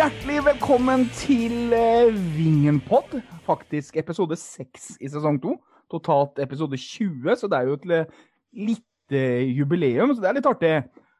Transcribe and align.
Hjertelig 0.00 0.44
velkommen 0.44 1.08
til 1.18 1.72
uh, 1.74 2.36
Vingenpod. 2.36 3.20
Faktisk 3.42 3.96
episode 3.96 4.36
6 4.36 4.96
i 5.00 5.08
sesong 5.10 5.42
2. 5.42 5.56
Totalt 5.90 6.38
episode 6.38 6.76
20, 6.76 7.36
så 7.36 7.50
det 7.50 7.58
er 7.58 7.66
jo 7.66 7.74
et 7.74 7.90
eh, 7.90 8.06
lite 8.54 8.89
jubileum, 9.12 10.14
så 10.14 10.22
det 10.22 10.28
er 10.30 10.38
litt 10.38 10.48
artig. 10.50 10.74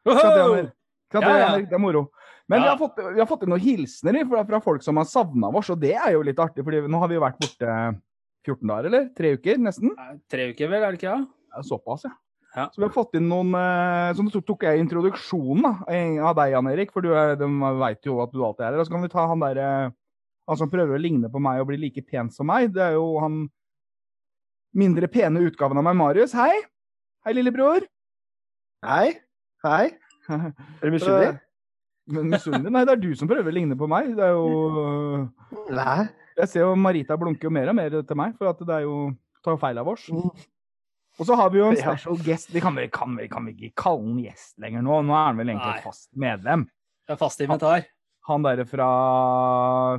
Så 0.05 0.15
det, 0.15 0.23
er, 0.25 0.55
det, 0.55 0.71
Ja, 1.13 1.37
ja. 1.37 1.49
det 1.59 1.75
er 1.75 1.81
moro. 1.81 2.07
Men 2.49 2.61
vi, 2.61 2.65
Ja. 2.65 2.71
har 2.73 2.79
fått, 2.79 2.97
vi 3.13 3.19
har 3.19 3.27
fått 3.29 3.43
inn 3.43 3.51
noen 3.53 3.61
hilsener 3.63 4.25
fra, 4.27 4.45
fra 4.47 4.59
folk 4.63 4.83
som 4.83 4.97
har 4.97 5.05
savna 5.07 5.47
oss, 5.55 5.69
og 5.69 5.79
det 5.79 5.93
er 5.95 6.13
jo 6.15 6.23
litt 6.25 6.39
artig, 6.39 6.63
for 6.63 6.71
nå 6.71 6.99
har 6.99 7.07
vi 7.11 7.15
jo 7.15 7.23
vært 7.23 7.39
borte 7.39 7.75
14 8.47 8.67
dager, 8.67 8.89
eller? 8.89 9.05
Tre 9.15 9.33
uker, 9.37 9.61
nesten? 9.61 9.93
Tre 10.31 10.49
uker, 10.51 10.67
vel, 10.71 10.83
er 10.83 10.91
det 10.95 10.99
ikke 11.01 11.13
det? 11.15 11.27
Ja, 11.51 11.61
Såpass, 11.67 12.03
ja. 12.07 12.11
Ja. 12.51 12.65
Så 12.73 12.81
vi 12.81 12.83
har 12.83 12.91
fått 12.91 13.13
inn 13.15 13.29
noen 13.31 13.53
eh, 13.55 14.09
Så 14.11 14.25
nå 14.25 14.41
tok 14.43 14.65
jeg 14.67 14.81
introduksjonen 14.81 15.63
da, 15.63 15.69
av 16.27 16.33
deg, 16.35 16.51
Jan 16.51 16.67
Erik, 16.67 16.89
for 16.91 16.99
du 17.05 17.13
er, 17.15 17.37
de 17.39 17.47
veit 17.79 18.03
jo 18.03 18.17
at 18.19 18.33
du 18.33 18.41
alltid 18.43 18.65
er 18.65 18.73
her. 18.73 18.81
Og 18.81 18.89
så 18.89 18.91
kan 18.91 19.05
vi 19.05 19.11
ta 19.13 19.23
han 19.31 19.39
der 19.39 19.61
eh, 19.63 19.93
Han 20.51 20.59
som 20.59 20.71
prøver 20.73 20.97
å 20.97 20.99
ligne 20.99 21.29
på 21.31 21.39
meg 21.39 21.61
og 21.61 21.69
bli 21.69 21.77
like 21.79 22.03
pen 22.03 22.27
som 22.33 22.49
meg. 22.51 22.73
Det 22.75 22.83
er 22.83 22.97
jo 22.97 23.05
han 23.23 23.45
mindre 24.75 25.07
pene 25.11 25.45
utgaven 25.47 25.79
av 25.79 25.85
meg, 25.87 25.95
Marius. 25.99 26.35
Hei! 26.35 26.51
Hei, 27.25 27.33
lillebror. 27.37 27.83
Hei. 28.85 29.13
Hei. 29.65 29.91
Er 30.81 30.85
du 30.89 30.93
misunnelig? 30.95 31.35
Men 32.11 32.31
misunnelig? 32.31 32.71
Nei, 32.73 32.81
det 32.87 32.93
er 32.95 33.01
du 33.03 33.11
som 33.17 33.29
prøver 33.29 33.51
å 33.51 33.53
ligne 33.53 33.77
på 33.77 33.87
meg. 33.89 34.13
Det 34.17 34.25
er 34.25 34.33
jo 34.33 35.27
Nei. 35.81 35.99
Jeg 36.39 36.49
ser 36.49 36.63
jo 36.65 36.71
Marita 36.79 37.17
blunker 37.19 37.45
jo 37.49 37.53
mer 37.53 37.69
og 37.69 37.77
mer 37.77 37.93
til 37.99 38.17
meg, 38.17 38.33
for 38.39 38.49
at 38.49 38.61
det 38.65 38.73
er 38.79 38.87
jo 38.87 38.95
tar 39.45 39.59
feil 39.61 39.77
av 39.81 39.91
oss. 39.91 40.07
Mm. 40.09 40.31
Og 41.19 41.27
så 41.27 41.35
har 41.37 41.51
vi 41.53 41.59
jo 41.59 41.67
en 41.69 41.77
special 41.77 42.17
guest. 42.25 42.49
Vi 42.55 42.61
kan, 42.63 42.73
vel- 42.77 42.89
kan, 42.93 43.13
vi, 43.19 43.27
kan 43.29 43.45
vi 43.45 43.53
ikke 43.53 43.83
kalle 43.83 44.07
han 44.07 44.21
gjest 44.23 44.55
lenger 44.63 44.85
nå? 44.85 45.01
Nå 45.05 45.13
er 45.17 45.25
han 45.27 45.41
vel 45.41 45.51
egentlig 45.51 45.75
Nei. 45.75 45.83
fast 45.85 46.07
medlem. 46.17 46.63
Det 47.05 47.13
er 47.13 47.19
fast 47.21 47.43
inventar. 47.45 47.83
Han 48.29 48.45
derre 48.45 48.63
fra, 48.69 48.87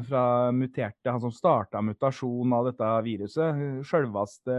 fra 0.08 0.24
muterte, 0.54 1.10
han 1.10 1.20
som 1.22 1.32
starta 1.34 1.82
mutasjonen 1.84 2.54
av 2.56 2.68
dette 2.70 2.90
viruset. 3.06 3.62
Sjølveste 3.86 4.56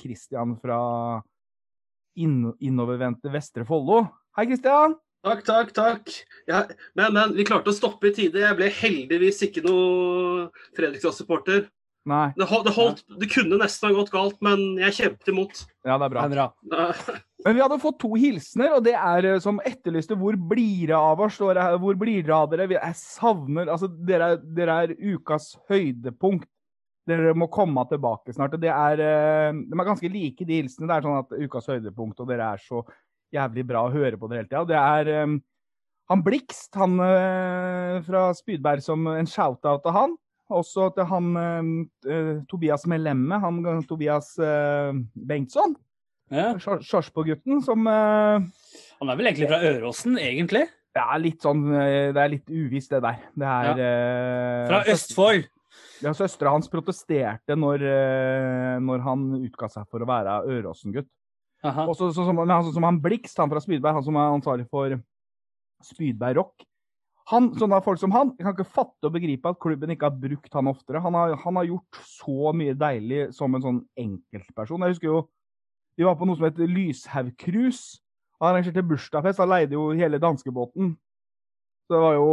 Christian 0.00 0.54
fra 0.60 0.80
inn, 2.24 2.52
innovervendte 2.60 3.32
Vestre 3.32 3.64
Follo. 3.68 4.02
Hei, 4.36 4.46
Kristian. 4.50 4.94
Takk, 5.26 5.42
takk, 5.44 5.72
takk. 5.76 6.12
Ja, 6.48 6.62
men, 6.96 7.12
men 7.16 7.34
vi 7.36 7.44
klarte 7.44 7.72
å 7.72 7.76
stoppe 7.76 8.08
i 8.08 8.14
tide. 8.16 8.40
Jeg 8.40 8.56
ble 8.56 8.70
heldigvis 8.72 9.42
ikke 9.48 9.60
noe 9.66 10.46
Fredrikstad-supporter. 10.78 11.66
Nei, 12.08 12.30
Det, 12.32 12.46
det, 12.64 12.72
holdt- 12.72 13.02
det 13.20 13.26
kunne 13.28 13.58
nesten 13.60 13.90
ha 13.90 13.96
gått 13.98 14.08
galt, 14.14 14.38
men 14.40 14.62
jeg 14.80 14.94
kjempet 14.96 15.28
imot. 15.28 15.58
ja, 15.84 15.98
det 16.00 16.06
er 16.06 16.14
bra. 16.14 16.22
Det 16.24 16.38
er 16.38 16.38
bra. 16.38 17.18
Men 17.44 17.54
vi 17.56 17.60
hadde 17.64 17.76
fått 17.80 17.96
to 18.02 18.08
hilsener, 18.20 18.72
og 18.76 18.82
det 18.84 18.92
er 18.96 19.26
eh, 19.30 19.38
som 19.40 19.60
etterlyste 19.64 20.16
hvor 20.20 20.36
blir 20.36 20.90
det 20.90 20.96
av 20.96 21.20
oss? 21.24 21.38
Står 21.38 21.54
det 21.56 21.62
her, 21.64 21.76
Hvor 21.80 21.96
blir 22.00 22.24
det 22.26 22.34
av 22.36 22.50
dere? 22.52 22.66
Jeg 22.74 22.96
savner 23.00 23.70
Altså, 23.72 23.88
dere, 23.88 24.26
er- 24.34 24.42
dere 24.58 24.74
er 24.86 24.92
ukas 25.14 25.54
høydepunkt. 25.70 26.48
Dere 27.10 27.34
må 27.38 27.48
komme 27.52 27.82
tilbake 27.90 28.34
snart. 28.34 28.54
og 28.54 28.62
det 28.62 28.70
er, 28.70 29.02
eh, 29.02 29.52
De 29.52 29.76
er 29.76 29.88
ganske 29.88 30.10
like, 30.10 30.44
de 30.46 30.62
hilsene. 30.62 30.88
Det 30.88 30.96
er 30.96 31.06
sånn 31.06 31.20
at 31.20 31.36
ukas 31.44 31.70
høydepunkt, 31.70 32.20
og 32.20 32.28
dere 32.30 32.54
er 32.54 32.62
så 32.62 32.84
jævlig 33.34 33.66
bra 33.66 33.84
å 33.86 33.92
høre 33.92 34.18
på 34.18 34.28
det 34.30 34.40
hele 34.40 34.50
tida. 34.50 34.64
Det 34.70 34.78
er 34.78 35.12
eh, 35.14 35.36
han 36.10 36.24
Blikst, 36.26 36.74
han 36.74 36.98
eh, 37.04 38.00
fra 38.06 38.30
Spydberg, 38.34 38.82
som 38.82 39.06
en 39.12 39.30
shout-out 39.30 39.84
til 39.84 39.94
han. 39.94 40.16
Også 40.50 40.88
til 40.96 41.06
han 41.06 41.28
Tobias 42.50 42.82
Melemme, 42.90 43.36
han 43.38 43.60
Tobias 43.86 44.32
Bengtsson. 45.14 45.76
Ja. 46.34 46.56
Sarpsborg-gutten 46.58 47.62
som 47.62 47.86
Han 47.86 49.12
er 49.12 49.20
vel 49.20 49.30
egentlig 49.30 49.46
fra 49.46 49.62
Øråsen, 49.62 50.18
egentlig? 50.18 50.64
ja, 50.90 51.06
litt 51.22 51.46
sånn 51.46 51.68
Det 51.70 52.18
er 52.18 52.32
litt 52.34 52.50
uvisst, 52.50 52.90
det 52.90 52.98
der. 53.04 53.22
Det 53.38 53.46
er 53.46 53.70
ja. 53.70 53.88
Fra 54.72 54.82
Østfold. 54.90 55.46
Ja, 56.00 56.12
Søstera 56.16 56.54
hans 56.54 56.70
protesterte 56.72 57.56
når, 57.58 57.84
eh, 57.84 58.76
når 58.80 59.02
han 59.04 59.26
utga 59.42 59.68
seg 59.72 59.88
for 59.92 60.02
å 60.02 60.08
være 60.08 60.40
Øråsen-gutt. 60.48 61.10
Og 61.60 61.92
så 61.92 62.08
så, 62.14 62.24
som, 62.24 62.40
han, 62.40 62.72
som 62.72 62.86
han 62.88 63.00
Blikst, 63.04 63.36
han 63.36 63.50
fra 63.52 63.60
Spydberg, 63.60 63.98
han 63.98 64.06
som 64.06 64.16
er 64.16 64.34
ansvarlig 64.38 64.64
for 64.72 64.96
Spydberg 65.84 66.38
Rock. 66.40 66.64
Han, 67.30 67.50
sånne 67.60 67.78
folk 67.84 68.00
som 68.00 68.14
han, 68.14 68.32
kan 68.38 68.54
ikke 68.56 68.66
fatte 68.66 69.06
og 69.06 69.14
begripe 69.14 69.52
at 69.52 69.60
klubben 69.62 69.92
ikke 69.92 70.08
har 70.08 70.16
brukt 70.18 70.56
han 70.56 70.70
oftere. 70.72 71.02
Han 71.04 71.14
har, 71.14 71.36
han 71.44 71.60
har 71.60 71.68
gjort 71.68 72.00
så 72.08 72.54
mye 72.56 72.74
deilig 72.74 73.28
som 73.36 73.54
en 73.54 73.66
sånn 73.66 73.82
enkeltperson. 74.00 74.82
Jeg 74.82 74.96
husker 74.96 75.10
jo 75.12 75.20
vi 76.00 76.06
var 76.06 76.16
på 76.16 76.24
noe 76.24 76.38
som 76.38 76.46
heter 76.48 76.70
Lyshaug 76.70 77.34
Cruise. 77.38 78.00
Han 78.40 78.54
arrangerte 78.54 78.86
bursdagsfest. 78.88 79.42
Han 79.42 79.50
leide 79.52 79.76
jo 79.76 79.90
hele 79.98 80.20
danskebåten. 80.22 80.94
Så 81.84 81.92
det 81.92 82.00
var 82.00 82.14
jo, 82.16 82.28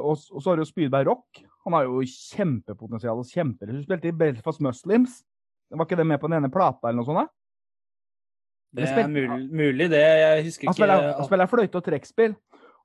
og, 0.00 0.14
og 0.32 0.40
så 0.40 0.46
har 0.48 0.60
du 0.60 0.64
Spydberg 0.64 1.10
Rock. 1.10 1.42
Han 1.66 1.76
har 1.76 1.86
jo 1.88 2.00
kjempepotensial 2.08 3.20
og 3.20 3.28
kjemperessurs. 3.28 3.84
Spilte 3.84 4.08
i 4.08 4.16
Belfast 4.16 4.62
Muslims. 4.64 5.20
Var 5.70 5.86
ikke 5.86 5.98
det 6.00 6.06
med 6.08 6.20
på 6.20 6.30
den 6.30 6.40
ene 6.40 6.50
plata 6.52 6.88
eller 6.88 7.02
noe 7.02 7.08
sånt? 7.08 7.28
da? 7.28 7.36
Det 8.70 8.86
er 8.86 9.08
mulig, 9.10 9.48
mulig 9.50 9.88
det. 9.90 10.00
Jeg 10.00 10.44
husker 10.46 10.68
Han 10.68 10.74
ikke 10.74 10.78
spiller, 10.78 11.08
han 11.18 11.26
spiller 11.26 11.50
fløyte 11.50 11.80
og 11.80 11.86
trekkspill. 11.86 12.36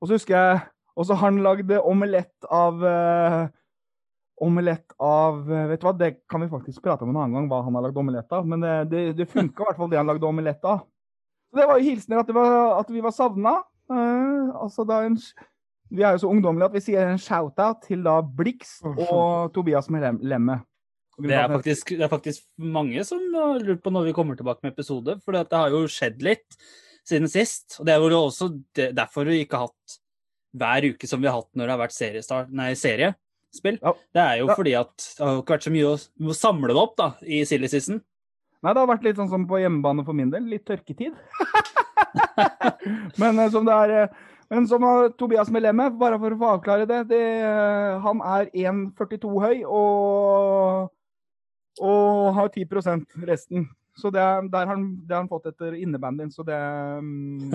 Og 0.02 0.08
så 0.08 0.18
husker 0.18 0.36
jeg 0.36 0.64
Og 0.96 1.06
så 1.06 1.16
har 1.16 1.32
han 1.32 1.44
lagd 1.44 1.72
omelett 1.78 2.48
av 2.52 2.84
eh, 2.88 3.42
Omelett 4.46 4.96
av 5.00 5.52
eh, 5.52 5.68
Vet 5.72 5.82
du 5.82 5.88
hva, 5.88 5.94
det 5.96 6.10
kan 6.32 6.44
vi 6.44 6.52
faktisk 6.52 6.84
prate 6.84 7.04
om 7.04 7.12
en 7.14 7.20
annen 7.22 7.36
gang, 7.38 7.50
hva 7.52 7.62
han 7.64 7.76
har 7.78 7.86
lagd 7.88 8.00
omelett 8.00 8.32
av. 8.36 8.48
Men 8.48 8.64
det, 8.64 8.76
det, 8.92 9.04
det 9.20 9.30
funka 9.32 9.64
i 9.64 9.70
hvert 9.70 9.80
fall, 9.80 9.92
det 9.92 10.00
han 10.00 10.10
lagde 10.10 10.28
omelett 10.28 10.66
av. 10.68 10.84
Så 11.52 11.60
det 11.62 11.68
var 11.70 11.80
jo 11.80 11.88
hilsener 11.88 12.20
at, 12.20 12.28
det 12.28 12.36
var, 12.36 12.80
at 12.82 12.90
vi 12.92 13.04
var 13.04 13.16
savna. 13.16 13.58
altså 14.60 14.84
da 14.88 15.04
en, 15.06 15.16
vi 15.92 16.04
er 16.04 16.16
jo 16.16 16.24
så 16.24 16.32
ungdommelige 16.32 16.70
at 16.72 16.78
vi 16.78 16.84
sier 16.88 17.12
en 17.12 17.22
shout-out 17.22 17.84
til 17.86 18.02
da 18.06 18.20
Blix 18.22 18.80
og 18.86 19.54
Tobias 19.56 19.90
med 19.94 20.24
Lemme. 20.26 20.62
Det 21.16 21.32
er, 21.32 21.48
faktisk, 21.48 21.94
det 21.96 22.04
er 22.04 22.12
faktisk 22.12 22.44
mange 22.60 23.04
som 23.08 23.22
har 23.38 23.62
lurt 23.64 23.84
på 23.84 23.92
når 23.94 24.10
vi 24.10 24.16
kommer 24.18 24.36
tilbake 24.36 24.66
med 24.66 24.74
episode, 24.74 25.14
for 25.24 25.32
det 25.38 25.46
har 25.54 25.72
jo 25.72 25.86
skjedd 25.88 26.26
litt 26.26 26.58
siden 27.08 27.30
sist. 27.32 27.78
Og 27.80 27.88
det 27.88 27.94
er 27.94 28.04
jo 28.04 28.18
også 28.26 28.50
derfor 28.76 29.30
vi 29.30 29.46
ikke 29.46 29.62
har 29.62 29.70
hatt 29.70 29.96
hver 30.56 30.90
uke 30.92 31.08
som 31.08 31.22
vi 31.24 31.30
har 31.30 31.38
hatt 31.40 31.52
når 31.56 31.68
det 31.68 31.76
har 31.76 31.84
vært 31.86 31.96
seriestart, 31.96 32.52
nei, 32.56 32.74
seriespill. 32.80 33.80
Ja. 33.80 33.96
Det 34.16 34.26
er 34.26 34.36
jo 34.42 34.50
Ja. 34.50 34.58
fordi 34.60 34.76
at 34.82 34.96
det 34.98 35.24
har 35.24 35.40
ikke 35.40 35.56
vært 35.56 35.68
så 35.70 35.76
mye 35.78 35.88
å, 35.94 35.96
vi 36.20 36.28
må 36.28 36.36
samle 36.36 36.74
det 36.74 36.84
opp 36.84 36.96
da, 37.00 37.10
i 37.24 37.44
silly 37.48 37.72
season. 37.72 38.02
Nei, 38.64 38.74
det 38.74 38.82
har 38.82 38.92
vært 38.92 39.04
litt 39.06 39.20
sånn 39.20 39.30
som 39.30 39.48
på 39.48 39.60
hjemmebane 39.62 40.04
for 40.04 40.18
min 40.18 40.32
del. 40.34 40.48
Litt 40.50 40.66
tørketid. 40.66 41.14
men 43.22 43.40
eh, 43.40 43.52
som 43.54 43.68
det 43.68 43.76
er 43.76 43.96
eh, 44.00 44.24
Men 44.52 44.68
som 44.70 44.84
Tobias 45.18 45.50
Melemme, 45.50 45.88
bare 45.98 46.20
for 46.22 46.36
å 46.36 46.38
få 46.42 46.52
avklare 46.58 46.86
det, 46.90 47.00
det 47.10 47.22
eh, 47.42 47.96
Han 48.04 48.22
er 48.22 48.52
1,42 48.54 49.32
høy 49.42 49.64
og, 49.66 50.92
og 51.82 52.30
har 52.38 52.52
10% 52.54 53.26
resten. 53.26 53.66
Så 53.96 54.12
det, 54.12 54.22
er- 54.22 54.48
der 54.52 54.68
har 54.68 54.76
han, 54.76 54.88
det 55.08 55.16
har 55.16 55.24
han 55.24 55.32
fått 55.32 55.48
etter 55.54 55.74
innebandyen. 55.80 56.32
Så 56.32 56.44
det 56.46 56.56
mm. 56.60 57.54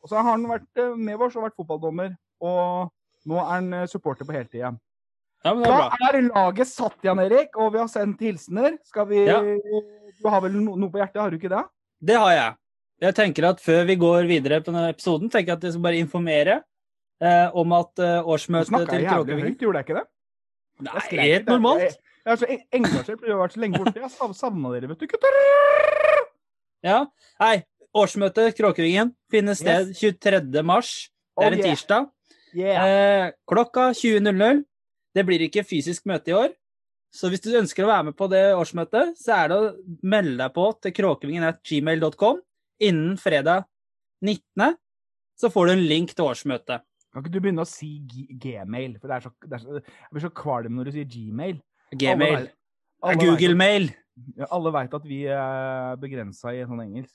Og 0.00 0.08
så 0.08 0.16
har 0.20 0.30
han 0.30 0.46
vært 0.48 0.80
eh, 0.80 0.94
med 0.96 1.20
oss 1.20 1.36
og 1.36 1.48
vært 1.48 1.58
fotballdommer. 1.58 2.14
Og 2.44 2.90
nå 3.28 3.38
er 3.42 3.50
han 3.50 3.72
eh, 3.82 3.86
supporter 3.90 4.28
på 4.28 4.36
heltid 4.36 4.60
igjen. 4.62 4.80
Ja, 5.44 5.52
men 5.52 5.66
det 5.66 5.72
er 5.74 5.96
Da 6.00 6.08
er 6.08 6.22
laget 6.30 6.70
satt, 6.70 6.96
Jan 7.04 7.20
Erik, 7.20 7.56
og 7.60 7.74
vi 7.74 7.82
har 7.82 7.88
sendt 7.92 8.22
hilsener. 8.24 8.78
Skal 8.88 9.10
vi 9.10 9.26
Ja. 9.28 9.42
Du 10.22 10.28
har 10.30 10.40
vel 10.40 10.54
no 10.56 10.76
noe 10.78 10.88
på 10.92 11.00
hjertet, 11.02 11.18
har 11.20 11.32
du 11.32 11.36
ikke 11.36 11.50
det? 11.52 11.64
Det 12.00 12.14
har 12.16 12.30
jeg. 12.32 12.52
Jeg 13.02 13.14
tenker 13.16 13.48
at 13.50 13.60
Før 13.62 13.84
vi 13.88 13.96
går 14.00 14.28
videre 14.30 14.60
på 14.62 14.70
denne 14.70 14.88
episoden, 14.92 15.30
tenker 15.32 15.52
jeg 15.54 15.58
at 15.58 15.64
jeg 15.68 15.74
skal 15.74 15.82
bare 15.86 16.00
informere 16.00 16.56
eh, 17.22 17.48
om 17.56 17.72
at 17.76 17.92
eh, 17.98 18.16
til 18.20 18.32
årsmøtet 18.36 18.70
snakka 18.70 18.98
jævlig 19.00 19.10
Kråkevingen 19.10 19.48
høyt, 19.52 19.60
gjorde 19.64 19.80
jeg 19.80 19.88
ikke 19.88 19.98
det? 19.98 20.06
Nei, 20.84 21.02
Jeg 21.10 21.28
helt 21.34 21.50
normalt. 21.52 21.82
Jeg, 21.82 21.98
jeg 22.24 22.32
er 22.32 22.40
så 22.40 22.48
engasjert, 22.78 23.18
for 23.20 23.26
jeg 23.28 23.34
har 23.34 23.42
vært 23.42 23.54
så 23.54 23.60
lenge 23.62 23.78
borte. 23.82 24.00
Jeg 24.00 24.10
har 24.20 24.32
savna 24.38 24.72
dere, 24.74 24.88
vet 24.90 25.02
du. 25.02 25.06
gutter. 25.12 25.38
Ja. 26.84 26.98
Nei, 27.40 27.54
årsmøtet 27.96 28.56
Kråkevingen 28.58 29.12
finner 29.32 29.56
sted 29.58 29.92
23. 29.98 30.62
mars. 30.66 30.94
Det 31.34 31.42
Oh, 31.42 31.42
er 31.48 31.54
en 31.56 31.58
yeah. 31.58 31.72
tirsdag. 31.74 32.04
Yeah. 32.54 32.84
Eh, 32.86 33.32
klokka 33.50 33.88
20.00. 33.98 34.60
Det 35.14 35.24
blir 35.26 35.42
ikke 35.48 35.64
fysisk 35.66 36.04
møte 36.06 36.30
i 36.30 36.36
år. 36.38 36.52
Så 37.14 37.26
hvis 37.30 37.42
du 37.42 37.48
ønsker 37.58 37.82
å 37.86 37.90
være 37.90 38.04
med 38.08 38.16
på 38.18 38.28
det 38.30 38.42
årsmøtet, 38.54 39.16
så 39.18 39.34
er 39.40 39.50
det 39.50 39.56
å 39.58 39.72
melde 40.06 40.36
deg 40.38 40.54
på 40.54 40.66
til 40.82 40.94
kråkevingen.gmail.com 40.94 42.38
innen 42.82 43.18
fredag 43.20 43.66
19. 44.24 44.76
Så 45.40 45.50
får 45.50 45.66
du 45.66 45.72
en 45.74 45.86
link 45.86 46.14
til 46.14 46.28
årsmøtet. 46.28 46.84
Kan 47.14 47.22
ikke 47.22 47.34
du 47.34 47.42
begynne 47.42 47.62
å 47.62 47.68
si 47.68 47.96
gmail? 48.42 48.96
For 48.98 49.10
det 49.10 49.16
er 49.16 49.26
så, 49.26 49.30
det 49.44 49.58
er 49.58 49.62
så, 49.62 49.80
jeg 49.82 50.14
blir 50.14 50.24
så 50.24 50.32
kvalm 50.34 50.78
når 50.78 50.88
du 50.88 50.96
sier 50.96 51.10
gmail. 51.10 51.60
Gmail. 51.94 52.48
Google-mail. 53.20 53.90
Ja, 54.38 54.48
alle 54.54 54.72
veit 54.74 54.94
at 54.96 55.06
vi 55.06 55.20
er 55.30 56.00
begrensa 56.00 56.54
i 56.54 56.64
sånn 56.66 56.82
engelsk. 56.86 57.14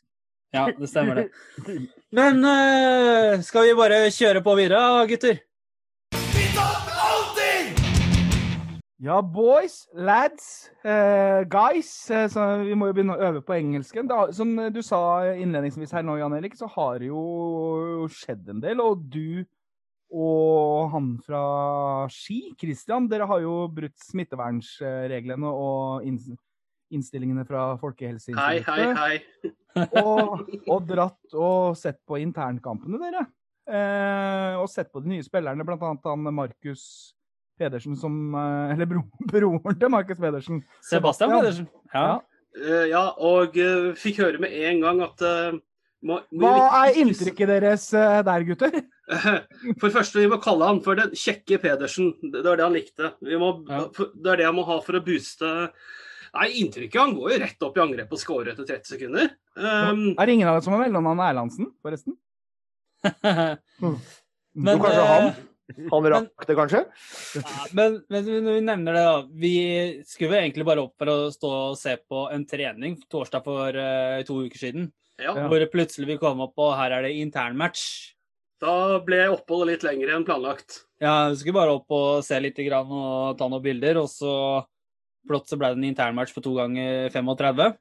Ja, 0.55 0.65
det 0.75 0.89
stemmer 0.89 1.19
det. 1.19 1.27
Men 2.17 2.41
uh, 2.41 3.39
skal 3.45 3.67
vi 3.67 3.77
bare 3.77 4.01
kjøre 4.13 4.41
på 4.45 4.55
videre, 4.57 4.81
gutter? 5.09 5.43
Ja, 8.99 9.21
boys, 9.23 9.85
lads, 9.95 10.69
uh, 10.83 11.45
guys. 11.47 12.11
eh, 12.11 12.25
så 12.27 12.43
vi 12.65 12.75
må 12.75 12.89
jo 12.89 12.95
begynne 12.97 13.15
å 13.15 13.29
øve 13.29 13.41
på 13.47 13.55
engelsken. 13.55 14.09
Da, 14.09 14.25
som 14.35 14.51
du 14.75 14.81
sa 14.83 14.99
innledningsvis 15.31 15.93
her 15.95 16.03
nå, 16.03 16.17
Jan 16.19 16.35
Erik, 16.35 16.57
så 16.59 16.67
har 16.73 16.99
det 16.99 17.07
jo 17.07 18.09
skjedd 18.11 18.49
en 18.51 18.59
del. 18.59 18.81
Og 18.83 19.05
du 19.07 19.45
og 20.09 20.89
han 20.91 21.13
fra 21.23 21.43
Ski, 22.11 22.55
Christian, 22.59 23.07
dere 23.07 23.27
har 23.29 23.43
jo 23.43 23.67
brutt 23.71 23.95
smittevernreglene 24.03 25.47
og 25.47 26.03
innstillingene 26.89 27.45
fra 27.47 27.69
Folkehelseinstituttet. 27.79 28.97
hei, 28.99 29.19
hei. 29.21 29.53
og, 30.01 30.49
og 30.65 30.89
dratt 30.89 31.37
og 31.37 31.77
sett 31.79 32.01
på 32.09 32.19
internkampene, 32.19 32.99
dere. 32.99 33.23
Uh, 33.69 34.59
og 34.63 34.67
sett 34.73 34.89
på 34.91 34.99
de 35.05 35.13
nye 35.13 35.23
spillerne, 35.23 35.63
blant 35.63 35.87
annet 35.87 36.09
han 36.09 36.33
Markus 36.33 37.13
Pedersen 37.59 37.95
som 37.99 38.13
eh, 38.35 38.73
Eller 38.73 38.87
bro, 38.89 39.03
broren 39.31 39.79
til 39.79 39.91
Markus 39.93 40.19
Pedersen. 40.21 40.61
Sebastian 40.85 41.33
Pedersen. 41.35 41.67
Ja. 41.93 42.03
Ja. 42.05 42.19
Eh, 42.59 42.85
ja, 42.89 43.03
og 43.21 43.55
uh, 43.61 43.91
fikk 43.99 44.23
høre 44.23 44.39
med 44.41 44.55
en 44.71 44.79
gang 44.81 45.03
at 45.05 45.21
uh, 45.21 45.57
må, 46.01 46.17
må 46.31 46.47
Hva 46.47 46.55
vi- 46.55 46.89
er 46.89 46.99
inntrykket 47.03 47.51
deres 47.51 47.89
der, 47.93 48.45
gutter? 48.47 48.79
For 49.79 49.87
det 49.89 49.95
første, 49.95 50.19
vi 50.21 50.27
må 50.31 50.37
kalle 50.41 50.67
han 50.69 50.79
for 50.85 50.95
den 50.99 51.11
kjekke 51.17 51.57
Pedersen. 51.63 52.11
Det 52.21 52.43
var 52.45 52.59
det 52.59 52.65
han 52.67 52.75
likte. 52.77 53.11
Vi 53.25 53.39
må, 53.41 53.49
Ja. 53.69 53.83
Det 53.89 54.31
er 54.35 54.41
det 54.43 54.45
han 54.47 54.55
må 54.57 54.63
ha 54.67 54.77
for 54.85 54.99
å 54.99 55.01
booste 55.05 55.49
Nei, 56.29 56.45
inntrykket 56.61 56.99
Han 57.01 57.15
går 57.17 57.31
jo 57.33 57.37
rett 57.41 57.63
opp 57.65 57.77
i 57.79 57.81
angrep 57.81 58.11
og 58.13 58.19
scorer 58.21 58.51
etter 58.51 58.67
30 58.69 58.91
sekunder. 58.93 59.31
Um, 59.57 60.11
Er 60.13 60.29
det 60.29 60.35
ingen 60.37 60.45
av 60.51 60.59
dere 60.59 60.65
som 60.67 60.75
har 60.77 60.83
mellomnavn 60.83 61.23
Erlandsen, 61.25 61.71
forresten? 61.81 62.13
Men, 64.59 64.75
Jo, 64.75 64.83
kanskje 64.83 65.07
han? 65.09 65.31
Han 65.91 66.07
rakk 66.13 66.45
det, 66.47 66.55
kanskje? 66.57 66.81
Ja, 67.37 67.65
men, 67.77 67.99
men 68.09 68.29
når 68.43 68.55
vi 68.57 68.61
nevner 68.65 68.95
det, 68.97 69.03
da. 69.05 69.17
Vi 69.43 69.55
skulle 70.09 70.39
egentlig 70.41 70.65
bare 70.67 70.85
opp 70.87 70.95
for 70.99 71.11
å 71.13 71.17
stå 71.33 71.51
og 71.71 71.77
se 71.79 71.95
på 72.01 72.25
en 72.33 72.45
trening 72.49 72.97
torsdag 73.11 73.45
for 73.45 73.77
uh, 73.77 74.21
to 74.27 74.41
uker 74.47 74.63
siden. 74.63 74.89
ja. 75.21 75.35
Hvor 75.35 75.65
plutselig 75.71 76.09
vi 76.13 76.21
kom 76.21 76.41
opp, 76.45 76.57
og 76.57 76.73
her 76.79 76.97
er 76.97 77.05
det 77.07 77.17
internmatch. 77.21 78.15
Da 78.59 78.99
ble 79.05 79.21
oppholdet 79.31 79.77
litt 79.77 79.85
lengre 79.87 80.17
enn 80.17 80.25
planlagt. 80.27 80.81
Ja, 80.99 81.29
vi 81.31 81.39
skulle 81.39 81.59
bare 81.61 81.77
opp 81.77 81.93
og 81.95 82.25
se 82.27 82.39
litt 82.43 82.57
grann 82.65 82.89
og 82.91 83.37
ta 83.39 83.47
noen 83.47 83.63
bilder, 83.63 84.01
og 84.01 84.09
så 84.11 84.33
flott 85.29 85.47
så 85.47 85.59
ble 85.59 85.71
det 85.71 85.79
en 85.79 85.87
internmatch 85.91 86.33
på 86.35 86.43
to 86.43 86.55
ganger 86.57 87.07
35. 87.13 87.77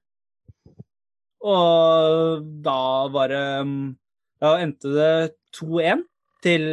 Og 1.49 2.47
da 2.67 2.81
var 3.15 3.31
det 3.31 3.43
Da 4.43 4.57
endte 4.63 4.91
det 4.95 5.37
2-1 5.59 6.03
til 6.43 6.65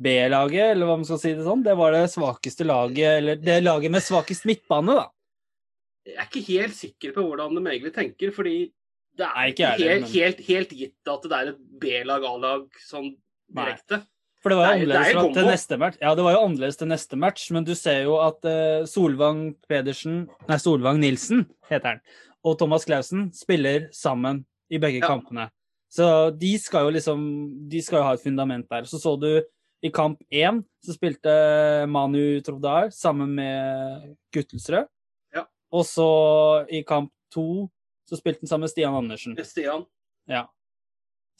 B-laget, 0.00 0.72
eller 0.74 0.86
hva 0.88 0.96
man 0.98 1.04
skal 1.06 1.20
si 1.22 1.34
det 1.34 1.44
sånn. 1.46 1.62
Det 1.64 1.76
var 1.78 1.92
det 1.94 2.06
svakeste 2.12 2.66
laget, 2.66 3.18
eller 3.20 3.36
det 3.36 3.60
laget 3.62 3.90
med 3.94 4.02
svakest 4.02 4.46
midtbane, 4.48 4.96
da. 4.98 5.06
Jeg 6.04 6.16
er 6.20 6.26
ikke 6.28 6.46
helt 6.48 6.74
sikker 6.76 7.12
på 7.16 7.22
hvordan 7.24 7.54
de 7.56 7.62
egentlig 7.70 7.94
tenker, 7.94 8.32
fordi 8.34 8.56
det 9.16 9.28
er 9.28 9.52
ikke 9.52 9.54
ikke 9.54 9.68
ærlig, 9.70 9.86
helt, 9.86 10.02
men- 10.02 10.12
helt, 10.12 10.40
helt 10.48 10.70
gitt 10.80 11.12
at 11.14 11.22
det 11.22 11.32
er 11.38 11.48
et 11.54 11.62
B-lag, 11.80 12.24
A-lag 12.24 12.66
sånn 12.88 13.14
direkte. 13.54 14.00
Nei. 14.02 14.08
For 14.42 14.50
det 14.52 14.56
var 14.58 14.66
jo 14.66 14.72
er 14.72 14.76
annerledes 14.84 15.34
til 15.38 15.46
neste 15.48 15.78
match. 15.80 15.96
Ja, 16.02 16.14
det 16.14 16.24
var 16.26 16.32
jo 16.34 16.40
annerledes 16.44 16.76
til 16.76 16.88
neste 16.88 17.16
match, 17.16 17.50
men 17.50 17.64
du 17.64 17.74
ser 17.74 18.02
jo 18.02 18.18
at 18.20 18.44
eh, 18.44 18.84
Solvang 18.84 19.54
Pedersen 19.66 20.28
Nei, 20.50 20.58
Solvang 20.60 20.98
Nilsen 21.00 21.46
heter 21.70 21.94
han. 21.94 22.00
Og 22.44 22.58
Thomas 22.58 22.84
Clausen 22.84 23.30
spiller 23.32 23.88
sammen 23.90 24.44
i 24.68 24.76
begge 24.76 25.00
Ja. 25.00 25.08
kampene. 25.08 25.46
Så 25.88 26.36
de 26.36 26.58
skal 26.58 26.84
jo 26.84 26.90
liksom 26.90 27.68
De 27.70 27.80
skal 27.80 28.00
jo 28.00 28.02
ha 28.02 28.12
et 28.12 28.20
fundament 28.22 28.68
der. 28.68 28.82
Så 28.82 29.00
så 29.00 29.18
du 29.18 29.40
i 29.84 29.90
kamp 29.92 30.20
én 30.32 30.62
så 30.84 30.94
spilte 30.96 31.32
Manu 31.92 32.40
Trovdar 32.44 32.88
sammen 32.94 33.34
med 33.36 34.16
Guttelsrød. 34.32 34.86
Ja. 35.34 35.44
Og 35.72 35.84
så 35.84 36.06
i 36.72 36.80
kamp 36.88 37.10
to 37.34 37.68
så 38.08 38.16
spilte 38.20 38.44
han 38.44 38.48
sammen 38.48 38.64
med 38.66 38.72
Stian 38.72 38.94
Andersen. 38.96 39.36
Stian. 39.44 39.84
Ja. 40.28 40.46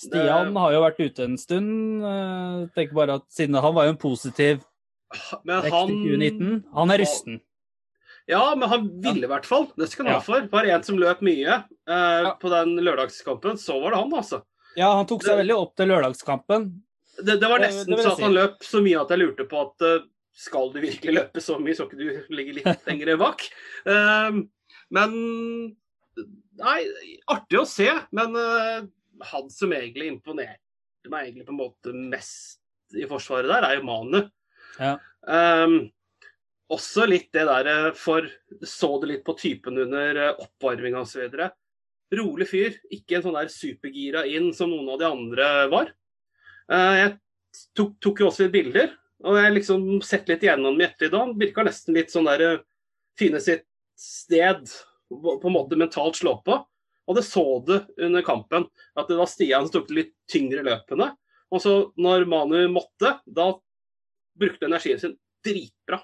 Stian 0.01 0.53
Det- 0.53 0.61
har 0.61 0.73
jo 0.73 0.83
vært 0.83 1.01
ute 1.01 1.25
en 1.25 1.39
stund. 1.39 2.03
eh, 2.05 2.67
tenker 2.75 2.95
bare 2.95 3.15
at 3.21 3.27
siden 3.31 3.55
Han 3.63 3.75
var 3.75 3.85
jo 3.87 3.91
en 3.91 3.97
positiv 3.97 4.65
Men 5.45 5.63
han 5.63 5.89
i 5.91 5.95
2019. 6.19 6.65
Han 6.75 6.91
er 6.91 6.99
rusten. 6.99 7.41
Ja, 8.27 8.55
men 8.57 8.69
han 8.69 8.89
ville 9.01 9.25
i 9.25 9.29
hvert 9.29 9.45
fall. 9.47 9.69
Det 9.77 9.89
skal 9.91 10.07
han 10.07 10.15
Ja. 10.15 10.19
ha 10.19 10.25
for. 10.25 10.49
Var 10.49 10.65
en 10.67 10.83
som 10.83 10.97
løp 10.97 11.21
mye 11.23 11.47
eh, 11.87 12.23
Ja. 12.25 12.35
på 12.41 12.49
den 12.51 12.77
lørdagskampen, 12.83 13.57
så 13.57 13.81
var 13.81 13.91
det 13.91 13.99
han, 14.01 14.11
altså. 14.13 14.43
Ja, 14.77 14.95
han 14.97 15.07
tok 15.07 15.23
seg 15.23 15.37
Det- 15.37 15.47
veldig 15.47 15.57
opp 15.61 15.77
til 15.77 15.87
lørdagskampen. 15.89 16.83
Det, 17.21 17.39
det 17.39 17.49
var 17.49 17.63
nesten 17.63 17.93
det 17.93 18.01
det 18.01 18.07
så 18.07 18.17
at 18.17 18.25
han 18.25 18.35
løp 18.35 18.67
så 18.67 18.83
mye 18.85 19.01
at 19.01 19.13
jeg 19.15 19.21
lurte 19.23 19.47
på 19.51 19.63
at 19.63 19.87
eh, 19.87 20.05
skal 20.35 20.73
du 20.75 20.81
virkelig 20.83 21.15
løpe 21.15 21.43
så 21.43 21.61
mye, 21.63 21.77
så 21.79 21.87
ikke 21.87 22.01
du 22.01 22.35
ligger 22.35 22.59
litt 22.59 22.87
lenger 22.91 23.15
bak. 23.21 23.47
Um, 23.87 24.47
men 24.95 25.17
Nei, 26.55 26.85
artig 27.33 27.59
å 27.59 27.67
se. 27.67 27.89
Men 28.15 28.37
eh, 28.39 28.85
han 29.31 29.49
som 29.51 29.73
egentlig 29.75 30.13
imponerte 30.13 31.11
meg 31.11 31.27
egentlig 31.27 31.49
på 31.49 31.55
en 31.55 31.59
måte 31.59 31.95
mest 31.95 32.61
i 32.95 33.07
forsvaret 33.11 33.51
der, 33.51 33.67
er 33.67 33.81
jo 33.81 33.87
Manu. 33.89 34.21
Ja. 34.79 34.95
Um, 35.27 35.89
også 36.73 37.09
litt 37.09 37.29
det 37.35 37.45
der 37.47 37.69
eh, 37.71 37.91
For 37.99 38.27
så 38.67 38.89
det 39.03 39.11
litt 39.11 39.25
på 39.27 39.37
typen 39.39 39.79
under 39.83 40.23
oppvarminga 40.33 41.03
osv. 41.03 41.35
Rolig 42.15 42.49
fyr. 42.51 42.79
Ikke 42.95 43.19
en 43.19 43.27
sånn 43.27 43.39
der 43.41 43.53
supergira 43.53 44.25
inn 44.31 44.53
som 44.57 44.71
noen 44.71 44.95
av 44.95 45.03
de 45.03 45.11
andre 45.11 45.51
var. 45.75 45.93
Eh, 46.73 46.95
jeg 47.01 47.15
tok, 47.77 47.97
tok 48.03 48.23
jo 48.23 48.29
også 48.31 48.47
litt 48.47 48.55
bilder, 48.55 48.95
og 49.25 49.39
jeg 49.41 49.57
liksom 49.59 49.87
sett 50.05 50.31
litt 50.31 50.45
igjennom 50.45 50.79
i 50.81 50.87
ettermiddag. 50.87 51.35
Virka 51.41 51.65
nesten 51.67 51.97
litt 51.97 52.13
sånn 52.15 52.29
der 52.29 52.45
eh, 52.47 52.63
finne 53.19 53.41
sitt 53.43 53.67
sted, 53.99 54.65
på 55.11 55.37
en 55.45 55.55
måte 55.55 55.79
mentalt 55.79 56.19
slå 56.19 56.39
på. 56.47 56.59
Og 57.05 57.19
det 57.19 57.27
så 57.27 57.45
du 57.67 57.77
under 58.01 58.25
kampen, 58.25 58.65
at 58.97 59.11
det 59.11 59.19
var 59.19 59.29
Stian 59.29 59.69
som 59.69 59.77
tok 59.77 59.91
det 59.91 59.99
litt 59.99 60.15
tyngre 60.31 60.65
løpene. 60.65 61.11
Og 61.53 61.61
så 61.63 61.75
når 62.01 62.25
Manu 62.29 62.57
måtte, 62.73 63.19
da 63.27 63.53
brukte 64.41 64.67
energien 64.67 65.01
sin 65.01 65.17
dritbra. 65.45 66.01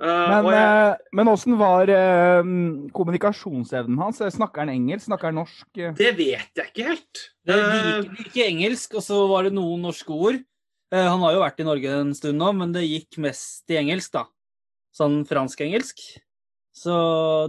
Eh, 0.00 0.28
Men, 0.32 0.48
jeg, 0.50 0.94
eh, 1.20 1.28
åssen 1.30 1.58
var 1.60 1.90
uh, 1.92 2.40
kommunikasjonsevnen 2.96 4.00
hans? 4.00 4.22
Snakker 4.34 4.64
han 4.64 4.72
engelsk? 4.72 5.06
Snakker 5.06 5.30
han 5.30 5.38
norsk? 5.42 5.68
Det 5.98 6.14
vet 6.18 6.58
jeg 6.58 6.72
ikke 6.72 6.88
helt. 6.88 7.22
Det, 7.46 7.58
gikk, 7.60 8.26
ikke 8.26 8.48
engelsk, 8.48 8.96
og 8.98 9.04
så 9.04 9.20
var 9.30 9.46
det 9.46 9.54
noen 9.54 9.84
norske 9.84 10.10
ord. 10.16 10.40
Uh, 10.92 11.06
han 11.06 11.22
har 11.22 11.36
jo 11.36 11.44
vært 11.44 11.62
i 11.62 11.68
Norge 11.68 11.94
en 12.00 12.12
stund 12.16 12.40
nå, 12.40 12.50
men 12.56 12.74
det 12.74 12.86
gikk 12.88 13.20
mest 13.22 13.70
i 13.70 13.78
engelsk, 13.80 14.14
da. 14.16 14.26
Sånn 14.96 15.22
fransk-engelsk. 15.28 16.02
Så 16.72 16.94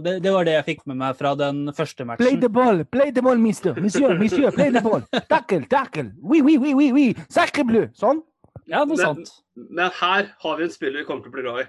det, 0.04 0.18
det 0.20 0.32
var 0.32 0.44
det 0.44 0.58
jeg 0.58 0.66
fikk 0.66 0.82
med 0.90 0.98
meg 1.00 1.16
fra 1.16 1.32
den 1.38 1.64
første 1.76 2.04
matchen. 2.04 2.22
Play 2.26 2.36
the 2.40 2.50
ball, 2.52 2.82
play 2.84 3.10
the 3.12 3.24
ball, 3.24 3.40
mister. 3.40 3.72
Monsieur, 3.80 4.18
monsieur, 4.20 4.52
play 4.52 4.70
the 4.72 4.82
ball. 4.84 5.00
Tackle, 5.32 5.64
tackle. 5.70 6.10
Oui, 6.20 6.42
oui, 6.44 6.58
oui, 6.60 6.74
oui, 6.76 6.90
oui. 6.92 7.06
Sacre 7.32 7.64
bleu. 7.64 7.86
Sånn. 7.96 8.20
Ja, 8.68 8.84
noe 8.84 8.96
Men- 8.96 9.00
sånt. 9.00 9.32
men 9.56 9.90
her 10.00 10.28
har 10.44 10.56
vi 10.58 10.64
en 10.64 10.70
spiller 10.70 11.00
vi 11.00 11.06
kommer 11.08 11.24
til 11.24 11.32
å 11.32 11.34
bli 11.34 11.42
glad 11.42 11.64
i. 11.64 11.66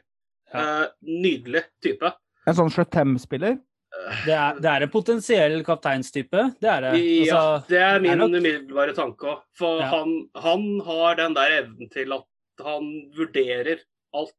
Eh, 0.53 0.85
nydelig 1.01 1.63
type. 1.81 2.11
En 2.47 2.53
sånn 2.53 2.69
Chetem-spiller. 2.71 3.57
Det 4.25 4.33
er, 4.35 4.57
det 4.59 4.65
er 4.69 4.83
en 4.83 4.89
potensiell 4.91 5.63
kapteinstype. 5.63 6.55
Det 6.61 6.69
er 6.69 6.81
det. 6.81 6.91
Ja, 7.25 7.35
Altså, 7.35 7.67
det 7.69 7.79
er 7.81 7.99
min 8.03 8.11
er 8.11 8.15
nok- 8.17 8.35
umiddelbare 8.35 8.93
tanke 8.93 9.23
òg. 9.31 9.41
For 9.57 9.79
Ja. 9.79 9.87
han, 9.89 10.29
han 10.35 10.79
har 10.85 11.15
den 11.15 11.33
der 11.33 11.63
evnen 11.63 11.89
til 11.91 12.11
at 12.13 12.25
han 12.63 13.11
vurderer 13.17 13.79
alt. 14.13 14.33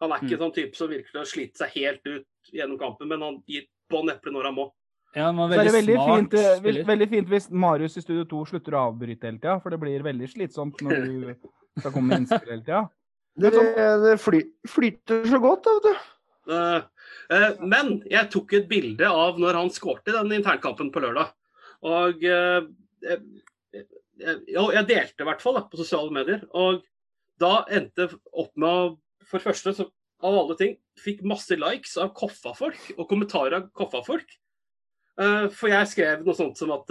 Han 0.00 0.12
er 0.12 0.16
ikke 0.20 0.36
Mm. 0.38 0.42
sånn 0.44 0.54
type 0.54 0.76
som 0.76 0.88
virker 0.88 1.10
til 1.12 1.20
å 1.20 1.26
slite 1.26 1.56
seg 1.58 1.68
helt 1.74 2.00
ut 2.06 2.26
gjennom 2.54 2.78
kampen, 2.78 3.08
men 3.08 3.20
han 3.20 3.42
gir 3.48 3.62
bånn 3.90 4.08
eple 4.10 4.32
når 4.32 4.44
han 4.44 4.54
må. 4.54 4.70
ja, 5.16 5.24
han 5.24 5.36
var 5.36 5.48
Så 5.48 5.58
er 5.60 5.64
det 5.64 5.72
veldig 5.72 5.96
veldig 5.96 5.96
smart 5.96 6.30
fint, 6.30 6.34
eh, 6.78 6.84
veldig 6.84 7.08
fint 7.10 7.28
hvis 7.28 7.50
Marius 7.50 7.96
i 7.96 8.00
Studio 8.00 8.24
2 8.24 8.44
slutter 8.46 8.72
å 8.72 8.92
avbryte 8.92 9.22
hele 9.24 9.38
tida, 9.38 9.60
for 9.60 9.70
det 9.70 9.80
blir 9.80 10.00
veldig 10.02 10.28
slitsomt 10.30 10.76
når 10.80 10.90
du 11.04 11.34
skal 11.80 11.90
komme 11.92 12.08
med 12.08 12.18
innspill 12.20 12.48
hele 12.48 12.62
tida. 12.62 12.88
Det, 13.38 13.50
det 14.02 14.16
fly, 14.20 14.40
flyter 14.68 15.26
så 15.30 15.38
godt, 15.42 15.68
vet 15.68 15.86
du. 15.86 16.08
Eh, 16.50 16.80
eh, 17.36 17.60
men 17.62 18.00
jeg 18.10 18.30
tok 18.32 18.54
et 18.56 18.68
bilde 18.70 19.06
av 19.06 19.38
når 19.40 19.58
han 19.58 19.70
skårte 19.72 20.12
i 20.12 20.16
den 20.16 20.34
internkampen 20.40 20.90
på 20.92 21.02
lørdag. 21.04 21.30
Og 21.86 22.24
eh, 22.26 22.66
jeg, 23.04 24.36
jeg, 24.50 24.84
delte 24.88 25.24
i 25.24 25.28
hvert 25.28 25.44
fall 25.44 25.56
da, 25.58 25.64
på 25.70 25.80
sosiale 25.80 26.12
medier. 26.14 26.44
Og 26.56 26.82
da 27.40 27.62
endte 27.72 28.10
opp 28.32 28.52
med 28.60 28.68
å 28.68 28.90
For 29.30 29.38
det 29.38 29.46
første, 29.46 29.72
så, 29.76 29.84
av 30.26 30.34
alle 30.34 30.56
ting, 30.58 30.72
fikk 30.98 31.20
masse 31.28 31.54
likes 31.54 31.92
av 32.00 32.10
Koffa-folk 32.16 32.96
og 32.96 33.04
kommentarer 33.08 33.60
av 33.60 33.68
Koffa-folk. 33.78 34.32
For 35.54 35.70
jeg 35.70 35.86
skrev 35.86 36.24
noe 36.26 36.34
sånt 36.34 36.58
som 36.58 36.72
at 36.74 36.90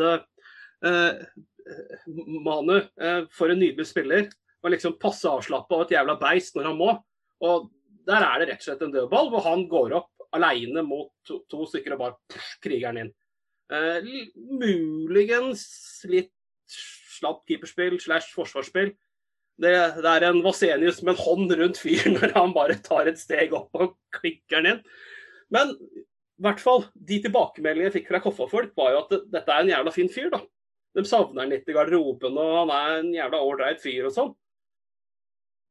Manu, 2.08 2.78
for 3.36 3.52
en 3.52 3.60
nydelig 3.60 3.90
spiller, 3.90 4.30
var 4.62 4.74
liksom 4.74 4.98
passe 5.02 5.30
avslappa 5.30 5.78
og 5.78 5.86
et 5.86 5.96
jævla 5.98 6.18
beist 6.20 6.58
når 6.58 6.72
han 6.72 6.80
må. 6.80 6.96
Og 7.46 7.70
der 8.10 8.26
er 8.26 8.42
det 8.42 8.50
rett 8.52 8.64
og 8.64 8.68
slett 8.68 8.86
en 8.86 8.96
dødball 8.96 9.32
hvor 9.34 9.46
han 9.46 9.66
går 9.72 9.96
opp 10.02 10.30
aleine 10.36 10.84
mot 10.86 11.10
to, 11.26 11.42
to 11.50 11.66
stykker 11.70 11.96
og 11.96 12.02
bare 12.04 12.18
pff, 12.30 12.56
kriger 12.64 12.92
han 12.92 13.04
inn. 13.04 13.14
Eh, 13.74 14.10
muligens 14.36 15.64
litt 16.10 16.34
slapt 16.70 17.46
keeperspill 17.50 17.98
slash 18.02 18.34
forsvarsspill. 18.36 18.94
Det, 19.60 19.74
det 20.00 20.12
er 20.12 20.28
en 20.30 20.44
Vasenius 20.46 21.02
med 21.04 21.16
en 21.16 21.24
hånd 21.24 21.56
rundt 21.60 21.82
fyren 21.82 22.16
når 22.20 22.36
han 22.38 22.54
bare 22.56 22.78
tar 22.84 23.10
et 23.12 23.20
steg 23.22 23.56
opp 23.58 23.76
og 23.76 23.98
klikker 24.16 24.62
den 24.62 24.76
inn. 24.76 24.86
Men 25.54 25.74
i 26.40 26.46
hvert 26.46 26.62
fall, 26.64 26.86
de 26.94 27.18
tilbakemeldingene 27.26 27.90
jeg 27.90 27.98
fikk 27.98 28.14
fra 28.14 28.22
Koffa-folk, 28.24 28.72
var 28.78 28.94
jo 28.94 29.00
at 29.02 29.10
det, 29.12 29.20
dette 29.34 29.52
er 29.52 29.66
en 29.66 29.72
jævla 29.74 29.92
fin 29.92 30.12
fyr, 30.12 30.30
da. 30.32 30.40
De 30.96 31.04
savner 31.06 31.44
han 31.44 31.52
litt 31.52 31.68
i 31.70 31.76
garderoben, 31.76 32.38
og 32.40 32.54
han 32.62 32.72
er 32.74 32.94
en 33.02 33.10
jævla 33.12 33.42
ålreit 33.44 33.82
fyr 33.84 34.08
og 34.08 34.14
sånn. 34.16 34.32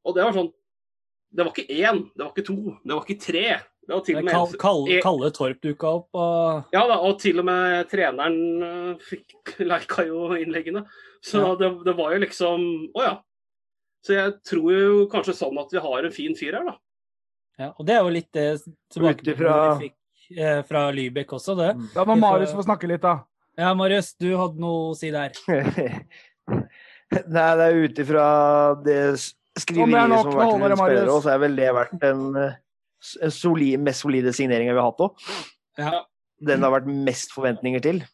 Og 0.07 0.15
det 0.17 0.25
var 0.25 0.33
sånn 0.37 0.53
Det 1.35 1.45
var 1.45 1.53
ikke 1.53 1.75
én, 1.75 1.99
det 2.17 2.23
var 2.25 2.31
ikke 2.33 2.47
to, 2.47 2.55
det 2.85 2.95
var 2.95 3.03
ikke 3.05 3.21
tre. 3.21 3.43
Det 3.89 3.93
var 3.97 4.01
til 4.05 4.17
og 4.17 4.25
med 4.25 4.33
kal, 4.33 4.53
kal, 4.61 4.83
Eh, 4.89 5.01
Kalle 5.05 5.29
Torp 5.37 5.61
dukka 5.65 5.91
opp, 5.99 6.09
og 6.17 6.73
ja 6.73 6.83
da, 6.89 6.97
og 7.05 7.19
til 7.21 7.39
og 7.41 7.45
med 7.49 7.89
treneren 7.91 8.39
øh, 8.65 8.95
fikk 9.05 9.53
leika 9.71 10.05
jo 10.09 10.31
innleggene. 10.37 10.85
Så 11.25 11.43
Ja. 11.43 11.55
det, 11.61 11.71
det 11.85 11.95
var 11.99 12.13
jo 12.15 12.21
liksom 12.25 12.67
Å 12.97 13.03
ja. 13.05 13.15
Så 14.07 14.15
jeg 14.15 14.35
tror 14.47 14.73
jo 14.73 15.07
kanskje 15.13 15.35
sånn 15.37 15.59
at 15.61 15.73
vi 15.75 15.81
har 15.85 16.05
en 16.07 16.13
fin 16.15 16.37
fyr 16.39 16.55
her, 16.61 16.65
da. 16.69 16.77
ja, 17.59 17.71
Og 17.79 17.85
det 17.89 17.97
er 17.97 18.05
jo 18.07 18.13
litt 18.15 18.29
det 18.33 18.47
som 18.63 19.03
vi 19.03 19.15
fikk 19.83 19.97
eh, 20.39 20.61
fra 20.69 20.85
Lybekk 20.95 21.33
også, 21.37 21.57
det. 21.59 21.73
Da 21.97 22.05
må 22.09 22.15
Marius 22.17 22.55
få 22.57 22.63
snakke 22.65 22.89
litt, 22.89 23.03
da. 23.03 23.19
Ja, 23.59 23.73
Marius, 23.75 24.13
du 24.15 24.31
hadde 24.39 24.61
noe 24.63 24.93
å 24.93 24.97
si 24.97 25.11
der. 25.11 25.35
Nei, 26.49 27.51
det 27.59 27.65
er 27.67 27.79
ut 27.85 27.99
ifra 28.05 28.25
det 28.85 29.01
s- 29.59 29.67
Om 29.75 29.91
det 29.95 30.01
er 30.01 30.09
nok, 30.13 30.23
som 30.29 30.39
har 30.39 30.47
vært 30.53 30.71
rundt 30.73 30.81
spillere, 30.83 31.15
og 31.15 31.23
så 31.25 31.35
er 31.35 31.39
vel 31.45 31.57
det 31.59 31.69
vært 31.77 31.97
den 32.03 32.23
eh, 32.37 33.31
soli, 33.31 33.73
mest 33.79 34.05
solide 34.05 34.33
signeringa 34.35 34.73
vi 34.75 34.81
har 34.83 34.91
hatt 34.91 35.03
òg. 35.07 35.27
Ja. 35.79 35.93
Den 36.41 36.61
det 36.63 36.67
har 36.69 36.75
vært 36.81 36.89
mest 37.09 37.35
forventninger 37.35 37.83
til. 37.83 38.05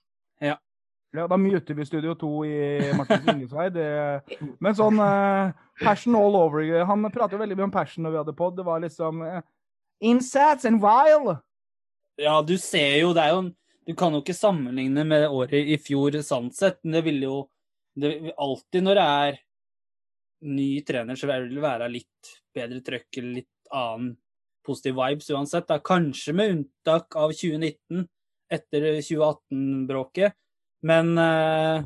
Ja, 1.15 1.29
da 1.31 1.37
muter 1.39 1.77
vi 1.79 1.85
Studio 1.87 2.17
2 2.19 2.29
i 2.45 2.55
Martin 2.99 3.29
Ingesveid. 3.31 3.77
Men 4.59 4.75
sånn 4.75 4.97
eh, 4.99 5.53
passion 5.79 6.17
all 6.19 6.35
over. 6.35 6.65
Han 6.89 7.07
prater 7.15 7.37
jo 7.37 7.43
veldig 7.45 7.55
mye 7.61 7.69
om 7.69 7.75
passion 7.77 8.03
når 8.03 8.11
vi 8.17 8.19
hadde 8.19 8.35
pod. 8.35 8.57
Det 8.59 8.65
var 8.67 8.81
liksom 8.83 9.21
uh, 9.23 9.37
Insats 10.03 10.67
and 10.67 10.83
wild. 10.83 11.37
Ja, 12.19 12.41
du 12.43 12.57
ser 12.59 12.97
jo, 12.99 13.13
det 13.15 13.23
er 13.29 13.37
jo 13.37 13.45
Du 13.87 13.95
kan 13.95 14.11
jo 14.17 14.25
ikke 14.25 14.35
sammenligne 14.35 15.05
med 15.07 15.29
året 15.31 15.53
i 15.71 15.77
fjor, 15.79 16.19
sånn 16.25 16.51
sett, 16.51 16.81
men 16.83 16.97
det 16.99 17.05
vil 17.07 17.23
jo 17.23 17.37
det 18.01 18.33
alltid 18.41 18.83
når 18.89 18.99
det 18.99 19.03
er 19.07 19.39
ny 20.45 20.69
trener, 20.87 21.17
så 21.19 21.29
vil 21.31 21.49
det 21.55 21.65
være 21.65 21.91
litt 21.93 22.35
bedre 22.55 22.83
trøkk 22.85 23.21
eller 23.21 23.41
litt 23.41 23.73
annen 23.75 24.13
positiv 24.65 24.97
vibes 24.99 25.31
uansett. 25.33 25.67
Da. 25.69 25.81
Kanskje 25.85 26.35
med 26.37 26.53
unntak 26.55 27.17
av 27.21 27.33
2019, 27.35 28.07
etter 28.53 28.87
2018-bråket. 29.01 30.37
Men 30.85 31.15
uh, 31.17 31.85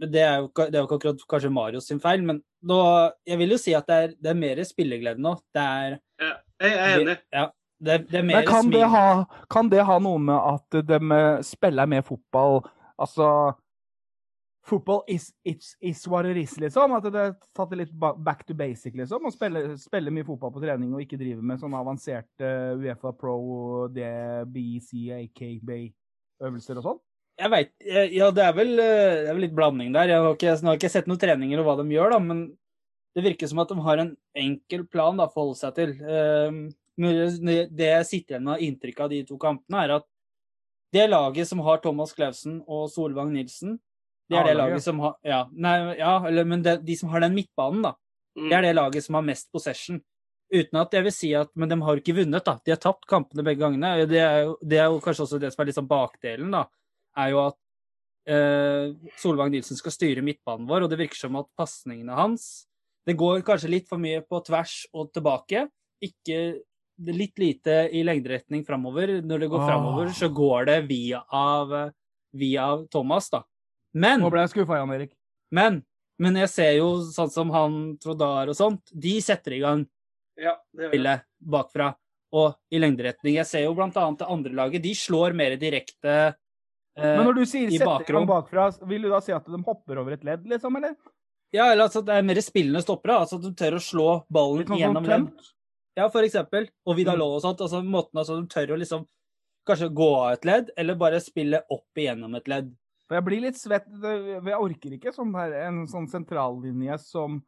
det 0.00 0.22
er, 0.24 0.42
jo, 0.42 0.50
det 0.56 0.74
er 0.74 0.80
jo 0.80 0.88
ikke 0.88 0.98
akkurat 0.98 1.24
kanskje 1.30 1.52
Marios 1.54 1.88
sin 1.90 2.02
feil. 2.02 2.24
Men 2.26 2.42
nå, 2.66 2.80
jeg 3.28 3.40
vil 3.40 3.54
jo 3.54 3.60
si 3.60 3.74
at 3.76 3.88
det 3.90 4.02
er, 4.02 4.12
det 4.18 4.32
er 4.32 4.42
mer 4.42 4.62
spilleglede 4.66 5.22
nå. 5.22 5.36
Det 5.54 5.64
er, 5.64 5.96
Jeg 6.60 6.76
er 6.76 7.00
enig. 7.00 7.16
ja, 7.32 7.46
det 7.80 7.94
er, 7.94 8.04
det 8.10 8.20
er 8.20 8.28
mer 8.28 8.40
Men 8.40 8.48
kan 8.48 8.70
det, 8.72 8.84
ha, 8.92 9.06
kan 9.52 9.72
det 9.72 9.86
ha 9.88 9.98
noe 10.02 10.20
med 10.22 10.36
at 10.36 10.80
de 10.88 11.20
spiller 11.46 11.88
mer 11.88 12.04
fotball 12.04 12.60
Altså 13.00 13.26
Football 14.70 15.02
is, 15.10 15.34
is, 15.42 15.74
is 15.82 16.06
what 16.08 16.26
it 16.30 16.38
is, 16.38 16.54
liksom? 16.62 16.92
At 16.94 17.02
det 17.10 17.34
det 17.70 17.78
litt 17.80 17.94
back 17.98 18.44
to 18.46 18.54
basic, 18.54 18.94
liksom? 18.94 19.24
Og 19.26 19.32
spille, 19.34 19.74
spille 19.82 20.14
mye 20.14 20.22
fotball 20.28 20.52
på 20.54 20.62
trening 20.62 20.94
og 20.94 21.02
ikke 21.02 21.18
drive 21.18 21.42
med 21.42 21.58
sånne 21.58 21.80
avanserte 21.82 22.78
Uefa 22.78 23.10
Pro, 23.18 23.34
DBCAKB-øvelser 23.96 26.78
og 26.78 26.84
sånn? 26.86 27.00
Jeg 27.40 27.48
vet, 27.50 27.70
Ja, 28.14 28.30
det 28.36 28.44
er, 28.44 28.54
vel, 28.54 28.72
eh, 28.78 29.24
det 29.24 29.30
er 29.30 29.34
vel 29.34 29.44
litt 29.48 29.58
blanding 29.58 29.90
der. 29.96 30.06
Jeg 30.12 30.18
har 30.22 30.32
ikke, 30.36 30.52
jeg 30.52 30.68
har 30.68 30.78
ikke 30.78 30.94
sett 30.94 31.08
noen 31.10 31.22
treninger 31.22 31.58
og 31.58 31.66
hva 31.66 31.74
de 31.80 31.94
gjør, 31.96 32.08
da, 32.14 32.18
men 32.22 32.38
det 33.16 33.26
virker 33.26 33.46
som 33.50 33.62
at 33.64 33.70
de 33.72 33.76
har 33.82 33.96
en 34.04 34.14
enkel 34.38 34.82
plan 34.86 35.18
da, 35.18 35.26
å 35.26 35.34
forholde 35.34 35.58
seg 35.58 35.72
til. 35.80 35.90
Eh, 35.98 36.50
det 37.00 37.88
jeg 37.90 38.06
sitter 38.06 38.36
igjen 38.36 38.46
med 38.46 38.62
inntrykk 38.66 38.98
av 39.02 39.08
de 39.10 39.24
to 39.26 39.36
kampene, 39.40 39.82
er 39.82 39.90
at 39.98 40.06
det 40.92 41.10
laget 41.10 41.48
som 41.48 41.62
har 41.64 41.80
Thomas 41.82 42.12
Clausen 42.14 42.60
og 42.66 42.90
Solvang 42.92 43.32
Nilsen, 43.32 43.78
det 44.30 44.38
er 44.38 44.46
det 44.46 44.54
A-laget. 44.54 44.84
som 44.84 45.00
har 45.02 45.16
Ja, 45.26 45.40
nei, 45.50 45.76
ja 45.98 46.14
eller, 46.28 46.46
men 46.46 46.62
det, 46.62 46.76
de 46.86 46.96
som 46.96 47.10
har 47.10 47.24
den 47.24 47.34
midtbanen, 47.34 47.82
da. 47.88 47.94
Mm. 48.38 48.46
Det 48.46 48.56
er 48.56 48.66
det 48.68 48.76
laget 48.78 49.06
som 49.06 49.18
har 49.18 49.26
mest 49.26 49.50
possession. 49.52 49.98
Uten 50.50 50.80
at 50.80 50.94
jeg 50.94 51.06
vil 51.06 51.14
si 51.14 51.28
at 51.38 51.50
Men 51.54 51.70
de 51.70 51.78
har 51.78 52.00
ikke 52.00 52.16
vunnet, 52.16 52.46
da. 52.46 52.56
De 52.64 52.74
har 52.74 52.80
tapt 52.82 53.06
kampene 53.10 53.44
begge 53.46 53.62
gangene. 53.62 54.06
Det 54.10 54.22
er 54.22 54.44
jo, 54.46 54.56
det 54.62 54.78
er 54.78 54.88
jo 54.90 55.02
kanskje 55.02 55.26
også 55.26 55.42
det 55.42 55.52
som 55.54 55.62
er 55.62 55.70
litt 55.70 55.78
sånn 55.78 55.90
bakdelen, 55.90 56.54
da. 56.54 56.64
Er 57.18 57.34
jo 57.34 57.42
at 57.48 57.58
eh, 58.30 59.12
Solvang 59.18 59.52
Nilsen 59.52 59.78
skal 59.78 59.94
styre 59.94 60.24
midtbanen 60.26 60.68
vår, 60.70 60.86
og 60.86 60.92
det 60.92 60.98
virker 61.00 61.18
som 61.18 61.38
at 61.40 61.50
pasningene 61.58 62.14
hans 62.18 62.66
Det 63.06 63.16
går 63.18 63.42
kanskje 63.46 63.70
litt 63.72 63.88
for 63.90 63.98
mye 63.98 64.20
på 64.22 64.42
tvers 64.46 64.84
og 64.94 65.10
tilbake. 65.14 65.64
Ikke 66.04 66.60
litt 67.00 67.38
lite 67.40 67.86
i 67.96 68.02
lengderetning 68.04 68.64
framover. 68.66 69.16
Når 69.24 69.44
det 69.44 69.48
går 69.50 69.64
framover, 69.64 70.10
så 70.14 70.28
går 70.28 70.68
det 70.68 70.78
via, 70.90 71.22
av, 71.32 71.72
via 72.36 72.66
Thomas, 72.92 73.30
da. 73.32 73.40
Men 73.94 74.20
Nå 74.22 74.30
ble 74.30 74.44
jeg 74.44 74.52
skuffa, 74.54 74.78
Jan 74.78 74.92
Erik. 74.94 75.14
men, 75.50 75.80
men 76.20 76.36
jeg 76.42 76.50
ser 76.52 76.72
jo 76.78 76.90
sånn 77.10 77.32
som 77.32 77.50
han 77.54 77.80
Trodar 78.02 78.52
og 78.52 78.56
sånt, 78.58 78.84
de 78.92 79.16
setter 79.24 79.56
i 79.56 79.62
gang 79.64 79.86
Ja, 80.38 80.54
det 80.76 80.92
spillet 80.92 81.26
bakfra 81.40 81.94
og 82.30 82.54
i 82.70 82.78
lengderetning. 82.78 83.34
Jeg 83.40 83.48
ser 83.50 83.64
jo 83.64 83.74
blant 83.74 83.96
annet 83.98 84.20
det 84.22 84.28
andre 84.30 84.52
laget, 84.54 84.84
de 84.84 84.92
slår 84.94 85.34
mer 85.34 85.56
direkte 85.58 86.12
eh, 86.30 87.02
Men 87.02 87.24
når 87.26 87.40
du 87.40 87.46
sier 87.50 87.72
setter 87.74 88.06
i 88.06 88.14
gang 88.14 88.28
bakfra', 88.30 88.68
vil 88.86 89.02
du 89.02 89.10
da 89.10 89.18
si 89.24 89.34
at 89.34 89.48
de 89.50 89.58
hopper 89.66 89.98
over 89.98 90.14
et 90.14 90.26
ledd, 90.28 90.46
liksom, 90.46 90.78
eller? 90.78 90.94
Ja, 91.50 91.72
eller 91.72 91.88
altså 91.88 92.04
det 92.06 92.14
er 92.14 92.22
mer 92.22 92.38
spillende 92.46 92.82
stoppere, 92.84 93.18
altså 93.24 93.40
at 93.40 93.48
de 93.48 93.50
tør 93.58 93.80
å 93.80 93.82
slå 93.82 94.10
ballen 94.30 94.68
sånn 94.68 94.78
gjennom 94.78 95.08
ledd. 95.08 95.48
Ja, 95.98 96.06
for 96.12 96.22
eksempel. 96.22 96.68
Og 96.86 96.94
Vidalå 97.00 97.26
og 97.34 97.42
sånt. 97.42 97.60
altså 97.60 97.82
Måten 97.82 98.20
altså 98.22 98.38
de 98.38 98.46
tør 98.50 98.76
å 98.76 98.78
liksom 98.78 99.02
kanskje 99.66 99.90
gå 99.92 100.08
av 100.20 100.36
et 100.36 100.46
ledd, 100.46 100.70
eller 100.78 100.98
bare 101.00 101.18
spille 101.22 101.64
opp 101.66 101.98
igjennom 101.98 102.36
et 102.38 102.46
ledd. 102.48 102.70
For 103.10 103.18
jeg 103.18 103.26
blir 103.26 103.40
litt 103.42 103.58
svett. 103.58 103.88
Jeg 103.90 104.54
orker 104.54 104.92
ikke 104.94 105.10
sånn 105.10 105.32
der, 105.34 105.56
en 105.66 105.80
sånn 105.90 106.06
sentrallinje 106.06 106.94
som 107.02 107.40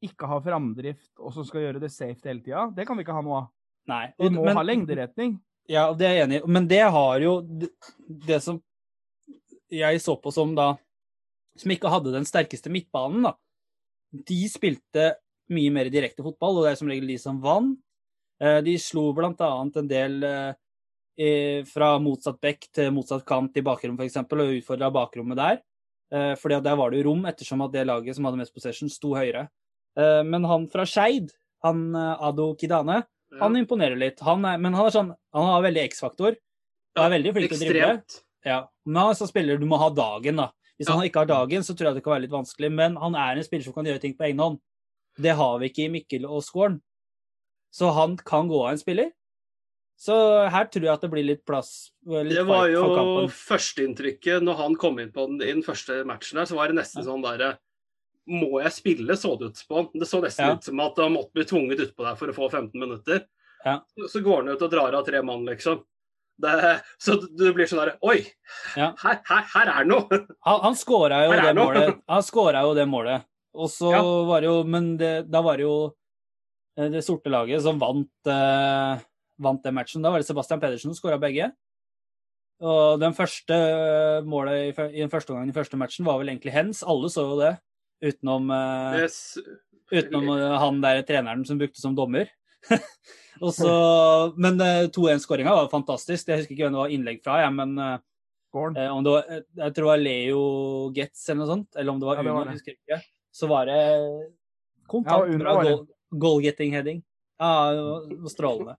ikke 0.00 0.24
har 0.30 0.40
framdrift, 0.40 1.10
og 1.20 1.34
som 1.34 1.44
skal 1.44 1.60
gjøre 1.66 1.82
det 1.82 1.90
safe 1.92 2.24
hele 2.24 2.40
tida. 2.40 2.62
Det 2.72 2.86
kan 2.88 2.96
vi 2.96 3.04
ikke 3.04 3.12
ha 3.18 3.20
noe 3.26 3.42
av. 3.42 3.50
Nei. 3.90 4.06
Vi 4.16 4.30
må 4.32 4.46
men- 4.46 4.56
ha 4.56 4.62
lengderetning. 4.64 5.34
Ja, 5.68 5.92
det 5.92 6.06
er 6.08 6.14
jeg 6.14 6.24
enig 6.24 6.38
i. 6.40 6.46
Men 6.48 6.66
det 6.66 6.80
har 6.90 7.20
jo 7.20 7.34
det, 7.42 7.68
det 8.08 8.40
som 8.42 8.62
jeg 9.70 10.00
så 10.00 10.16
på 10.20 10.32
som 10.32 10.54
da 10.54 10.76
Som 11.58 11.72
ikke 11.72 11.90
hadde 11.90 12.12
den 12.14 12.24
sterkeste 12.24 12.70
midtbanen, 12.72 13.22
da. 13.26 13.34
De 14.14 14.48
spilte 14.48 15.16
mye 15.50 15.70
mer 15.70 15.90
direkte 15.90 16.22
fotball, 16.22 16.56
og 16.56 16.64
det 16.64 16.70
er 16.72 16.76
som 16.76 16.88
regel 16.88 17.08
de 17.10 17.18
som 17.18 17.40
vant. 17.42 17.76
Eh, 18.40 18.60
De 18.62 18.76
slo 18.78 19.12
blant 19.12 19.36
annet 19.36 19.76
en 19.76 19.88
del 19.90 20.24
eh, 20.24 20.54
fra 21.68 21.98
motsatt 22.02 22.38
bekk 22.40 22.68
til 22.72 22.90
motsatt 22.96 23.24
kant 23.28 23.56
i 23.60 23.62
bakrom, 23.66 23.98
f.eks., 24.00 24.16
og 24.22 24.54
utfordra 24.56 24.90
bakrommet 24.94 25.36
der. 25.40 25.60
Eh, 26.12 26.34
fordi 26.40 26.56
at 26.58 26.64
der 26.66 26.76
var 26.80 26.90
det 26.90 27.00
jo 27.02 27.10
rom, 27.10 27.24
ettersom 27.30 27.62
at 27.62 27.72
det 27.74 27.86
laget 27.86 28.16
som 28.16 28.24
hadde 28.26 28.40
mest 28.40 28.54
possession, 28.54 28.88
sto 28.90 29.12
høyere. 29.14 29.48
Eh, 29.98 30.22
Men 30.26 30.44
han 30.44 30.66
fra 30.72 30.86
Skeid, 30.88 31.30
han 31.62 31.94
eh, 31.94 32.24
Ado 32.30 32.54
Kidane, 32.58 33.02
han 33.38 33.54
imponerer 33.54 33.94
litt. 33.98 34.18
Han 34.26 34.42
er, 34.44 34.56
men 34.58 34.74
han 34.74 34.88
er 34.88 34.90
sånn, 34.96 35.12
han 35.36 35.44
har 35.46 35.62
veldig 35.62 35.84
X-faktor. 35.92 36.34
Han 36.98 37.04
er 37.06 37.12
veldig 37.18 37.32
flink 37.36 37.52
til 37.52 37.60
å 37.60 37.70
drible. 37.70 38.22
Ja. 38.44 38.56
Men 38.86 38.96
han 39.04 39.12
er 39.12 39.18
sånn 39.20 39.30
spiller 39.30 39.60
du 39.60 39.66
må 39.70 39.78
ha 39.78 39.90
dagen, 39.94 40.40
da. 40.42 40.48
Hvis 40.80 40.88
Ja. 40.88 40.96
han 40.96 41.04
ikke 41.06 41.22
har 41.22 41.26
dagen, 41.30 41.62
så 41.62 41.76
tror 41.76 41.90
jeg 41.90 41.94
det 41.94 42.02
kan 42.02 42.14
være 42.16 42.22
litt 42.26 42.34
vanskelig. 42.34 42.72
Men 42.72 42.96
han 42.96 43.14
er 43.14 43.36
en 43.36 43.44
spiller 43.44 43.62
som 43.68 43.72
kan 43.76 43.84
gjøre 43.84 44.00
ting 44.00 44.14
på 44.16 44.24
egen 44.26 44.38
hånd. 44.42 44.58
Det 45.20 45.36
har 45.36 45.58
vi 45.60 45.68
ikke 45.68 45.84
i 45.84 45.92
Mikkel 45.94 46.24
og 46.26 46.42
Skåren. 46.42 46.80
Så 47.70 47.92
han 47.94 48.16
kan 48.16 48.48
gå 48.48 48.64
av 48.64 48.72
en 48.72 48.78
spiller. 48.82 49.12
Så 50.00 50.14
her 50.48 50.68
tror 50.72 50.86
jeg 50.86 50.94
at 50.94 51.02
det 51.04 51.10
blir 51.12 51.26
litt 51.28 51.42
plass 51.44 51.90
litt 52.08 52.32
Det 52.32 52.44
var 52.48 52.70
jo 52.72 52.84
førsteinntrykket 53.36 54.40
når 54.46 54.56
han 54.62 54.76
kom 54.80 54.96
inn 55.02 55.10
på 55.12 55.26
den, 55.28 55.42
i 55.44 55.50
den 55.52 55.64
første 55.66 55.98
matchen 56.08 56.40
her, 56.40 56.48
så 56.48 56.56
var 56.56 56.70
det 56.70 56.78
nesten 56.78 57.04
sånn 57.04 57.24
derre 57.24 57.50
Må 58.30 58.62
jeg 58.62 58.72
spille, 58.72 59.16
så 59.18 59.34
det 59.36 59.50
ut 59.50 59.60
på. 59.68 59.84
Det 59.92 60.06
så 60.08 60.22
nesten 60.24 60.46
Ja. 60.46 60.54
ut 60.56 60.64
som 60.64 60.80
at 60.80 60.98
han 61.02 61.12
måtte 61.16 61.34
bli 61.36 61.44
tvunget 61.44 61.84
utpå 61.84 62.06
der 62.06 62.16
for 62.16 62.30
å 62.30 62.36
få 62.36 62.48
15 62.48 62.78
minutter. 62.78 63.24
Ja. 63.64 63.80
Så 64.08 64.22
går 64.24 64.44
han 64.44 64.52
ut 64.54 64.62
og 64.62 64.70
drar 64.70 64.94
av 64.94 65.04
tre 65.04 65.20
mann, 65.26 65.44
liksom. 65.48 65.82
Det, 66.40 66.80
så 67.02 67.18
du 67.20 67.50
blir 67.52 67.68
sånn 67.68 67.82
derre 67.82 67.98
Oi! 68.06 68.22
Ja. 68.78 68.94
Her, 69.02 69.18
her, 69.28 69.42
her 69.52 69.72
er 69.74 69.84
det 69.84 69.90
noe! 69.90 70.20
Han, 70.46 70.60
han 70.68 70.78
skåra 70.78 71.24
jo 71.26 71.34
jo 72.70 72.76
det 72.78 72.86
målet. 72.88 73.26
Og 73.52 73.68
så 73.72 73.90
var 74.28 74.40
det 74.40 74.48
jo 74.48 74.62
Men 74.64 74.94
det, 75.00 75.12
da 75.28 75.42
var 75.44 75.58
det 75.60 75.66
jo 75.66 75.76
eh, 76.78 76.88
det 76.92 77.02
sorte 77.04 77.32
laget 77.32 77.64
som 77.66 77.80
vant, 77.82 78.08
eh, 78.30 79.02
vant 79.40 79.62
den 79.64 79.74
matchen. 79.76 80.02
Da 80.04 80.12
var 80.12 80.20
det 80.22 80.28
Sebastian 80.28 80.60
Pedersen 80.62 80.92
som 80.92 80.98
skåra 80.98 81.18
begge. 81.22 81.50
Og 82.60 82.98
den 83.00 83.14
første 83.16 83.56
eh, 83.56 84.20
målet 84.28 84.66
i, 84.68 84.88
i 84.92 85.00
den 85.00 85.10
første 85.12 85.32
omgangen 85.32 85.52
i 85.52 85.56
første 85.56 85.78
matchen 85.80 86.04
var 86.04 86.18
vel 86.20 86.28
egentlig 86.32 86.52
hens. 86.52 86.82
Alle 86.84 87.08
så 87.12 87.24
jo 87.30 87.38
det. 87.40 87.54
Utenom, 88.04 88.50
eh, 88.52 88.98
Yes. 89.06 89.38
utenom 89.92 90.28
eh, 90.36 90.58
han 90.60 90.80
der 90.84 91.00
treneren 91.08 91.46
som 91.48 91.58
brukte 91.60 91.80
som 91.80 91.96
dommer. 91.96 92.28
og 93.40 93.54
så, 93.56 93.72
men 94.36 94.60
eh, 94.60 94.86
2-1-skåringa 94.92 95.54
var 95.56 95.70
fantastisk. 95.72 96.28
Jeg 96.28 96.42
husker 96.42 96.52
ikke 96.56 96.66
hvem 96.68 96.76
det 96.76 96.82
var 96.84 96.92
innlegg 96.96 97.22
fra, 97.24 97.38
jeg, 97.46 97.54
men 97.56 97.72
eh, 97.80 97.98
om 98.90 99.04
det 99.06 99.12
var, 99.14 99.32
jeg 99.62 99.72
tror 99.76 99.84
det 99.86 99.88
var 99.92 100.00
Leo 100.04 100.40
Getz 100.96 101.22
eller 101.30 101.40
noe 101.44 101.50
sånt, 101.54 101.68
eller 101.78 101.94
om 101.94 102.00
det 102.02 102.08
var 102.10 102.18
Ja, 102.20 102.22
det 102.26 102.28
Uno, 102.32 102.38
var 102.42 102.48
det. 102.50 102.56
husker 102.58 102.72
jeg 102.74 102.80
ikke. 102.82 103.00
Så 103.40 103.48
var 103.48 103.68
det 103.70 103.80
kontant 104.90 105.30
Ja, 105.32 105.38
bra 105.38 105.52
goal, 105.62 105.84
goal-getting 106.26 106.72
heading. 106.74 107.00
Ja, 107.40 107.52
det 107.72 108.18
var 108.20 108.32
strålende. 108.34 108.74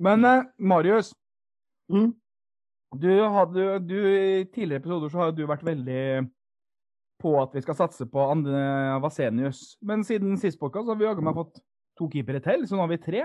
Men 0.00 0.24
eh, 0.24 0.44
Marius, 0.58 1.12
Mm. 1.90 2.12
du 2.96 3.08
hadde, 3.34 3.64
du, 3.82 3.96
i 4.06 4.44
tidligere 4.46 4.78
episoder 4.80 5.10
så 5.10 5.18
har 5.24 5.32
du 5.34 5.40
vært 5.46 5.64
veldig 5.66 6.02
på 7.20 7.32
at 7.42 7.52
vi 7.56 7.60
skal 7.64 7.74
satse 7.76 8.06
på 8.08 8.22
Ande 8.30 8.60
Vasenius. 9.02 9.74
Men 9.82 10.04
siden 10.06 10.38
sist 10.40 10.58
podcast 10.60 10.86
har 10.88 10.96
vi 11.00 11.04
jaggu 11.08 11.20
meg 11.26 11.34
fått 11.36 11.58
to 11.98 12.06
keepere 12.12 12.40
til, 12.44 12.62
så 12.66 12.78
nå 12.78 12.84
har 12.86 12.92
vi 12.92 13.00
tre. 13.02 13.24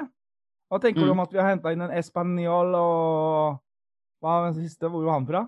Hva 0.71 0.79
tenker 0.81 0.99
du 1.05 1.05
Mm. 1.05 1.11
om 1.13 1.19
at 1.21 1.31
vi 1.31 1.37
har 1.39 1.49
henta 1.53 1.71
inn 1.71 1.81
en 1.85 1.93
Español 1.93 2.73
og 2.75 3.61
Hva 4.23 4.39
var 4.41 4.51
den 4.51 4.63
siste? 4.65 4.89
Hvor 4.89 5.05
var 5.05 5.13
han 5.19 5.27
fra? 5.27 5.43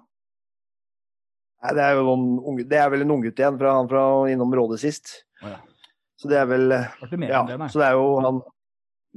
Nei, 1.64 1.74
det 1.74 1.82
er 1.82 1.98
unge, 2.06 2.64
det 2.70 2.78
er 2.78 2.90
vel 2.94 3.02
en 3.02 3.12
unggutt 3.16 3.40
igjen 3.42 3.58
fra 3.58 3.72
han 3.74 3.88
fra 3.90 4.04
innom 4.30 4.54
rådet 4.54 4.78
sist. 4.80 5.24
Oh, 5.42 5.50
ja. 5.50 5.58
Så 6.22 6.30
det 6.30 6.38
er 6.38 6.46
vel 6.46 6.70
det 6.70 7.30
Ja, 7.30 7.42
det, 7.50 7.58
så 7.72 7.80
det 7.82 7.88
er 7.88 7.98
jo 7.98 8.20
han 8.22 8.42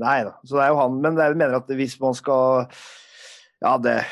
Nei 0.00 0.18
da. 0.26 0.36
Så 0.44 0.56
det 0.56 0.64
er 0.64 0.72
jo 0.72 0.80
han. 0.80 0.98
Men 1.02 1.18
jeg 1.18 1.38
mener 1.38 1.56
at 1.58 1.72
hvis 1.78 1.96
man 2.00 2.14
skal 2.16 2.68
Ja, 3.60 3.74
det 3.82 4.02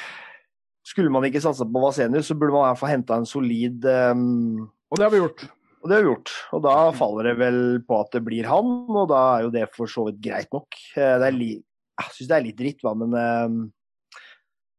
Skulle 0.87 1.13
man 1.13 1.27
ikke 1.29 1.43
satsa 1.45 1.67
på 1.69 1.83
Vasenius, 1.83 2.29
så 2.31 2.37
burde 2.37 2.55
man 2.55 2.67
i 2.67 2.73
hvert 2.73 2.81
fall 2.81 2.93
henta 2.95 3.19
en 3.21 3.29
solid 3.29 3.85
um, 3.85 4.67
Og 4.91 4.99
det 4.99 5.07
har 5.07 5.13
vi 5.13 5.23
gjort. 5.23 5.47
Og 5.83 5.91
det 5.91 5.97
har 5.97 6.05
vi 6.05 6.11
gjort. 6.11 6.35
Og 6.57 6.63
da 6.65 6.77
faller 6.97 7.29
det 7.31 7.35
vel 7.39 7.61
på 7.87 8.01
at 8.03 8.15
det 8.17 8.23
blir 8.27 8.49
han, 8.49 8.71
og 8.89 9.11
da 9.13 9.21
er 9.37 9.45
jo 9.47 9.53
det 9.55 9.67
for 9.77 9.91
så 9.91 10.09
vidt 10.09 10.23
greit 10.25 10.49
nok. 10.55 10.79
Eh, 10.97 11.15
Det 11.21 11.29
er 11.29 11.37
li 11.37 11.51
jeg 11.99 12.15
syns 12.15 12.29
det 12.31 12.37
er 12.37 12.45
litt 12.45 12.59
dritt, 12.59 12.83
hva, 12.85 12.93
men 12.95 13.15
um... 13.15 13.63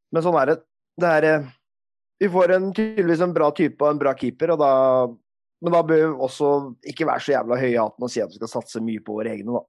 Men 0.10 0.24
sånn 0.26 0.38
er 0.40 0.50
det. 0.50 0.56
Det 1.00 1.10
er 1.20 1.28
eh, 1.28 1.48
Vi 2.24 2.30
får 2.32 2.54
en, 2.56 2.70
tydeligvis 2.76 3.24
en 3.26 3.36
bra 3.36 3.50
type 3.56 3.84
og 3.84 3.92
en 3.94 4.00
bra 4.02 4.14
keeper, 4.18 4.56
og 4.56 4.62
da 4.64 4.72
men 5.60 5.76
da 5.76 5.82
bør 5.84 5.98
vi 6.00 6.24
også 6.24 6.50
ikke 6.88 7.08
være 7.10 7.24
så 7.24 7.34
jævla 7.34 7.58
høye 7.60 7.74
i 7.74 7.80
hatten 7.80 8.06
og 8.08 8.12
si 8.12 8.22
at 8.24 8.32
vi 8.32 8.40
skal 8.40 8.52
satse 8.54 8.82
mye 8.84 9.02
på 9.04 9.18
våre 9.18 9.34
egne, 9.34 9.58
da. 9.58 9.64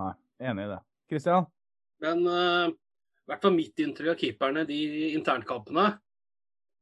Nei, 0.00 0.12
enig 0.40 0.66
i 0.66 0.70
det. 0.74 0.80
Kristian? 1.10 1.46
Men 2.04 2.26
eh, 2.26 2.66
i 2.72 3.30
hvert 3.30 3.42
fall 3.42 3.54
mitt 3.56 3.78
inntrykk 3.82 4.12
av 4.14 4.20
keeperne, 4.20 4.66
de 4.68 4.80
internkampene 5.16 5.94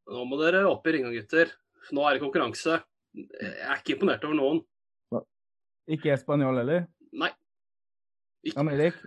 Nå 0.05 0.25
må 0.29 0.37
dere 0.37 0.67
opp 0.69 0.85
i 0.85 0.93
ringa, 0.93 1.09
gutter. 1.15 1.49
Nå 1.97 2.03
er 2.05 2.19
det 2.19 2.21
konkurranse. 2.21 2.75
Jeg 3.17 3.53
er 3.65 3.79
ikke 3.79 3.95
imponert 3.95 4.25
over 4.27 4.37
noen. 4.37 4.59
Ikke 5.89 6.13
spanjol 6.21 6.59
heller? 6.61 6.83
Nei. 7.17 7.31
Ikke. 8.45 8.61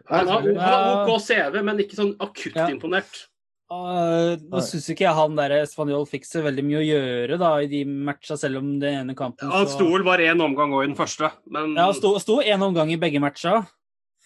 Han 0.10 0.32
har, 0.32 0.48
han. 0.58 1.02
OK 1.04 1.22
CV, 1.22 1.60
men 1.62 1.84
ikke 1.84 2.00
sånn 2.00 2.16
akutt 2.18 2.58
Ja. 2.58 2.66
imponert. 2.74 3.28
Uh, 3.70 4.40
nå 4.48 4.62
syns 4.64 4.86
ikke 4.94 5.04
jeg 5.04 5.14
han 5.18 5.34
der 5.36 5.54
Spanjol 5.68 6.06
fikk 6.08 6.24
så 6.26 6.40
veldig 6.46 6.64
mye 6.64 6.78
å 6.80 6.86
gjøre 6.88 7.38
da, 7.42 7.50
i 7.60 7.68
de 7.68 7.82
matcha, 7.86 8.38
selv 8.40 8.62
om 8.62 8.70
den 8.80 9.02
ene 9.04 9.16
kampen 9.18 9.52
Han 9.52 9.68
så- 9.68 9.76
sto 9.76 9.90
vel 9.92 10.06
bare 10.08 10.24
én 10.32 10.40
omgang 10.42 10.72
òg 10.72 10.86
i 10.86 10.88
den 10.88 10.96
første, 10.96 11.30
men 11.52 11.76
Ja, 11.76 11.92
han 11.92 11.94
sto, 11.94 12.18
sto 12.18 12.40
en 12.40 12.62
omgang 12.64 12.90
i 12.90 12.98
begge 12.98 13.20
matcha. 13.20 13.68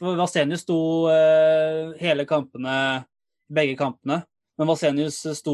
For 0.01 0.17
Vasenius 0.17 0.63
sto 0.65 0.77
eh, 1.13 1.91
hele 2.01 2.25
kampene, 2.25 3.05
begge 3.53 3.75
kampene. 3.77 4.23
Men 4.57 4.67
Vasenius 4.71 5.19
sto 5.37 5.53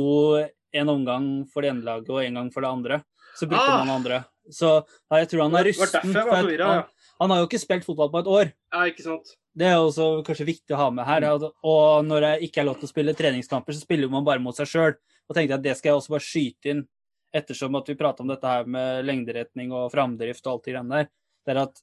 en 0.77 0.91
omgang 0.93 1.25
for 1.51 1.63
det 1.65 1.73
ene 1.73 1.83
laget 1.83 2.09
og 2.13 2.21
en 2.23 2.39
gang 2.39 2.51
for 2.53 2.63
det 2.63 2.69
andre. 2.71 2.99
Så 3.37 3.47
brukte 3.49 3.67
Ah. 3.73 3.83
man 3.85 3.91
andre. 3.99 4.21
Så 4.49 4.69
ja, 5.11 5.17
jeg 5.19 5.27
tror 5.29 5.43
han 5.43 5.55
er 5.59 5.67
rusten. 5.67 6.13
han, 6.15 6.85
han 7.19 7.29
har 7.33 7.37
jo 7.41 7.47
ikke 7.49 7.59
spilt 7.59 7.83
fotball 7.85 8.09
på 8.13 8.19
et 8.23 8.27
år. 8.31 8.53
ja, 8.73 8.85
ikke 8.87 9.03
sant. 9.03 9.35
Det 9.57 9.65
er 9.67 9.75
også 9.81 10.23
kanskje 10.23 10.45
viktig 10.47 10.71
å 10.75 10.77
ha 10.77 10.89
med 10.91 11.05
her. 11.05 11.23
at- 11.25 11.51
Og 11.63 12.05
når 12.05 12.19
det 12.21 12.49
ikke 12.49 12.61
er 12.61 12.65
lov 12.65 12.75
til 12.79 12.87
å 12.87 12.93
spille 12.93 13.13
treningskamper, 13.13 13.73
så 13.73 13.81
spiller 13.81 14.09
man 14.09 14.23
bare 14.23 14.39
mot 14.39 14.55
seg 14.55 14.67
sjøl. 14.67 14.95
Og 15.29 15.35
tenkte 15.35 15.49
jeg 15.49 15.59
at 15.59 15.63
det 15.63 15.77
skal 15.77 15.89
jeg 15.91 15.97
også 15.99 16.09
bare 16.09 16.23
skyte 16.23 16.65
inn, 16.71 16.87
ettersom 17.33 17.75
at 17.75 17.85
vi 17.87 17.95
prater 17.95 18.21
om 18.21 18.27
dette 18.29 18.43
her 18.47 18.63
med 18.65 19.03
lengderetning 19.05 19.71
og 19.73 19.91
framdrift 19.91 20.45
og 20.47 20.53
alt 20.53 20.63
det 20.63 20.73
greiene 20.73 20.89
der. 20.89 21.07
Det 21.45 21.55
er 21.57 21.61
at 21.63 21.81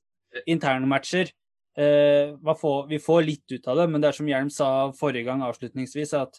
interne 0.49 0.87
matcher 0.89 1.27
eh, 1.29 1.33
får, 1.75 2.89
Vi 2.89 2.99
får 3.03 3.23
litt 3.27 3.53
ut 3.53 3.69
av 3.69 3.77
det, 3.81 3.87
men 3.91 4.01
det 4.01 4.09
er 4.11 4.17
som 4.19 4.29
Hjelm 4.29 4.51
sa 4.53 4.69
forrige 4.95 5.27
gang 5.27 5.43
avslutningsvis, 5.43 6.15
at 6.19 6.39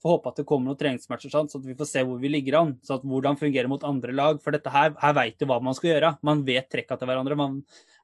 får 0.00 0.14
håpe 0.16 0.30
at 0.30 0.40
det 0.40 0.46
kommer 0.48 0.70
noen 0.70 0.80
treningsmatcher, 0.80 1.32
sånn, 1.32 1.48
så 1.52 1.60
at 1.60 1.66
vi 1.68 1.76
får 1.76 1.88
se 1.90 2.04
hvor 2.08 2.20
vi 2.20 2.30
ligger 2.32 2.58
an. 2.60 2.74
så 2.84 2.96
at 2.96 3.04
Hvordan 3.06 3.38
fungerer 3.40 3.68
mot 3.68 3.84
andre 3.84 4.14
lag. 4.16 4.40
For 4.42 4.56
dette 4.56 4.72
her, 4.72 4.94
her 5.00 5.16
veit 5.16 5.38
du 5.40 5.46
hva 5.48 5.60
man 5.62 5.76
skal 5.76 5.92
gjøre. 5.92 6.14
Man 6.26 6.44
vet 6.46 6.70
trekka 6.72 6.96
til 6.96 7.10
hverandre. 7.10 7.36
Man 7.36 7.60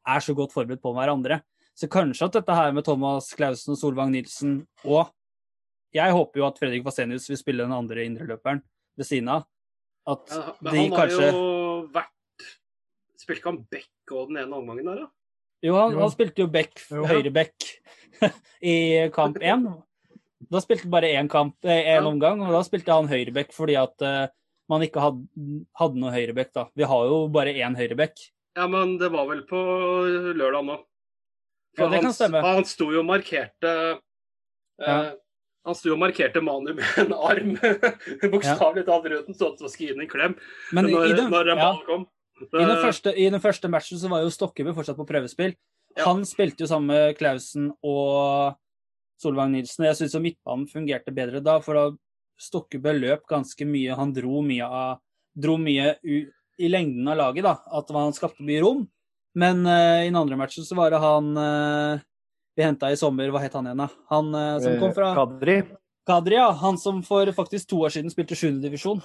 er 0.07 0.25
så 0.25 0.37
godt 0.37 0.53
forberedt 0.53 0.85
på 0.85 0.93
hverandre. 0.97 1.41
Så 1.77 1.89
kanskje 1.93 2.29
at 2.29 2.39
dette 2.39 2.57
her 2.57 2.73
med 2.77 2.85
Thomas 2.85 3.31
Clausen 3.37 3.75
og 3.75 3.81
Solvang 3.81 4.12
Nilsen 4.12 4.62
og 4.85 5.12
Jeg 5.95 6.12
håper 6.12 6.41
jo 6.41 6.47
at 6.47 6.59
Fredrik 6.61 6.85
Vasenius 6.85 7.29
vil 7.31 7.39
spille 7.41 7.65
den 7.65 7.73
andre 7.73 8.05
indreløperen 8.05 8.61
ved 8.97 9.07
siden 9.09 9.31
av. 9.33 9.47
At 10.07 10.29
Ja, 10.29 10.53
men 10.61 10.73
de 10.73 10.81
han 10.81 10.93
har 10.93 10.99
kanskje 11.01 11.29
jo 11.33 11.45
vært 11.95 12.12
Spilte 13.17 13.41
ikke 13.41 13.51
han 13.51 13.62
back 13.73 14.12
og 14.12 14.29
den 14.29 14.43
ene 14.43 14.59
omgangen 14.61 14.91
der, 14.91 15.07
da? 15.07 15.09
Jo, 15.64 15.75
han, 15.79 15.97
han 15.97 16.11
spilte 16.12 16.42
jo 16.45 16.49
back, 16.53 16.83
høyreback, 16.90 17.69
i 18.61 18.77
kamp 19.14 19.38
én. 19.40 19.64
Da 20.53 20.61
spilte 20.62 20.85
han 20.87 20.92
bare 20.92 21.12
én 21.16 21.29
kamp, 21.33 21.57
én 21.64 21.87
Ja. 21.97 22.03
omgang, 22.07 22.42
og 22.45 22.53
da 22.53 22.61
spilte 22.66 22.92
han 22.92 23.09
høyreback 23.11 23.55
fordi 23.57 23.77
at 23.81 24.05
uh, 24.05 24.27
man 24.69 24.83
ikke 24.85 25.01
hadde, 25.01 25.25
hadde 25.79 26.01
noe 26.03 26.12
høyreback, 26.14 26.53
da. 26.55 26.66
Vi 26.77 26.85
har 26.87 27.07
jo 27.09 27.23
bare 27.33 27.55
én 27.57 27.77
høyreback. 27.79 28.19
Ja, 28.57 28.66
men 28.69 28.97
det 29.01 29.11
var 29.12 29.27
vel 29.29 29.42
på 29.49 29.59
lørdag 30.37 30.64
nå. 30.64 30.77
Ja, 31.77 31.88
det 31.92 32.01
kan 32.01 32.14
stemme. 32.16 32.40
han 32.40 32.64
sto 32.64 32.87
jo 32.92 33.03
og 33.03 33.09
markerte 33.11 33.73
Ja. 34.81 34.95
eh, 34.97 35.11
Han 35.66 35.75
sto 35.75 35.90
jo 35.90 35.97
og 35.97 36.01
markerte 36.01 36.40
Manu 36.40 36.71
med 36.79 36.85
en 37.03 37.12
arm, 37.12 37.57
bokstavelig 38.33 38.85
talt 38.87 39.09
rundt 39.11 39.27
den, 39.27 39.35
sånn 39.37 39.53
at 39.57 39.61
det 39.61 39.71
skulle 39.73 39.88
gi 39.90 39.95
den 39.97 40.05
en 40.07 40.09
klem 40.12 40.37
Men 40.73 40.88
når, 40.92 41.09
den, 41.19 41.29
når 41.33 41.51
en 41.53 41.59
ja, 41.61 41.71
kom. 41.88 42.07
I, 42.44 42.64
den 42.64 42.79
første, 42.83 43.12
I 43.16 43.31
den 43.33 43.42
første 43.42 43.70
matchen 43.72 44.01
så 44.01 44.11
var 44.12 44.25
jo 44.25 44.33
Stokkebø 44.33 44.75
fortsatt 44.77 44.99
på 44.99 45.09
prøvespill. 45.09 45.55
Ja. 45.96 46.09
Han 46.11 46.25
spilte 46.29 46.64
jo 46.64 46.70
sammen 46.70 46.92
med 46.92 47.16
Klausen 47.16 47.70
og 47.87 48.57
Solvang 49.20 49.55
Nilsen. 49.55 49.87
Jeg 49.88 49.96
syns 50.01 50.18
midtbanen 50.20 50.66
fungerte 50.68 51.14
bedre 51.16 51.40
da, 51.44 51.57
for 51.64 51.79
da 51.79 51.87
Stokkebø 52.40 52.92
løp 52.96 53.25
ganske 53.31 53.68
mye. 53.68 53.96
Han 53.96 54.12
dro 54.16 54.42
mye, 54.44 54.66
av, 54.66 54.99
dro 55.33 55.57
mye 55.61 55.94
u, 56.05 56.27
i 56.61 56.68
lengden 56.68 57.09
av 57.09 57.20
laget, 57.22 57.46
da. 57.46 57.57
At 57.79 57.92
han 57.96 58.16
skapte 58.16 58.44
mye 58.44 58.61
rom. 58.64 58.85
Men 59.37 59.64
uh, 59.68 60.05
i 60.05 60.11
den 60.11 60.20
andre 60.20 60.37
matchen 60.40 60.64
så 60.64 60.77
var 60.77 60.92
det 60.92 61.01
han 61.01 61.33
uh, 61.37 62.05
vi 62.57 62.64
henta 62.64 62.88
i 62.88 62.96
sommer, 62.96 63.29
hva 63.33 63.42
het 63.42 63.57
han 63.57 63.68
igjen, 63.68 63.83
da? 63.85 63.88
Han 64.12 64.31
uh, 64.33 64.57
som 64.64 64.79
kom 64.81 64.94
fra 64.96 65.12
Kadri. 65.16 65.59
Kadri, 66.09 66.38
ja. 66.38 66.49
Han 66.62 66.79
som 66.81 67.03
for 67.05 67.29
faktisk 67.37 67.68
to 67.72 67.83
år 67.85 67.92
siden 67.92 68.12
spilte 68.12 68.37
7. 68.38 68.61
divisjon. 68.62 69.03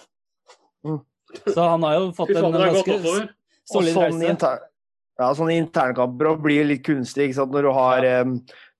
Mm. 0.87 1.01
Så 1.47 1.61
han 1.69 1.83
har 1.83 1.95
jo 1.99 2.11
fått 2.17 2.33
en 2.35 2.51
ganske. 2.51 3.29
Solid 3.71 3.93
sånn 3.95 4.17
reise. 4.19 4.29
inter... 4.33 4.59
Ja, 5.21 5.27
sånne 5.37 5.53
internkamper 5.61 6.35
blir 6.41 6.65
litt 6.65 6.81
kunstig 6.83 7.27
ikke 7.29 7.35
sant? 7.37 7.51
når 7.53 7.67
du 7.67 7.71
har 7.75 8.05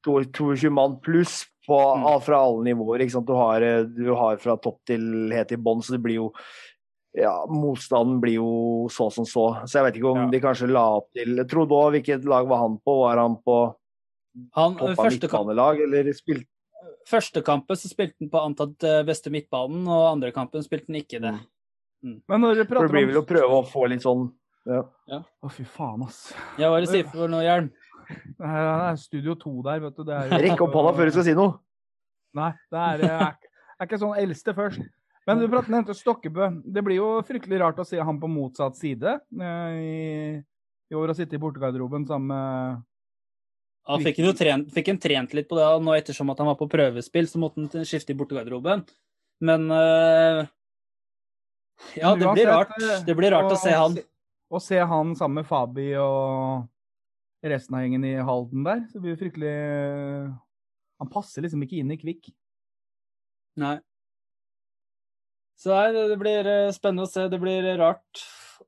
to- 0.03 0.23
22 0.33 0.71
mann 0.73 0.95
pluss 1.03 1.45
på, 1.67 1.77
Mm. 1.77 2.21
fra 2.25 2.39
alle 2.41 2.63
nivåer. 2.65 3.03
Ikke 3.05 3.11
sant? 3.13 3.27
Du, 3.27 3.33
har, 3.37 3.61
eh, 3.61 3.83
du 3.85 4.09
har 4.17 4.37
fra 4.41 4.55
topp 4.57 4.79
til 4.89 5.29
helt 5.31 5.51
i 5.51 5.59
bånn, 5.61 5.83
så 5.85 5.91
det 5.93 6.01
blir 6.01 6.15
jo 6.15 6.31
ja, 7.13 7.45
Motstanden 7.51 8.21
blir 8.23 8.37
jo 8.39 8.87
så 8.89 9.09
som 9.11 9.25
så. 9.27 9.45
Så 9.67 9.77
jeg 9.79 9.83
vet 9.83 9.95
ikke 9.99 10.11
om 10.11 10.17
Ja. 10.23 10.29
de 10.31 10.39
kanskje 10.39 10.69
la 10.71 10.85
opp 10.97 11.09
til 11.13 11.35
Trodå, 11.45 11.91
hvilket 11.91 12.23
lag 12.25 12.47
var 12.47 12.57
han 12.63 12.77
på? 12.79 12.97
Var 13.03 13.17
han 13.17 13.35
på 13.45 13.75
Han, 14.55 14.77
toppa 14.77 14.95
første, 14.95 15.27
kamp, 15.27 15.47
midtbanelag, 15.51 15.81
eller 15.83 16.13
spilte 16.13 16.47
første 17.05 17.43
kampen 17.43 17.75
så 17.75 17.89
spilte 17.91 18.15
han 18.21 18.29
på 18.31 18.39
antatt 18.47 18.83
eh, 18.87 19.03
beste 19.03 19.29
midtbanen, 19.29 19.83
og 19.87 20.13
andre 20.13 20.31
kampen 20.31 20.63
spilte 20.63 20.87
han 20.87 21.01
ikke 21.01 21.19
det. 21.21 21.33
Men 22.01 22.41
når 22.41 22.55
dere 22.61 22.65
For 22.65 22.65
det 22.65 22.71
prater 22.71 22.93
blir 22.95 23.07
vel 23.11 23.19
om 23.19 23.23
å 23.23 23.29
prøve 23.29 23.57
å 23.59 23.65
få 23.69 23.85
litt 23.91 24.01
sånn 24.05 24.27
ja. 24.69 24.83
Å, 25.41 25.49
fy 25.49 25.63
faen, 25.65 26.03
ass. 26.05 26.31
Ja, 26.61 26.69
hva 26.69 26.77
er 26.77 26.85
det 26.85 26.91
sier 26.91 27.07
for 27.09 27.29
noe, 27.31 27.41
Hjelm? 27.45 27.71
Det 28.37 28.49
er, 28.51 28.97
Studio 29.01 29.33
2 29.39 29.53
der, 29.65 29.79
vet 29.85 29.95
du. 29.97 30.03
Det 30.05 30.17
jo- 30.29 30.39
Rekk 30.43 30.61
opp 30.65 30.75
hånda 30.77 30.91
før 30.97 31.09
du 31.09 31.13
skal 31.15 31.25
si 31.25 31.33
noe. 31.37 31.55
Nei, 32.37 32.51
det 32.71 32.81
er, 32.87 33.03
er, 33.07 33.49
er 33.79 33.87
ikke 33.89 33.99
sånn 34.01 34.17
eldste 34.21 34.53
først. 34.57 34.83
Men 35.29 35.41
du 35.41 35.47
prater 35.49 35.73
nevnte 35.73 35.95
Stokkebø. 35.97 36.47
Det 36.65 36.83
blir 36.85 36.97
jo 36.97 37.09
fryktelig 37.25 37.59
rart 37.61 37.81
å 37.81 37.85
se 37.87 37.99
han 38.01 38.19
på 38.21 38.29
motsatt 38.31 38.77
side 38.79 39.17
eh, 39.17 39.75
i, 39.81 39.99
i 40.91 40.97
år 40.97 41.13
å 41.13 41.17
sitte 41.17 41.37
i 41.37 41.41
bortegarderoben 41.41 42.07
sammen 42.09 42.31
med 42.33 42.81
Han 43.89 44.05
fikk, 44.05 44.21
jo 44.21 44.33
trent, 44.37 44.71
fikk 44.73 44.91
han 44.93 45.01
trent 45.01 45.33
litt 45.37 45.49
på 45.49 45.57
det 45.57 45.67
nå 45.85 45.93
ettersom 45.97 46.29
at 46.33 46.41
han 46.41 46.49
var 46.51 46.57
på 46.59 46.69
prøvespill, 46.69 47.29
så 47.29 47.41
måtte 47.41 47.65
han 47.65 47.85
skifte 47.87 48.13
i 48.13 48.17
bortegarderoben. 48.19 48.83
Men 49.45 49.69
eh, 49.73 50.45
Ja, 51.97 52.15
det 52.15 52.33
blir 52.33 52.47
rart. 52.47 52.75
eh, 52.81 53.03
Det 53.05 53.15
blir 53.17 53.31
rart 53.31 53.51
å 53.51 53.57
se 53.59 53.71
han. 53.75 53.97
Å 54.51 54.59
se 54.61 54.79
han 54.79 55.15
sammen 55.15 55.41
med 55.41 55.47
Fabi 55.47 55.93
og 55.95 56.67
resten 57.43 57.75
av 57.75 57.81
gjengen 57.85 58.03
i 58.05 58.15
Halden 58.21 58.63
der, 58.67 58.83
så 58.91 58.99
blir 59.01 59.15
det 59.15 59.21
fryktelig 59.21 60.37
Han 61.01 61.09
passer 61.09 61.41
liksom 61.41 61.63
ikke 61.65 61.79
inn 61.81 61.91
i 61.91 61.97
Kvikk. 61.97 62.29
Nei. 63.57 63.79
Så 65.57 65.73
nei, 65.73 66.05
det 66.09 66.17
blir 66.21 66.45
eh, 66.47 66.71
spennende 66.75 67.07
å 67.07 67.09
se. 67.09 67.27
Det 67.29 67.39
blir 67.41 67.65
rart 67.79 68.21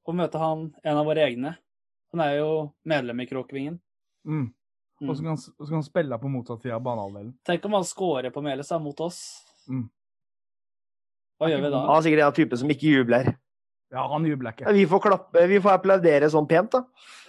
å 0.06 0.14
møte 0.18 0.42
han, 0.42 0.68
en 0.84 0.98
av 0.98 1.06
våre 1.06 1.22
egne. 1.28 1.56
Han 2.14 2.22
er 2.26 2.40
jo 2.40 2.50
medlem 2.86 3.22
i 3.22 3.28
Kråkevingen. 3.30 3.80
Mm. 4.26 4.48
Mm. 5.02 5.10
Og 5.10 5.18
så 5.18 5.36
så 5.38 5.68
kan 5.68 5.80
han 5.80 5.86
spille 5.86 6.18
på 6.22 6.30
motsatt 6.32 6.62
side 6.62 6.76
av 6.76 6.84
banehalvdelen. 6.86 7.34
Tenk 7.46 7.66
om 7.66 7.74
han 7.78 7.86
scorer 7.86 8.34
på 8.34 8.42
Melestad 8.46 8.82
mot 8.82 9.00
oss. 9.02 9.22
Mm. 9.70 9.88
Hva 11.42 11.50
gjør 11.52 11.62
vi 11.66 11.70
da? 11.74 11.80
Han 11.88 11.98
er 11.98 12.04
sikkert 12.06 12.24
en 12.28 12.36
type 12.38 12.56
som 12.62 12.70
ikke 12.74 12.92
jubler. 12.94 13.26
Ja, 13.94 14.02
han 14.10 14.24
jubler 14.26 14.52
ikke. 14.56 14.66
Ja, 14.66 14.72
Vi 14.74 14.86
får 14.90 15.00
klappe, 15.04 15.44
vi 15.50 15.60
får 15.62 15.72
applaudere 15.78 16.30
sånn 16.34 16.48
pent, 16.50 16.72
da. 16.74 16.80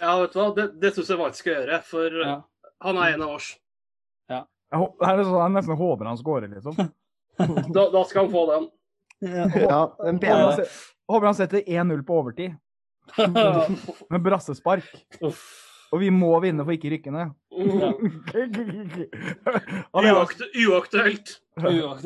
Ja, 0.01 0.15
vet 0.21 0.31
du 0.33 0.37
hva, 0.39 0.47
det, 0.57 0.65
det 0.81 0.89
syns 0.95 1.09
jeg 1.13 1.19
faktisk 1.21 1.41
skal 1.45 1.53
gjøre, 1.59 1.77
for 1.85 2.09
Ja. 2.23 2.35
han 2.87 2.95
er 3.03 3.07
en 3.13 3.21
av 3.27 3.31
oss. 3.37 3.47
Jeg, 4.31 4.41
det 4.71 5.09
er 5.11 5.21
sånn, 5.23 5.41
jeg 5.43 5.53
nesten 5.59 5.77
håper 5.77 6.05
han 6.09 6.17
scorer, 6.17 6.49
liksom. 6.49 6.73
Da, 7.75 7.83
da 7.93 8.01
skal 8.07 8.25
han 8.25 8.33
få 8.33 8.43
den. 8.49 8.63
Ja. 9.25 9.45
Ja, 9.61 9.81
en 10.07 10.17
Håper 10.17 10.41
han 10.41 10.65
Håper 11.11 11.25
han 11.29 11.37
setter 11.37 11.61
1-0 11.69 12.01
på 12.07 12.13
overtid, 12.17 12.51
med 14.09 14.21
brassespark. 14.25 14.87
Og 15.93 15.99
vi 16.01 16.09
må 16.11 16.31
vinne 16.43 16.65
for 16.65 16.73
ikke 16.73 16.89
rykke 16.95 17.11
ned. 17.13 17.29
Er- 19.95 20.17
uaktuelt. 20.65 21.27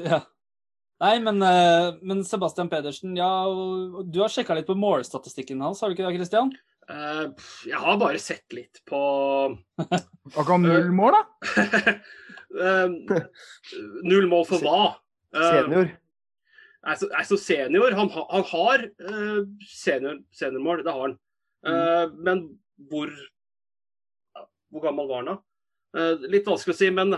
Ja. 0.04 0.20
Nei, 1.00 1.14
men, 1.24 1.38
eh, 1.46 1.94
men 2.04 2.24
Sebastian 2.28 2.68
Pedersen, 2.72 3.14
ja, 3.16 3.30
du 4.04 4.20
har 4.20 4.32
sjekka 4.34 4.58
litt 4.58 4.68
på 4.68 4.76
målstatistikken 4.76 5.62
hans, 5.64 5.80
har 5.82 5.90
du 5.92 5.96
ikke 5.96 6.10
det, 6.10 6.18
Christian? 6.20 6.52
Uh, 6.90 7.30
jeg 7.70 7.78
har 7.78 8.00
bare 8.02 8.18
sett 8.18 8.50
litt 8.58 8.80
på 8.90 9.00
Akkurat 10.34 10.58
null 10.64 10.88
mål, 10.98 11.14
da? 11.20 11.94
uh, 12.58 12.90
Null 14.10 14.26
mål 14.32 14.48
for 14.50 14.64
hva? 14.66 14.80
Eh, 15.38 15.52
senior. 15.54 15.92
Altså, 16.90 17.10
altså 17.14 17.38
senior 17.38 17.94
Han, 17.94 18.10
ha- 18.16 18.26
han 18.32 18.46
har 18.50 18.86
eh, 18.90 19.42
senior, 19.70 20.18
seniormål, 20.34 20.82
det 20.88 20.96
har 20.96 21.04
han. 21.06 21.14
Mm. 21.68 22.18
Men 22.26 22.42
hvor 22.90 23.12
Hvor 24.72 24.82
gammel 24.88 25.10
var 25.12 25.22
han 25.22 25.30
da? 25.30 25.38
Eh, 26.00 26.26
litt 26.34 26.48
vanskelig 26.50 26.74
å 26.74 26.80
si, 26.80 26.90
men 26.96 27.14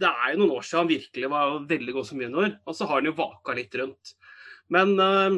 det 0.00 0.08
er 0.08 0.32
jo 0.32 0.40
noen 0.40 0.56
år 0.56 0.66
siden 0.66 0.82
han 0.82 0.90
virkelig 0.90 1.30
var 1.32 1.54
veldig 1.70 1.94
god 1.96 2.08
som 2.08 2.22
junior. 2.24 2.52
Og 2.64 2.76
så 2.76 2.88
har 2.88 3.00
han 3.00 3.10
jo 3.10 3.16
vaka 3.18 3.56
litt 3.56 3.74
rundt. 3.80 4.14
Men 4.72 4.94
uh, 5.00 5.36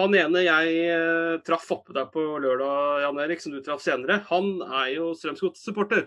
han 0.00 0.16
ene 0.16 0.44
jeg 0.46 0.86
uh, 0.96 1.34
traff 1.46 1.68
oppe 1.74 1.94
der 1.96 2.08
på 2.12 2.24
lørdag, 2.42 3.02
Jan 3.04 3.20
Erik, 3.24 3.42
som 3.44 3.54
du 3.54 3.60
traff 3.64 3.82
senere, 3.84 4.22
han 4.30 4.54
er 4.68 4.94
jo 4.94 5.12
Strømsgodt-supporter. 5.18 6.06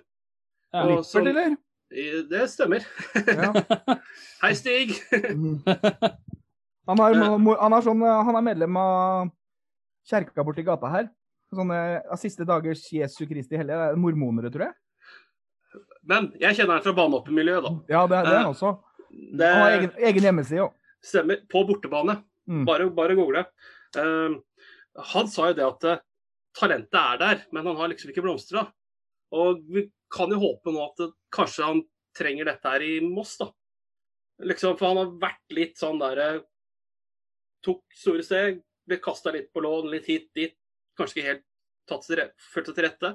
Ja. 0.74 0.86
Lippert, 0.90 1.30
eller? 1.32 1.58
Det 2.32 2.48
stemmer. 2.50 2.86
Ja. 3.14 3.52
Hei, 4.44 4.56
Stig. 4.58 4.96
Han, 6.86 7.00
er, 7.02 7.16
han, 7.18 7.74
er 7.74 7.82
sånn, 7.82 8.02
han 8.06 8.36
er 8.38 8.44
medlem 8.46 8.76
av 8.78 9.32
kjerka 10.06 10.44
borti 10.46 10.62
gata 10.62 10.92
her. 10.94 11.08
Sånne 11.50 11.80
siste 12.22 12.46
dagers 12.46 12.84
Jesu 12.94 13.24
Kristi 13.26 13.58
hellige. 13.58 13.88
Er 13.90 13.98
mormonere, 13.98 14.52
tror 14.54 14.68
jeg. 14.68 14.76
Men 16.10 16.30
jeg 16.42 16.60
kjenner 16.60 16.78
han 16.78 16.86
fra 16.86 16.94
banehoppmiljøet, 16.98 17.66
da. 17.66 17.74
Ja, 17.92 18.04
det, 18.10 18.22
det 18.28 18.34
er 18.34 18.42
han 18.44 18.52
også. 18.52 18.76
Det 19.10 19.50
Han 19.52 19.64
har 19.64 19.76
egen, 19.80 19.94
egen 20.10 20.28
hjemmeside 20.30 20.66
òg. 20.68 20.74
stemmer. 21.06 21.42
På 21.52 21.64
bortebane. 21.68 22.20
Mm. 22.50 22.66
Bare, 22.68 22.90
bare 22.94 23.18
google. 23.18 23.46
Uh, 23.98 24.38
han 25.14 25.30
sa 25.32 25.50
jo 25.50 25.58
det 25.58 25.66
at 25.66 25.88
uh, 25.90 26.02
talentet 26.58 27.00
er 27.02 27.22
der, 27.22 27.46
men 27.56 27.66
han 27.66 27.78
har 27.80 27.92
liksom 27.92 28.12
ikke 28.12 28.26
blomstra. 28.26 28.68
Og 29.36 29.64
vi 29.72 29.88
kan 30.14 30.32
jo 30.32 30.42
håpe 30.42 30.74
nå 30.74 30.84
at 30.86 31.02
det, 31.02 31.12
kanskje 31.34 31.70
han 31.72 31.82
trenger 32.16 32.52
dette 32.52 32.70
her 32.70 32.86
i 32.86 33.00
Moss, 33.04 33.36
da. 33.42 33.50
Liksom, 34.46 34.76
for 34.78 34.92
han 34.92 35.00
har 35.02 35.16
vært 35.22 35.56
litt 35.56 35.80
sånn 35.80 36.00
der 36.02 36.44
Tok 37.66 37.82
store 37.98 38.22
steg, 38.22 38.60
ble 38.86 39.00
kasta 39.02 39.32
litt 39.34 39.48
på 39.50 39.64
lån, 39.66 39.88
litt 39.90 40.06
hit, 40.06 40.28
dit. 40.38 40.54
Kanskje 40.94 41.18
ikke 41.18 41.30
helt 41.32 41.46
tatt 41.90 42.06
til 42.06 42.22
følt 42.52 42.70
seg 42.70 42.78
til 42.78 42.86
rette. 42.86 43.12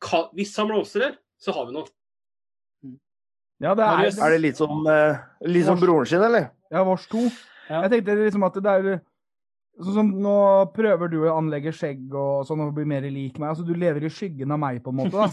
Ka, 0.00 0.20
hvis 0.36 0.54
han 0.56 0.70
blomstrer, 0.70 1.18
så 1.36 1.52
har 1.52 1.68
vi 1.68 1.76
noe. 1.76 1.90
Ja, 3.58 3.74
det 3.74 3.84
er, 3.84 4.08
Er 4.12 4.34
det 4.34 4.40
litt 4.42 4.58
som, 4.58 4.86
eh, 4.86 5.18
litt 5.50 5.66
som 5.66 5.80
broren 5.80 6.06
sin, 6.06 6.22
eller? 6.22 6.50
ja, 6.70 6.82
vårs 6.84 7.06
to. 7.10 7.24
Ja. 7.68 7.82
Jeg 7.84 7.90
tenkte 7.96 8.18
liksom 8.22 8.44
at 8.48 8.58
det 8.62 8.74
er 8.74 9.00
Sånn 9.78 9.94
som 9.94 10.08
nå 10.10 10.38
prøver 10.74 11.06
du 11.06 11.20
å 11.22 11.36
anlegge 11.36 11.70
skjegg 11.70 12.10
og 12.10 12.40
sånn 12.48 12.64
og 12.64 12.72
bli 12.74 12.82
mer 12.90 13.04
lik 13.06 13.36
meg. 13.38 13.52
Altså, 13.52 13.62
du 13.62 13.76
lever 13.78 14.08
i 14.08 14.10
skyggen 14.10 14.50
av 14.50 14.58
meg, 14.58 14.80
på 14.82 14.90
en 14.90 14.96
måte. 14.98 15.14
da. 15.14 15.28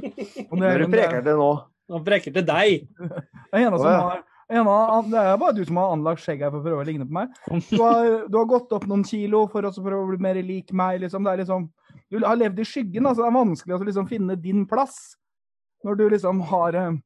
Og 0.50 0.56
det, 0.58 0.72
du 0.80 0.88
preker 0.90 1.22
til 1.22 1.38
nå. 1.38 1.50
Nå 1.94 2.00
preker 2.02 2.34
til 2.34 2.42
deg. 2.48 2.88
Det 3.52 3.60
er 3.60 3.68
en 3.68 3.76
som 3.78 3.86
ja. 3.86 4.00
har 4.08 4.24
en 4.48 4.68
av, 4.68 5.06
det 5.08 5.20
er 5.20 5.38
bare 5.40 5.56
du 5.56 5.62
som 5.64 5.78
har 5.80 5.94
anlagt 5.94 6.20
skjegg 6.20 6.42
her 6.44 6.50
for 6.52 6.60
å 6.60 6.64
prøve 6.66 6.82
å 6.82 6.86
ligne 6.86 7.06
på 7.08 7.14
meg. 7.16 7.30
Du 7.70 7.78
har, 7.80 8.26
du 8.28 8.36
har 8.36 8.50
gått 8.50 8.74
opp 8.76 8.84
noen 8.90 9.04
kilo 9.08 9.44
for 9.52 9.64
å 9.64 9.72
prøve 9.72 10.02
å 10.02 10.10
bli 10.10 10.20
mer 10.20 10.36
lik 10.44 10.74
meg. 10.76 11.00
Liksom. 11.00 11.24
Det 11.24 11.32
er 11.32 11.40
liksom, 11.40 11.68
du 12.12 12.18
har 12.20 12.36
levd 12.36 12.60
i 12.60 12.66
skyggen. 12.68 13.06
Altså. 13.06 13.22
Det 13.22 13.30
er 13.30 13.38
vanskelig 13.38 13.76
å 13.76 13.80
liksom 13.88 14.10
finne 14.10 14.36
din 14.40 14.66
plass 14.68 14.98
når 15.86 16.00
du 16.00 16.04
liksom 16.12 16.42
har 16.50 16.76
eh, 16.80 16.98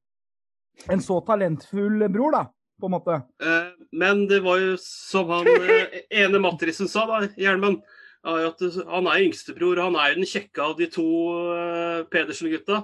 en 0.87 1.01
så 1.03 1.19
talentfull 1.27 2.05
bror, 2.13 2.33
da, 2.37 2.43
på 2.81 2.87
en 2.89 2.95
måte. 2.95 3.17
Eh, 3.43 3.71
Men 3.93 4.27
det 4.31 4.41
var 4.45 4.59
jo 4.63 4.77
som 4.83 5.31
han 5.35 5.49
eh, 5.71 6.01
ene 6.23 6.39
Matrisen 6.43 6.89
sa, 6.89 7.07
da, 7.11 7.27
Hjelmen. 7.41 7.81
at 8.29 8.61
Han 8.91 9.07
er 9.11 9.25
yngstebror, 9.27 9.79
og 9.79 9.85
han 9.91 9.97
er 9.99 10.13
jo 10.13 10.21
den 10.21 10.29
kjekke 10.31 10.63
av 10.65 10.77
de 10.79 10.87
to 10.93 11.07
eh, 11.55 12.03
Pedersen-gutta. 12.13 12.83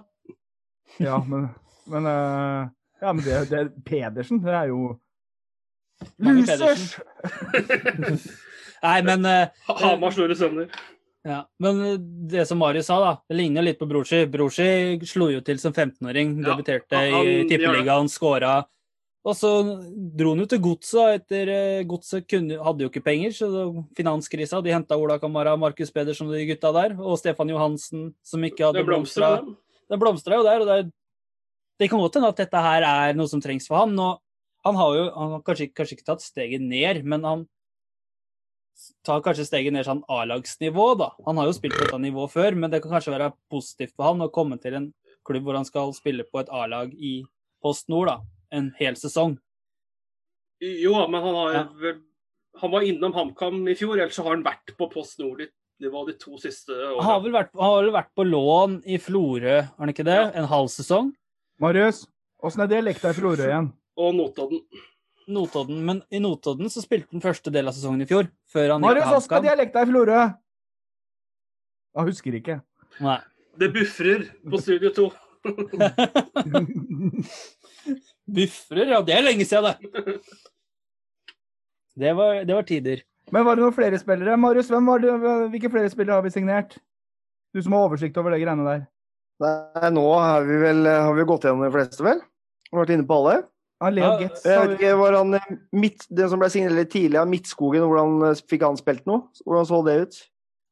Ja, 1.02 1.18
men, 1.26 1.48
men, 1.90 2.06
eh, 2.06 2.68
ja, 3.02 3.12
men 3.12 3.24
det, 3.24 3.40
det, 3.50 3.64
Pedersen, 3.86 4.42
det 4.44 4.54
er 4.54 4.70
jo 4.72 4.94
Losers! 6.18 6.96
Nei, 8.84 8.98
men 9.06 9.24
uh, 9.24 9.46
Ha- 9.68 9.76
Hamar 9.80 10.12
store 10.12 10.34
sønner. 10.36 10.68
Ja, 11.24 11.38
men 11.58 11.78
eh, 11.84 11.96
det 12.34 12.42
som 12.48 12.58
Marius 12.60 12.86
sa, 12.90 12.98
da, 13.00 13.12
det 13.30 13.36
ligner 13.38 13.64
litt 13.64 13.78
på 13.80 13.86
Brorsi. 13.88 14.24
Brorsi 14.28 14.66
slo 15.08 15.30
jo 15.32 15.40
til 15.46 15.58
som 15.62 15.72
15-åring, 15.72 16.34
Ja, 16.42 16.52
debuterte 16.54 17.00
han- 17.00 17.26
i. 17.26 17.44
Tippeligaen, 17.48 18.10
skåra. 18.12 18.58
Og 19.24 19.32
så 19.32 19.50
dro 20.18 20.34
han 20.34 20.42
jo 20.42 20.46
til 20.52 20.60
Godset 20.60 21.22
etter 21.22 21.48
eh, 21.48 21.84
Godset 21.88 22.28
hadde 22.60 22.84
jo 22.84 22.90
ikke 22.90 23.02
penger, 23.06 23.32
så 23.32 23.48
finanskrisa. 23.96 24.60
De 24.62 24.68
henta 24.74 24.98
Ola 25.00 25.16
Kamara, 25.18 25.56
Markus 25.56 25.90
Pedersen 25.90 26.28
og 26.28 26.34
de 26.36 26.44
gutta 26.50 26.72
der, 26.76 26.92
og 27.00 27.16
Stefan 27.18 27.48
Johansen, 27.48 28.10
som 28.22 28.44
ikke 28.44 28.66
hadde 28.68 28.84
blomstra. 28.84 29.38
Det 29.88 29.98
blomstra 30.00 30.36
jo 30.36 30.44
der, 30.44 30.60
og 30.60 30.66
det, 30.68 30.76
er- 30.84 30.92
det 31.80 31.88
kan 31.90 31.98
godt 32.04 32.14
hende 32.20 32.28
at 32.28 32.36
dette 32.36 32.60
her 32.68 32.84
er 32.84 33.14
noe 33.16 33.26
som 33.32 33.40
trengs 33.40 33.66
for 33.66 33.80
han. 33.80 33.96
Og 33.98 34.20
han 34.64 34.76
har 34.76 34.94
jo 34.94 35.08
han 35.16 35.30
har 35.38 35.40
kanskje, 35.48 35.72
kanskje 35.72 35.96
ikke 35.96 36.06
tatt 36.12 36.20
steget 36.22 36.60
ned, 36.60 37.02
men 37.04 37.24
han 37.24 37.46
tar 39.04 39.20
kanskje 39.24 39.46
steget 39.46 39.72
ned 39.72 39.86
sånn 39.86 40.02
A-lagsnivå, 40.10 40.86
da. 40.98 41.10
Han 41.26 41.36
har 41.36 41.46
jo 41.46 41.52
spilt 41.56 41.74
på 41.78 41.84
dette 41.86 42.00
nivået 42.02 42.32
før, 42.32 42.56
men 42.58 42.70
det 42.70 42.82
kan 42.82 42.92
kanskje 42.96 43.14
være 43.14 43.32
positivt 43.50 43.94
for 43.96 44.04
han 44.10 44.20
å 44.26 44.30
komme 44.32 44.58
til 44.60 44.74
en 44.74 44.88
klubb 45.24 45.44
hvor 45.46 45.54
han 45.56 45.64
skal 45.68 45.92
spille 45.96 46.24
på 46.24 46.40
et 46.42 46.48
A-lag 46.52 46.92
i 46.94 47.22
Post 47.62 47.88
Nord, 47.88 48.06
da. 48.10 48.18
En 48.52 48.72
hel 48.78 48.94
sesong. 48.94 49.38
Jo, 50.60 50.94
men 51.08 51.22
han 51.22 51.34
har 51.34 51.52
Ja. 51.52 51.64
vel 51.80 52.00
Han 52.60 52.70
var 52.70 52.82
innom 52.86 53.12
HamKam 53.12 53.66
i 53.68 53.74
fjor, 53.74 53.98
ellers 53.98 54.14
så 54.14 54.22
har 54.22 54.36
han 54.36 54.44
vært 54.44 54.76
på 54.78 54.86
Post 54.88 55.18
Nord-nivå 55.18 56.06
de 56.06 56.12
to 56.12 56.36
siste 56.38 56.70
Han 56.70 57.02
har 57.02 57.18
årene. 57.18 57.22
vel 57.24 57.32
vært, 57.32 57.50
han 57.52 57.62
har 57.64 57.82
vel 57.82 57.90
vært 57.92 58.14
på 58.14 58.24
lån 58.30 58.82
i 58.86 58.96
Florø, 58.96 59.56
har 59.62 59.74
han 59.78 59.88
ikke 59.88 60.04
det? 60.04 60.14
Ja. 60.14 60.30
En 60.38 60.44
halv 60.46 60.68
sesong? 60.68 61.12
Marius, 61.60 62.06
åssen 62.42 62.62
er 62.62 62.68
dialekta 62.68 63.10
i 63.10 63.12
Florø 63.18 63.42
igjen? 63.48 63.72
Og 63.98 64.14
Notodden. 64.14 64.60
Notodden. 65.30 65.78
Men 65.86 66.02
i 66.10 66.20
Notodden 66.22 66.70
så 66.72 66.82
spilte 66.84 67.14
han 67.14 67.22
første 67.24 67.52
del 67.54 67.68
av 67.70 67.76
sesongen 67.76 68.04
i 68.04 68.08
fjor, 68.08 68.28
før 68.50 68.74
han 68.74 68.84
Marius, 68.84 69.08
HamKam. 69.10 69.44
dialekta 69.46 69.84
i 69.84 69.90
Florø? 69.90 70.22
Jeg 71.94 72.10
husker 72.10 72.38
ikke. 72.40 72.56
Nei. 73.04 73.20
Det 73.60 73.68
bufrer 73.74 74.24
på 74.50 74.58
Studio 74.58 74.90
2. 74.96 75.04
Bufrer, 78.34 78.88
ja, 78.88 79.00
det 79.04 79.14
er 79.14 79.22
lenge 79.26 79.44
siden, 79.46 79.74
det. 79.76 80.14
Det 82.00 82.14
var, 82.16 82.40
det 82.48 82.54
var 82.56 82.64
tider. 82.66 83.02
Men 83.32 83.44
var 83.46 83.56
det 83.56 83.62
noen 83.64 83.76
flere 83.76 83.98
spillere? 84.00 84.36
Marius, 84.40 84.70
hvem 84.72 84.88
var 84.90 85.02
det, 85.04 85.12
hvilke 85.52 85.70
flere 85.70 85.90
spillere 85.92 86.18
har 86.18 86.24
vi 86.26 86.32
signert? 86.34 86.78
Du 87.54 87.60
som 87.62 87.76
har 87.76 87.86
oversikt 87.86 88.16
over 88.18 88.34
de 88.34 88.40
greiene 88.42 88.66
der. 88.66 88.86
Nei, 89.44 89.90
nå 89.94 90.04
har 90.18 90.46
vi 90.48 90.56
vel 90.62 90.86
har 90.88 91.14
vi 91.14 91.26
gått 91.28 91.46
gjennom 91.46 91.62
de 91.66 91.72
fleste, 91.74 92.02
vel? 92.06 92.20
Har 92.72 92.82
vært 92.82 92.94
inne 92.96 93.06
på 93.06 93.18
alle. 93.20 93.36
Ja, 93.84 93.90
Leo 93.92 94.12
Getz 94.22 94.44
Jeg 94.48 94.60
vet 94.62 94.76
ikke, 94.78 94.92
var 95.00 95.16
han 95.18 95.36
eh, 95.38 95.50
midt, 95.76 96.06
Den 96.08 96.30
som 96.32 96.40
ble 96.40 96.48
signert 96.52 96.92
tidlig 96.92 97.20
av 97.20 97.28
Midtskogen, 97.30 97.84
hvordan 97.88 98.30
eh, 98.30 98.44
fikk 98.50 98.64
han 98.66 98.78
spilt 98.80 99.04
noe? 99.10 99.26
Hvordan 99.44 99.68
så 99.68 99.80
det 99.86 99.98
ut? 100.04 100.22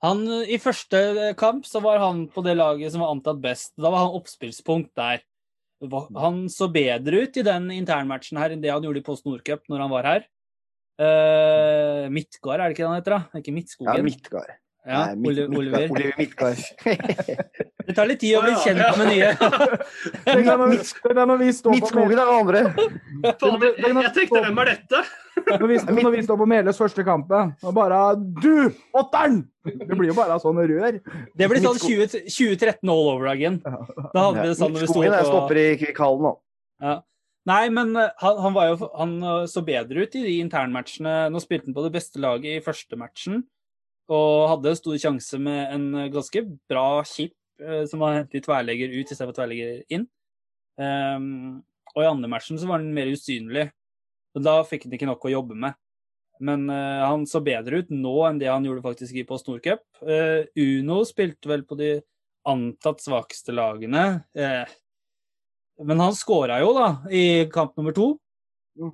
Han, 0.02 0.24
I 0.50 0.58
første 0.58 1.32
kamp 1.38 1.66
så 1.68 1.82
var 1.84 2.00
han 2.02 2.24
på 2.32 2.42
det 2.42 2.56
laget 2.58 2.90
som 2.90 3.04
var 3.04 3.12
antatt 3.14 3.38
best. 3.42 3.70
Da 3.78 3.86
var 3.86 4.08
han 4.08 4.16
oppspillspunkt 4.18 4.90
der. 4.98 5.22
Han 6.18 6.46
så 6.50 6.66
bedre 6.70 7.22
ut 7.22 7.38
i 7.38 7.44
den 7.46 7.68
internmatchen 7.74 8.38
her 8.38 8.54
enn 8.54 8.62
det 8.62 8.72
han 8.72 8.82
gjorde 8.82 9.02
i 9.02 9.06
Post 9.06 9.26
Nordcup 9.26 9.62
når 9.70 9.84
han 9.84 9.92
var 9.92 10.08
her. 10.10 10.26
Uh, 11.02 12.10
Midtgard, 12.12 12.60
er 12.60 12.66
det 12.66 12.74
ikke 12.74 12.82
det 12.82 12.90
han 12.90 12.98
heter? 12.98 13.14
da? 13.14 13.38
Ikke 13.38 13.50
Ja, 13.50 13.56
Midtskogen? 13.56 14.04
Midtgard. 14.06 14.52
Ja, 14.82 15.06
Nei, 15.06 15.14
Midt- 15.16 15.56
Oliver. 15.56 15.90
Oliver 15.90 16.14
Midtgaard. 16.18 16.56
Det 17.86 17.94
tar 17.94 18.06
litt 18.06 18.20
tid 18.22 18.36
å 18.38 18.42
bli 18.42 18.52
kjent 18.62 18.96
med 18.98 19.06
nye. 19.10 19.30
Vi 21.42 21.52
står 21.54 21.70
Midtskogen 21.74 22.18
er 22.18 22.18
den 22.18 22.34
andre. 22.34 22.60
Jeg, 23.26 23.34
tenkte, 24.16 24.40
hvem 24.42 24.58
er 24.62 24.66
dette? 24.72 24.98
Når 25.46 25.66
vi, 25.70 25.76
når 26.02 26.10
vi 26.14 26.22
står 26.26 26.36
på 26.38 26.46
Meløs 26.50 26.78
første 26.78 27.02
kampen, 27.06 27.52
og 27.64 27.72
bare 27.74 28.00
Du, 28.42 28.70
åtteren! 28.98 29.38
Det 29.64 29.96
blir 29.96 30.08
jo 30.10 30.16
bare 30.18 30.36
sånn 30.42 30.58
rør. 30.60 30.98
Det 31.38 31.48
blir 31.50 31.62
sånn 31.62 31.78
20, 31.80 32.06
2013 32.26 32.90
all 32.92 33.08
over 33.14 33.26
again. 33.32 33.56
Da 33.62 33.70
hadde 34.28 34.42
vi 34.42 34.48
det 34.50 34.58
sånn 34.58 34.72
når 34.74 34.80
vi 34.84 34.88
sto 34.90 35.00
Midtskogen 35.00 35.18
på 35.18 35.30
stopper 35.30 35.56
i 35.62 35.66
Kvikhallen 35.82 36.22
nå. 36.28 36.32
ja. 36.82 36.98
Nei, 37.50 37.64
men 37.74 37.88
eh, 37.98 38.12
han, 38.22 38.36
han, 38.38 38.52
var 38.54 38.68
jo, 38.70 38.76
han 38.94 39.16
eh, 39.18 39.46
så 39.50 39.64
bedre 39.66 40.04
ut 40.04 40.12
i 40.14 40.20
de 40.22 40.36
internmatchene. 40.44 41.14
Nå 41.34 41.40
spilte 41.42 41.66
han 41.66 41.74
på 41.74 41.82
det 41.88 41.90
beste 41.96 42.20
laget 42.22 42.60
i 42.60 42.62
første 42.62 42.94
matchen 43.00 43.40
og 44.10 44.48
hadde 44.50 44.74
stor 44.78 44.98
sjanse 44.98 45.38
med 45.40 45.74
en 45.74 45.86
ganske 46.12 46.42
bra 46.70 47.02
chip 47.06 47.34
eh, 47.62 47.84
som 47.88 48.02
var 48.02 48.18
hentet 48.18 48.44
tverrlegger 48.46 48.90
ut 48.96 49.06
istedenfor 49.06 49.36
tverrlegger 49.36 49.84
inn. 49.94 50.08
Um, 50.80 51.62
og 51.92 52.02
i 52.02 52.08
andre 52.08 52.30
matchen 52.32 52.58
så 52.58 52.68
var 52.68 52.80
han 52.80 52.92
mer 52.94 53.10
usynlig. 53.12 53.68
Og 54.32 54.44
da 54.44 54.58
fikk 54.66 54.86
han 54.86 54.96
ikke 54.96 55.08
nok 55.08 55.26
å 55.28 55.34
jobbe 55.34 55.58
med. 55.66 55.76
Men 56.42 56.66
uh, 56.72 57.04
han 57.06 57.26
så 57.28 57.42
bedre 57.44 57.82
ut 57.82 57.92
nå 57.94 58.14
enn 58.26 58.40
det 58.40 58.50
han 58.50 58.64
gjorde 58.66 58.84
faktisk 58.84 59.20
i 59.20 59.26
Post 59.28 59.50
Nordcup. 59.50 59.84
Uh, 60.02 60.48
Uno 60.58 61.02
spilte 61.06 61.50
vel 61.52 61.66
på 61.68 61.78
de 61.78 61.94
antatt 62.48 63.04
svakeste 63.04 63.54
lagene. 63.54 64.24
Uh, 64.34 64.64
men 65.86 66.02
han 66.02 66.16
skåra 66.16 66.58
jo, 66.62 66.72
da, 66.76 66.88
i 67.12 67.46
kamp 67.52 67.76
nummer 67.78 67.94
to. 67.96 68.14
Mm. 68.78 68.92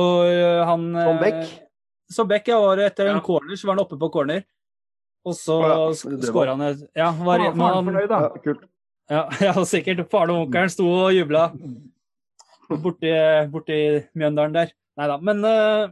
Og 0.00 0.28
han 0.68 0.84
Som 0.94 1.18
back? 1.18 1.48
Som 2.10 2.28
Beck 2.30 2.48
ja. 2.50 2.58
Var 2.60 2.82
etter 2.88 3.06
en 3.10 3.20
Ja. 3.20 3.22
corner, 3.24 3.56
så 3.56 3.68
var 3.68 3.76
han 3.76 3.84
oppe 3.84 3.98
på 4.00 4.10
corner. 4.12 4.42
Og 5.24 5.36
så 5.36 5.56
oh, 5.60 5.92
ja, 5.92 6.18
skåra 6.24 6.54
han 6.56 6.62
et 6.64 6.84
Ja, 6.96 7.10
var, 7.12 7.38
Var 7.38 7.54
men 7.54 7.60
han, 7.60 7.84
fornøyd, 7.90 8.08
da? 8.08 8.20
Ja, 8.24 8.42
kult. 8.44 8.62
ja, 9.10 9.22
ja, 9.50 9.54
sikkert. 9.68 10.06
Faren 10.10 10.32
og 10.34 10.46
onkelen 10.46 10.72
sto 10.72 10.86
og 10.88 11.12
jubla 11.14 11.50
borti, 12.70 13.10
borti 13.52 13.78
Mjøndalen 14.16 14.54
der. 14.54 14.72
Nei 15.00 15.08
da. 15.10 15.18
Men, 15.18 15.44
eh, 15.44 15.90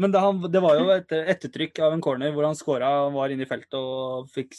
men 0.00 0.12
det, 0.14 0.22
han, 0.24 0.40
det 0.52 0.62
var 0.64 0.78
jo 0.80 0.88
et 0.94 1.12
ettertrykk 1.12 1.82
av 1.84 1.94
en 1.96 2.02
corner 2.04 2.32
hvor 2.34 2.48
han 2.48 2.56
skåra, 2.58 2.90
var 3.12 3.32
inne 3.32 3.44
i 3.44 3.50
feltet 3.50 3.76
og 3.78 4.30
fikk, 4.32 4.56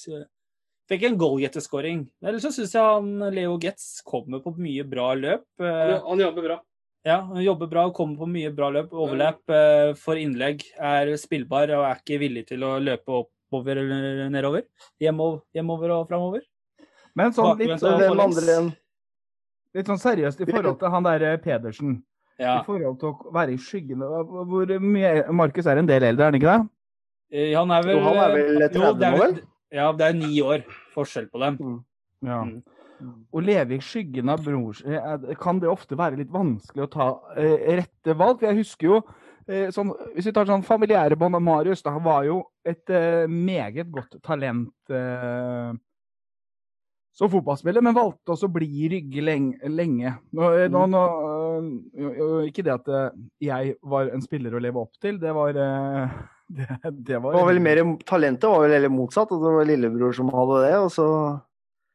fikk 0.90 1.08
en 1.10 1.18
goalgetterskåring. 1.20 2.06
Ellers 2.24 2.46
så 2.46 2.54
syns 2.54 2.76
jeg 2.78 2.86
han 2.86 3.34
Leo 3.34 3.58
Getz 3.62 4.04
kommer 4.06 4.44
på 4.46 4.54
mye 4.60 4.86
bra 4.88 5.12
løp. 5.18 5.48
Han, 5.60 5.98
han 6.06 6.24
jobber 6.28 6.48
bra. 6.52 6.60
Ja, 7.04 7.18
han 7.28 7.44
jobber 7.44 7.68
bra 7.68 7.84
og 7.90 7.96
kommer 7.98 8.22
på 8.22 8.28
mye 8.32 8.52
bra 8.56 8.70
løp. 8.72 8.94
Overlap 8.96 9.52
eh, 9.52 9.92
for 10.00 10.20
innlegg 10.20 10.64
er 10.80 11.12
spillbar 11.20 11.74
og 11.76 11.84
er 11.90 12.00
ikke 12.00 12.20
villig 12.22 12.46
til 12.54 12.64
å 12.64 12.78
løpe 12.80 13.18
oppover 13.18 13.82
eller 13.82 14.30
nedover. 14.32 14.64
Hjemover, 15.04 15.42
hjemover 15.56 15.96
og 15.98 16.08
framover. 16.08 16.46
Men 17.20 17.36
sånn 17.36 17.60
litt, 17.60 17.76
enn 17.84 18.72
litt 19.74 19.90
sånn 19.90 20.02
seriøst 20.02 20.42
i 20.42 20.48
forhold 20.48 20.80
til 20.82 20.94
han 20.96 21.06
der 21.10 21.28
eh, 21.28 21.40
Pedersen. 21.44 22.00
Ja. 22.40 22.62
I 22.62 22.66
forhold 22.66 22.98
til 23.02 23.12
å 23.12 23.34
være 23.36 23.54
i 23.54 23.60
skyggene 23.62 24.08
Hvor 24.50 24.72
mye 24.82 25.10
Markus 25.38 25.68
er 25.70 25.78
en 25.78 25.86
del 25.86 26.02
eldre, 26.08 26.26
er 26.26 26.32
han 26.32 26.38
ikke 26.40 26.50
det? 26.50 26.64
Eh, 27.30 27.52
Han 27.54 27.70
er 27.76 27.86
vel 27.86 28.00
Jo, 28.00 28.06
han 28.08 28.18
er 28.24 28.34
vel 28.34 28.64
30 28.64 28.80
Jo, 28.80 28.88
er 28.90 29.04
nå, 29.04 29.20
vel? 29.22 29.36
Ja, 29.74 29.86
det 29.98 30.08
er 30.08 30.18
ni 30.18 30.42
år 30.42 30.64
forskjell 30.96 31.28
på 31.34 31.42
dem. 31.42 31.60
Ja. 32.26 32.40
Mm. 32.46 32.58
Å 33.34 33.42
leve 33.44 33.76
i 33.78 33.82
skyggen 33.84 34.30
av 34.34 34.44
bror 34.46 34.78
eh, 34.86 35.34
kan 35.42 35.60
det 35.62 35.70
ofte 35.72 35.98
være 36.00 36.20
litt 36.22 36.32
vanskelig 36.34 36.86
å 36.86 36.92
ta 36.94 37.08
eh, 37.38 37.78
rette 37.82 38.16
valg. 38.20 38.40
For 38.42 38.50
jeg 38.52 38.60
husker 38.64 38.88
jo 38.90 39.00
eh, 39.48 39.70
sånn, 39.76 39.94
Hvis 40.16 40.28
vi 40.30 40.34
tar 40.36 40.48
sånn 40.50 40.64
familiære 40.68 41.18
bånd 41.20 41.36
av 41.40 41.44
Marius, 41.46 41.82
da, 41.86 41.96
han 41.96 42.06
var 42.06 42.24
jo 42.28 42.42
et 42.66 42.90
eh, 42.94 43.26
meget 43.28 43.90
godt 43.94 44.20
talent 44.24 44.72
eh, 44.94 45.74
som 47.14 47.30
fotballspiller, 47.30 47.84
men 47.86 47.94
valgte 47.94 48.34
også 48.34 48.48
å 48.50 48.54
bli 48.56 48.66
i 48.86 48.88
Rygge 48.90 49.22
lenge. 49.70 50.16
Nå, 50.34 50.48
eh, 50.58 50.70
nå, 50.74 50.86
nå, 50.90 51.02
eh, 51.14 51.68
jo- 52.02 52.14
jo, 52.18 52.30
ikke 52.50 52.64
det 52.66 52.74
at 52.74 52.88
eh, 52.90 53.10
jeg 53.46 53.76
var 53.86 54.10
en 54.10 54.24
spiller 54.26 54.56
å 54.58 54.62
leve 54.64 54.82
opp 54.82 54.96
til, 55.04 55.20
det 55.22 55.34
var 55.38 55.54
eh, 55.54 56.16
det, 56.58 56.68
det 57.06 57.20
var, 57.22 57.36
Det 57.36 57.44
var 57.44 57.52
vel 57.52 57.62
mer 57.62 57.84
talentet 58.10 58.50
var 58.50 58.66
vel 58.66 58.74
heller 58.80 58.90
motsatt. 58.94 59.30
At 59.32 59.42
det 59.46 59.54
var 59.60 59.70
lillebror 59.70 60.14
som 60.18 60.32
hadde 60.34 60.64
det, 60.66 60.74
og 60.82 60.90
så 60.96 61.08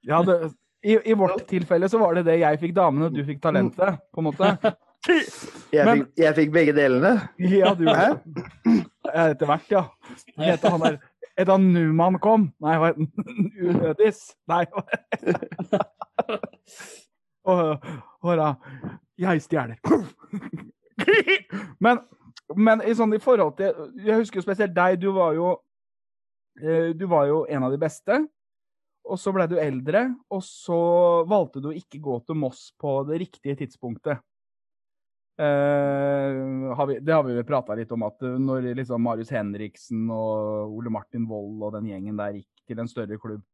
ja, 0.06 0.22
det, 0.22 0.38
i, 0.86 0.94
I 1.10 1.14
vårt 1.18 1.46
tilfelle 1.50 1.88
så 1.90 1.98
var 1.98 2.14
det 2.14 2.26
det 2.28 2.36
jeg 2.40 2.58
fikk 2.60 2.74
damene, 2.76 3.08
og 3.08 3.16
du 3.16 3.24
fikk 3.26 3.40
talentet, 3.42 3.98
på 4.14 4.22
en 4.22 4.28
måte. 4.30 4.52
Jeg, 5.72 5.84
Men- 5.86 6.00
fikk, 6.00 6.08
jeg 6.18 6.34
fikk 6.34 6.48
begge 6.52 6.72
delene. 6.74 7.10
Ja, 7.38 7.70
du 7.78 7.84
Hæ? 7.86 8.06
Ja, 9.06 9.26
Etter 9.30 9.46
hvert, 9.46 9.68
ja. 9.70 9.82
Etter 10.42 10.72
han 10.74 10.82
der 10.82 10.96
Etter 11.38 11.52
han 11.54 11.68
Numan 11.72 12.16
kom 12.18 12.48
Nei, 12.58 12.74
hva 12.82 12.88
het 12.90 12.98
han? 12.98 13.06
Uødis? 13.78 14.18
Nei. 14.50 14.64
Og, 17.46 17.62
og 18.26 18.32
da 18.42 18.48
Jeg 19.22 19.42
stjeler. 19.46 19.78
Men, 21.78 22.02
men 22.58 22.82
i, 22.82 22.96
sånn, 22.98 23.14
i 23.14 23.22
forhold 23.22 23.54
til 23.62 23.70
Jeg 24.02 24.18
husker 24.24 24.42
jo 24.42 24.46
spesielt 24.48 24.74
deg. 24.76 24.98
Du 25.02 25.12
var 25.14 25.38
jo 25.38 25.52
eh, 26.58 26.90
Du 26.98 27.06
var 27.10 27.30
jo 27.30 27.44
en 27.48 27.68
av 27.68 27.74
de 27.74 27.80
beste. 27.86 28.18
Og 29.08 29.16
så 29.20 29.32
ble 29.32 29.46
du 29.48 29.56
eldre, 29.60 30.04
og 30.28 30.42
så 30.44 30.78
valgte 31.28 31.62
du 31.64 31.70
å 31.70 31.76
ikke 31.76 32.00
gå 32.04 32.18
til 32.28 32.36
Moss 32.36 32.68
på 32.80 33.00
det 33.08 33.22
riktige 33.24 33.56
tidspunktet. 33.62 34.20
Uh, 35.38 36.74
har 36.74 36.88
vi, 36.90 36.96
det 36.98 37.14
har 37.14 37.22
vi 37.22 37.36
vel 37.36 37.46
prata 37.46 37.76
litt 37.78 37.92
om, 37.94 38.02
at 38.08 38.24
når 38.42 38.72
liksom 38.80 39.04
Marius 39.06 39.30
Henriksen 39.30 40.08
og 40.10 40.74
Ole 40.74 40.90
Martin 40.90 41.28
Wold 41.30 41.62
og 41.62 41.76
den 41.76 41.86
gjengen 41.92 42.18
der 42.18 42.40
gikk 42.40 42.64
til 42.66 42.82
en 42.82 42.90
større 42.90 43.20
klubb, 43.22 43.44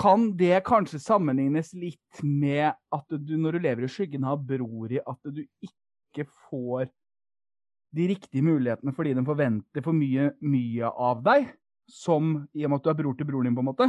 kan 0.00 0.30
det 0.38 0.60
kanskje 0.68 1.00
sammenlignes 1.02 1.72
litt 1.76 2.22
med 2.22 2.70
at 2.94 3.16
du 3.16 3.34
når 3.40 3.56
du 3.56 3.64
lever 3.66 3.86
i 3.86 3.90
skyggen 3.90 4.26
av 4.28 4.44
bror 4.46 4.92
i, 4.92 5.00
at 5.00 5.32
du 5.32 5.42
ikke 5.66 6.28
får 6.50 6.86
de 7.96 8.06
riktige 8.12 8.44
mulighetene 8.46 8.94
fordi 8.94 9.16
de 9.18 9.24
forventer 9.26 9.84
for 9.84 9.96
mye, 9.96 10.30
mye 10.40 10.92
av 10.94 11.24
deg, 11.26 11.50
som 11.90 12.36
i 12.54 12.64
og 12.64 12.70
med 12.70 12.78
at 12.78 12.86
du 12.86 12.92
er 12.92 13.00
bror 13.00 13.18
til 13.18 13.28
broren 13.28 13.50
din, 13.50 13.56
på 13.56 13.64
en 13.64 13.70
måte? 13.72 13.88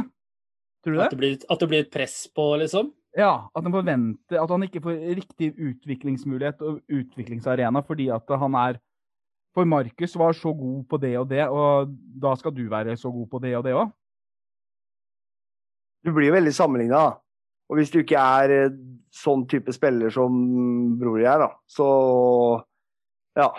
Tror 0.82 0.94
du 0.94 0.98
det? 0.98 1.06
At 1.06 1.14
det, 1.14 1.20
blir, 1.20 1.38
at 1.38 1.62
det 1.62 1.68
blir 1.70 1.84
et 1.84 1.92
press 1.94 2.16
på, 2.34 2.48
liksom. 2.58 2.90
Ja, 3.16 3.48
at 3.52 3.66
han 3.66 3.74
forventer 3.74 4.40
at 4.40 4.50
han 4.50 4.64
ikke 4.64 4.80
får 4.86 5.00
riktig 5.18 5.50
utviklingsmulighet 5.60 6.62
og 6.64 6.80
utviklingsarena 6.88 7.82
fordi 7.84 8.08
at 8.14 8.30
han 8.40 8.56
er 8.56 8.80
For 9.52 9.68
Markus 9.68 10.14
var 10.16 10.32
så 10.32 10.48
god 10.56 10.86
på 10.88 10.96
det 10.96 11.12
og 11.20 11.26
det, 11.28 11.42
og 11.44 11.90
da 12.22 12.30
skal 12.40 12.54
du 12.56 12.62
være 12.72 12.96
så 12.96 13.10
god 13.12 13.26
på 13.28 13.38
det 13.44 13.50
og 13.58 13.66
det 13.66 13.74
òg. 13.76 13.90
Du 16.02 16.08
blir 16.16 16.30
jo 16.30 16.36
veldig 16.38 16.54
sammenligna, 16.56 16.96
da. 16.96 17.18
Og 17.68 17.76
hvis 17.76 17.92
du 17.92 17.98
ikke 18.00 18.16
er 18.16 18.54
eh, 18.56 18.78
sånn 19.12 19.44
type 19.48 19.74
spiller 19.76 20.08
som 20.12 20.32
bror 20.96 21.20
jeg 21.20 21.28
er, 21.34 21.44
da, 21.44 21.50
så 21.68 21.90
Ja. 23.36 23.50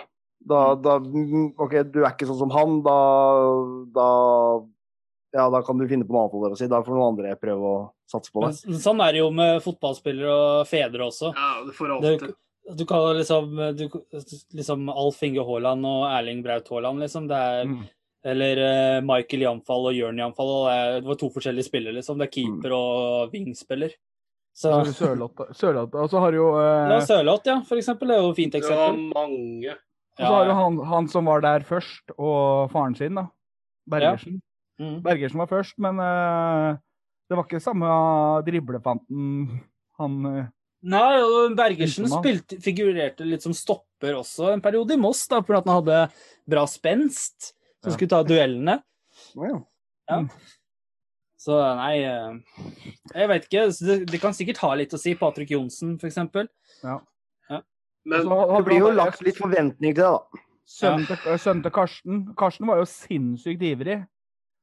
Da, 0.44 0.74
da 0.76 0.98
OK, 0.98 1.78
du 1.88 2.02
er 2.02 2.10
ikke 2.10 2.26
sånn 2.28 2.42
som 2.42 2.50
han. 2.52 2.82
Da, 2.84 2.98
da 3.94 4.08
Ja, 5.34 5.48
da 5.50 5.60
kan 5.66 5.80
du 5.80 5.88
finne 5.90 6.06
på 6.06 6.14
noe 6.14 6.28
annet, 6.28 6.54
å 6.54 6.58
si. 6.58 6.70
Da 6.70 6.78
får 6.86 6.94
noen 6.94 7.10
andre 7.12 7.34
prøve 7.40 7.72
å 7.72 7.76
satse 8.10 8.30
på 8.30 8.44
det. 8.44 8.54
Men 8.70 8.80
sånn 8.84 9.02
er 9.02 9.16
det 9.16 9.22
jo 9.24 9.28
med 9.34 9.58
fotballspillere 9.64 10.34
og 10.34 10.68
fedre 10.70 11.08
også. 11.10 11.32
Ja, 11.34 11.50
det 11.66 11.74
får 11.74 11.96
alltid 11.96 12.34
du 12.64 12.86
kan 12.86 13.16
liksom, 13.16 13.56
du, 13.76 13.90
liksom 14.56 14.88
Alf 14.88 15.22
Inge 15.22 15.44
Haaland 15.44 15.84
og 15.84 16.06
Erling 16.08 16.40
Braut 16.42 16.68
Haaland, 16.72 17.04
liksom. 17.04 17.28
Det 17.28 17.36
er, 17.36 17.64
Mm. 17.64 17.84
Eller 18.24 18.56
uh, 18.56 19.00
Michael 19.04 19.42
Jamfall 19.42 19.90
og 19.90 19.92
Jørn 19.92 20.16
Jamfall. 20.16 20.48
Og 20.48 20.62
det, 20.64 20.74
er, 20.74 20.94
det 21.02 21.08
var 21.10 21.16
to 21.20 21.28
forskjellige 21.28 21.66
spillere, 21.66 21.92
liksom. 21.98 22.16
Det 22.16 22.24
er 22.24 22.32
keeper 22.32 22.72
og 22.72 23.34
wingspiller. 23.34 23.92
Så 24.56 24.70
Så 24.70 25.04
har 25.04 25.52
Sørloth, 25.52 25.96
og 25.98 26.08
så 26.08 26.22
har 26.22 26.32
du 26.32 26.38
jo 26.38 26.46
eh, 26.56 26.92
Ja, 26.94 27.00
Sørloth, 27.04 27.44
ja, 27.50 27.58
for 27.68 27.76
eksempel. 27.76 28.08
Det 28.08 28.16
er 28.16 28.22
jo 28.22 28.30
et 28.30 28.38
fint 28.38 28.56
Det 28.56 28.62
var 28.70 28.96
mange. 28.96 29.74
og 29.74 30.24
så 30.24 30.32
har 30.32 30.48
du 30.48 30.52
han, 30.56 30.78
han 30.88 31.08
som 31.12 31.28
var 31.28 31.44
der 31.44 31.66
først, 31.68 32.14
og 32.16 32.70
faren 32.72 32.94
sin, 32.96 33.20
da. 33.20 33.26
Bergersen. 33.90 34.40
Mm. 34.80 34.98
Bergersen 35.04 35.38
var 35.38 35.50
først, 35.50 35.76
men 35.82 36.00
uh, 36.02 36.74
det 37.30 37.38
var 37.38 37.46
ikke 37.46 37.62
samme 37.62 37.88
driblefanten 38.46 39.60
han 40.00 40.16
uh, 40.26 40.46
Nei, 40.84 41.20
og 41.24 41.54
Bergersen 41.56 42.10
spilte, 42.12 42.58
figurerte 42.60 43.24
litt 43.24 43.44
som 43.44 43.54
stopper 43.56 44.18
også 44.18 44.50
en 44.52 44.60
periode 44.64 44.92
i 44.96 45.00
Moss, 45.00 45.22
da, 45.30 45.38
fordi 45.40 45.62
at 45.62 45.70
han 45.70 45.78
hadde 45.78 46.00
bra 46.50 46.66
spenst, 46.68 47.54
som 47.80 47.88
Ja. 47.88 47.94
skulle 47.94 48.12
ta 48.12 48.20
duellene. 48.26 48.74
Ja. 49.38 50.18
Så 51.40 51.56
nei 51.78 51.94
eh, 52.04 52.36
Jeg 53.14 53.30
vet 53.30 53.48
ikke. 53.48 53.64
Det, 53.72 53.96
det 54.12 54.20
kan 54.20 54.36
sikkert 54.36 54.60
ha 54.64 54.74
litt 54.76 54.92
å 54.96 55.00
si. 55.00 55.14
Patrick 55.16 55.52
Johnsen, 55.52 55.96
for 56.00 56.08
eksempel. 56.08 56.48
Men 56.84 58.24
så 58.24 58.38
Det 58.58 58.64
blir 58.68 58.84
jo 58.84 58.92
lagt 58.92 59.24
litt 59.24 59.40
forventninger 59.40 59.96
til 59.96 60.04
det, 60.04 60.12
da. 60.12 60.44
Sønnen 60.64 61.04
til, 61.08 61.38
sønnen 61.40 61.64
til 61.64 61.72
Karsten. 61.76 62.20
Karsten 62.36 62.68
var 62.68 62.80
jo 62.80 62.88
sinnssykt 62.88 63.64
ivrig 63.64 64.02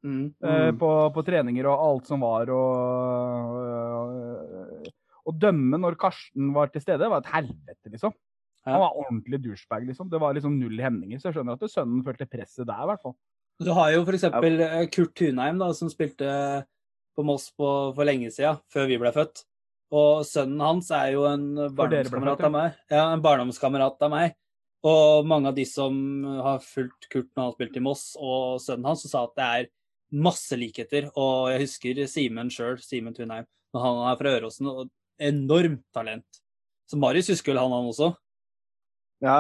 Mm. 0.04 0.34
eh, 0.44 0.70
Mm. 0.72 0.78
på, 0.82 0.90
på 1.14 1.22
treninger 1.26 1.66
og 1.70 1.84
alt 1.88 2.08
som 2.10 2.20
var. 2.26 2.50
Og, 2.50 2.58
å 5.22 5.32
dømme 5.38 5.78
når 5.78 5.98
Karsten 6.02 6.50
var 6.56 6.72
til 6.74 6.82
stede, 6.82 7.10
var 7.10 7.22
et 7.22 7.30
helvete, 7.36 7.92
liksom. 7.94 8.14
Ja. 8.66 8.74
Han 8.76 8.82
var 8.84 8.98
ordentlig 9.04 9.40
douchebag, 9.44 9.86
liksom. 9.90 10.10
Det 10.10 10.20
var 10.22 10.34
liksom 10.38 10.58
null 10.60 10.78
hemninger. 10.82 11.20
Så 11.22 11.30
jeg 11.30 11.38
skjønner 11.40 11.58
at 11.58 11.70
sønnen 11.74 12.04
følte 12.06 12.28
presset 12.30 12.66
der, 12.68 12.82
i 12.82 12.90
hvert 12.92 13.04
fall. 13.06 13.16
Du 13.62 13.70
har 13.78 13.92
jo 13.94 14.04
for 14.08 14.18
eksempel 14.18 14.62
eh, 14.66 14.86
Kurt 14.94 15.14
Tunheim, 15.18 15.60
da, 15.62 15.70
som 15.78 15.90
spilte 15.92 16.28
på 17.18 17.26
Moss 17.28 17.50
på, 17.54 17.68
for 17.94 18.08
lenge 18.08 18.32
siden, 18.34 18.58
før 18.74 18.88
vi 18.90 18.98
ble 19.02 19.12
født. 19.14 19.44
Og 19.92 20.22
sønnen 20.26 20.62
hans 20.64 20.88
er 20.96 21.10
jo 21.18 21.26
en 21.28 21.50
barndomskamerat 21.76 22.46
av 22.48 22.54
meg. 22.54 22.78
Ja, 22.94 23.10
en 23.12 23.24
barndomskamerat 23.26 24.06
av 24.08 24.14
meg. 24.14 24.38
Og 24.88 25.28
mange 25.30 25.52
av 25.52 25.58
de 25.58 25.66
som 25.68 25.94
har 26.42 26.62
fulgt 26.64 27.10
Kurt 27.12 27.28
når 27.36 27.50
han 27.50 27.56
spilte 27.58 27.82
i 27.82 27.86
Moss, 27.86 28.06
og 28.18 28.62
sønnen 28.64 28.88
hans, 28.90 29.04
som 29.06 29.12
sa 29.12 29.26
at 29.28 29.36
det 29.38 29.50
er 29.50 29.68
masse 30.12 30.58
likheter. 30.60 31.10
Og 31.16 31.52
jeg 31.54 31.64
husker 31.66 32.02
Simen 32.12 32.52
sjøl, 32.54 32.80
Simen 32.84 33.16
Tunheim, 33.18 33.48
når 33.76 33.86
han 33.86 34.00
er 34.12 34.20
fra 34.20 34.34
Øråsen, 34.38 34.68
og 34.72 34.90
enormt 35.22 35.84
talent. 35.96 36.42
Så 36.90 37.00
Marius 37.00 37.30
husker 37.32 37.54
vel 37.54 37.62
han, 37.64 37.72
han 37.72 37.92
også? 37.92 38.12
Ja, 39.24 39.38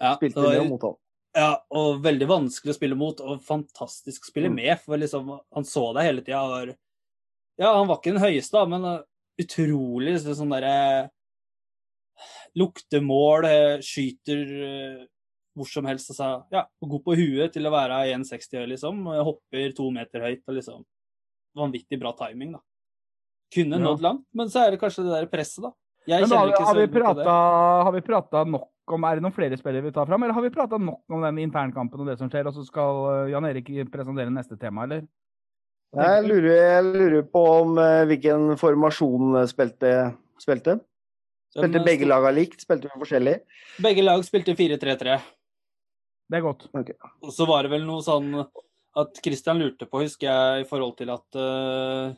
Ja, 0.00 0.14
spilte 0.16 0.42
med 0.42 0.68
mot 0.70 0.82
han. 0.86 0.96
Ja, 1.36 1.50
og 1.70 2.00
veldig 2.02 2.26
vanskelig 2.30 2.72
å 2.72 2.76
spille 2.78 2.96
mot, 2.98 3.20
og 3.20 3.42
fantastisk 3.44 4.24
å 4.24 4.30
spille 4.30 4.48
Mm. 4.48 4.54
med. 4.56 4.80
For 4.80 4.96
liksom, 4.98 5.28
han 5.54 5.64
så 5.64 5.92
deg 5.94 6.06
hele 6.08 6.22
tida. 6.22 6.74
Ja, 7.58 7.74
han 7.76 7.86
var 7.86 7.98
ikke 7.98 8.14
den 8.14 8.22
høyeste, 8.22 8.62
men 8.70 8.84
uh, 8.84 9.02
utrolig 9.38 10.14
liksom, 10.16 10.34
sånn 10.34 10.54
derre 10.54 11.10
Lukter 12.58 13.00
mål, 13.04 13.44
eh, 13.46 13.78
skyter 13.84 14.40
eh, 14.66 15.06
hvor 15.58 15.68
som 15.70 15.88
helst. 15.88 16.12
Altså, 16.14 16.30
ja, 16.54 16.64
god 16.94 17.02
på 17.04 17.16
huet 17.18 17.52
til 17.54 17.66
å 17.68 17.74
være 17.74 18.04
1,60 18.14 18.62
høy, 18.62 18.64
liksom. 18.72 19.04
Hopper 19.26 19.74
to 19.76 19.90
meter 19.94 20.24
høyt 20.28 20.44
og 20.46 20.56
liksom 20.60 20.86
Vanvittig 21.58 21.98
bra 21.98 22.12
timing, 22.14 22.52
da. 22.54 22.60
Kunne 23.54 23.78
Ja. 23.78 23.82
nådd 23.82 24.02
langt, 24.04 24.24
men 24.36 24.50
så 24.52 24.66
er 24.66 24.70
det 24.70 24.80
kanskje 24.80 25.02
det 25.02 25.14
der 25.16 25.26
presset, 25.26 25.62
da. 25.64 25.72
Jeg 26.06 26.20
Men 26.20 26.30
da, 26.30 26.36
kjenner 26.36 26.52
ikke 26.52 26.64
har, 26.64 26.74
så 26.74 26.78
vi 26.78 26.86
på 26.86 26.92
det. 26.92 27.02
prata, 27.02 27.36
har 27.84 27.92
vi 27.92 28.00
prata 28.00 28.44
nok 28.44 28.68
om 28.88 29.04
Er 29.04 29.16
det 29.16 29.22
noen 29.22 29.34
flere 29.36 29.56
spillere 29.58 29.84
vi 29.84 29.90
tar 29.92 30.06
fram, 30.06 30.22
eller 30.22 30.32
har 30.32 30.42
vi 30.42 30.50
prata 30.50 30.78
nok 30.78 31.02
om 31.10 31.20
den 31.20 31.38
internkampen 31.42 32.00
og 32.00 32.06
det 32.06 32.18
som 32.18 32.30
skjer, 32.30 32.46
og 32.46 32.54
så 32.54 32.64
skal 32.64 33.26
eh, 33.26 33.32
Jan 33.32 33.44
Erik 33.44 33.66
presentere 33.92 34.32
neste 34.32 34.56
tema, 34.56 34.84
eller? 34.84 35.02
Jeg 35.96 36.24
lurer, 36.24 36.52
jeg 36.52 36.84
lurer 36.84 37.22
på 37.24 37.42
om 37.62 37.78
uh, 37.80 38.04
hvilken 38.08 38.56
formasjon 38.60 39.46
spilte. 39.48 40.14
spilte. 40.40 40.78
Spilte 41.52 41.80
uh, 41.80 41.84
begge 41.84 42.08
laga 42.08 42.30
likt? 42.30 42.60
Spilte 42.60 42.88
vi 42.88 43.00
forskjellig? 43.00 43.36
Begge 43.80 44.04
lag 44.04 44.24
spilte 44.24 44.52
4-3-3. 44.56 45.16
Det 46.28 46.38
er 46.38 46.44
godt. 46.44 46.68
Og 47.24 47.32
så 47.32 47.46
var 47.48 47.64
det 47.64 47.72
vel 47.72 47.86
noe 47.88 48.04
sånn 48.04 48.34
at 48.98 49.20
Christian 49.24 49.60
lurte 49.62 49.86
på, 49.88 50.02
husker 50.04 50.28
jeg, 50.28 50.64
i 50.64 50.68
forhold 50.68 50.96
til 50.98 51.12
at 51.14 51.38
uh, 51.38 52.12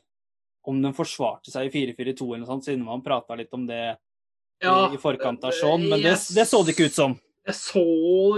om 0.70 0.79
den 0.83 0.94
forsvarte 0.96 1.53
seg 1.53 1.68
i 1.68 1.73
4-4-2 1.92 2.27
eller 2.27 2.44
noe 2.44 2.51
sånt, 2.51 2.66
siden 2.66 2.87
man 2.87 3.05
prata 3.05 3.37
litt 3.38 3.53
om 3.57 3.66
det 3.68 3.83
i, 3.90 4.68
i 4.68 5.01
forkant 5.01 5.44
av 5.46 5.55
Shaun, 5.57 5.87
men 5.88 6.03
det, 6.03 6.16
det 6.37 6.46
så 6.49 6.62
det 6.64 6.75
ikke 6.75 6.90
ut 6.90 6.96
som. 6.96 7.16
Det 7.46 7.57
så 7.57 7.85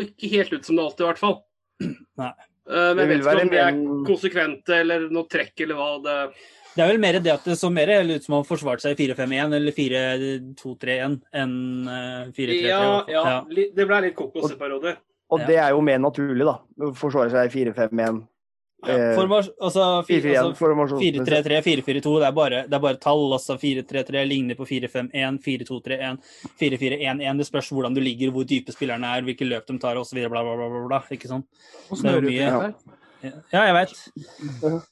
ikke 0.04 0.32
helt 0.37 0.52
ut 0.54 0.66
som 0.66 0.78
det 0.78 0.87
alltid, 0.87 1.04
i 1.04 1.08
hvert 1.11 1.22
fall. 1.22 1.38
Nei. 2.22 2.32
Uh, 2.62 2.92
Men 2.94 3.00
jeg 3.02 3.08
vet 3.11 3.22
ikke 3.26 3.42
om 3.42 3.52
det 3.52 3.62
er 3.62 3.78
konsekvente 4.06 4.76
eller 4.85 5.08
noe 5.11 5.26
trekk 5.30 5.64
eller 5.64 5.78
hva. 5.78 5.88
Det... 6.04 6.18
Det 6.72 6.85
er 6.85 6.92
vel 6.92 7.00
mer 7.02 7.18
det 7.20 7.32
at 7.35 7.44
det 7.44 7.56
så 7.61 7.68
mer 7.74 7.90
ut 7.90 8.24
som 8.24 8.37
han 8.38 8.46
forsvarte 8.48 8.87
seg 8.87 8.94
i 8.94 9.08
4-5-1 9.11 9.56
eller 9.58 9.74
4-2-3-1 9.76 11.16
enn 11.42 11.56
eh, 11.90 12.30
4-3-3. 12.32 12.61
Ja, 12.64 12.78
ja, 13.11 13.24
Ja. 13.26 13.64
det 13.76 13.88
ble 13.90 13.98
litt 14.06 14.16
kokos 14.16 14.54
i 14.54 14.56
perioder. 14.61 14.96
Og 15.32 15.40
Ja. 15.40 15.46
det 15.48 15.56
er 15.56 15.70
jo 15.72 15.80
mer 15.80 15.98
naturlig, 15.98 16.44
da. 16.44 16.58
Forsvare 16.98 17.30
seg 17.32 17.50
4-5-1. 17.52 18.22
Ja, 18.82 19.14
Formas, 19.14 19.48
altså, 19.62 20.02
4-4-1 20.08 20.38
altså, 20.40 20.56
formasjon. 20.58 20.98
4-3-3, 20.98 21.60
4-4-2, 21.62 22.14
det 22.18 22.26
er 22.26 22.32
bare, 22.34 22.62
det 22.66 22.74
er 22.74 22.82
bare 22.82 22.98
tall. 22.98 23.28
altså 23.32 23.54
4-3-3 23.54 24.24
ligner 24.26 24.58
på 24.58 24.66
4-5-1, 24.66 25.38
4-2-3-1, 25.44 26.18
4-4-1-1. 26.58 27.38
Det 27.38 27.46
spørs 27.46 27.70
hvordan 27.70 27.94
du 27.94 28.00
ligger, 28.02 28.32
hvor 28.34 28.44
dype 28.44 28.74
spillerne 28.74 29.06
er, 29.06 29.22
hvilke 29.22 29.46
løp 29.46 29.68
de 29.70 29.78
tar 29.78 30.00
osv. 30.00 30.18
Bla, 30.26 30.42
bla, 30.42 30.56
bla, 30.58 30.68
bla, 30.68 30.82
bla. 30.88 31.00
Ikke 31.14 31.30
sant? 31.30 31.46
Det 31.94 32.10
er 32.10 32.26
mye. 32.26 32.74
Ja, 33.52 33.62
jeg 33.68 33.74
vet. 33.78 34.90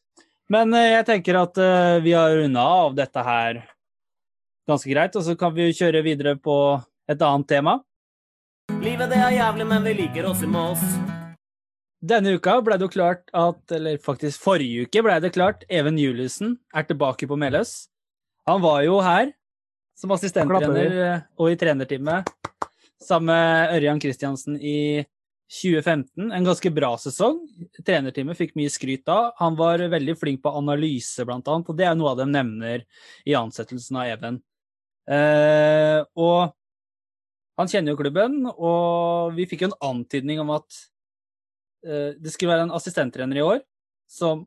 Men 0.50 0.72
eh, 0.74 0.92
jeg 0.94 1.06
tenker 1.10 1.42
at 1.42 1.58
eh, 1.58 1.98
vi 2.06 2.14
har 2.14 2.30
runda 2.38 2.62
av 2.86 2.94
dette 2.94 3.26
her 3.26 3.64
ganske 4.70 4.90
greit, 4.90 5.18
og 5.18 5.26
så 5.26 5.34
kan 5.38 5.54
vi 5.54 5.72
kjøre 5.74 6.02
videre 6.06 6.36
på 6.38 6.56
et 7.10 7.22
annet 7.26 7.48
tema. 7.50 7.80
Livet 8.78 9.10
det 9.10 9.18
er 9.18 9.34
jævlig, 9.34 9.66
men 9.66 9.82
vi 9.84 9.94
liker 9.98 10.28
oss 10.30 10.44
i 10.46 10.48
Moss. 10.50 10.84
Denne 12.00 12.36
uka 12.38 12.54
ble 12.64 12.78
det 12.78 12.86
jo 12.86 12.92
klart 12.94 13.26
at, 13.36 13.60
eller 13.76 13.98
faktisk 14.00 14.40
forrige 14.40 14.86
uke 14.86 15.02
ble 15.04 15.18
det 15.20 15.34
klart, 15.34 15.66
Even 15.68 15.98
Juliussen 16.00 16.54
er 16.72 16.86
tilbake 16.88 17.28
på 17.28 17.36
Meløs. 17.36 17.90
Han 18.48 18.62
var 18.62 18.84
jo 18.86 19.00
her 19.04 19.32
som 19.98 20.14
assistenttrener 20.14 21.00
eh, 21.04 21.24
og 21.36 21.52
i 21.52 21.58
trenerteamet 21.60 22.30
sammen 23.02 23.32
med 23.32 23.74
Ørjan 23.76 24.00
Kristiansen 24.00 24.56
i 24.56 25.02
2015. 25.50 26.30
En 26.30 26.46
ganske 26.46 26.70
bra 26.70 26.92
sesong. 27.00 27.40
Trenerteamet 27.82 28.38
fikk 28.38 28.54
mye 28.58 28.70
skryt 28.70 29.02
da. 29.08 29.32
Han 29.40 29.58
var 29.58 29.82
veldig 29.90 30.14
flink 30.20 30.44
på 30.44 30.52
analyse, 30.54 31.24
blant 31.26 31.48
annet, 31.50 31.68
og 31.68 31.78
det 31.78 31.88
er 31.88 31.98
noe 31.98 32.12
av 32.12 32.20
dem 32.22 32.30
nevner 32.34 32.86
i 33.26 33.34
ansettelsen 33.38 33.98
av 33.98 34.12
Even. 34.12 34.38
Eh, 35.10 35.98
og 36.14 36.54
han 37.60 37.70
kjenner 37.70 37.94
jo 37.94 38.00
klubben, 38.00 38.40
og 38.50 39.34
vi 39.36 39.46
fikk 39.50 39.64
jo 39.66 39.70
en 39.70 39.78
antydning 39.94 40.40
om 40.42 40.50
at 40.56 40.78
uh, 41.86 42.12
det 42.20 42.32
skulle 42.34 42.54
være 42.54 42.66
en 42.68 42.74
assistenttrener 42.76 43.40
i 43.40 43.44
år 43.44 43.60
som 44.10 44.46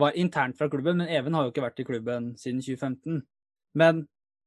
var 0.00 0.14
internt 0.16 0.56
fra 0.56 0.68
klubben, 0.72 1.02
men 1.02 1.10
Even 1.12 1.34
har 1.36 1.44
jo 1.44 1.52
ikke 1.52 1.64
vært 1.66 1.82
i 1.82 1.84
klubben 1.84 2.30
siden 2.40 2.62
2015. 2.64 3.18
Men 3.76 4.06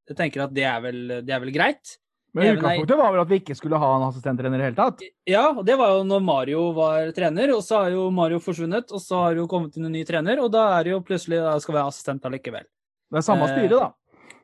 jeg 0.10 0.18
tenker 0.18 0.48
at 0.48 0.54
det 0.56 0.64
er 0.66 0.80
vel, 0.84 1.02
det 1.28 1.30
er 1.36 1.44
vel 1.44 1.52
greit. 1.54 1.98
Men 2.34 2.56
utgangspunktet 2.56 2.98
var 2.98 3.12
vel 3.14 3.22
at 3.22 3.30
vi 3.30 3.38
ikke 3.44 3.56
skulle 3.56 3.78
ha 3.78 3.90
en 4.00 4.08
assistenttrener 4.08 4.58
i 4.58 4.62
det 4.64 4.70
hele 4.72 4.80
tatt. 4.80 5.04
Ja, 5.30 5.44
og 5.52 5.62
det 5.68 5.76
var 5.78 5.92
jo 5.94 6.00
når 6.10 6.24
Mario 6.26 6.64
var 6.74 7.12
trener, 7.14 7.52
og 7.54 7.62
så 7.62 7.84
har 7.84 7.94
jo 7.94 8.08
Mario 8.10 8.40
forsvunnet, 8.42 8.90
og 8.90 9.04
så 9.04 9.20
har 9.22 9.36
det 9.36 9.44
jo 9.44 9.50
kommet 9.52 9.78
inn 9.78 9.86
en 9.86 9.94
ny 9.94 10.02
trener, 10.08 10.42
og 10.42 10.50
da 10.56 10.64
er 10.80 10.88
det 10.88 10.96
jo 10.96 11.04
plutselig 11.06 11.44
da 11.44 11.54
skal 11.62 11.78
være 11.78 11.92
assistent 11.94 12.26
allikevel. 12.26 12.66
Det 13.14 13.22
er 13.22 13.28
samme 13.30 13.46
Eh, 13.46 13.54
styre, 13.54 13.84
da, 13.84 13.92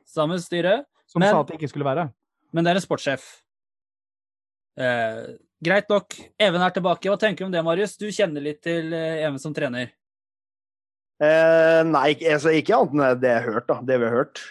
Samme 0.06 0.38
styre, 0.38 0.76
som 1.10 1.18
men- 1.20 1.34
sa 1.34 1.40
at 1.40 1.48
det 1.50 1.58
ikke 1.58 1.72
skulle 1.72 1.88
være. 1.90 2.06
Men 2.50 2.66
det 2.66 2.72
er 2.72 2.80
en 2.80 2.84
sportssjef. 2.84 3.24
Eh, 4.80 5.22
greit 5.62 5.90
nok. 5.92 6.16
Even 6.40 6.64
er 6.64 6.74
tilbake. 6.74 7.10
Hva 7.10 7.18
tenker 7.20 7.44
du 7.44 7.48
om 7.48 7.54
det, 7.54 7.64
Marius? 7.66 7.96
Du 8.00 8.08
kjenner 8.14 8.44
litt 8.44 8.62
til 8.64 8.94
eh, 8.96 9.24
Even 9.26 9.40
som 9.42 9.54
trener. 9.56 9.92
Eh, 11.20 11.80
nei, 11.84 12.14
altså, 12.24 12.52
ikke 12.56 12.78
annet 12.78 13.04
enn 13.10 13.22
det 13.22 13.34
jeg 13.34 13.44
har 13.44 13.58
hørt, 13.58 13.68
da. 13.68 13.78
Det 13.84 14.00
vi 14.00 14.08
har 14.08 14.18
hørt. 14.22 14.42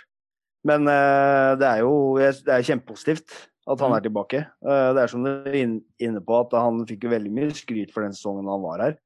Men 0.67 0.89
eh, 0.91 1.51
det 1.59 1.69
er 1.69 1.83
jo 1.85 1.93
det 2.19 2.51
er 2.51 2.67
kjempepositivt 2.67 3.37
at 3.69 3.83
han 3.83 3.93
er 3.95 4.05
tilbake. 4.05 4.43
Eh, 4.65 4.89
det 4.95 5.03
er 5.03 5.11
som 5.11 5.25
du 5.25 5.31
er 5.31 5.59
inne 5.59 6.23
på, 6.25 6.41
at 6.43 6.55
han 6.57 6.83
fikk 6.89 7.07
jo 7.07 7.13
veldig 7.13 7.33
mye 7.33 7.55
skryt 7.57 7.93
for 7.93 8.05
den 8.05 8.15
sesongen 8.17 8.49
han 8.49 8.65
var 8.65 8.85
her. 8.85 8.97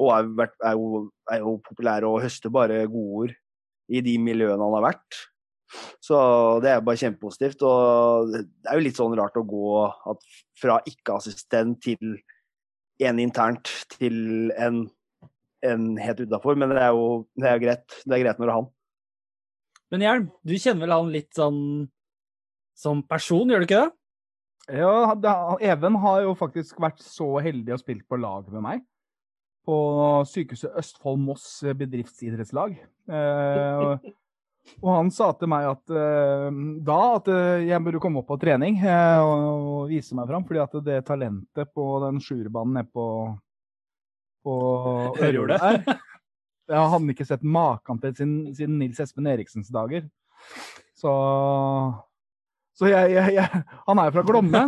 Og 0.00 0.12
er, 0.14 0.52
er, 0.64 0.78
jo, 0.78 1.04
er 1.30 1.42
jo 1.44 1.58
populær 1.66 2.06
og 2.08 2.22
høster 2.24 2.52
bare 2.52 2.84
godord 2.90 3.34
i 3.92 4.00
de 4.04 4.16
miljøene 4.22 4.62
han 4.62 4.78
har 4.78 4.86
vært. 4.92 5.20
Så 6.02 6.16
det 6.64 6.70
er 6.72 6.84
bare 6.84 7.00
kjempepositivt. 7.00 7.64
Og 7.66 8.32
det 8.34 8.44
er 8.68 8.78
jo 8.78 8.86
litt 8.86 8.98
sånn 8.98 9.16
rart 9.18 9.38
å 9.40 9.46
gå 9.46 9.76
at 10.12 10.26
fra 10.60 10.80
ikke-assistent 10.88 11.82
til 11.84 12.16
en 13.02 13.18
internt 13.22 13.70
til 13.96 14.52
en 14.54 14.84
en 15.62 15.96
helt 16.00 16.22
utafor, 16.22 16.58
men 16.58 16.72
det 16.74 16.82
er 16.82 16.92
jo 16.94 17.08
det 17.38 17.48
er 17.48 17.58
greit. 17.62 17.98
Det 18.04 18.16
er 18.16 18.24
greit 18.24 18.38
når 18.40 18.48
det 18.48 18.52
er 18.52 18.60
han. 18.60 18.70
Men 19.92 20.04
Hjelm, 20.06 20.30
du 20.48 20.54
kjenner 20.56 20.86
vel 20.86 20.94
han 20.96 21.10
litt 21.12 21.36
sånn 21.36 21.58
som 22.78 23.02
person, 23.06 23.50
gjør 23.50 23.62
du 23.62 23.68
ikke 23.68 23.82
det? 23.82 23.92
Ja, 24.80 25.12
det, 25.18 25.34
Even 25.68 25.98
har 26.02 26.22
jo 26.24 26.32
faktisk 26.38 26.80
vært 26.82 27.02
så 27.04 27.28
heldig 27.44 27.74
å 27.74 27.80
spille 27.80 28.06
på 28.08 28.18
lag 28.20 28.48
med 28.54 28.64
meg. 28.64 28.84
På 29.66 29.76
Sykehuset 30.26 30.74
Østfold 30.78 31.20
Moss 31.22 31.46
bedriftsidrettslag. 31.78 32.78
Eh, 33.06 34.08
og, 34.80 34.90
han 34.90 35.10
sa 35.14 35.30
til 35.38 35.50
meg 35.50 35.66
at 35.68 35.94
uh, 35.94 36.48
da 36.86 36.98
at 37.16 37.30
uh, 37.30 37.62
jeg 37.66 37.82
burde 37.84 38.02
komme 38.02 38.22
opp 38.22 38.28
på 38.30 38.38
trening 38.42 38.78
uh, 38.82 39.20
og, 39.22 39.46
og 39.72 39.90
vise 39.90 40.16
meg 40.18 40.28
fram, 40.30 40.46
fordi 40.48 40.62
at 40.62 40.76
det 40.86 41.00
talentet 41.08 41.72
på 41.74 41.86
den 42.04 42.20
sjuerbanen 42.22 42.78
nede 42.78 42.90
på, 42.94 43.06
på 44.46 44.56
Ørjordet. 45.26 45.58
der, 45.86 46.78
har 46.78 46.92
han 46.94 47.10
ikke 47.10 47.26
sett 47.28 47.42
maken 47.42 48.00
til 48.02 48.14
siden, 48.18 48.38
siden 48.54 48.78
Nils 48.80 49.02
Espen 49.02 49.30
Eriksens 49.30 49.72
dager. 49.74 50.06
Så, 50.98 51.10
så 52.78 52.90
jeg, 52.90 53.10
jeg, 53.16 53.34
jeg, 53.40 53.64
han 53.88 53.98
er 53.98 54.08
jo 54.08 54.16
fra 54.18 54.26
Glomme. 54.26 54.62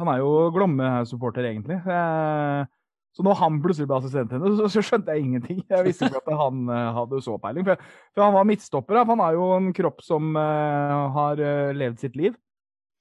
Han 0.00 0.08
er 0.08 0.22
jo 0.22 0.50
Glomme-supporter, 0.54 1.46
egentlig. 1.50 1.76
Eh, 1.84 2.64
så 3.12 3.24
når 3.26 3.36
han 3.42 3.58
plutselig 3.60 3.88
ble 3.90 3.98
assistenttrener, 4.00 4.54
så, 4.56 4.68
så 4.72 4.82
skjønte 4.84 5.12
jeg 5.12 5.26
ingenting. 5.26 5.58
Jeg 5.68 5.84
visste 5.84 6.08
ikke 6.08 6.22
at 6.22 6.38
han 6.40 6.62
eh, 6.72 6.92
hadde 6.96 7.18
så 7.24 7.34
peiling. 7.40 7.66
For, 7.66 7.90
for 8.14 8.24
han 8.24 8.36
var 8.38 8.46
midtstopper. 8.48 8.96
da, 8.96 9.02
han 9.10 9.20
har 9.20 9.36
jo 9.36 9.48
en 9.58 9.68
kropp 9.76 10.00
som 10.04 10.30
uh, 10.38 11.10
har 11.12 11.42
uh, 11.42 11.72
levd 11.76 12.00
sitt 12.00 12.16
liv. 12.16 12.38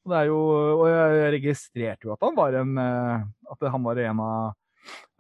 Og, 0.03 0.11
det 0.11 0.17
er 0.17 0.27
jo, 0.27 0.39
og 0.81 0.83
jeg 0.89 1.29
registrerte 1.38 2.09
jo 2.09 2.15
at 2.15 2.23
han 2.25 2.33
var 2.33 2.55
en 2.57 2.71
At 2.81 3.65
han 3.69 3.83
var 3.86 3.99
en 4.01 4.21
av 4.25 4.55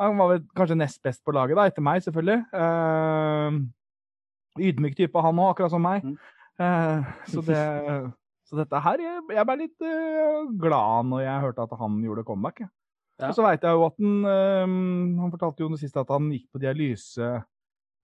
Han 0.01 0.15
var 0.17 0.31
vel 0.31 0.39
kanskje 0.57 0.77
nest 0.79 0.97
best 1.05 1.21
på 1.21 1.35
laget, 1.37 1.53
da, 1.55 1.67
etter 1.69 1.85
meg, 1.85 2.01
selvfølgelig. 2.01 2.39
Ydmyk 4.57 4.97
type, 4.97 5.21
han 5.21 5.37
òg, 5.43 5.51
akkurat 5.53 5.75
som 5.75 5.85
meg. 5.85 6.01
Mm. 6.01 6.17
Så, 7.29 7.43
det, 7.45 7.61
så 8.49 8.57
dette 8.57 8.81
her 8.87 9.05
Jeg, 9.05 9.21
jeg 9.37 9.47
ble 9.47 9.59
litt 9.61 9.85
glad 10.65 11.11
når 11.13 11.23
jeg 11.27 11.45
hørte 11.45 11.67
at 11.69 11.77
han 11.77 12.01
gjorde 12.01 12.25
comeback. 12.25 12.65
Ja. 13.21 13.29
Og 13.29 13.37
så 13.37 13.45
veit 13.45 13.65
jeg 13.65 13.77
jo 13.77 13.83
at 13.85 13.97
han 14.01 14.13
eh, 14.25 14.71
Han 15.21 15.33
fortalte 15.33 15.61
jo 15.61 15.71
det 15.73 15.81
siste 15.83 16.01
at 16.01 16.09
han 16.13 16.31
gikk 16.33 16.47
på 16.51 16.61
dialyse 16.63 17.33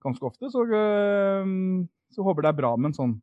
ganske 0.05 0.27
ofte, 0.29 0.51
så, 0.53 0.61
eh, 0.77 1.47
så 2.13 2.25
håper 2.25 2.45
det 2.45 2.51
er 2.51 2.59
bra 2.59 2.75
med 2.77 2.91
en 2.91 2.97
sånn 2.99 3.15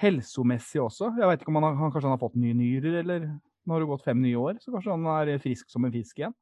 helsomessig 0.00 0.80
også. 0.80 1.12
Jeg 1.18 1.28
veit 1.28 1.42
ikke 1.42 1.52
om 1.52 1.58
han, 1.60 1.66
har, 1.68 1.76
han 1.82 1.92
kanskje 1.92 2.08
han 2.08 2.16
har 2.16 2.22
fått 2.22 2.38
nye 2.40 2.56
nyrer, 2.56 3.00
eller 3.02 3.26
nå 3.28 3.74
har 3.74 3.84
det 3.84 3.90
gått 3.90 4.06
fem 4.06 4.20
nye 4.22 4.38
år, 4.40 4.60
så 4.62 4.72
kanskje 4.72 4.94
han 4.94 5.08
er 5.12 5.42
frisk 5.42 5.68
som 5.70 5.84
en 5.84 5.92
fisk 5.92 6.22
igjen. 6.22 6.36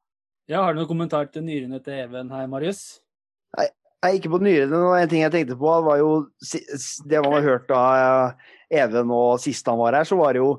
Ja, 0.47 0.61
Har 0.63 0.73
du 0.73 0.79
noen 0.79 0.87
kommentar 0.87 1.27
til 1.27 1.43
nyrene 1.43 1.81
til 1.83 1.97
Even 2.05 2.31
her, 2.31 2.47
Marius? 2.47 3.01
Nei, 3.57 3.67
ikke 4.15 4.31
på 4.31 4.39
nyrene. 4.39 4.77
og 4.77 4.95
En 4.95 5.09
ting 5.11 5.23
jeg 5.25 5.33
tenkte 5.33 5.57
på, 5.59 5.73
var 5.83 5.99
jo 5.99 6.11
det 7.09 7.23
man 7.25 7.35
har 7.35 7.43
hørt 7.43 7.73
av 7.75 8.37
Even 8.71 9.11
og 9.11 9.41
sist 9.43 9.67
han 9.67 9.79
var 9.79 9.97
her, 9.99 10.07
så 10.07 10.15
var 10.19 10.35
det 10.35 10.43
jo 10.43 10.53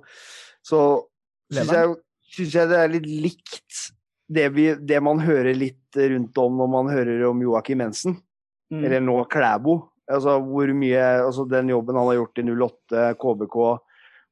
Så 0.64 0.80
syns 1.54 1.72
jeg, 1.72 1.94
synes 2.28 2.54
jeg 2.58 2.68
det 2.70 2.78
er 2.82 2.92
litt 2.92 3.06
likt 3.08 3.78
det, 4.28 4.48
vi, 4.52 4.66
det 4.76 4.98
man 5.02 5.20
hører 5.24 5.56
litt 5.56 5.96
rundt 5.96 6.36
om 6.42 6.58
når 6.60 6.68
man 6.74 6.90
hører 6.92 7.22
om 7.30 7.44
Joakim 7.46 7.80
Mensen, 7.84 8.18
Mm. 8.68 8.82
eller 8.84 9.00
nå 9.00 9.14
Klæbo. 9.32 9.78
Altså 10.12 10.34
hvor 10.44 10.68
mye 10.76 11.00
Altså 11.24 11.46
den 11.48 11.70
jobben 11.72 11.96
han 11.96 12.04
har 12.10 12.18
gjort 12.18 12.36
i 12.36 12.42
08, 12.44 13.14
KBK 13.16 13.56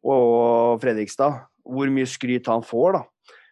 og 0.05 0.81
Fredrikstad, 0.83 1.39
hvor 1.65 1.89
mye 1.89 2.05
skryt 2.05 2.47
han 2.53 2.61
får, 2.65 2.99
da. 2.99 3.01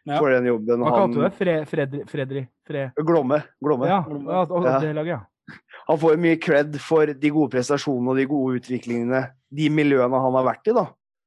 Ja. 0.04 0.18
For 0.20 0.28
den 0.28 0.44
jobben 0.50 0.82
Hva 0.84 0.90
kalte 0.92 1.14
du 1.14 1.20
det? 1.22 1.30
han 1.30 1.38
Fre, 1.38 1.54
Fredri? 1.70 2.02
Fredri? 2.10 2.42
Fre... 2.68 2.82
Glomme. 3.00 3.38
Glomme. 3.64 3.88
Ja, 3.88 4.02
ja, 4.04 4.42
og, 4.44 4.66
Ja. 4.68 4.74
det 4.82 4.92
laget, 4.98 5.14
ja. 5.14 5.56
Han 5.88 5.98
får 6.00 6.20
mye 6.20 6.36
cred 6.40 6.76
for 6.80 7.06
de 7.06 7.30
gode 7.32 7.50
prestasjonene 7.56 8.12
og 8.12 8.16
de 8.20 8.26
gode 8.28 8.60
utviklingene, 8.60 9.22
de 9.52 9.70
miljøene 9.72 10.20
han 10.20 10.36
har 10.36 10.44
vært 10.52 10.68
i, 10.68 10.76
da. 10.76 10.84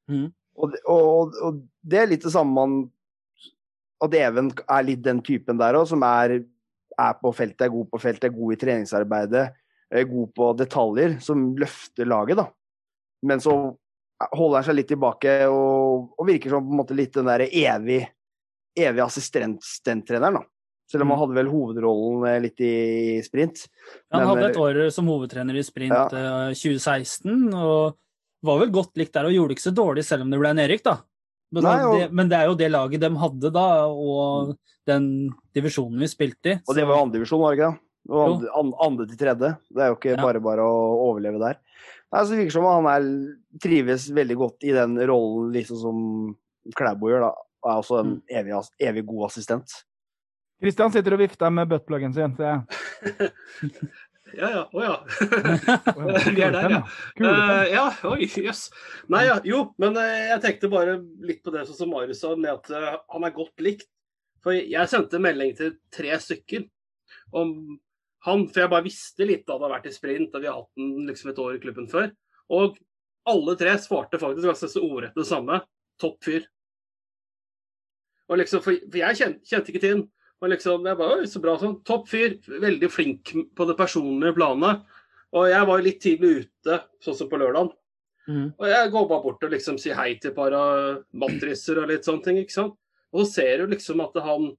Mm. 0.10 0.28
Og, 0.58 0.78
og, 0.86 1.34
og 1.46 1.60
det 1.82 2.00
er 2.04 2.08
litt 2.14 2.24
det 2.26 2.32
samme 2.34 2.54
man 2.54 2.78
At 4.04 4.14
Even 4.14 4.52
er 4.68 4.86
litt 4.86 5.02
den 5.06 5.24
typen 5.26 5.58
der 5.60 5.78
òg, 5.80 5.88
som 5.90 6.04
er, 6.06 6.40
er 6.98 7.18
på 7.22 7.32
feltet, 7.36 7.66
er 7.68 7.74
god 7.74 7.90
på 7.92 8.02
feltet, 8.02 8.30
er 8.30 8.36
god 8.36 8.54
i 8.54 8.60
treningsarbeidet, 8.62 9.46
er 9.90 10.10
god 10.10 10.34
på 10.36 10.52
detaljer, 10.60 11.18
som 11.24 11.50
løfter 11.58 12.10
laget, 12.10 12.42
da. 12.42 12.48
Men 13.26 13.42
så 13.42 13.56
holder 14.34 14.60
han 14.60 14.68
seg 14.68 14.78
litt 14.80 14.92
tilbake 14.92 15.40
og, 15.50 16.14
og 16.18 16.30
virker 16.30 16.54
som 16.54 16.66
på 16.66 16.74
en 16.74 16.82
måte 16.82 16.98
litt 16.98 17.18
den 17.18 17.30
der 17.30 17.46
evig, 17.48 18.04
evig 18.78 19.04
assistenttreneren, 19.06 20.42
da. 20.42 20.46
Selv 20.88 21.04
om 21.04 21.12
han 21.12 21.20
hadde 21.20 21.36
vel 21.36 21.50
hovedrollen 21.52 22.28
eh, 22.30 22.42
litt 22.46 22.62
i 22.64 22.74
sprint. 23.26 23.66
Han 24.14 24.22
Men, 24.22 24.30
hadde 24.30 24.46
eh, 24.46 24.52
et 24.54 24.60
år 24.62 24.78
som 24.96 25.10
hovedtrener 25.12 25.58
i 25.60 25.64
sprint 25.68 25.92
Ja. 25.92 26.06
eh, 26.48 26.54
2016, 26.56 27.50
og 27.52 27.98
var 28.48 28.62
vel 28.62 28.72
godt 28.72 28.96
likt 29.00 29.18
der 29.18 29.28
og 29.28 29.36
gjorde 29.36 29.52
det 29.52 29.58
ikke 29.58 29.68
så 29.68 29.76
dårlig 29.76 30.06
selv 30.08 30.24
om 30.24 30.32
det 30.32 30.40
ble 30.40 30.54
nedrykk, 30.56 30.86
da. 30.88 30.96
Men, 31.52 31.64
Nei, 31.64 31.76
og- 31.86 31.94
det, 32.00 32.12
men 32.12 32.28
det 32.30 32.38
er 32.38 32.46
jo 32.50 32.56
det 32.60 32.72
laget 32.72 33.00
de 33.00 33.10
hadde 33.16 33.52
da, 33.56 33.66
og 33.88 34.58
den 34.88 35.30
divisjonen 35.56 36.00
vi 36.00 36.08
spilte 36.12 36.52
i. 36.52 36.60
Og 36.68 36.76
det 36.76 36.84
var 36.88 36.98
jo 36.98 37.04
andredivisjon, 37.06 37.40
var 37.40 37.56
det 37.56 37.60
ikke 37.62 37.72
det? 37.72 37.84
Andre, 38.08 38.76
andre 38.84 39.06
til 39.08 39.18
tredje. 39.20 39.50
Det 39.72 39.82
er 39.84 39.88
jo 39.92 39.96
ikke 39.98 40.16
Ja. 40.18 40.22
bare 40.24 40.40
bare 40.44 40.64
å 40.64 40.76
overleve 41.08 41.40
der. 41.40 41.58
Nei, 42.14 42.22
så 42.24 42.30
Det 42.30 42.38
virker 42.40 42.52
som 42.52 42.64
han 42.64 42.86
er, 42.88 43.36
trives 43.60 44.10
veldig 44.12 44.38
godt 44.38 44.64
i 44.64 44.72
den 44.72 44.96
rollen 45.08 45.52
liksom 45.54 45.78
som 45.82 46.38
Klæbo 46.76 47.08
gjør, 47.12 47.20
da. 47.28 47.34
Og 47.64 47.72
er 47.72 47.82
også 47.82 48.00
en 48.00 48.12
Mm. 48.16 48.22
evig, 48.30 48.70
evig 48.80 49.06
god 49.06 49.26
assistent. 49.30 49.84
Kristian 50.62 50.92
sitter 50.92 51.14
og 51.14 51.20
vifter 51.20 51.52
med 51.52 51.68
buttpluggen 51.70 52.14
sin. 52.14 52.36
Så 52.36 52.44
jeg... 52.44 53.32
Ja, 54.36 54.50
ja. 54.52 54.64
Å 54.74 54.84
ja. 54.84 54.96
Vi 56.34 56.44
er 56.44 56.56
der, 56.56 56.74
ja. 56.74 56.82
Eh, 57.22 57.64
ja, 57.72 57.86
oi, 58.10 58.28
jøss. 58.28 58.68
Nei, 59.14 59.24
ja, 59.30 59.38
jo, 59.48 59.62
men 59.82 59.98
eh, 60.02 60.32
jeg 60.34 60.44
tenkte 60.44 60.72
bare 60.72 60.98
litt 61.24 61.44
på 61.46 61.54
det 61.56 61.66
som 61.70 61.92
Marius 61.92 62.24
sa, 62.24 62.34
med 62.36 62.52
at 62.58 62.72
uh, 62.74 62.98
han 63.14 63.28
er 63.28 63.36
godt 63.36 63.64
likt. 63.64 63.88
For 64.44 64.56
jeg 64.56 64.92
sendte 64.92 65.22
melding 65.22 65.56
til 65.58 65.78
tre 65.94 66.18
stykker 66.22 66.68
om 67.36 67.78
han, 68.28 68.46
for 68.52 68.64
jeg 68.64 68.72
bare 68.72 68.86
visste 68.86 69.26
litt 69.28 69.46
da 69.48 69.56
han 69.56 69.66
hadde 69.66 69.76
vært 69.78 69.90
i 69.90 69.96
sprint, 69.96 70.36
og 70.36 70.44
vi 70.44 70.50
har 70.50 70.60
hatt 70.60 70.80
den 70.80 71.08
liksom 71.10 71.32
et 71.32 71.42
år 71.42 71.56
i 71.56 71.64
klubben 71.64 71.90
før. 71.92 72.12
Og 72.54 72.78
alle 73.28 73.56
tre 73.60 73.74
svarte 73.82 74.20
faktisk 74.22 74.48
ganske 74.48 74.70
så 74.72 74.84
ordrett 74.84 75.18
det 75.18 75.28
samme. 75.28 75.60
Topp 76.02 76.20
fyr. 76.24 76.46
Og 78.28 78.40
liksom, 78.42 78.62
for, 78.64 78.76
for 78.88 79.00
jeg 79.00 79.20
kjente, 79.20 79.44
kjente 79.48 79.74
ikke 79.74 79.84
til 79.84 79.96
den. 79.96 80.06
Og 80.42 80.52
liksom, 80.52 80.86
jeg 80.86 81.00
bare, 81.00 81.18
Oi, 81.22 81.28
så 81.30 81.42
bra 81.42 81.56
sånn. 81.62 81.80
Topp 81.88 82.08
fyr. 82.12 82.38
Veldig 82.62 82.90
flink 82.94 83.34
på 83.58 83.68
det 83.70 83.76
personlige 83.80 84.36
planet. 84.38 84.86
Og 85.36 85.50
jeg 85.50 85.68
var 85.70 85.84
litt 85.84 86.00
tidlig 86.04 86.30
ute, 86.44 86.80
sånn 87.04 87.18
som 87.18 87.30
på 87.32 87.40
lørdagen. 87.42 87.74
Mm. 88.28 88.48
Og 88.54 88.66
jeg 88.68 88.92
går 88.94 89.08
bare 89.10 89.24
bort 89.24 89.44
og 89.48 89.54
liksom 89.54 89.78
sier 89.80 89.96
hei 89.98 90.14
til 90.20 90.32
et 90.32 90.38
par 90.38 90.54
av 90.56 91.02
matriser 91.16 91.80
og 91.82 91.92
litt 91.92 92.08
sånne 92.08 92.26
ting. 92.26 92.40
ikke 92.42 92.56
sant? 92.56 92.78
Og 93.14 93.24
så 93.24 93.28
ser 93.38 93.64
du 93.64 93.74
liksom 93.74 94.04
at 94.04 94.18
han 94.24 94.50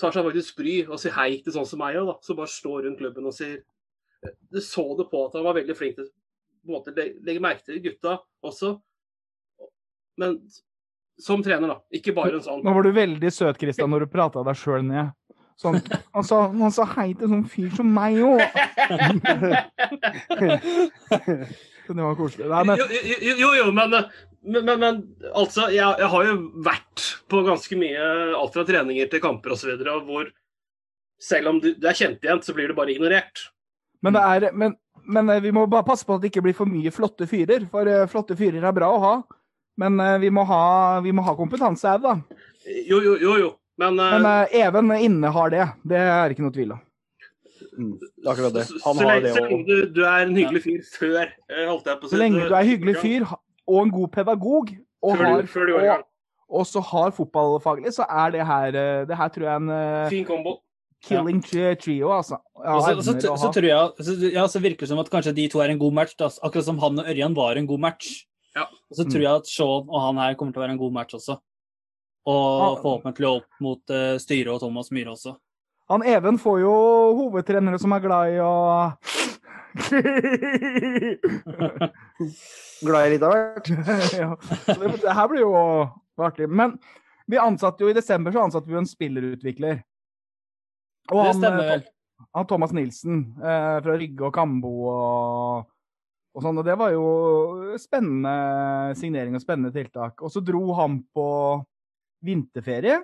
tar 0.00 0.14
seg 0.14 0.26
faktisk 0.26 0.58
bry 0.58 0.74
og 0.84 0.98
sier 1.00 1.14
hei 1.16 1.30
til 1.42 1.54
sånn 1.54 1.68
som 1.68 1.80
meg 1.80 1.98
òg, 2.00 2.10
da. 2.12 2.16
Som 2.26 2.38
bare 2.40 2.52
står 2.52 2.84
rundt 2.86 3.00
klubben 3.00 3.30
og 3.30 3.36
sier 3.36 3.62
Du 4.48 4.60
så 4.64 4.84
det 4.96 5.10
på 5.10 5.26
at 5.26 5.34
han 5.36 5.44
var 5.44 5.56
veldig 5.58 5.74
flink 5.76 5.98
til 5.98 6.06
på 6.64 6.70
en 6.70 6.76
måte 6.78 6.94
legge 6.96 7.20
legge 7.26 7.42
merke 7.44 7.66
til 7.66 7.82
gutta 7.84 8.14
også. 8.40 8.70
Men 10.16 10.38
som 11.20 11.42
trener, 11.44 11.68
da. 11.70 11.76
Ikke 11.94 12.14
bare 12.16 12.38
en 12.38 12.44
sånn 12.44 12.62
Nå 12.64 12.72
var 12.74 12.82
du 12.86 12.92
veldig 12.94 13.30
søt, 13.32 13.58
Kristian, 13.60 13.90
når 13.92 14.06
du 14.06 14.12
prata 14.12 14.42
deg 14.46 14.56
sjøl 14.58 14.82
ned. 14.86 15.12
Sånn, 15.60 15.78
han, 16.16 16.24
sa, 16.26 16.36
han 16.50 16.72
sa 16.74 16.84
hei 16.96 17.10
til 17.14 17.28
en 17.28 17.34
sånn 17.36 17.50
fyr 17.50 17.70
som 17.76 17.88
meg 17.94 18.14
òg. 18.26 18.40
Det 21.84 22.00
var 22.00 22.14
koselig. 22.16 22.46
Nei, 22.48 22.62
men, 22.64 22.80
Jo, 22.80 22.86
jo, 23.20 23.34
jo, 23.36 23.48
jo 23.58 23.64
men, 23.76 23.92
men, 24.48 24.70
men, 24.70 25.02
altså, 25.34 25.66
jeg, 25.68 25.84
jeg 26.00 26.08
har 26.14 26.22
jo 26.30 26.34
vært 26.64 27.02
på 27.30 27.42
ganske 27.44 27.76
mye 27.76 28.06
alt 28.38 28.54
fra 28.56 28.64
treninger 28.68 29.10
til 29.12 29.22
kamper 29.22 29.54
osv. 29.54 29.70
hvor 30.08 30.24
selv 31.20 31.52
om 31.52 31.60
du, 31.60 31.68
er 31.76 31.96
kjent 31.96 32.24
igjen, 32.24 32.42
så 32.42 32.56
blir 32.56 32.72
du 32.72 32.78
bare 32.78 32.94
ignorert. 32.94 33.50
men, 34.02 34.16
det 34.16 34.24
er, 34.24 34.48
men, 34.52 34.74
men 35.04 35.30
eh, 35.30 35.42
vi 35.44 35.52
må 35.54 35.66
bare 35.70 35.86
passe 35.86 36.06
på 36.06 36.16
at 36.16 36.24
det 36.24 36.32
ikke 36.32 36.44
blir 36.48 36.56
for 36.56 36.70
mye 36.70 36.92
flotte 36.92 37.28
fyrer. 37.30 37.68
For 37.72 37.90
eh, 37.90 38.08
flotte 38.10 38.36
fyrer 38.38 38.64
er 38.64 38.76
bra 38.76 38.90
å 38.90 39.00
ha. 39.04 39.14
Men 39.80 40.00
eh, 40.00 40.18
vi 40.22 40.30
må 40.30 40.44
ha, 40.48 40.62
vi 41.04 41.12
må 41.14 41.24
ha 41.26 41.34
kompetanse 41.38 41.88
her, 41.88 42.02
da. 42.02 42.16
Jo, 42.86 43.00
jo, 43.02 43.18
jo. 43.20 43.36
jo. 43.42 43.52
Men, 43.80 43.98
eh, 43.98 44.16
Men 44.16 44.26
eh, 44.30 44.58
Even 44.62 44.92
innehar 44.94 45.50
det. 45.50 45.68
Det 45.82 45.98
er 45.98 46.34
ikke 46.34 46.46
noe 46.46 46.54
tvil 46.54 46.74
om. 46.76 46.82
Mm, 47.74 47.94
akkurat 48.30 48.54
det. 48.54 48.64
Han 48.84 48.98
så, 48.98 49.06
har 49.08 49.22
det 49.22 49.32
så 49.34 49.42
lenge 49.42 49.64
du, 49.66 49.78
du 49.96 50.02
er 50.06 50.28
en 50.28 50.36
hyggelig 50.36 50.60
fyr 50.62 50.82
før 50.94 51.30
holdt 51.66 51.88
jeg 51.90 51.98
på 51.98 52.06
å 52.06 52.10
si, 52.10 52.12
Så 52.12 52.20
lenge 52.20 52.44
du 52.46 52.54
er 52.54 52.68
hyggelig 52.68 52.94
fyr 53.02 53.24
og 53.26 53.78
en 53.80 53.90
god 53.94 54.12
pedagog, 54.14 54.68
og, 55.02 55.16
Før 55.16 55.24
har, 55.24 55.40
du, 55.42 55.50
før 55.50 55.66
du 55.66 55.72
går 55.74 55.86
i 55.86 55.88
gang. 55.88 56.04
og, 56.04 56.60
og 56.60 56.68
så 56.70 56.82
har 56.92 57.16
fotballfaglig, 57.16 57.90
så 57.96 58.06
er 58.06 58.36
det 58.36 58.46
her 58.46 58.78
Det 59.10 59.18
her 59.18 59.32
tror 59.34 59.48
jeg 59.48 59.54
er 59.56 59.64
en 59.64 60.12
Fin 60.12 60.28
kombo. 60.28 60.54
killing 61.02 61.40
ja. 61.50 61.74
trio, 61.80 62.12
altså. 62.14 62.38
Ja, 62.62 62.76
så, 62.78 63.02
så, 63.02 63.34
så 63.42 63.50
tror 63.56 63.66
jeg 63.66 64.06
så, 64.06 64.16
ja, 64.36 64.46
så 64.46 64.62
virker 64.62 64.86
det 64.86 64.92
som 64.92 65.02
at 65.02 65.10
kanskje 65.10 65.34
de 65.34 65.48
to 65.50 65.64
er 65.64 65.74
en 65.74 65.82
god 65.82 65.98
match, 65.98 66.14
da. 66.20 66.30
akkurat 66.46 66.68
som 66.68 66.78
han 66.84 67.02
og 67.02 67.10
Ørjan 67.10 67.34
var 67.34 67.58
en 67.58 67.66
god 67.66 67.82
match. 67.88 68.22
Ja. 68.54 68.68
Og 68.70 68.94
så 68.98 69.02
tror 69.08 69.24
jeg 69.24 69.40
at 69.42 69.48
Sean 69.50 69.88
og 69.90 69.98
han 70.08 70.20
her 70.22 70.36
kommer 70.38 70.52
til 70.54 70.62
å 70.62 70.64
være 70.64 70.74
en 70.76 70.82
god 70.82 70.94
match 70.94 71.16
også. 71.18 71.34
Og 72.24 72.60
Ja. 72.62 72.68
forhåpentlig 72.82 73.26
opp 73.28 73.48
mot 73.60 73.82
uh, 73.90 74.14
styret 74.22 74.52
og 74.54 74.60
Thomas 74.62 74.90
Myhre 74.94 75.12
også. 75.16 75.34
Han 75.92 76.00
Even 76.08 76.38
får 76.40 76.62
jo 76.62 76.72
hovedtrenere 77.18 77.76
som 77.82 77.92
er 77.92 78.00
glad 78.00 78.32
i 78.32 78.38
å 78.40 78.52
glad 82.84 83.06
i 83.06 83.10
litt 83.14 83.24
av 83.26 83.32
hvert. 83.34 83.68
ja. 84.20 84.30
Så 84.66 84.76
det, 84.80 84.92
det 85.02 85.16
her 85.18 85.28
blir 85.30 85.42
jo 85.44 85.52
artig. 86.24 86.48
Men 86.48 86.76
vi 87.30 87.36
ansatte 87.40 87.84
jo 87.84 87.90
i 87.90 87.96
desember 87.96 88.32
så 88.34 88.44
ansatte 88.46 88.68
vi 88.70 88.76
jo 88.76 88.82
en 88.82 88.88
spillerutvikler. 88.88 89.76
Og 91.12 91.20
Det 91.28 91.34
stemmer 91.40 91.62
eh, 91.64 91.70
vel. 91.74 91.82
han 92.38 92.46
Thomas 92.48 92.72
Nilsen 92.76 93.16
eh, 93.42 93.76
fra 93.84 93.94
Rygge 94.00 94.22
og 94.28 94.34
Kambo 94.36 94.72
og, 94.88 95.66
og 96.34 96.42
sånn. 96.42 96.58
Og 96.60 96.66
det 96.66 96.76
var 96.78 96.92
jo 96.94 97.06
spennende 97.80 98.94
signering 98.98 99.36
og 99.38 99.44
spennende 99.44 99.74
tiltak. 99.74 100.22
Og 100.22 100.32
så 100.32 100.42
dro 100.44 100.66
han 100.80 101.00
på 101.14 101.28
vinterferie. 102.24 103.00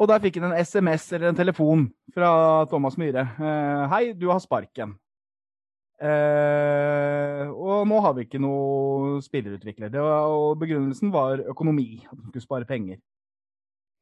Og 0.00 0.08
der 0.08 0.22
fikk 0.24 0.38
han 0.40 0.48
en 0.48 0.64
SMS 0.64 1.10
eller 1.12 1.30
en 1.30 1.36
telefon 1.36 1.84
fra 2.14 2.30
Thomas 2.70 2.96
Myhre. 3.00 3.26
Eh, 3.36 3.82
Hei, 3.92 4.04
du 4.16 4.30
har 4.32 4.40
sparken. 4.40 4.94
Eh, 6.00 7.44
og 7.52 7.84
nå 7.84 7.98
har 8.00 8.14
vi 8.16 8.24
ikke 8.24 8.40
noe 8.40 9.18
spillerutvikler. 9.24 9.92
Var, 9.92 10.32
og 10.32 10.56
begrunnelsen 10.62 11.12
var 11.12 11.44
økonomi. 11.52 12.00
At 12.08 12.16
man 12.16 12.30
skulle 12.30 12.46
spare 12.46 12.68
penger. 12.68 13.02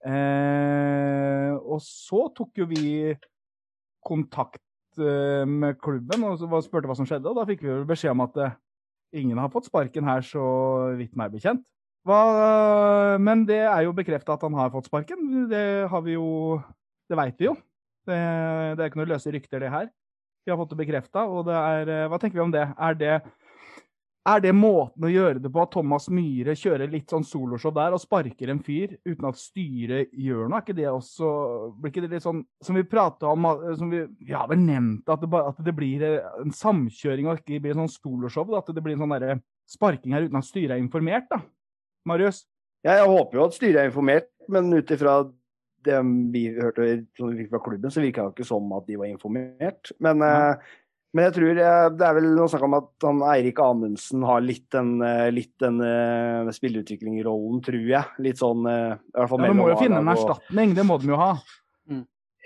Eh, 0.06 1.56
og 1.58 1.82
så 1.82 2.28
tok 2.36 2.62
jo 2.62 2.68
vi 2.70 3.16
kontakt 4.06 4.62
med 4.98 5.78
klubben 5.82 6.24
og 6.26 6.42
spurte 6.64 6.90
hva 6.90 6.96
som 6.98 7.08
skjedde. 7.08 7.28
Og 7.30 7.38
da 7.38 7.46
fikk 7.48 7.64
vi 7.64 7.70
vel 7.72 7.86
beskjed 7.88 8.14
om 8.14 8.24
at 8.26 8.38
eh, 8.42 8.56
ingen 9.22 9.40
har 9.40 9.52
fått 9.52 9.68
sparken 9.70 10.08
her, 10.08 10.24
så 10.24 10.44
vidt 10.98 11.16
meg 11.18 11.32
bekjent. 11.34 11.64
Hva, 12.08 12.18
men 13.20 13.42
det 13.48 13.60
er 13.66 13.82
jo 13.84 13.94
bekrefta 13.96 14.36
at 14.36 14.44
han 14.46 14.54
har 14.56 14.70
fått 14.72 14.88
sparken. 14.88 15.48
Det 15.50 15.64
har 15.90 16.04
vi 16.06 16.14
jo 16.16 16.60
Det 17.08 17.16
veit 17.16 17.38
vi 17.40 17.48
jo. 17.48 17.54
Det, 18.08 18.16
det 18.76 18.82
er 18.82 18.90
ikke 18.90 19.00
noe 19.00 19.08
løse 19.08 19.32
rykter, 19.32 19.62
det 19.64 19.72
her. 19.72 19.88
Vi 20.44 20.52
har 20.52 20.58
fått 20.60 20.70
det 20.72 20.80
bekrefta, 20.80 21.26
og 21.28 21.46
det 21.48 21.56
er 21.56 21.90
eh, 21.92 22.06
Hva 22.08 22.18
tenker 22.20 22.38
vi 22.38 22.44
om 22.46 22.52
det? 22.54 22.64
Er 22.76 22.96
det 22.96 23.14
er 24.28 24.42
det 24.44 24.52
måten 24.56 25.04
å 25.06 25.10
gjøre 25.10 25.40
det 25.42 25.50
på 25.54 25.60
at 25.62 25.70
Thomas 25.74 26.08
Myhre 26.12 26.54
kjører 26.58 26.90
litt 26.92 27.10
sånn 27.12 27.24
soloshow 27.26 27.72
der 27.74 27.94
og 27.96 28.02
sparker 28.02 28.50
en 28.52 28.60
fyr 28.64 28.96
uten 29.06 29.28
at 29.28 29.38
styret 29.40 30.10
gjør 30.12 30.48
noe? 30.50 30.58
Er 30.60 30.64
ikke 30.66 30.76
det 30.78 30.88
også 30.90 31.30
Blir 31.78 31.92
ikke 31.92 32.04
det 32.04 32.10
litt 32.16 32.26
sånn 32.26 32.42
som 32.64 32.78
vi 32.78 32.84
prata 32.88 33.30
om, 33.32 33.46
eh, 33.52 33.74
som 33.78 33.90
vi, 33.92 34.02
ja, 34.28 34.44
vel 34.50 34.60
nevnt 34.64 35.08
at 35.08 35.22
det, 35.24 35.30
at 35.40 35.62
det 35.64 35.74
blir 35.76 36.04
eh, 36.06 36.28
en 36.42 36.54
samkjøring 36.54 37.28
og 37.30 37.40
ikke 37.42 37.62
blir 37.64 37.78
sånn 37.78 37.90
soloshow? 37.92 38.52
At 38.58 38.70
det 38.74 38.82
blir 38.84 38.96
en 38.98 39.04
sånn 39.06 39.14
derre 39.16 39.38
sparking 39.68 40.14
her 40.16 40.28
uten 40.28 40.40
at 40.40 40.48
styret 40.48 40.76
er 40.76 40.82
informert, 40.82 41.28
da? 41.30 41.42
Marius? 42.08 42.44
Ja, 42.86 43.00
jeg 43.00 43.08
håper 43.10 43.38
jo 43.40 43.46
at 43.48 43.56
styret 43.56 43.80
er 43.82 43.90
informert, 43.90 44.28
men 44.48 44.72
ut 44.72 44.90
ifra 44.94 45.20
det 45.86 45.98
vi 46.34 46.44
hørte 46.56 46.86
som 47.16 47.30
vi 47.30 47.42
fikk 47.42 47.50
fra 47.52 47.60
klubben, 47.64 47.92
så 47.92 48.02
virka 48.02 48.24
det 48.26 48.34
ikke 48.36 48.46
som 48.48 48.72
at 48.76 48.86
de 48.88 48.96
var 48.98 49.10
informert. 49.10 49.92
Men 50.02 50.20
Ja. 50.24 50.52
eh, 50.52 50.56
Men 51.16 51.24
jeg 51.24 51.34
tror 51.38 51.60
eh, 51.64 51.86
det 51.96 52.04
er 52.04 52.16
vel 52.18 52.26
noe 52.36 52.50
snakk 52.52 52.64
om 52.66 52.76
at 52.76 53.06
han 53.06 53.22
Eirik 53.30 53.60
Amundsen 53.64 54.26
har 54.28 54.42
litt 54.44 54.66
den, 54.74 54.98
eh, 55.04 55.28
litt 55.32 55.54
den 55.62 55.80
uh, 55.80 56.50
spilleutviklingerrollen, 56.52 57.62
tror 57.64 57.86
jeg. 57.94 58.18
Litt 58.26 58.42
sånn 58.42 58.68
uh, 58.68 58.98
i 58.98 59.16
hvert 59.16 59.32
fall 59.32 59.46
Ja, 59.46 59.54
de 59.54 59.56
må 59.56 59.70
jo 59.72 59.78
finne 59.80 60.02
en 60.02 60.12
erstatning, 60.12 60.76
det 60.76 60.84
må 60.84 60.98
de 61.00 61.12
jo 61.14 61.20
ha. 61.20 61.32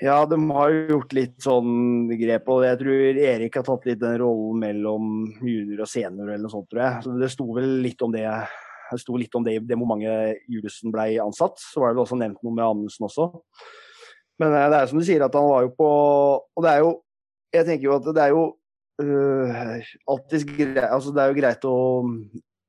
Ja, 0.02 0.24
de 0.26 0.38
har 0.50 0.70
jo 0.72 0.96
gjort 0.96 1.12
litt 1.14 1.36
sånn 1.44 2.08
grep, 2.18 2.48
og 2.50 2.64
jeg 2.66 2.78
tror 2.80 3.18
Erik 3.22 3.58
har 3.58 3.66
tatt 3.66 3.84
litt 3.86 4.00
den 4.00 4.16
rollen 4.18 4.58
mellom 4.58 5.12
junior 5.38 5.84
og 5.84 5.90
senior 5.90 6.26
eller 6.32 6.42
noe 6.42 6.54
sånt, 6.54 6.66
tror 6.72 6.82
jeg. 6.82 7.04
Så 7.04 7.12
det 7.20 7.28
sto 7.30 7.46
vel 7.54 7.68
litt 7.84 8.02
om 8.02 8.14
det. 8.14 8.24
Det 8.90 8.98
sto 8.98 9.14
litt 9.20 9.36
om 9.38 9.46
det 9.46 9.54
i 9.56 9.60
det 9.62 9.78
momentet 9.78 10.42
Julesen 10.50 10.90
ble 10.94 11.06
ansatt. 11.22 11.62
Så 11.62 11.80
var 11.80 11.92
det 11.92 12.00
vel 12.00 12.06
også 12.06 12.18
nevnt 12.18 12.42
noe 12.42 12.56
med 12.56 12.64
Amundsen 12.66 13.06
også. 13.06 13.28
Men 14.42 14.56
eh, 14.58 14.66
det 14.72 14.80
er 14.80 14.90
som 14.90 14.98
du 14.98 15.06
sier, 15.06 15.22
at 15.22 15.38
han 15.38 15.46
var 15.46 15.68
jo 15.68 15.72
på 15.76 15.88
Og 15.88 16.64
det 16.64 16.72
er 16.72 16.82
jo 16.82 16.92
Jeg 17.52 17.68
tenker 17.68 17.88
jo 17.88 17.96
at 17.98 18.06
det 18.08 18.22
er 18.22 18.32
jo 18.32 18.44
øh, 19.02 19.82
alltid 20.08 20.46
greit 20.56 20.86
Altså, 20.86 21.12
det 21.12 21.22
er 21.22 21.32
jo 21.32 21.38
greit 21.40 21.66
å 21.68 21.76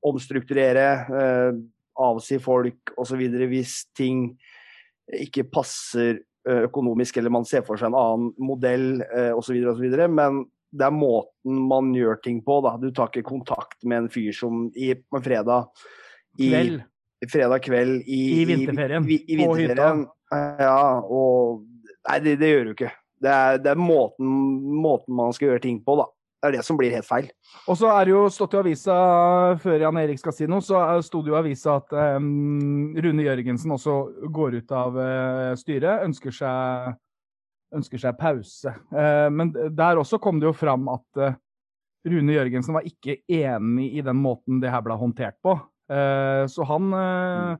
omstrukturere, 0.03 0.87
øh, 1.07 1.61
avsi 2.03 2.39
folk 2.43 2.91
osv. 2.99 3.21
hvis 3.47 3.85
ting 3.95 4.33
ikke 5.13 5.45
passer 5.51 6.19
øh, 6.47 6.63
økonomisk, 6.67 7.17
eller 7.17 7.31
man 7.31 7.45
ser 7.47 7.63
for 7.67 7.79
seg 7.79 7.91
en 7.91 7.99
annen 7.99 8.31
modell 8.41 9.03
øh, 9.05 9.31
osv., 9.37 9.59
osv. 9.71 9.93
Men 10.09 10.43
det 10.73 10.87
er 10.87 10.95
måten 10.95 11.59
man 11.69 11.93
gjør 11.95 12.19
ting 12.23 12.41
på. 12.45 12.59
da. 12.65 12.75
Du 12.81 12.89
tar 12.91 13.11
ikke 13.11 13.29
kontakt 13.29 13.77
med 13.85 14.03
en 14.03 14.09
fyr 14.11 14.33
som 14.35 14.65
i, 14.75 14.93
på 14.95 15.19
en 15.19 15.25
fredag 15.25 15.69
i, 16.39 16.49
Kveld. 16.49 16.81
fredag 17.29 17.61
kveld 17.61 18.01
i, 18.09 18.21
I 18.41 18.45
vinterferien. 18.49 19.05
I, 19.05 19.19
i, 19.27 19.37
På 19.45 19.55
hytta. 19.59 19.93
Ja, 20.33 20.99
og 21.03 21.69
Nei, 22.03 22.17
det, 22.19 22.33
det 22.41 22.49
gjør 22.49 22.65
du 22.67 22.71
ikke. 22.73 22.89
Det 23.23 23.31
er, 23.31 23.61
det 23.63 23.71
er 23.71 23.79
måten, 23.79 24.27
måten 24.83 25.15
man 25.15 25.33
skal 25.35 25.53
gjøre 25.53 25.63
ting 25.63 25.79
på, 25.85 25.95
da. 26.01 26.09
Det 26.43 26.49
er 26.49 26.55
det 26.57 26.65
som 26.67 26.75
blir 26.75 26.91
helt 26.91 27.07
feil. 27.07 27.29
Og 27.71 27.77
så 27.79 27.87
er 27.93 28.03
det 28.03 28.11
jo 28.11 28.25
stått 28.33 28.57
i 28.57 28.59
avisa, 28.59 28.95
før 29.63 29.85
Jan 29.85 29.99
Erik 30.01 30.19
skal 30.19 30.35
si 30.35 30.47
noe, 30.51 30.59
så 30.65 30.81
sto 31.05 31.21
det 31.23 31.31
jo 31.31 31.37
i 31.37 31.39
avisa 31.39 31.77
at 31.79 31.93
um, 32.17 32.89
Rune 32.99 33.23
Jørgensen 33.23 33.71
også 33.71 33.93
går 34.35 34.57
ut 34.59 34.73
av 34.75 34.97
uh, 34.99 35.53
styret, 35.55 36.03
ønsker 36.03 36.35
seg, 36.35 36.97
ønsker 37.79 38.03
seg 38.03 38.19
pause. 38.19 38.75
Uh, 38.91 39.29
men 39.31 39.53
der 39.55 40.01
også 40.01 40.19
kom 40.19 40.43
det 40.43 40.49
jo 40.49 40.57
fram 40.65 40.91
at 40.91 41.23
uh, 41.23 41.39
Rune 42.11 42.35
Jørgensen 42.35 42.75
var 42.75 42.91
ikke 42.91 43.21
enig 43.31 43.93
i 43.95 44.03
den 44.03 44.19
måten 44.19 44.59
det 44.59 44.73
her 44.73 44.83
ble 44.83 44.99
håndtert 44.99 45.39
på. 45.39 45.55
Så 45.93 46.65
han 46.67 46.93
eh, 46.95 47.57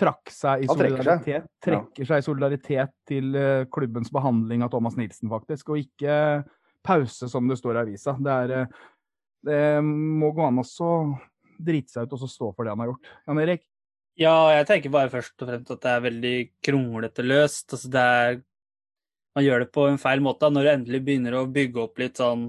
trakk 0.00 0.32
seg 0.32 0.64
i 0.64 0.68
trekker 0.70 1.02
solidaritet, 1.02 1.48
trekker 1.64 2.08
seg 2.08 2.22
i 2.22 2.24
solidaritet 2.26 2.94
til 3.08 3.36
eh, 3.36 3.66
klubbens 3.72 4.12
behandling 4.14 4.64
av 4.64 4.72
Thomas 4.72 4.96
Nilsen, 4.98 5.30
faktisk, 5.32 5.74
og 5.74 5.82
ikke 5.82 6.14
pause, 6.86 7.28
som 7.28 7.48
det 7.50 7.58
står 7.60 7.76
i 7.76 7.82
avisa. 7.84 8.16
Det, 8.16 8.36
er, 8.44 8.54
eh, 8.62 8.86
det 9.46 9.62
må 9.84 10.32
gå 10.36 10.46
an 10.46 10.62
å 10.62 10.66
drite 11.60 11.92
seg 11.92 12.08
ut 12.08 12.14
og 12.16 12.22
så 12.22 12.30
stå 12.32 12.52
for 12.54 12.64
det 12.64 12.72
han 12.74 12.82
har 12.84 12.92
gjort. 12.94 13.10
Jan 13.28 13.42
Erik? 13.44 13.66
Ja, 14.20 14.34
jeg 14.52 14.66
tenker 14.68 14.92
bare 14.92 15.12
først 15.12 15.36
og 15.40 15.48
fremst 15.48 15.72
at 15.72 15.82
det 15.84 15.90
er 15.92 16.06
veldig 16.08 16.36
kronglete 16.66 17.24
løst. 17.24 17.68
Altså 17.72 17.92
det 17.92 18.06
er 18.20 18.40
Man 19.36 19.44
gjør 19.46 19.62
det 19.62 19.68
på 19.70 19.84
en 19.86 20.00
feil 20.02 20.20
måte 20.20 20.48
når 20.50 20.66
det 20.66 20.72
endelig 20.74 21.00
begynner 21.06 21.36
å 21.38 21.44
bygge 21.46 21.78
opp 21.84 22.00
litt 22.02 22.18
sånn 22.18 22.48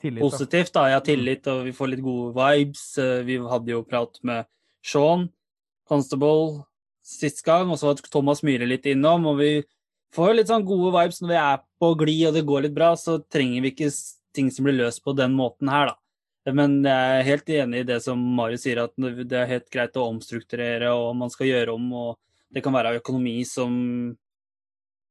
Tillit. 0.00 0.22
positivt. 0.22 0.72
da, 0.72 0.86
Ja, 0.88 1.00
tillit, 1.04 1.46
og 1.52 1.66
vi 1.66 1.72
får 1.76 1.90
litt 1.90 2.02
gode 2.02 2.32
vibes. 2.32 2.96
Eh, 2.98 3.22
Vi 3.28 3.36
hadde 3.36 3.74
jo 3.74 3.82
prat 3.84 4.18
med 4.22 4.46
Sean 4.82 5.28
Constable 5.86 6.64
sist 7.04 7.42
gang, 7.44 7.68
og 7.70 7.78
så 7.78 7.90
var 7.90 8.02
Thomas 8.08 8.42
Myhre 8.46 8.68
litt 8.68 8.86
innom. 8.88 9.26
og 9.30 9.38
vi 9.42 9.52
får 10.14 10.34
litt 10.38 10.50
sånn 10.50 10.66
gode 10.66 10.92
vibes 10.94 11.20
når 11.20 11.32
vi 11.32 11.40
er 11.40 11.62
på 11.82 11.90
glid 11.98 12.28
og 12.28 12.36
det 12.38 12.46
går 12.48 12.66
litt 12.66 12.76
bra, 12.76 12.94
så 12.96 13.18
trenger 13.20 13.64
vi 13.64 13.74
ikke 13.74 13.90
ting 14.34 14.50
som 14.50 14.66
blir 14.66 14.78
løst 14.78 15.02
på 15.04 15.14
den 15.16 15.34
måten 15.36 15.70
her, 15.70 15.92
da. 15.92 16.00
Men 16.54 16.82
jeg 16.84 17.18
er 17.18 17.24
helt 17.24 17.50
enig 17.56 17.80
i 17.80 17.86
det 17.88 18.00
som 18.04 18.20
Marius 18.36 18.66
sier, 18.66 18.82
at 18.82 18.92
det 18.98 19.38
er 19.38 19.48
helt 19.48 19.70
greit 19.72 19.94
å 19.96 20.10
omstrukturere 20.10 20.90
og 20.92 21.14
man 21.16 21.32
skal 21.32 21.48
gjøre 21.48 21.76
om, 21.76 21.86
og 21.96 22.10
det 22.52 22.60
kan 22.64 22.74
være 22.74 22.98
økonomi 22.98 23.38
som 23.48 23.72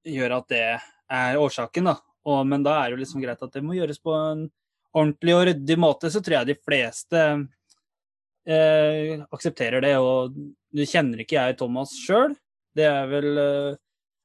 gjør 0.05 0.37
at 0.37 0.51
det 0.51 0.65
er 0.67 1.39
årsaken, 1.41 1.89
da. 1.89 1.95
Og, 2.29 2.43
men 2.47 2.63
da 2.63 2.77
er 2.77 2.91
det 2.91 2.97
jo 2.97 3.01
liksom 3.01 3.23
greit 3.23 3.41
at 3.43 3.55
det 3.55 3.63
må 3.65 3.75
gjøres 3.75 3.99
på 3.99 4.13
en 4.13 4.45
ordentlig 4.93 5.35
og 5.35 5.43
ryddig 5.49 5.77
måte, 5.81 6.11
så 6.13 6.21
tror 6.21 6.39
jeg 6.39 6.51
de 6.51 6.59
fleste 6.61 7.23
eh, 8.47 9.23
aksepterer 9.33 9.83
det. 9.83 9.95
Og 10.01 10.33
du 10.73 10.83
kjenner 10.89 11.21
ikke 11.23 11.39
jeg 11.39 11.57
Thomas 11.59 11.93
sjøl. 11.97 12.35
Det 12.75 12.85
er 12.89 13.09
vel 13.11 13.37
eh, 13.37 13.75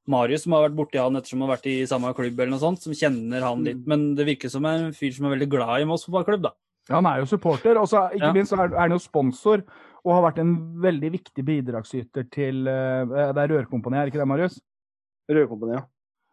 Marius 0.08 0.46
som 0.46 0.54
har 0.56 0.68
vært 0.68 0.78
borti 0.78 1.00
han 1.00 1.18
ettersom 1.18 1.42
han 1.42 1.50
har 1.50 1.58
vært 1.58 1.68
i 1.68 1.76
samme 1.88 2.14
klubb, 2.16 2.38
eller 2.38 2.54
noe 2.54 2.62
sånt, 2.62 2.80
som 2.80 2.94
kjenner 2.96 3.44
han 3.44 3.66
litt. 3.66 3.82
Men 3.90 4.14
det 4.16 4.24
virker 4.30 4.48
som 4.52 4.64
en 4.68 4.88
fyr 4.96 5.12
som 5.12 5.28
er 5.28 5.36
veldig 5.36 5.50
glad 5.52 5.82
i 5.82 5.88
Moss 5.90 6.06
fotballklubb, 6.08 6.46
da. 6.48 6.54
Ja, 6.88 6.96
han 6.96 7.06
er 7.10 7.18
jo 7.20 7.28
supporter, 7.28 7.76
og 7.76 7.84
så 7.90 8.06
ikke 8.16 8.30
Ja. 8.30 8.32
minst 8.32 8.52
er 8.56 8.64
er 8.64 8.78
han 8.78 8.94
jo 8.96 8.98
sponsor. 8.98 9.62
Og 10.06 10.14
har 10.14 10.22
vært 10.30 10.38
en 10.40 10.54
veldig 10.80 11.10
viktig 11.12 11.44
bidragsyter 11.44 12.30
til 12.32 12.66
eh, 12.70 13.04
Det 13.34 13.42
er 13.42 13.48
Rørkompaniet, 13.52 14.00
er 14.06 14.06
ikke 14.12 14.22
det, 14.22 14.28
Marius? 14.30 14.60
Rørkompaniet, 15.28 15.82
ja. 15.82 15.84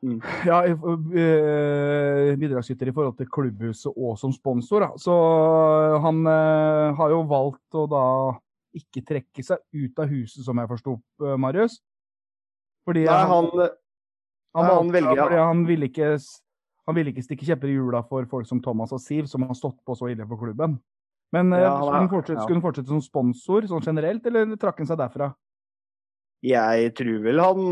Ja, 0.46 0.60
i- 0.68 0.76
eh, 0.76 2.36
bidragsyter 2.38 2.88
i 2.90 2.94
forhold 2.94 3.18
til 3.18 3.30
klubbhuset 3.32 3.94
og 3.96 4.18
som 4.20 4.34
sponsor. 4.36 4.80
Da. 4.86 4.90
Så 5.02 5.16
han 6.04 6.20
eh, 6.28 6.94
har 6.98 7.10
jo 7.14 7.24
valgt 7.30 7.78
å 7.80 7.86
da 7.90 8.04
ikke 8.76 9.06
trekke 9.08 9.44
seg 9.46 9.62
ut 9.74 10.00
av 10.04 10.10
huset, 10.12 10.44
som 10.46 10.58
jeg 10.60 10.68
forsto, 10.70 10.98
eh, 11.24 11.38
Marius. 11.40 11.80
Fordi 12.86 13.06
Nei, 13.08 13.22
han, 13.32 13.48
han, 13.56 13.70
han 14.60 14.66
han 14.76 14.92
velger- 14.94 15.22
fordi 15.24 15.40
han 15.42 15.64
ville 15.66 15.88
ikke 15.90 16.10
han 16.86 16.94
ville 17.00 17.10
ikke 17.10 17.24
stikke 17.26 17.48
kjepper 17.48 17.72
i 17.72 17.80
hjula 17.80 18.04
for 18.06 18.28
folk 18.30 18.46
som 18.46 18.60
Thomas 18.62 18.92
og 18.94 19.00
Siv, 19.02 19.26
som 19.26 19.42
har 19.42 19.56
stått 19.58 19.80
på 19.88 19.96
så 19.98 20.12
ille 20.12 20.28
for 20.30 20.38
klubben. 20.38 20.76
Men 21.34 21.50
eh, 21.56 21.64
Ja, 21.64 21.72
skulle, 21.80 21.96
han 21.98 22.10
fortsette, 22.12 22.38
ja. 22.38 22.44
skulle 22.46 22.60
han 22.60 22.66
fortsette 22.68 22.92
som 22.94 23.02
sponsor 23.02 23.66
sånn 23.72 23.82
generelt, 23.88 24.28
eller 24.30 24.54
trakk 24.62 24.84
han 24.84 24.92
seg 24.92 25.00
derfra? 25.02 25.32
Jeg 26.44 26.92
tror 26.98 27.22
vel 27.24 27.40
han 27.42 27.68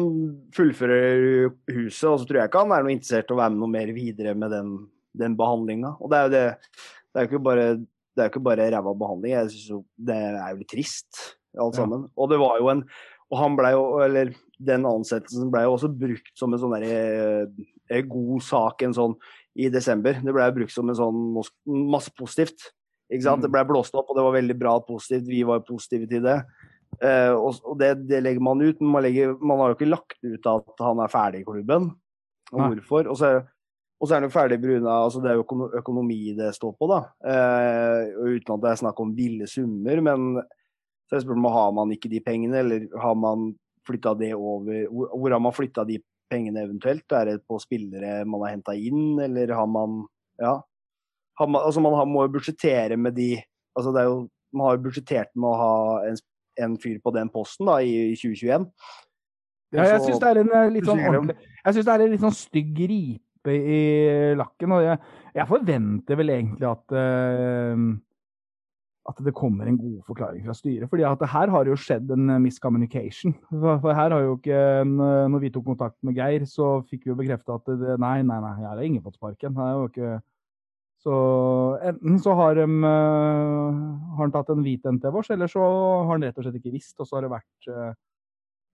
fullfører 0.56 1.52
huset, 1.76 2.08
og 2.10 2.20
så 2.20 2.26
tror 2.26 2.40
jeg 2.40 2.50
ikke 2.50 2.64
han 2.64 2.74
er 2.74 2.86
noe 2.86 2.94
interessert 2.96 3.30
i 3.30 3.36
å 3.36 3.40
være 3.42 3.54
med 3.54 3.62
noe 3.62 3.74
mer 3.76 3.92
videre 3.94 4.34
med 4.40 4.54
den, 4.56 4.72
den 5.20 5.36
behandlinga. 5.38 5.96
Og 6.02 6.10
det 6.10 6.20
er 6.20 6.24
jo 6.24 6.34
det 6.34 6.46
Det 7.14 7.20
er 7.22 7.26
jo 7.28 7.30
ikke 7.32 7.44
bare 7.46 7.66
det 8.14 8.22
er 8.22 8.28
jo 8.28 8.32
ikke 8.36 8.46
bare 8.46 8.66
ræva 8.70 8.92
behandling, 8.94 9.32
jeg 9.34 9.50
synes 9.50 9.70
jo 9.72 9.78
det 9.98 10.16
er 10.16 10.52
jo 10.52 10.58
litt 10.60 10.70
trist, 10.70 11.22
alt 11.58 11.74
Ja. 11.74 11.80
sammen. 11.82 12.04
Og 12.18 12.30
det 12.30 12.38
var 12.42 12.60
jo 12.60 12.70
en 12.70 12.84
Og 13.32 13.38
han 13.40 13.56
blei 13.58 13.72
jo, 13.74 13.98
eller 14.06 14.34
den 14.62 14.84
ansettelsen 14.86 15.50
blei 15.50 15.64
jo 15.64 15.74
også 15.74 15.90
brukt 15.90 16.30
som 16.38 16.54
en 16.54 16.60
sånn 16.62 16.76
derre 16.76 17.48
eh, 17.90 18.04
god 18.06 18.44
sak 18.46 18.84
en 18.86 18.94
sånn 18.94 19.16
i 19.58 19.70
desember. 19.74 20.14
Det 20.22 20.34
blei 20.34 20.52
brukt 20.54 20.72
som 20.72 20.90
en 20.90 20.96
sånn 20.96 21.44
masse 21.66 22.12
positivt. 22.14 22.70
Ikke 23.10 23.24
sant? 23.26 23.42
Mm. 23.42 23.48
Det 23.48 23.52
blei 23.56 23.64
blåst 23.66 23.96
opp, 23.98 24.12
og 24.12 24.16
det 24.18 24.24
var 24.28 24.36
veldig 24.38 24.58
bra 24.60 24.76
positivt. 24.86 25.26
Vi 25.26 25.42
var 25.50 25.66
positive 25.66 26.06
til 26.08 26.22
det. 26.22 26.38
Eh, 27.02 27.34
og 27.34 27.78
det, 27.80 27.94
det 28.10 28.22
legger 28.24 28.44
man 28.44 28.62
ut, 28.62 28.80
men 28.82 28.92
man, 28.94 29.04
legger, 29.06 29.34
man 29.42 29.62
har 29.62 29.72
jo 29.72 29.78
ikke 29.80 29.90
lagt 29.90 30.20
ut 30.22 30.50
at 30.52 30.86
han 30.86 31.02
er 31.04 31.12
ferdig 31.12 31.44
i 31.44 31.48
klubben. 31.48 31.90
Og 32.54 32.62
Nei. 32.62 32.70
hvorfor. 32.74 33.10
Og 33.12 33.20
så, 33.20 33.34
og 34.00 34.08
så 34.08 34.14
er 34.14 34.22
han 34.22 34.28
jo 34.28 34.34
ferdig 34.36 34.60
pga. 34.62 34.80
altså 34.92 35.24
Det 35.24 35.32
er 35.32 35.40
jo 35.40 35.70
økonomi 35.80 36.22
det 36.38 36.52
står 36.58 36.76
på, 36.78 36.90
da. 36.92 37.02
Uh, 37.24 38.34
uten 38.36 38.56
at 38.58 38.66
det 38.66 38.72
er 38.72 38.82
snakk 38.84 39.00
om 39.02 39.14
ville 39.18 39.48
summer. 39.50 40.02
Men 40.06 40.34
så 41.10 41.18
er 41.18 41.26
spørsmålet 41.26 41.58
har 41.58 41.72
man 41.80 41.94
ikke 41.96 42.12
de 42.12 42.22
pengene, 42.24 42.60
eller 42.62 42.88
har 43.02 43.16
man 43.20 43.54
flytta 43.88 44.14
det 44.16 44.34
over 44.36 44.86
Hvor, 44.88 45.10
hvor 45.20 45.34
har 45.36 45.42
man 45.44 45.56
flytta 45.56 45.86
de 45.88 46.00
pengene 46.32 46.64
eventuelt? 46.66 47.06
Er 47.12 47.32
det 47.32 47.48
på 47.48 47.60
spillere 47.62 48.24
man 48.26 48.46
har 48.46 48.56
henta 48.56 48.76
inn, 48.76 49.18
eller 49.22 49.56
har 49.56 49.68
man 49.70 50.04
Ja. 50.42 50.60
Har 51.40 51.48
man, 51.48 51.64
altså 51.66 51.82
man 51.82 51.96
har, 51.98 52.06
må 52.06 52.28
jo 52.28 52.36
budsjettere 52.36 52.98
med 52.98 53.16
de 53.18 53.42
altså 53.78 53.94
det 53.94 54.02
er 54.02 54.10
jo, 54.10 54.30
Man 54.54 54.68
har 54.68 54.82
budsjettert 54.84 55.32
med 55.34 55.50
å 55.50 55.58
ha 55.58 55.76
en, 56.06 56.18
en 56.62 56.78
fyr 56.82 57.00
på 57.04 57.14
den 57.16 57.32
posten 57.34 57.70
da, 57.70 57.80
i 57.82 58.14
2021. 58.20 58.70
Ja, 59.74 59.88
jeg 59.90 60.02
syns 60.06 60.22
det 60.22 60.30
er 60.30 60.40
en 60.44 60.52
eh, 60.54 60.72
litt 60.76 60.86
sånn 60.86 61.02
ordentlig 61.02 61.34
Jeg 61.42 61.74
synes 61.74 61.86
det 61.88 61.94
er 61.94 62.02
en 62.06 62.12
litt 62.12 62.22
sånn 62.22 62.36
stygg 62.38 62.82
ripe 62.92 63.54
i 63.58 63.84
lakken. 64.38 64.76
Og 64.78 64.84
jeg, 64.86 65.14
jeg 65.34 65.50
forventer 65.50 66.20
vel 66.20 66.34
egentlig 66.36 66.70
at 66.70 66.94
uh, 66.94 67.88
at 69.10 69.20
det 69.20 69.34
kommer 69.36 69.68
en 69.68 69.78
god 69.78 70.04
forklaring 70.08 70.46
fra 70.46 70.56
styret. 70.56 70.90
fordi 70.90 71.04
at 71.04 71.24
her 71.28 71.52
har 71.52 71.64
det 71.64 71.74
jo 71.74 71.80
skjedd 71.80 72.12
en 72.16 72.42
miscommunication. 72.42 73.36
For, 73.50 73.92
her 73.92 74.16
har 74.16 74.22
jo 74.24 74.38
ikke 74.38 74.60
eh, 74.80 74.86
Når 75.34 75.40
vi 75.40 75.52
tok 75.52 75.66
kontakt 75.66 75.98
med 76.04 76.16
Geir, 76.16 76.46
så 76.48 76.82
fikk 76.90 77.04
vi 77.06 77.12
jo 77.12 77.20
bekrefta 77.20 77.58
at 77.60 77.68
det, 77.68 77.98
nei, 78.00 78.22
nei, 78.24 78.40
nei, 78.40 78.54
her 78.62 78.70
har 78.72 78.84
ingen 78.84 79.04
fått 79.04 79.20
sparken. 79.20 79.56
Her 79.58 79.74
er 79.74 79.82
jo 79.82 79.90
ikke 79.92 80.14
så 81.04 81.16
enten 81.84 82.20
så 82.24 82.32
har 82.40 82.56
de 82.56 82.64
eh, 82.64 83.78
har 84.16 84.22
han 84.22 84.32
tatt 84.32 84.54
en 84.54 84.64
hvit 84.64 84.86
en 84.88 85.02
til 85.04 85.20
oss, 85.20 85.30
eller 85.34 85.50
så 85.52 85.64
har 85.66 86.14
han 86.14 86.24
rett 86.24 86.38
og 86.40 86.46
slett 86.46 86.60
ikke 86.62 86.72
visst, 86.72 86.96
og 86.96 87.10
så 87.10 87.18
har 87.18 87.26
det 87.26 87.32
vært 87.34 87.68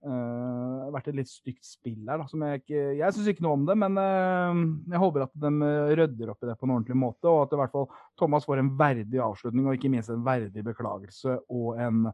uh, 0.05 0.85
vært 0.93 1.09
et 1.09 1.17
litt 1.17 1.31
stygt 1.31 1.65
spill 1.65 2.03
her. 2.03 2.21
Da, 2.21 2.27
som 2.29 2.43
jeg 2.45 2.61
ikke, 2.61 2.83
jeg 2.99 3.15
syns 3.15 3.31
ikke 3.31 3.45
noe 3.45 3.57
om 3.57 3.63
det, 3.65 3.75
men 3.81 3.97
uh, 3.97 4.61
jeg 4.93 5.01
håper 5.01 5.25
at 5.25 5.33
de 5.41 5.71
rydder 5.97 6.33
opp 6.35 6.45
i 6.45 6.51
det 6.51 6.57
på 6.59 6.69
en 6.69 6.75
ordentlig 6.75 6.99
måte. 7.01 7.25
Og 7.31 7.47
at 7.47 7.55
i 7.55 7.59
hvert 7.63 7.73
fall 7.73 7.89
Thomas 8.19 8.45
får 8.45 8.61
en 8.61 8.71
verdig 8.77 9.23
avslutning, 9.25 9.65
og 9.65 9.79
ikke 9.79 9.91
minst 9.95 10.13
en 10.13 10.21
verdig 10.27 10.65
beklagelse 10.69 11.39
og 11.49 11.81
en 11.81 12.05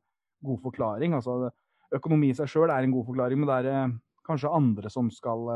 god 0.45 0.63
forklaring. 0.69 1.17
Altså, 1.19 1.51
økonomi 1.95 2.31
i 2.31 2.39
seg 2.39 2.53
sjøl 2.53 2.71
er 2.71 2.87
en 2.87 2.95
god 2.95 3.09
forklaring, 3.11 3.43
men 3.43 3.51
det 3.51 3.75
er 3.75 3.93
kanskje 4.25 4.53
andre 4.55 4.89
som 4.93 5.11
skal 5.13 5.49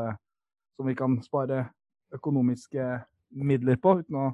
Som 0.80 0.86
vi 0.88 0.94
kan 0.96 1.18
spare 1.20 1.64
økonomiske 2.16 2.84
midler 3.36 3.76
på, 3.76 3.98
uten 4.00 4.16
å 4.16 4.28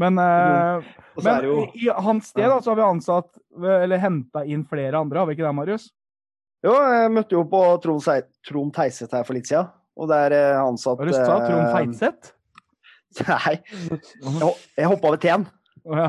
Men, 0.00 0.18
eh, 0.18 0.88
er 1.18 1.24
men 1.24 1.44
jo 1.48 1.56
i 1.78 1.88
hans 2.06 2.30
sted 2.32 2.48
da, 2.50 2.58
så 2.60 2.72
har 2.72 2.78
vi 2.80 2.86
ansatt, 2.86 3.30
eller 3.64 4.02
henta 4.02 4.44
inn 4.46 4.64
flere 4.68 4.98
andre, 5.00 5.18
har 5.22 5.28
vi 5.30 5.36
ikke 5.38 5.46
det, 5.46 5.54
Marius? 5.56 5.88
Jo, 6.64 6.72
jeg 6.80 7.10
møtte 7.12 7.36
jo 7.36 7.42
på 7.48 7.60
Trond, 7.84 8.72
Teiset 8.74 9.12
her 9.12 9.24
for 9.26 9.36
litt 9.36 9.48
siden. 9.50 9.68
Og 9.94 10.08
der 10.10 10.32
eh, 10.34 10.56
ansatt 10.58 10.98
Hva 10.98 11.06
du 11.06 11.12
sa 11.14 11.26
du? 11.38 11.44
Trond 11.50 11.68
Feinseth? 11.74 12.32
Nei, 13.28 13.52
jeg, 13.60 14.40
ho- 14.42 14.56
jeg 14.74 14.88
hoppa 14.90 15.12
over 15.12 15.20
T-en. 15.22 15.44
Ja. 15.84 16.08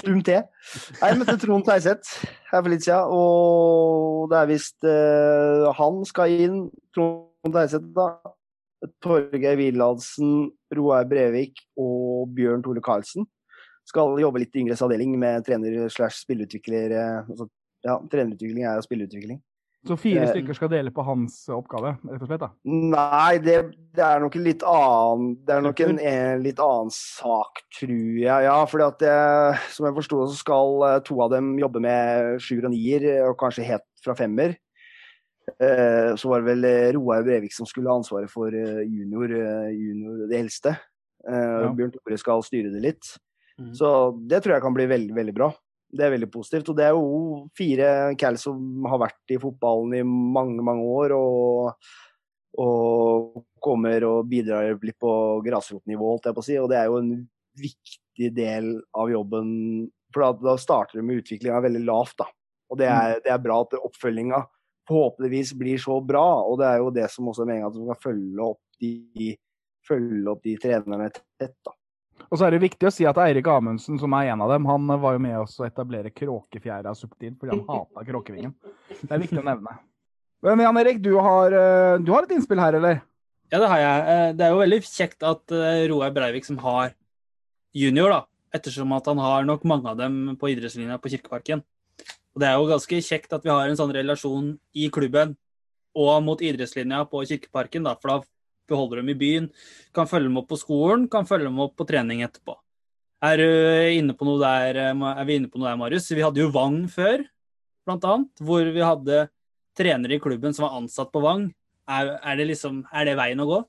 Stum 0.00 0.18
T. 0.26 0.34
Jeg 0.34 1.16
møtte 1.20 1.36
Trond 1.40 1.64
Teiseth 1.64 2.26
her 2.50 2.58
for 2.64 2.68
litt 2.72 2.82
siden, 2.84 3.14
og 3.14 4.26
det 4.32 4.40
er 4.42 4.50
visst 4.50 4.84
eh, 4.90 5.68
han 5.78 6.02
skal 6.08 6.34
inn, 6.44 6.60
Trond 6.92 7.54
Teiseth, 7.54 7.88
da. 7.96 8.10
Torgeir 9.04 9.58
Wilhelmsen, 9.60 10.50
Roar 10.76 11.04
Brevik 11.10 11.60
og 11.80 12.30
Bjørn 12.36 12.62
Tore 12.64 12.80
Karlsen 12.84 13.26
skal 13.90 14.18
jobbe 14.22 14.38
litt 14.44 14.54
i 14.54 14.60
yngres 14.64 14.82
avdeling 14.84 15.16
med 15.18 15.44
trener 15.46 15.88
slash 15.90 16.22
spilleutvikler. 16.24 16.92
eh, 16.94 17.22
Altså, 17.30 17.48
ja, 17.86 17.96
trenerutvikling 18.12 18.66
er 18.68 18.76
jo 18.78 18.84
spilleutvikling. 18.86 19.40
Så 19.88 19.96
fire 19.96 20.26
Eh, 20.26 20.28
stykker 20.34 20.52
skal 20.54 20.68
dele 20.68 20.90
på 20.92 21.00
hans 21.02 21.38
oppgave, 21.48 21.94
rett 22.04 22.20
og 22.22 22.28
slett? 22.28 22.42
da. 22.42 22.50
Nei, 22.68 23.38
det, 23.40 23.54
det 23.96 24.04
er 24.04 24.20
nok 24.20 24.36
en 24.36 24.44
litt 24.44 24.60
annen 24.68 25.30
Det 25.46 25.54
er 25.54 25.62
nok 25.64 25.80
en, 25.80 25.98
en 25.98 26.42
litt 26.44 26.60
annen 26.60 26.90
sak, 26.92 27.62
tror 27.78 28.18
jeg. 28.20 28.44
Ja, 28.44 28.58
fordi 28.68 28.84
at 28.84 28.98
det, 29.00 29.14
som 29.72 29.86
jeg 29.88 29.96
forsto, 29.96 30.18
så 30.28 30.36
skal 30.36 30.84
eh, 30.90 30.98
to 31.08 31.16
av 31.24 31.32
dem 31.32 31.54
jobbe 31.58 31.80
med 31.80 32.36
sjuer 32.44 32.68
og 32.68 32.74
nier, 32.76 33.08
og 33.30 33.38
kanskje 33.40 33.64
helt 33.72 33.86
fra 34.04 34.12
femmer. 34.20 34.52
Eh, 35.48 36.16
Så 36.16 36.28
var 36.28 36.42
det 36.42 36.50
vel 36.52 36.64
eh, 36.68 36.92
Roar 36.96 37.24
Brevik 37.26 37.54
som 37.54 37.68
skulle 37.68 37.90
ha 37.90 37.98
ansvaret 38.00 38.30
for 38.30 38.54
eh, 38.54 38.82
junior, 38.86 39.32
junior 39.74 40.26
det 40.30 40.38
eldste. 40.38 40.76
Ja. 41.20 41.68
Bjørn 41.76 41.92
Tore 41.92 42.16
skal 42.20 42.44
styre 42.46 42.70
det 42.72 42.80
litt. 42.80 43.08
Mm. 43.60 43.74
Så 43.76 43.88
det 44.28 44.40
tror 44.40 44.56
jeg 44.56 44.64
kan 44.64 44.76
bli 44.76 44.86
veldig, 44.88 45.12
veldig 45.16 45.34
bra. 45.36 45.50
Det 45.90 46.06
er 46.06 46.14
veldig 46.14 46.30
positivt. 46.32 46.70
Og 46.72 46.78
det 46.78 46.86
er 46.86 46.94
jo 46.96 47.48
fire 47.58 47.90
cal 48.20 48.38
som 48.40 48.86
har 48.88 49.02
vært 49.02 49.34
i 49.34 49.40
fotballen 49.42 49.98
i 49.98 50.04
mange, 50.06 50.62
mange 50.64 50.86
år. 50.86 51.12
Og, 51.18 51.90
og 52.62 53.42
kommer 53.60 54.06
og 54.08 54.30
bidrar 54.30 54.70
litt 54.80 54.96
på 55.02 55.12
grasrotnivå, 55.44 56.14
holdt 56.14 56.30
jeg 56.30 56.38
på 56.38 56.44
å 56.44 56.48
si. 56.48 56.56
Og 56.62 56.70
det 56.72 56.78
er 56.80 56.88
jo 56.88 57.02
en 57.02 57.12
viktig 57.60 58.30
del 58.38 58.72
av 58.96 59.12
jobben. 59.12 59.50
For 60.14 60.24
da, 60.24 60.54
da 60.54 60.56
starter 60.62 61.00
du 61.00 61.04
med 61.04 61.20
utviklinga 61.20 61.60
veldig 61.66 61.84
lavt, 61.84 62.16
da. 62.22 62.30
Og 62.70 62.78
det 62.80 62.88
er, 62.88 63.18
det 63.24 63.34
er 63.34 63.42
bra 63.42 63.60
at 63.64 63.76
oppfølginga 63.76 64.40
forhåpentligvis 64.90 65.54
blir 65.58 65.78
så 65.80 65.96
bra. 66.04 66.26
Og 66.44 66.58
det 66.60 66.68
er 66.68 66.80
jo 66.82 66.90
det 66.94 67.06
som 67.14 67.28
også 67.30 67.44
er 67.46 67.52
meninga, 67.52 67.70
at 67.70 67.78
man 67.78 67.90
skal 67.92 68.02
følge 68.10 68.48
opp 68.50 68.62
de, 68.82 69.34
følge 69.86 70.32
opp 70.32 70.42
de 70.46 70.56
trenerne 70.60 71.10
tett. 71.14 71.54
da. 71.64 71.74
Og 72.30 72.38
så 72.38 72.46
er 72.46 72.54
det 72.54 72.62
viktig 72.62 72.86
å 72.86 72.92
si 72.94 73.06
at 73.08 73.18
Eirik 73.18 73.48
Amundsen, 73.50 73.98
som 73.98 74.12
er 74.14 74.30
en 74.30 74.42
av 74.44 74.52
dem, 74.52 74.66
han 74.68 74.90
var 75.02 75.16
jo 75.16 75.22
med 75.24 75.38
oss 75.40 75.56
å 75.58 75.66
etablere 75.66 76.12
kråkefjæra 76.14 76.92
subtil 76.94 77.32
fordi 77.40 77.56
han 77.56 77.64
hata 77.66 78.04
kråkevingen. 78.06 78.52
Det 79.00 79.08
er 79.10 79.22
viktig 79.22 79.40
å 79.40 79.46
nevne. 79.46 79.78
Men 80.44 80.62
Jan 80.64 80.78
Erik, 80.80 81.00
du 81.04 81.14
har, 81.20 81.52
eh, 81.52 81.98
du 82.00 82.12
har 82.14 82.24
et 82.24 82.30
innspill 82.36 82.60
her, 82.62 82.78
eller? 82.78 83.00
Ja, 83.50 83.58
det 83.58 83.68
har 83.68 83.80
jeg. 83.82 84.04
Eh, 84.08 84.32
Det 84.38 84.46
er 84.46 84.52
jo 84.54 84.62
veldig 84.62 84.80
kjekt 84.86 85.26
at 85.26 85.52
eh, 85.52 85.88
Roar 85.90 86.12
Breivik 86.14 86.46
som 86.46 86.56
har 86.62 86.94
junior, 87.74 88.10
da. 88.10 88.20
Ettersom 88.54 88.92
at 88.96 89.06
han 89.06 89.18
har 89.18 89.44
nok 89.44 89.64
mange 89.64 89.90
av 89.90 89.98
dem 89.98 90.36
på 90.40 90.50
idrettslinja 90.50 90.98
på 91.02 91.10
Kirkeparken. 91.10 91.62
Og 92.34 92.42
det 92.42 92.48
er 92.48 92.58
jo 92.58 92.68
ganske 92.70 93.00
kjekt 93.02 93.32
at 93.34 93.46
vi 93.46 93.52
har 93.52 93.68
en 93.68 93.78
sånn 93.78 93.94
relasjon 93.94 94.52
i 94.78 94.88
klubben 94.92 95.34
og 95.98 96.12
mot 96.22 96.42
idrettslinja 96.42 97.02
på 97.10 97.24
Kirkeparken, 97.26 97.86
da. 97.86 97.96
For 97.98 98.12
da 98.12 98.18
beholder 98.70 99.00
dem 99.00 99.10
i 99.10 99.18
byen. 99.18 99.48
Kan 99.96 100.08
følge 100.10 100.28
dem 100.28 100.38
opp 100.38 100.50
på 100.52 100.60
skolen, 100.60 101.08
kan 101.10 101.26
følge 101.26 101.48
dem 101.48 101.58
opp 101.62 101.74
på 101.78 101.86
trening 101.88 102.22
etterpå. 102.26 102.54
Er, 103.20 103.42
du 103.42 103.98
inne 103.98 104.14
på 104.16 104.24
noe 104.24 104.40
der, 104.40 104.78
eh, 104.80 105.02
er 105.10 105.26
vi 105.28 105.40
inne 105.40 105.50
på 105.50 105.60
noe 105.60 105.68
der, 105.68 105.80
Marius? 105.80 106.08
Vi 106.08 106.24
hadde 106.24 106.40
jo 106.40 106.52
Vang 106.54 106.86
før, 106.88 107.26
blant 107.84 108.06
annet. 108.08 108.30
Hvor 108.40 108.64
vi 108.64 108.80
hadde 108.84 109.26
trenere 109.76 110.16
i 110.16 110.22
klubben 110.22 110.54
som 110.56 110.68
var 110.68 110.78
ansatt 110.78 111.12
på 111.12 111.22
Vang. 111.24 111.50
Er, 111.90 112.14
er, 112.22 112.38
det 112.38 112.48
liksom, 112.52 112.84
er 112.94 113.10
det 113.10 113.18
veien 113.18 113.42
å 113.42 113.48
gå? 113.50 113.60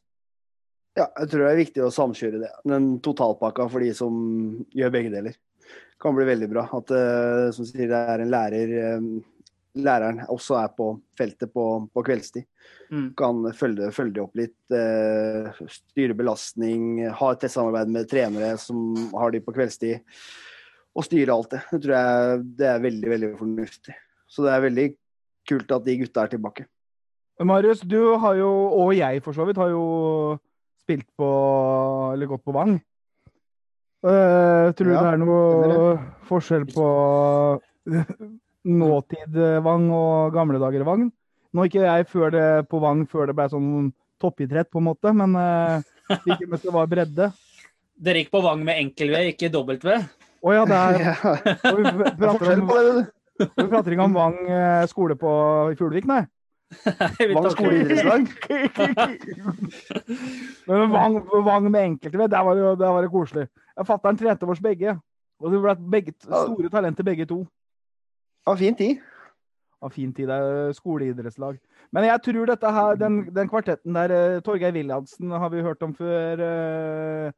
Ja, 0.99 1.07
jeg 1.07 1.31
tror 1.31 1.43
det 1.43 1.49
er 1.49 1.61
viktig 1.61 1.83
å 1.83 1.93
samkjøre 1.95 2.39
det. 2.43 2.51
Den 2.67 2.93
totalpakka 3.03 3.67
for 3.71 3.83
de 3.83 3.91
som 3.95 4.13
gjør 4.75 4.93
begge 4.93 5.11
deler. 5.13 5.37
Kan 6.01 6.17
bli 6.17 6.25
veldig 6.25 6.49
bra. 6.49 6.65
At 6.77 6.93
eh, 6.97 7.49
som 7.55 7.67
sier, 7.67 7.89
det 7.91 8.01
er 8.15 8.23
en 8.23 8.33
lærer 8.33 8.75
eh, 8.79 9.11
Læreren 9.79 10.17
også 10.27 10.57
er 10.59 10.71
på 10.75 10.85
feltet 11.15 11.47
på, 11.53 11.63
på 11.95 12.01
kveldstid. 12.03 12.43
Mm. 12.91 13.05
Kan 13.15 13.45
følge, 13.55 13.87
følge 13.95 14.19
opp 14.19 14.35
litt. 14.35 14.57
eh, 14.75 15.61
styre 15.71 16.17
belastning. 16.17 17.05
Ha 17.07 17.29
et 17.31 17.39
tett 17.39 17.53
samarbeid 17.53 17.93
med 17.93 18.09
trenere 18.11 18.57
som 18.59 18.91
har 19.15 19.31
de 19.31 19.39
på 19.39 19.53
kveldstid. 19.55 20.03
Og 20.91 21.07
styre 21.07 21.37
alt 21.37 21.55
det. 21.55 21.61
Det 21.71 21.79
tror 21.85 21.95
jeg 21.95 22.43
det 22.59 22.67
er 22.67 22.83
veldig, 22.83 23.09
veldig 23.13 23.31
fornuftig. 23.39 23.95
Så 24.27 24.43
det 24.43 24.51
er 24.51 24.65
veldig 24.67 24.87
kult 25.47 25.71
at 25.77 25.87
de 25.87 25.97
gutta 26.03 26.25
er 26.25 26.35
tilbake. 26.35 26.67
Marius, 27.39 27.81
du 27.87 28.17
har 28.21 28.35
jo, 28.37 28.51
og 28.75 28.91
jeg 28.93 29.23
for 29.23 29.33
så 29.33 29.47
vidt, 29.47 29.57
har 29.57 29.71
jo 29.71 29.85
spilt 30.83 31.07
på, 31.17 31.29
eller 32.11 32.29
gått 32.29 32.43
på 32.43 32.53
Vang. 32.55 32.75
Eh, 34.01 34.71
tror 34.73 34.87
du 34.87 34.93
Ja, 34.95 35.01
det 35.05 35.13
er 35.13 35.19
noe 35.21 35.95
forskjell 36.25 36.63
på 36.73 36.85
nåtid 38.81 39.35
Vang 39.61 39.89
og 39.93 40.33
gamle 40.33 40.61
dager 40.61 40.85
Vang? 40.87 41.09
Nå 41.51 41.67
gikk 41.67 41.81
jeg 41.83 42.07
før 42.09 42.33
det, 42.33 42.47
på 42.71 42.79
Vang 42.81 43.03
før 43.09 43.29
det 43.29 43.35
ble 43.37 43.45
sånn 43.51 43.91
toppidrett, 44.21 44.69
på 44.71 44.79
en 44.79 44.87
måte, 44.87 45.11
men 45.17 45.33
uh, 45.35 45.81
ikke 46.29 46.47
mens 46.47 46.63
det 46.63 46.73
var 46.73 46.89
bredde. 46.89 47.31
Dere 48.01 48.21
gikk 48.21 48.31
på 48.33 48.41
Vang 48.45 48.61
med 48.65 48.79
enkel 48.81 49.11
V, 49.13 49.23
ikke 49.33 49.49
dobbelt 49.53 49.83
V? 49.85 49.97
Å 50.41 50.53
ja, 50.55 50.61
det 50.69 50.77
er 50.77 51.01
Ja, 51.05 51.33
vi, 51.77 51.83
er 51.85 52.15
prater 52.17 52.53
om, 52.55 52.71
vi 53.41 53.65
prater 53.67 53.95
ikke 53.95 54.07
om 54.07 54.15
Vang 54.17 54.37
eh, 54.47 54.85
skole 54.89 55.17
på 55.19 55.33
i 55.73 55.77
Fuglevik, 55.77 56.07
nei. 56.09 56.23
Vi 57.19 57.33
Vang 57.33 57.51
skoleidrettslag. 57.51 58.27
Men 60.67 60.91
Vang, 60.91 61.17
Vang 61.45 61.71
med 61.71 61.83
enkelte, 61.83 62.27
der 62.31 62.43
var, 62.47 62.55
det, 62.55 62.79
der 62.79 62.87
var 62.95 63.01
det 63.01 63.11
koselig. 63.11 63.47
Fatter'n 63.87 64.17
trente 64.19 64.45
oss 64.49 64.61
begge. 64.63 64.95
Og 65.41 65.51
det 65.51 65.61
ble 65.63 65.75
begge, 65.91 66.13
store 66.21 66.69
talenter 66.69 67.03
begge 67.05 67.25
to. 67.29 67.41
Av 68.47 68.57
fin 68.57 68.75
tid. 68.77 68.99
Av 69.81 69.89
fin 69.93 70.13
tid. 70.13 70.29
Det 70.29 70.37
er 70.37 70.73
skoleidrettslag. 70.77 71.57
Men 71.91 72.03
jeg 72.07 72.21
tror 72.27 72.45
dette 72.51 72.73
her, 72.77 72.95
den, 73.01 73.13
den 73.33 73.49
kvartetten 73.49 73.93
der 73.97 74.09
eh, 74.15 74.41
Torgeir 74.45 74.73
Wilhelmsen 74.75 75.31
har 75.33 75.49
vi 75.51 75.63
hørt 75.65 75.81
om 75.83 75.93
før. 75.97 76.43
eh, 76.45 77.31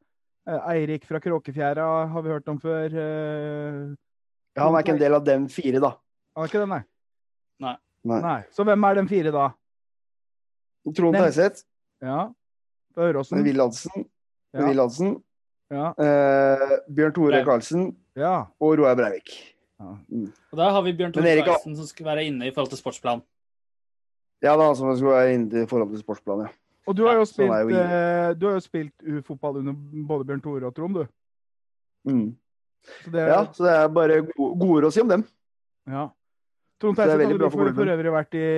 eh, 0.46 0.68
Eirik 0.74 1.04
fra 1.08 1.18
Kråkefjæra 1.24 1.86
har 2.12 2.22
vi 2.22 2.34
hørt 2.34 2.48
om 2.52 2.60
før. 2.60 2.88
Ja, 4.54 4.62
han 4.62 4.74
er 4.76 4.80
ikke 4.84 4.94
en 4.94 5.00
del 5.00 5.16
av 5.16 5.24
dem 5.26 5.48
fire, 5.50 5.80
da. 5.82 5.90
Han 6.36 6.44
er 6.44 6.48
ikke 6.52 6.60
den, 6.62 6.70
nei? 6.76 6.82
Nei. 7.64 7.74
Nei. 8.04 8.20
nei. 8.20 8.40
Så 8.52 8.64
hvem 8.64 8.84
er 8.84 8.94
de 9.00 9.06
fire, 9.08 9.30
da? 9.32 9.48
Trond 10.94 11.16
Teiseth, 11.16 11.62
Ja. 12.02 12.28
Øråsen? 12.98 13.42
Wilhelmsen, 13.42 14.04
Ja. 14.54 14.66
Wilhelmsen 14.68 15.22
Ja. 15.70 15.88
eh, 15.98 16.78
Bjørn 16.94 17.12
Tore 17.14 17.30
Breivik. 17.32 17.46
Karlsen 17.46 17.96
ja. 18.16 18.44
og 18.60 18.78
Roar 18.78 18.94
Breivik. 18.94 19.32
Ja 19.80 19.86
Og 20.52 20.56
der 20.58 20.70
har 20.70 20.82
vi 20.82 20.92
Bjørn 20.92 21.12
Tore 21.12 21.24
Erik- 21.32 21.44
Karlsen 21.46 21.76
som 21.76 21.86
skal 21.86 22.06
være 22.06 22.24
inne 22.26 22.46
i 22.46 22.50
forhold 22.54 22.68
til 22.70 22.78
sportsplan. 22.78 23.22
Ja, 24.42 24.52
det 24.52 24.60
er 24.60 24.66
han 24.66 24.76
som 24.76 24.96
skulle 24.96 25.14
være 25.16 25.34
inne 25.34 25.62
i 25.62 25.66
forhold 25.66 25.90
til 25.90 25.98
sportsplan, 26.04 26.40
ja. 26.44 26.48
Og 26.86 26.94
du 26.96 27.06
har 27.06 27.14
jo 27.16 27.24
spilt, 27.24 27.50
er 27.50 27.60
jo 27.64 27.68
eh, 27.70 28.34
du 28.38 28.46
har 28.46 28.54
jo 28.54 28.60
spilt 28.60 28.92
U-fotball 29.02 29.56
under 29.56 29.72
både 30.06 30.24
Bjørn 30.26 30.40
Tore 30.42 30.66
og 30.66 30.74
Trond, 30.76 30.94
du. 30.94 31.06
Mm. 32.04 32.36
Så 33.04 33.10
det, 33.10 33.20
Ja, 33.28 33.44
så 33.52 33.64
det 33.64 33.72
er 33.72 33.88
bare 33.88 34.20
go- 34.36 34.54
gode 34.54 34.76
ord 34.76 34.84
å 34.84 34.92
si 34.92 35.00
om 35.00 35.08
dem. 35.08 35.24
Ja. 35.88 36.08
Trond 36.84 36.96
veldig 37.00 37.26
hadde 37.26 37.38
du 37.40 37.50
for 37.50 37.70
for, 37.74 37.92
øvrig 37.94 38.12
vært 38.12 38.34
i, 38.38 38.48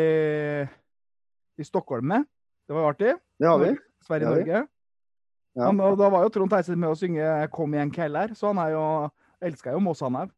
i 1.63 1.67
Stockholm 1.67 2.09
med. 2.13 2.25
Det 2.67 2.75
var 2.75 2.83
jo 2.83 2.89
artig. 2.91 3.13
Det 3.39 3.49
har 3.49 3.61
vi. 3.63 3.71
Sverige-Norge. 4.07 4.63
Ja. 5.57 5.67
Han- 5.71 5.81
og 5.81 5.97
Da 5.99 6.09
var 6.13 6.23
jo 6.27 6.33
Trond 6.35 6.51
Teiseth 6.51 6.77
med 6.79 6.91
å 6.91 6.97
synge 6.99 7.51
'Kom 7.51 7.73
igjen, 7.75 7.91
Keller', 7.93 8.35
så 8.35 8.53
han 8.53 8.59
er 8.59 8.71
jo 8.75 9.11
elsker 9.43 9.73
jo 9.73 9.81
Moss, 9.81 10.01
han 10.01 10.13
òg. 10.15 10.29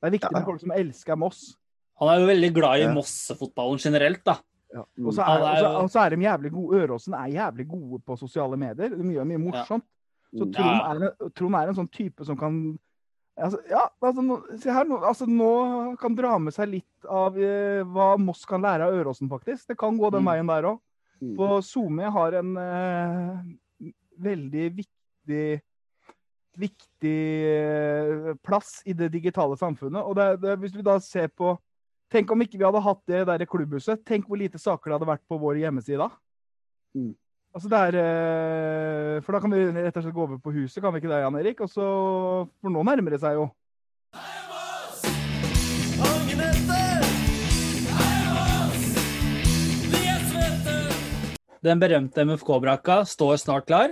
Det 0.00 0.06
er 0.06 0.10
viktig 0.18 0.30
Ja. 0.32 0.38
med 0.38 0.44
folk 0.44 0.60
som 0.60 0.70
elsker 0.70 1.16
Moss. 1.16 1.56
Han 1.98 2.08
er 2.08 2.20
jo 2.20 2.26
veldig 2.26 2.54
glad 2.54 2.76
i 2.78 2.82
Ja. 2.84 2.94
Mosse-fotballen 2.94 3.78
generelt, 3.78 4.22
da. 4.24 4.36
Ja. 4.72 4.80
Og 4.80 5.12
så 5.14 5.22
er, 5.22 5.64
er 5.64 5.66
og 5.82 5.90
så- 5.90 6.00
er 6.06 6.10
de 6.10 6.16
jævlig 6.22 6.52
gode. 6.52 6.82
Øråsen 6.86 7.14
er 7.14 7.32
jævlig 7.32 7.68
gode 7.68 8.02
på 8.04 8.16
sosiale 8.18 8.56
medier. 8.56 8.88
De 8.90 9.02
gjør 9.02 9.24
mye 9.26 9.38
morsomt. 9.38 9.82
Så. 10.34 10.52
Trond 10.52 10.54
Ja. 10.58 10.92
er, 10.92 10.94
en, 11.20 11.30
Trond 11.30 11.54
er 11.54 11.68
en 11.68 11.74
sånn 11.74 11.90
type 11.90 12.24
som 12.24 12.36
kan 12.36 12.78
altså, 13.38 13.60
Ja, 13.70 13.84
altså, 14.02 14.24
nå, 14.24 14.38
se 14.58 14.72
her, 14.72 14.84
nå, 14.88 14.98
altså, 15.04 15.26
nå 15.26 15.52
kan 16.00 16.14
dra 16.18 16.34
med 16.42 16.54
seg 16.56 16.68
litt 16.72 17.08
av 17.08 17.38
eh, 17.38 17.82
hva 17.86 18.16
Moss 18.20 18.44
kan 18.48 18.62
lære 18.64 18.88
av 18.88 18.98
Øråsen, 18.98 19.30
faktisk. 19.30 19.66
Det 19.68 19.78
kan 19.78 19.96
gå 19.98 20.10
den 20.10 20.22
Mm. 20.24 20.30
veien 20.32 20.46
der 20.50 20.68
òg. 20.72 20.80
Mm. 21.22 21.36
For 21.36 21.60
SoMe 21.66 22.10
har 22.14 22.32
en 22.38 22.56
eh, 22.56 23.92
veldig 24.18 24.68
viktig 24.82 25.62
viktig 26.58 27.18
eh, 27.46 28.34
plass 28.42 28.82
i 28.84 28.92
det 28.92 29.12
digitale 29.14 29.56
samfunnet. 29.56 30.02
Og 30.02 30.16
det, 30.18 30.40
det, 30.42 30.56
hvis 30.58 30.74
vi 30.74 30.82
da 30.82 30.98
ser 30.98 31.28
på 31.28 31.56
Tenk 32.08 32.30
om 32.32 32.40
ikke 32.40 32.56
vi 32.56 32.64
hadde 32.64 32.80
hatt 32.80 33.02
det 33.04 33.18
der 33.28 33.42
klubbhuset. 33.44 34.00
Tenk 34.08 34.24
hvor 34.24 34.38
lite 34.40 34.56
saker 34.56 34.88
det 34.88 34.94
hadde 34.96 35.08
vært 35.10 35.26
på 35.28 35.36
vår 35.36 35.58
hjemmeside 35.60 35.98
da. 36.00 36.06
Mm. 36.96 37.10
Altså 37.56 37.70
det 37.72 37.78
er 37.78 37.96
eh, 38.02 39.20
For 39.24 39.34
da 39.34 39.40
kan 39.42 39.52
vi 39.52 39.62
rett 39.72 39.96
og 39.96 40.04
slett 40.04 40.14
gå 40.16 40.26
over 40.26 40.40
på 40.42 40.52
huset, 40.52 40.82
kan 40.84 40.92
vi 40.92 41.00
ikke 41.00 41.10
det, 41.10 41.22
Jan 41.24 41.38
Erik? 41.40 41.62
Og 41.64 41.70
så 41.72 41.86
For 42.60 42.72
nå 42.72 42.84
nærmer 42.86 43.16
det 43.16 43.22
seg 43.24 43.38
jo. 43.38 43.48
Den 51.58 51.80
berømte 51.82 52.22
MFK-brakka 52.22 53.00
står 53.08 53.40
snart 53.42 53.66
klar. 53.66 53.90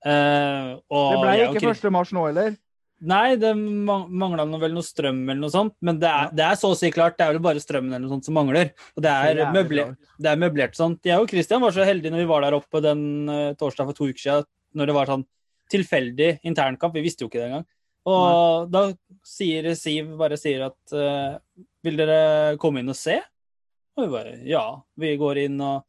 Uh, 0.00 0.80
Det 0.88 1.18
ble 1.20 1.34
ikke 1.44 1.72
1. 1.74 1.90
mars 1.92 2.12
nå, 2.16 2.24
eller? 2.30 2.54
Nei, 3.00 3.36
det 3.40 3.54
mangla 3.56 4.44
vel 4.60 4.74
noe 4.76 4.84
strøm 4.84 5.22
eller 5.24 5.40
noe 5.40 5.52
sånt, 5.52 5.72
men 5.80 5.96
det 6.02 6.08
er, 6.10 6.32
det 6.36 6.44
er 6.44 6.56
så 6.60 6.74
å 6.74 6.76
si 6.76 6.90
klart. 6.92 7.16
Det 7.16 7.24
er 7.24 7.32
vel 7.32 7.44
bare 7.46 7.62
strømmen 7.62 7.94
eller 7.94 8.04
noe 8.04 8.18
sånt 8.18 8.28
som 8.28 8.36
mangler. 8.36 8.74
Og 8.92 9.04
det 9.06 9.12
er, 9.12 9.30
Jævlig 9.30 9.46
møble, 9.56 9.86
bra. 9.88 10.12
det 10.20 10.30
er 10.32 10.42
møblert 10.42 10.76
sånt. 10.76 11.00
Jeg 11.08 11.22
og 11.22 11.32
Christian 11.32 11.64
var 11.64 11.72
så 11.76 11.86
heldige 11.88 12.12
når 12.12 12.24
vi 12.26 12.28
var 12.28 12.44
der 12.44 12.58
oppe 12.58 12.82
den 12.84 13.02
uh, 13.32 13.52
torsdag 13.60 13.88
for 13.88 13.96
to 13.96 14.10
uker 14.10 14.24
siden, 14.26 14.48
når 14.76 14.90
det 14.90 14.96
var 14.98 15.12
sånn 15.14 15.24
tilfeldig 15.72 16.30
internkamp. 16.50 16.98
Vi 16.98 17.06
visste 17.06 17.24
jo 17.24 17.30
ikke 17.30 17.40
det 17.40 17.48
engang. 17.48 17.66
Og 18.10 18.68
da 18.72 18.86
sier 19.28 19.72
Siv 19.76 20.14
bare 20.20 20.38
sier 20.40 20.62
at 20.70 20.94
uh, 20.96 21.36
Vil 21.84 21.98
dere 22.00 22.56
komme 22.60 22.80
inn 22.80 22.88
og 22.88 22.96
se? 22.96 23.18
Og 23.96 24.06
vi 24.06 24.12
bare 24.12 24.38
Ja, 24.48 24.64
vi 24.96 25.10
går 25.20 25.42
inn 25.42 25.58
og 25.60 25.84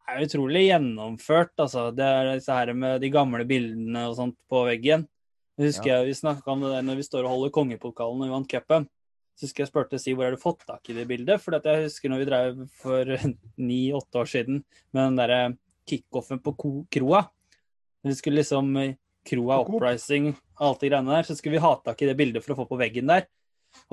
Det 0.00 0.14
er 0.14 0.24
utrolig 0.24 0.68
gjennomført, 0.68 1.52
altså. 1.58 1.90
Det 1.92 2.06
er 2.06 2.34
disse 2.36 2.56
her 2.56 2.72
med 2.78 3.00
de 3.02 3.10
gamle 3.12 3.44
bildene 3.48 4.04
og 4.06 4.14
sånt 4.20 4.36
på 4.48 4.60
veggen. 4.68 5.08
Jeg 5.56 5.70
husker 5.70 5.88
jeg, 5.88 6.06
Vi 6.10 6.14
snakka 6.18 6.52
om 6.52 6.64
det 6.64 6.74
der 6.74 6.84
når 6.84 6.98
vi 6.98 7.06
står 7.06 7.24
og 7.24 7.32
holder 7.32 7.52
kongepokalen 7.54 8.18
når 8.20 8.28
vi 8.28 8.34
vant 8.34 8.50
cupen. 8.50 8.88
Så 9.36 9.46
husker 9.46 9.64
jeg 9.64 9.70
spurte 9.70 10.00
Siv 10.00 10.16
hvor 10.16 10.28
har 10.28 10.36
du 10.36 10.40
fått 10.40 10.66
tak 10.68 10.88
i 10.88 10.96
det 10.96 11.06
bildet. 11.08 11.40
For 11.40 11.56
jeg 11.56 11.86
husker 11.86 12.12
når 12.12 12.22
vi 12.22 12.28
drev 12.28 12.60
for 12.80 13.14
ni-åtte 13.68 14.20
år 14.20 14.30
siden 14.32 14.60
med 14.92 15.00
den 15.02 15.18
derre 15.20 15.40
kickoffen 15.88 16.42
på 16.44 16.54
kroa. 16.92 17.26
Vi 18.06 18.14
skulle 18.16 18.40
liksom 18.40 18.70
eh, 18.80 18.96
kroa 19.26 19.62
uprising 19.64 20.30
og 20.32 20.68
alt 20.68 20.84
det 20.84 20.92
greiene 20.92 21.16
der. 21.16 21.28
Så 21.28 21.36
skulle 21.38 21.56
vi 21.56 21.64
ha 21.64 21.72
tak 21.84 22.02
i 22.02 22.10
det 22.10 22.16
bildet 22.18 22.44
for 22.44 22.54
å 22.54 22.60
få 22.60 22.68
på 22.70 22.80
veggen 22.80 23.08
der. 23.12 23.26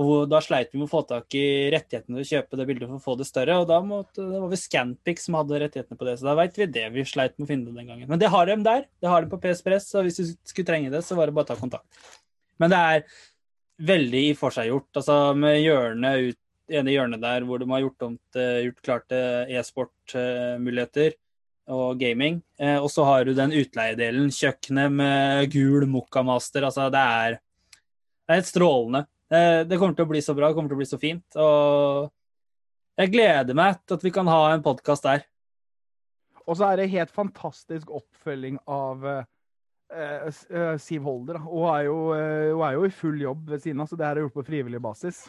Og 0.02 0.30
da 0.32 0.40
sleit 0.42 0.72
vi 0.74 0.80
med 0.82 0.88
å 0.88 0.92
få 0.92 1.04
tak 1.10 1.36
i 1.38 1.46
rettighetene 1.74 2.18
til 2.18 2.24
å 2.24 2.30
kjøpe 2.32 2.60
det 2.60 2.68
bildet 2.70 2.90
for 2.90 2.98
å 2.98 3.04
få 3.04 3.18
det 3.20 3.28
større. 3.30 3.60
Og 3.62 3.68
da 3.70 3.80
måtte, 3.86 4.24
det 4.26 4.42
var 4.42 4.54
vi 4.54 4.62
Scanpic 4.62 5.22
som 5.22 5.38
hadde 5.38 5.60
rettighetene 5.66 6.00
på 6.00 6.08
det, 6.08 6.16
så 6.20 6.30
da 6.30 6.38
veit 6.40 6.58
vi 6.60 6.70
det. 6.80 6.88
Vi 6.96 7.06
sleit 7.10 7.38
med 7.38 7.48
å 7.48 7.52
finne 7.52 7.70
det 7.70 7.78
den 7.78 7.92
gangen. 7.92 8.10
Men 8.10 8.22
det 8.22 8.32
har 8.34 8.50
de 8.50 8.58
der. 8.66 8.88
Det 9.04 9.12
har 9.12 9.26
de 9.26 9.34
på 9.34 9.42
PS 9.44 9.66
Press, 9.66 9.90
så 9.94 10.06
hvis 10.06 10.22
du 10.22 10.26
skulle 10.50 10.70
trenge 10.70 10.94
det, 10.94 11.04
så 11.06 11.20
var 11.20 11.30
det 11.30 11.38
bare 11.38 11.50
å 11.50 11.54
ta 11.54 11.60
kontakt. 11.60 12.08
Men 12.62 12.74
det 12.74 12.80
er 12.94 13.06
veldig 13.94 14.24
i 14.30 14.38
forseggjort. 14.38 14.90
Altså 15.02 15.20
med 15.38 15.60
hjørnet 15.62 16.30
ut 16.30 16.40
ene 16.74 16.94
hjørnet 16.94 17.22
der 17.22 17.44
hvor 17.48 17.60
de 17.60 17.68
har 17.70 17.84
gjort, 17.84 18.06
om 18.08 18.16
til, 18.34 18.70
gjort 18.70 18.84
klart 18.86 19.08
til 19.12 19.54
e-sport-muligheter 19.58 21.18
og 21.74 22.00
gaming. 22.00 22.42
Eh, 22.60 22.78
og 22.80 22.90
så 22.92 23.06
har 23.08 23.26
du 23.26 23.34
den 23.38 23.56
utleiedelen, 23.56 24.32
kjøkkenet 24.34 24.94
med 24.94 25.50
gul 25.54 25.88
Mokkamaster. 25.92 26.66
Altså 26.68 26.90
det 26.94 27.04
er, 27.04 27.38
det 28.24 28.32
er 28.34 28.42
helt 28.42 28.52
strålende. 28.52 29.06
Eh, 29.34 29.64
det 29.66 29.80
kommer 29.82 29.96
til 29.98 30.06
å 30.06 30.12
bli 30.12 30.22
så 30.22 30.36
bra, 30.38 30.50
det 30.52 30.58
kommer 30.58 30.70
til 30.74 30.78
å 30.78 30.82
bli 30.84 30.90
så 30.90 31.00
fint. 31.02 31.38
Og 31.42 32.10
jeg 33.02 33.14
gleder 33.16 33.58
meg 33.58 33.80
til 33.88 33.98
at 33.98 34.04
vi 34.06 34.12
kan 34.14 34.28
ha 34.30 34.42
en 34.54 34.62
podkast 34.66 35.08
der. 35.08 35.24
Og 36.44 36.58
så 36.60 36.68
er 36.70 36.82
det 36.84 36.90
helt 36.92 37.14
fantastisk 37.16 37.90
oppfølging 37.96 38.60
av 38.70 39.06
eh, 39.08 40.30
Siv 40.82 41.06
Holder. 41.08 41.40
da. 41.40 41.44
Hun 41.48 41.68
er, 41.72 41.84
jo, 41.88 41.98
hun 42.58 42.64
er 42.68 42.74
jo 42.78 42.86
i 42.86 42.94
full 42.94 43.22
jobb 43.22 43.48
ved 43.54 43.64
siden 43.64 43.82
av, 43.82 43.88
så 43.90 43.98
det 43.98 44.06
her 44.10 44.20
er 44.20 44.26
gjort 44.28 44.38
på 44.42 44.46
frivillig 44.52 44.82
basis. 44.84 45.24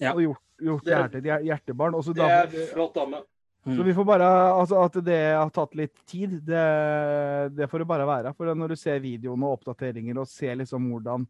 Ja. 0.00 0.12
Og 0.14 0.22
gjort, 0.22 0.42
gjort 0.62 0.84
Det- 0.86 0.96
det 1.12 1.22
til 1.22 1.30
et 1.34 1.42
hjertebarn. 1.48 1.94
Også 1.98 2.14
Det 2.14 2.22
da- 2.22 2.44
er 2.44 2.68
flott 2.72 2.94
dame. 2.94 3.22
Så 3.66 3.82
vi 3.82 3.92
får 3.92 4.04
bare, 4.06 4.22
altså 4.54 4.84
At 4.84 4.92
det 5.04 5.34
har 5.34 5.50
tatt 5.50 5.74
litt 5.74 5.96
tid, 6.06 6.30
det, 6.46 7.56
det 7.56 7.66
får 7.68 7.78
det 7.82 7.86
bare 7.88 8.06
være. 8.06 8.32
For 8.36 8.54
når 8.54 8.68
du 8.68 8.76
ser 8.76 9.00
videoene 9.00 9.42
og 9.44 9.58
oppdateringer 9.58 10.16
og 10.20 10.28
ser 10.28 10.54
liksom 10.54 10.86
hvordan 10.88 11.26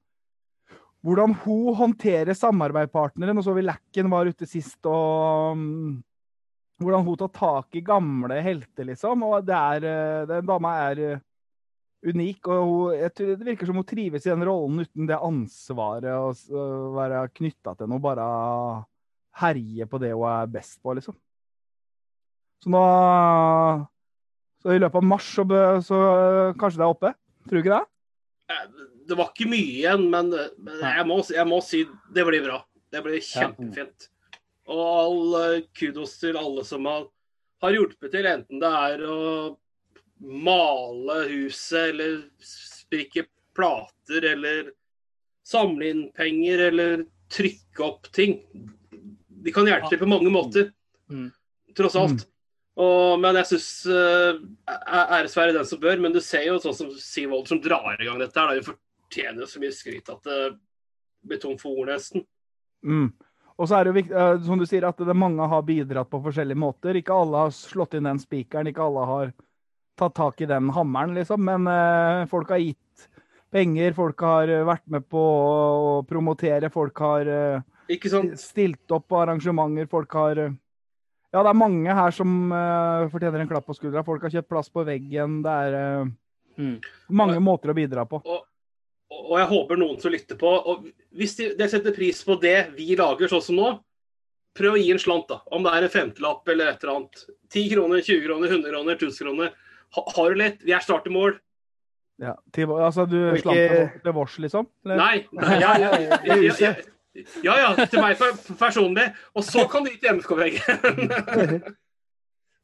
hvordan 1.07 1.37
hun 1.45 1.77
håndterer 1.79 2.35
samarbeidspartneren. 2.35 3.39
Og 3.39 3.47
så 3.47 3.55
vi 3.57 3.65
Lacken 3.67 4.11
var 4.11 4.27
ute 4.27 4.49
sist, 4.49 4.81
og 4.91 5.55
um, 5.55 6.01
hvordan 6.83 7.07
hun 7.07 7.21
tar 7.21 7.33
tak 7.37 7.79
i 7.79 7.85
gamle 7.87 8.41
helter, 8.43 8.89
liksom. 8.91 9.23
Og 9.29 9.47
det 9.47 9.57
er, 9.57 9.87
eh, 9.87 10.27
Den 10.29 10.49
dama 10.49 10.75
er 10.91 11.03
eh, 11.05 11.23
unik, 12.07 12.49
og 12.49 12.67
hun, 12.67 12.97
jeg 12.99 13.15
tror 13.15 13.31
det 13.33 13.47
virker 13.47 13.71
som 13.71 13.79
hun 13.79 13.87
trives 13.87 14.27
i 14.27 14.33
den 14.33 14.45
rollen 14.47 14.83
uten 14.85 15.09
det 15.09 15.17
ansvaret 15.17 16.11
å 16.11 16.93
være 16.97 17.23
knytta 17.39 17.77
til 17.79 17.91
noe. 17.91 18.03
Bare 18.03 18.27
herje 19.41 19.87
på 19.89 20.03
det 20.03 20.13
hun 20.13 20.29
er 20.33 20.51
best 20.51 20.81
på, 20.83 20.97
liksom. 20.99 21.17
Så 22.63 22.73
nå 22.73 22.83
Så 24.65 24.73
i 24.75 24.81
løpet 24.81 24.99
av 24.99 25.05
mars 25.05 25.27
så, 25.31 25.45
så 25.85 25.99
øh, 26.03 26.55
kanskje 26.59 26.81
det 26.81 26.87
er 26.87 26.91
oppe? 26.91 27.13
Tror 27.47 27.61
du 27.61 27.63
ikke 27.63 27.77
det? 27.77 27.85
Eh, 29.07 29.09
Det 29.09 29.17
var 29.19 29.31
ikke 29.33 29.49
mye 29.51 29.73
igjen, 29.81 30.09
men, 30.11 30.31
men 30.59 30.81
jeg, 30.83 31.07
må, 31.07 31.21
jeg 31.31 31.47
må 31.47 31.61
si 31.63 31.85
det 32.15 32.25
blir 32.27 32.45
bra. 32.47 32.61
Det 32.93 33.03
blir 33.05 33.21
kjempefint. 33.23 34.09
Og 34.67 34.83
all 34.83 35.37
eh, 35.43 35.63
kudos 35.79 36.17
til 36.21 36.37
alle 36.41 36.65
som 36.67 36.85
har, 36.91 37.07
har 37.63 37.71
hjulpet 37.77 38.11
til, 38.13 38.27
enten 38.27 38.61
det 38.63 38.73
er 38.91 39.05
å 39.07 39.19
male 40.21 41.21
huset, 41.29 41.91
eller 41.93 42.23
sprikke 42.43 43.27
plater, 43.57 44.25
eller 44.33 44.71
samle 45.47 45.91
inn 45.93 46.05
penger, 46.17 46.67
eller 46.71 47.05
trykke 47.33 47.85
opp 47.85 48.09
ting. 48.17 48.39
De 49.47 49.53
kan 49.55 49.67
hjelpe 49.69 49.91
til 49.93 50.01
på 50.03 50.09
mange 50.11 50.33
måter, 50.33 50.73
Mm. 51.07 51.29
tross 51.79 51.95
alt. 51.95 52.25
Og, 52.77 53.21
men 53.23 53.37
jeg 53.39 53.47
syns 53.53 53.87
æresvære 54.67 55.53
den 55.55 55.65
som 55.69 55.79
bør. 55.79 56.01
Men 56.03 56.13
du 56.13 56.19
ser 56.21 56.43
jo 56.49 56.57
sånn 56.59 56.75
som 56.75 56.89
Siv 56.99 57.31
Wold 57.31 57.47
som 57.47 57.61
drar 57.63 57.95
i 58.01 58.05
gang 58.09 58.19
dette. 58.19 58.35
her, 58.35 58.49
da, 58.59 58.73
Hun 58.73 58.77
fortjener 59.07 59.47
så 59.47 59.63
mye 59.63 59.75
skryt 59.75 60.11
at 60.13 60.27
det 60.27 60.41
blir 61.27 61.41
tom 61.43 61.57
for 61.59 61.79
ord, 61.81 61.89
nesten. 61.91 62.25
Mm. 62.87 63.13
Og 63.57 63.69
så 63.69 63.79
er 63.79 63.85
det 63.87 63.93
jo 63.93 63.97
viktig, 63.97 64.15
øh, 64.21 64.43
som 64.45 64.59
du 64.61 64.67
sier, 64.69 64.85
at 64.85 64.99
det 65.01 65.17
mange 65.17 65.47
har 65.49 65.63
bidratt 65.65 66.11
på 66.11 66.21
forskjellige 66.23 66.61
måter. 66.61 66.99
Ikke 66.99 67.15
alle 67.17 67.47
har 67.47 67.55
slått 67.57 67.97
inn 67.97 68.05
den 68.05 68.21
spikeren, 68.21 68.69
ikke 68.69 68.85
alle 68.85 69.07
har 69.09 69.33
tatt 69.97 70.15
tak 70.15 70.43
i 70.45 70.49
den 70.51 70.69
hammeren, 70.77 71.15
liksom. 71.17 71.41
Men 71.41 71.67
eh, 71.73 72.27
folk 72.29 72.51
har 72.53 72.61
gitt 72.61 73.07
penger, 73.51 73.95
folk 73.97 74.21
har 74.21 74.53
øh, 74.53 74.67
vært 74.69 74.85
med 74.93 75.09
på 75.09 75.23
å 75.23 75.97
promotere, 76.07 76.69
folk 76.71 77.01
har 77.01 77.27
eh, 77.33 78.37
stilt 78.37 78.93
opp 78.93 79.09
på 79.09 79.23
arrangementer, 79.23 79.89
folk 79.89 80.13
har 80.21 80.47
øh, 80.49 80.55
Ja, 81.35 81.43
det 81.43 81.51
er 81.51 81.59
mange 81.59 81.93
her 81.93 82.13
som 82.15 82.53
eh, 82.55 83.09
fortjener 83.13 83.43
en 83.43 83.49
klapp 83.51 83.67
på 83.67 83.75
skuldra. 83.77 84.05
Folk 84.07 84.23
har 84.23 84.31
kjøpt 84.33 84.49
plass 84.49 84.71
på 84.73 84.85
veggen. 84.87 85.43
Det 85.45 85.57
er 85.67 86.07
Mm. 86.57 86.81
mange 87.13 87.37
måter 87.37 87.69
å 87.69 87.75
bidra 87.77 88.07
på. 88.09 88.23
Og, 88.25 88.47
og 89.25 89.35
jeg 89.41 89.49
håper 89.51 89.81
noen 89.81 89.99
som 90.03 90.13
lytter 90.13 90.39
på 90.41 90.51
og 90.51 90.87
Hvis 91.17 91.37
de, 91.39 91.51
de 91.59 91.69
setter 91.71 91.95
pris 91.97 92.23
på 92.27 92.37
det 92.43 92.57
vi 92.77 92.97
lager 92.99 93.31
sånn 93.31 93.45
som 93.45 93.59
nå, 93.59 93.71
prøv 94.57 94.77
å 94.77 94.81
gi 94.81 94.91
en 94.93 95.01
slant, 95.01 95.29
da. 95.31 95.41
Om 95.53 95.67
det 95.67 95.73
er 95.73 95.87
en 95.87 95.93
femtelapp 95.93 96.53
eller 96.53 96.73
et 96.73 96.85
eller 96.85 96.95
annet. 96.95 97.25
10 97.53 97.71
kroner, 97.73 98.03
20 98.05 98.25
kroner, 98.27 98.53
100 98.53 98.73
kroner, 98.73 98.99
1000 98.99 99.27
kroner. 99.27 99.53
Ha, 99.97 100.05
har 100.17 100.31
du 100.33 100.41
lett? 100.41 100.63
Vi 100.65 100.75
er 100.77 100.85
snart 100.85 101.09
i 101.09 101.15
mål. 101.15 101.37
Ja, 102.23 102.35
til, 102.53 102.73
altså, 102.73 103.05
du 103.09 103.17
ikke- 103.33 103.43
slanter 103.43 104.01
til 104.03 104.13
vårs, 104.17 104.39
liksom? 104.41 104.69
Eller? 104.85 104.97
Nei. 104.97 105.27
nei 105.33 105.61
ja, 105.61 105.73
ja, 105.79 105.91
ja, 106.01 106.19
ja, 106.65 106.75
ja, 107.45 107.57
ja, 107.61 107.85
til 107.85 108.01
meg 108.01 108.17
personlig. 108.59 109.11
Og 109.37 109.45
så 109.45 109.67
kan 109.69 109.85
du 109.85 109.93
gi 109.93 110.01
til 110.01 110.17
MFK-veggen. 110.17 110.63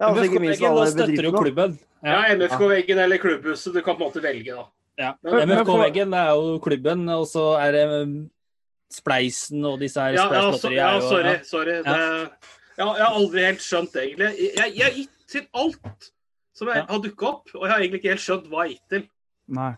Ja, 0.02 0.08
altså, 0.10 0.24
ikke 0.24 0.40
minst 0.42 0.58
MFK-veggen, 0.58 0.78
da 0.80 0.86
støtter 0.90 1.26
du 1.28 1.32
klubben. 1.36 1.74
Ja, 2.02 2.22
MFK-veggen 2.34 2.98
eller 2.98 3.20
klubbhuset. 3.22 3.74
Du 3.74 3.82
kan 3.84 3.94
på 3.94 4.02
en 4.02 4.08
måte 4.08 4.22
velge, 4.24 4.56
da. 4.56 4.64
Ja. 5.00 5.14
MFK-veggen 5.24 6.12
er 6.14 6.32
jo 6.36 6.58
klubben, 6.62 7.06
og 7.08 7.26
så 7.30 7.44
er 7.58 7.72
det 7.72 7.84
um, 8.02 8.16
Spleisen 8.92 9.64
og 9.64 9.78
disse 9.80 10.00
her 10.00 10.12
Ja, 10.18 10.26
ja, 10.34 10.42
så, 10.52 10.70
ja 10.70 10.90
jo 10.98 11.00
sorry. 11.08 11.30
ja. 11.32 11.38
sorry. 11.48 11.76
Det, 11.86 11.94
ja, 12.78 12.86
jeg 12.98 13.04
har 13.06 13.14
aldri 13.16 13.44
helt 13.46 13.62
skjønt, 13.64 13.96
egentlig. 13.96 14.28
Jeg, 14.56 14.74
jeg 14.76 14.84
har 14.84 14.92
gitt 14.98 15.16
til 15.32 15.46
alt 15.54 16.10
som 16.54 16.68
jeg 16.68 16.76
Ja. 16.82 16.84
har 16.90 16.98
dukka 17.00 17.26
opp, 17.30 17.54
og 17.54 17.62
jeg 17.64 17.72
har 17.72 17.80
egentlig 17.80 18.02
ikke 18.02 18.12
helt 18.12 18.24
skjønt 18.26 18.50
hva 18.52 18.66
jeg 18.66 18.68
har 18.68 18.74
gitt 18.76 18.88
til. 18.92 19.06
Nei. 19.48 19.72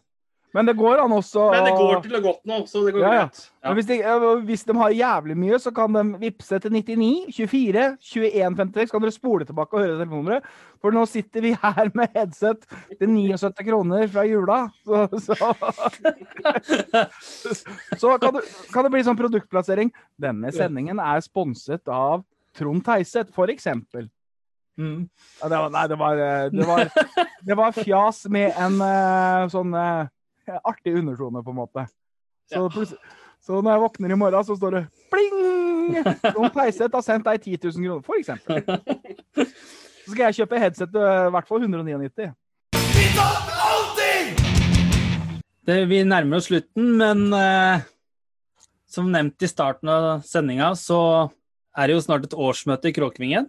Men 0.55 0.69
det 0.69 0.77
går 0.79 1.01
an 1.03 1.11
også 1.17 1.49
Men 1.51 1.65
det 1.67 1.73
går 1.75 1.97
til 2.05 2.13
noe 2.15 2.23
godt 2.23 2.45
nå, 2.47 2.57
så 2.71 2.85
det 2.87 2.93
går 2.95 3.03
Ja, 3.03 3.09
ja. 3.15 3.23
greit. 3.25 3.39
Ja. 3.43 3.67
Men 3.67 3.75
hvis, 3.79 3.89
de, 3.89 3.97
hvis 4.47 4.63
de 4.69 4.75
har 4.79 4.91
jævlig 4.95 5.35
mye, 5.41 5.59
så 5.59 5.71
kan 5.75 5.97
de 5.97 6.03
vippse 6.21 6.57
til 6.63 6.71
99, 6.77 7.35
24, 7.35 7.87
21, 7.99 8.55
56. 8.61 8.93
Kan 8.93 9.03
dere 9.03 9.15
spole 9.17 9.45
tilbake 9.49 9.75
og 9.75 9.83
høre 9.83 9.97
telefonnummeret? 9.99 10.47
For 10.85 10.89
nå 10.95 11.03
sitter 11.11 11.41
vi 11.43 11.51
her 11.59 11.91
med 11.99 12.07
headset 12.15 12.61
til 13.01 13.09
79 13.11 13.67
kroner 13.67 14.07
fra 14.15 14.23
jula. 14.29 14.61
Så, 14.85 14.95
så, 15.27 15.35
så 18.05 18.09
kan, 18.23 18.31
det, 18.39 18.43
kan 18.71 18.83
det 18.87 18.95
bli 18.95 19.03
sånn 19.09 19.19
produktplassering. 19.19 19.91
Denne 20.21 20.49
sendingen 20.55 21.03
er 21.03 21.19
sponset 21.25 21.83
av 21.91 22.23
Trond 22.55 22.85
Teiseth, 22.87 23.35
for 23.35 23.51
eksempel. 23.51 24.07
Mm. 24.79 25.09
Ja, 25.41 25.49
det 25.49 25.59
var, 25.59 25.71
nei, 25.71 25.85
det 25.91 25.99
var, 25.99 26.19
eh, 26.19 26.51
det 26.51 26.67
var, 26.67 26.89
det 27.47 27.57
var 27.59 27.75
fjas 27.77 28.25
med 28.31 28.55
en 28.59 28.81
eh, 28.83 29.45
sånn 29.53 29.75
eh, 29.79 30.09
artig 30.71 30.97
undertone, 31.01 31.43
på 31.45 31.55
en 31.55 31.61
måte. 31.61 31.87
Så, 32.51 32.69
så 33.41 33.61
når 33.61 33.71
jeg 33.77 33.85
våkner 33.85 34.15
i 34.15 34.19
morgen, 34.21 34.45
så 34.45 34.57
står 34.59 34.79
det 34.79 34.85
pling! 35.13 35.99
Trond 36.25 36.53
Peiset 36.55 36.95
har 36.95 37.05
sendt 37.05 37.29
deg 37.29 37.43
10 37.43 37.59
000 37.77 38.03
kroner, 38.05 38.21
eksempel. 38.21 38.63
Så 40.05 40.13
skal 40.13 40.27
jeg 40.27 40.39
kjøpe 40.43 40.61
headset 40.61 40.93
til 40.93 41.01
i 41.01 41.33
hvert 41.33 41.49
fall 41.49 41.65
199. 41.65 42.33
Det, 45.65 45.77
vi 45.89 46.03
nærmer 46.05 46.37
oss 46.39 46.51
slutten, 46.51 46.91
men 47.01 47.25
eh, 47.33 47.85
som 48.91 49.09
nevnt 49.13 49.41
i 49.41 49.49
starten 49.49 49.89
av 49.89 50.09
sendinga, 50.29 50.75
så 50.77 51.31
er 51.75 51.89
det 51.89 51.97
jo 51.97 52.03
snart 52.05 52.27
et 52.29 52.37
årsmøte 52.37 52.91
i 52.91 52.97
Kråkvingen. 52.97 53.49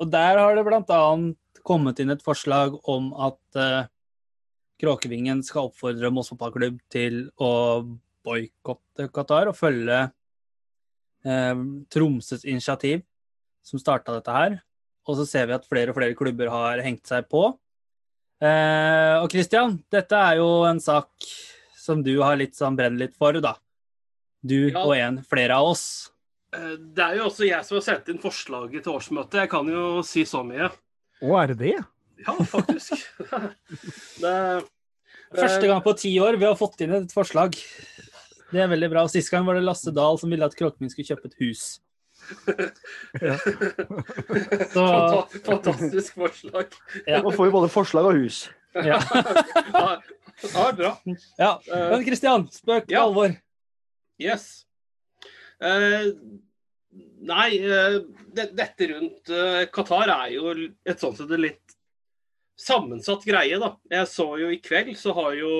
Og 0.00 0.08
der 0.10 0.40
har 0.40 0.56
det 0.56 0.64
annet 0.96 1.36
kommet 1.64 2.00
inn 2.00 2.12
et 2.12 2.24
forslag 2.24 2.74
om 2.90 3.12
at 3.28 3.60
eh, 3.60 3.90
Kråkevingen 4.84 5.40
skal 5.46 5.70
oppfordre 5.70 6.10
Moss 6.12 6.30
fotballklubb 6.32 6.78
til 6.92 7.24
å 7.40 7.50
boikotte 8.24 9.08
Qatar 9.12 9.50
og 9.50 9.56
følge 9.58 9.98
eh, 11.24 11.64
Tromsøs 11.92 12.44
initiativ, 12.44 13.02
som 13.64 13.80
starta 13.80 14.14
dette 14.18 14.34
her. 14.34 14.56
Og 15.08 15.18
så 15.18 15.26
ser 15.28 15.48
vi 15.50 15.56
at 15.56 15.66
flere 15.68 15.92
og 15.92 15.98
flere 15.98 16.16
klubber 16.16 16.48
har 16.52 16.80
hengt 16.84 17.04
seg 17.08 17.26
på. 17.32 17.46
Eh, 18.44 19.16
og 19.20 19.28
Christian, 19.32 19.78
dette 19.92 20.16
er 20.16 20.40
jo 20.40 20.48
en 20.68 20.80
sak 20.82 21.08
som 21.80 22.00
du 22.04 22.14
har 22.22 22.36
litt 22.40 22.56
sånn 22.56 22.76
brenner 22.78 23.06
litt 23.06 23.16
for, 23.16 23.36
da. 23.44 23.54
Du 24.44 24.70
Ja. 24.70 24.84
og 24.84 24.94
en 24.96 25.22
flere 25.24 25.56
av 25.56 25.70
oss. 25.72 26.10
Eh, 26.52 26.76
Det 26.76 27.04
er 27.04 27.16
jo 27.16 27.28
også 27.28 27.48
jeg 27.48 27.64
som 27.64 27.76
har 27.76 27.82
sendt 27.82 28.08
inn 28.08 28.18
forslaget 28.20 28.82
til 28.84 28.92
årsmøtet. 28.92 29.40
Jeg 29.44 29.50
kan 29.50 29.66
jo 29.68 30.02
si 30.02 30.24
så 30.24 30.44
mye. 30.44 30.70
Å, 31.22 31.42
er 31.42 31.46
det 31.54 31.58
det? 31.58 31.84
Ja, 32.24 32.32
faktisk. 32.46 33.00
det, 34.22 34.64
Første 35.34 35.66
gang 35.70 35.80
på 35.84 35.94
ti 35.98 36.12
år 36.22 36.36
vi 36.40 36.46
har 36.46 36.58
fått 36.58 36.80
inn 36.84 36.92
et 37.00 37.14
forslag. 37.14 37.56
Det 38.52 38.60
er 38.62 38.68
veldig 38.70 38.90
bra. 38.92 39.02
Og 39.06 39.10
Sist 39.12 39.32
gang 39.32 39.46
var 39.46 39.58
det 39.58 39.64
Lasse 39.66 39.90
Dahl 39.94 40.18
som 40.20 40.30
ville 40.30 40.46
at 40.46 40.54
Kråkeving 40.58 40.92
skulle 40.92 41.08
kjøpe 41.08 41.30
et 41.32 41.38
hus. 41.42 41.64
Så 44.74 44.84
Fantastisk 45.44 46.14
forslag. 46.14 46.66
ja. 47.06 47.20
Nå 47.22 47.32
får 47.34 47.48
vi 47.48 47.54
både 47.56 47.70
forslag 47.72 48.10
og 48.10 48.20
hus. 48.20 48.44
ja. 48.74 48.98
Ja, 49.74 50.00
ja 50.42 50.70
bra. 50.74 50.92
ja. 51.38 51.50
Men 51.70 52.04
Kristian, 52.06 52.48
spøk 52.52 52.90
Ja. 52.90 53.04
alvor. 53.06 53.34
Yes. 54.20 54.64
Uh, 55.62 56.10
nei, 57.24 57.50
uh, 57.62 58.00
det, 58.34 58.50
dette 58.58 58.88
rundt 58.90 59.30
uh, 59.30 59.62
Qatar 59.74 60.10
er 60.10 60.32
jo 60.34 60.50
et 60.84 61.00
sånt 61.02 61.18
sett 61.18 61.30
litt 61.40 61.63
sammensatt 62.56 63.24
greie, 63.26 63.58
da. 63.58 63.76
Jeg 63.90 64.06
så 64.06 64.26
jo 64.40 64.48
i 64.54 64.60
kveld, 64.62 64.96
så 64.96 65.14
har 65.14 65.34
jo 65.38 65.50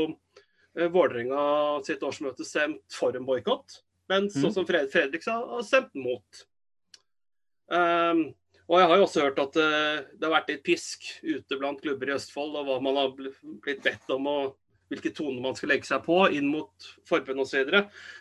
eh, 0.76 0.88
Vålerenga 0.88 1.82
sitt 1.86 2.01
årsmøte 2.03 2.45
stemt 2.47 2.82
for 2.92 3.14
en 3.16 3.26
boikott. 3.26 3.80
Men 4.09 4.28
sånn 4.28 4.51
Mm. 4.51 4.55
som 4.55 4.66
Fred 4.66 4.90
Fredrik 4.92 5.22
sa, 5.22 5.38
har 5.47 5.62
stemt 5.62 5.95
mot. 5.95 6.45
Um, 7.72 8.34
og 8.68 8.80
jeg 8.80 8.88
har 8.88 8.97
jo 8.99 9.05
også 9.07 9.22
hørt 9.24 9.38
at 9.40 9.57
eh, 9.61 10.03
det 10.16 10.24
har 10.26 10.34
vært 10.40 10.51
litt 10.53 10.62
pisk 10.64 11.05
ute 11.24 11.57
blant 11.61 11.80
klubber 11.84 12.11
i 12.11 12.14
Østfold, 12.16 12.55
og 12.57 12.66
hva 12.68 12.76
man 12.84 12.97
har 13.01 13.12
blitt 13.16 13.82
bedt 13.84 14.12
om 14.14 14.26
og 14.30 14.55
hvilke 14.92 15.14
toner 15.16 15.40
man 15.42 15.57
skal 15.57 15.70
legge 15.72 15.88
seg 15.88 16.03
på 16.05 16.18
inn 16.36 16.47
mot 16.53 16.88
forbund 17.09 17.40
osv. 17.40 17.70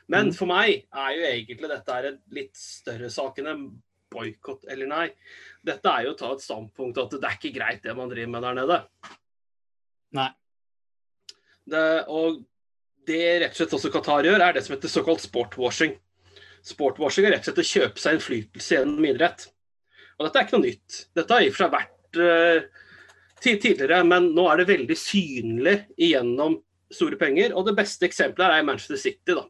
Men 0.07 0.29
Mm. 0.31 0.35
for 0.35 0.45
meg 0.47 0.85
er 0.93 1.15
jo 1.17 1.23
egentlig 1.27 1.69
dette 1.69 1.89
er 1.97 2.05
en 2.13 2.19
litt 2.31 2.55
større 2.55 3.09
sak 3.11 3.39
enn 3.39 3.47
en 3.51 3.65
boikott 4.13 4.69
eller 4.71 4.89
nei. 4.89 5.07
Dette 5.65 5.91
er 5.91 6.07
jo 6.07 6.13
å 6.13 6.19
ta 6.19 6.31
et 6.33 6.45
standpunkt 6.45 7.01
at 7.01 7.17
det 7.17 7.27
er 7.27 7.37
ikke 7.39 7.53
greit 7.57 7.83
det 7.85 7.95
man 7.97 8.11
driver 8.11 8.33
med 8.35 8.47
der 8.47 8.57
nede. 8.61 8.79
Nei. 10.17 10.29
Det, 11.63 11.83
og 12.11 12.41
det 13.07 13.21
rett 13.43 13.55
og 13.55 13.61
slett 13.61 13.75
også 13.79 13.91
Qatar 13.93 14.27
gjør, 14.27 14.43
er 14.43 14.55
det 14.55 14.63
som 14.65 14.75
heter 14.75 14.91
såkalt 14.91 15.23
sportwashing. 15.23 15.95
Sportwashing 16.63 17.27
er 17.27 17.35
rett 17.35 17.43
og 17.43 17.49
slett 17.49 17.63
å 17.63 17.69
kjøpe 17.71 18.03
seg 18.03 18.17
innflytelse 18.17 18.77
gjennom 18.77 19.07
idrett. 19.09 19.47
Og 20.17 20.27
dette 20.27 20.39
er 20.39 20.47
ikke 20.47 20.59
noe 20.59 20.67
nytt. 20.67 20.99
Dette 21.17 21.35
har 21.35 21.43
i 21.43 21.49
og 21.49 21.55
for 21.55 21.65
seg 21.65 21.73
vært 21.73 22.19
uh, 22.21 22.83
tidligere, 23.43 24.03
men 24.07 24.29
nå 24.35 24.45
er 24.51 24.61
det 24.61 24.69
veldig 24.69 24.97
synlig 24.99 25.75
igjennom 25.97 26.59
store 26.93 27.19
penger. 27.19 27.55
Og 27.57 27.67
det 27.67 27.75
beste 27.79 28.07
eksempelet 28.07 28.59
er 28.59 28.67
Manchester 28.67 28.99
City, 29.01 29.35
da. 29.35 29.47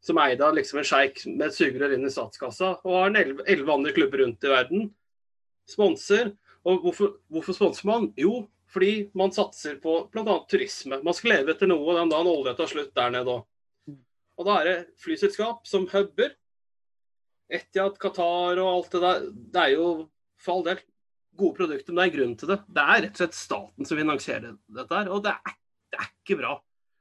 Som 0.00 0.20
eide 0.22 0.46
av 0.46 0.56
liksom 0.56 0.80
en 0.80 0.86
sjeik 0.88 1.20
med 1.28 1.52
sugerør 1.52 1.96
inn 1.96 2.06
i 2.08 2.12
statskassa, 2.12 2.78
og 2.86 2.94
har 2.96 3.18
elleve 3.20 3.74
andre 3.74 3.92
klubber 3.96 4.22
rundt 4.24 4.46
i 4.46 4.52
verden. 4.52 4.86
Sponser. 5.68 6.32
Og 6.64 6.82
hvorfor, 6.84 7.14
hvorfor 7.32 7.56
sponser 7.56 7.88
man? 7.88 8.08
Jo, 8.20 8.46
fordi 8.70 9.10
man 9.16 9.32
satser 9.34 9.78
på 9.82 9.96
bl.a. 10.12 10.36
turisme. 10.50 11.00
Man 11.04 11.16
skal 11.16 11.34
leve 11.34 11.54
etter 11.54 11.70
noe 11.70 11.96
den 11.96 12.12
dagen 12.12 12.30
olja 12.30 12.54
tar 12.56 12.70
slutt 12.70 12.92
der 12.96 13.12
nede 13.14 13.32
òg. 13.32 13.46
Og 14.40 14.46
da 14.48 14.60
er 14.60 14.68
det 14.68 14.76
flyselskap 15.02 15.66
som 15.68 15.88
huber. 15.90 16.32
Etihad, 17.50 17.98
Qatar 18.00 18.60
og 18.62 18.70
alt 18.70 18.94
det 18.94 19.02
der. 19.04 19.26
Det 19.56 19.64
er 19.64 19.74
jo 19.74 19.88
for 20.40 20.58
all 20.58 20.66
del 20.68 20.80
gode 21.40 21.56
produkter, 21.58 21.92
men 21.92 22.00
det 22.00 22.04
er 22.04 22.10
en 22.10 22.16
grunn 22.16 22.36
til 22.40 22.52
det. 22.52 22.58
Det 22.68 22.84
er 22.84 23.02
rett 23.04 23.16
og 23.16 23.22
slett 23.22 23.38
staten 23.38 23.88
som 23.88 24.00
finansierer 24.00 24.56
dette 24.78 24.96
her, 24.96 25.10
og 25.12 25.24
det 25.24 25.34
er, 25.34 25.56
det 25.92 26.00
er 26.00 26.10
ikke 26.10 26.38
bra. 26.40 26.54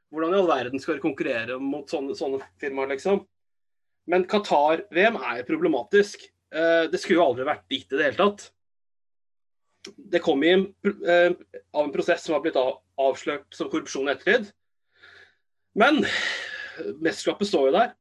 Hvordan 0.10 0.34
i 0.34 0.40
all 0.40 0.50
verden 0.50 0.82
skal 0.82 0.98
du 0.98 1.04
konkurrere 1.04 1.60
mot 1.62 1.90
sånne, 1.90 2.16
sånne 2.18 2.42
firmaer, 2.62 2.90
liksom? 2.96 3.22
Men 4.10 4.26
Qatar-VM 4.30 5.20
er 5.22 5.46
problematisk. 5.46 6.24
Eh, 6.50 6.88
Det 6.90 7.00
skulle 7.00 7.20
jo 7.20 7.28
aldri 7.28 7.46
vært 7.46 7.68
dit 7.70 7.86
i 7.86 7.98
det 7.98 8.08
hele 8.08 8.18
tatt. 8.18 8.48
Det 9.86 10.22
kom 10.22 10.42
i 10.44 10.54
eh, 10.56 11.32
av 11.74 11.84
en 11.84 11.94
prosess 11.94 12.26
som 12.26 12.36
har 12.36 12.42
blitt 12.44 12.58
av, 12.60 12.80
avslørt 13.00 13.54
som 13.56 13.70
korrupsjon 13.70 14.10
i 14.10 14.16
ettertid. 14.16 14.50
Men 15.78 16.02
mesterskapet 17.00 17.48
står 17.48 17.70
jo 17.70 17.78
der. 17.78 17.94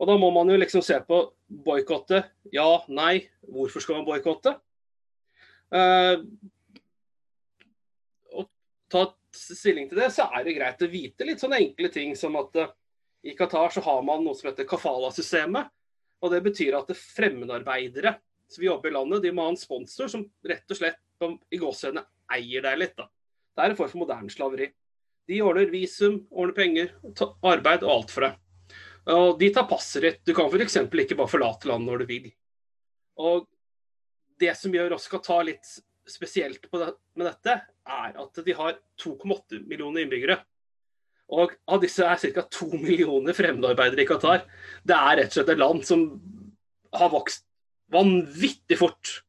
Og 0.00 0.08
da 0.10 0.16
må 0.18 0.30
man 0.34 0.50
jo 0.50 0.56
liksom 0.58 0.82
se 0.82 0.96
på 1.06 1.20
boikotte. 1.64 2.24
Ja, 2.52 2.82
nei. 2.88 3.28
Hvorfor 3.46 3.84
skal 3.84 4.00
man 4.00 4.08
boikotte? 4.08 4.56
Uh, 5.74 6.24
og 8.34 8.48
ta 8.92 9.06
stilling 9.34 9.88
til 9.90 10.00
det, 10.00 10.10
så 10.14 10.28
er 10.30 10.44
det 10.46 10.56
greit 10.56 10.82
å 10.84 10.90
vite 10.90 11.26
litt 11.26 11.42
sånne 11.42 11.60
enkle 11.62 11.90
ting 11.92 12.14
som 12.18 12.36
at 12.40 12.60
eh, 12.60 12.72
i 13.24 13.34
Qatar 13.36 13.72
så 13.72 13.82
har 13.84 14.02
man 14.04 14.24
noe 14.24 14.36
som 14.36 14.50
heter 14.50 14.68
kafala-systemet. 14.68 15.70
Og 16.24 16.32
det 16.32 16.40
betyr 16.44 16.76
at 16.78 16.88
det 16.88 16.96
fremmedarbeidere 17.00 18.14
som 18.52 18.64
jobber 18.64 18.90
i 18.90 18.94
landet, 18.94 19.22
de 19.24 19.32
må 19.34 19.46
ha 19.46 19.52
en 19.52 19.60
sponsor 19.60 20.10
som 20.12 20.24
rett 20.44 20.70
og 20.70 20.78
slett 20.78 21.00
i 21.50 21.60
gåsehudene 21.60 22.04
eier 22.36 22.64
deg 22.64 22.80
litt. 22.80 22.96
da. 22.96 23.08
Det 23.54 23.64
er 23.64 23.72
en 23.72 23.78
form 23.78 23.90
for 23.92 24.02
moderne 24.04 24.32
slaveri. 24.32 24.68
De 25.28 25.40
ordner 25.40 25.72
visum, 25.72 26.20
ordner 26.30 26.56
penger, 26.56 26.92
arbeid 27.44 27.84
og 27.86 27.92
alt 27.94 28.12
for 28.12 28.26
deg. 28.26 28.38
Og 29.14 29.38
de 29.40 29.50
tar 29.52 29.68
passet 29.68 30.04
ditt. 30.04 30.20
Du 30.24 30.34
kan 30.36 30.48
f.eks. 30.48 30.78
ikke 30.84 31.16
bare 31.16 31.32
forlate 31.32 31.68
landet 31.68 31.90
når 31.90 32.04
du 32.04 32.06
vil. 32.08 32.30
Og 33.20 33.48
det 34.40 34.52
som 34.58 34.74
gjør 34.74 34.96
oss 34.96 35.08
Qatar 35.08 35.44
litt 35.48 35.68
spesielt 36.10 36.66
det, 36.70 36.90
med 37.16 37.28
dette, 37.28 37.58
er 37.84 38.18
at 38.20 38.42
de 38.46 38.56
har 38.56 38.76
2,8 39.00 39.62
millioner 39.68 40.04
innbyggere. 40.04 40.38
Og 41.34 41.54
av 41.70 41.80
disse 41.82 42.04
er 42.04 42.20
ca. 42.20 42.44
2 42.52 42.70
millioner 42.76 43.36
fremmedarbeidere 43.36 44.04
i 44.04 44.08
Qatar. 44.08 44.44
Det 44.84 44.96
er 44.96 45.20
rett 45.20 45.32
og 45.32 45.38
slett 45.38 45.52
et 45.54 45.62
land 45.62 45.84
som 45.88 46.04
har 46.94 47.12
vokst 47.12 47.46
vanvittig 47.94 48.78
fort 48.78 49.20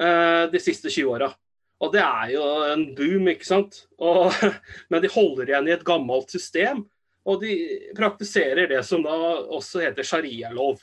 uh, 0.00 0.48
de 0.50 0.60
siste 0.62 0.90
20 0.90 1.14
åra. 1.14 1.30
Og 1.78 1.92
det 1.94 2.02
er 2.02 2.32
jo 2.34 2.44
en 2.72 2.84
boom, 2.98 3.28
ikke 3.30 3.46
sant. 3.46 3.84
Og, 4.02 4.34
men 4.90 5.04
de 5.04 5.12
holder 5.12 5.52
igjen 5.52 5.70
i 5.70 5.76
et 5.76 5.86
gammelt 5.86 6.34
system. 6.34 6.82
Og 7.28 7.42
de 7.42 7.54
praktiserer 7.96 8.70
det 8.70 8.82
som 8.88 9.04
da 9.04 9.14
også 9.54 9.84
heter 9.84 10.06
sharia-lov. 10.06 10.80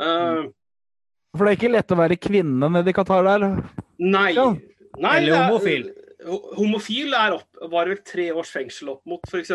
Eh, 0.00 0.44
For 1.36 1.44
det 1.44 1.52
er 1.52 1.58
ikke 1.58 1.74
lett 1.74 1.92
å 1.92 1.98
være 2.00 2.18
kvinne 2.18 2.70
nede 2.72 2.90
i 2.90 2.96
Qatar 2.96 3.26
der. 3.28 3.46
Nei. 3.98 4.32
Nei 4.98 5.16
Eller 5.18 5.30
det 5.30 5.38
er- 5.38 5.50
homofil. 5.50 5.84
Homofil 6.56 7.12
er 7.14 7.34
opp, 7.36 7.48
var 7.70 7.86
vel 7.90 7.98
tre 8.06 8.30
års 8.32 8.50
fengsel 8.54 8.88
opp 8.94 9.02
mot, 9.06 9.20
f.eks. 9.28 9.50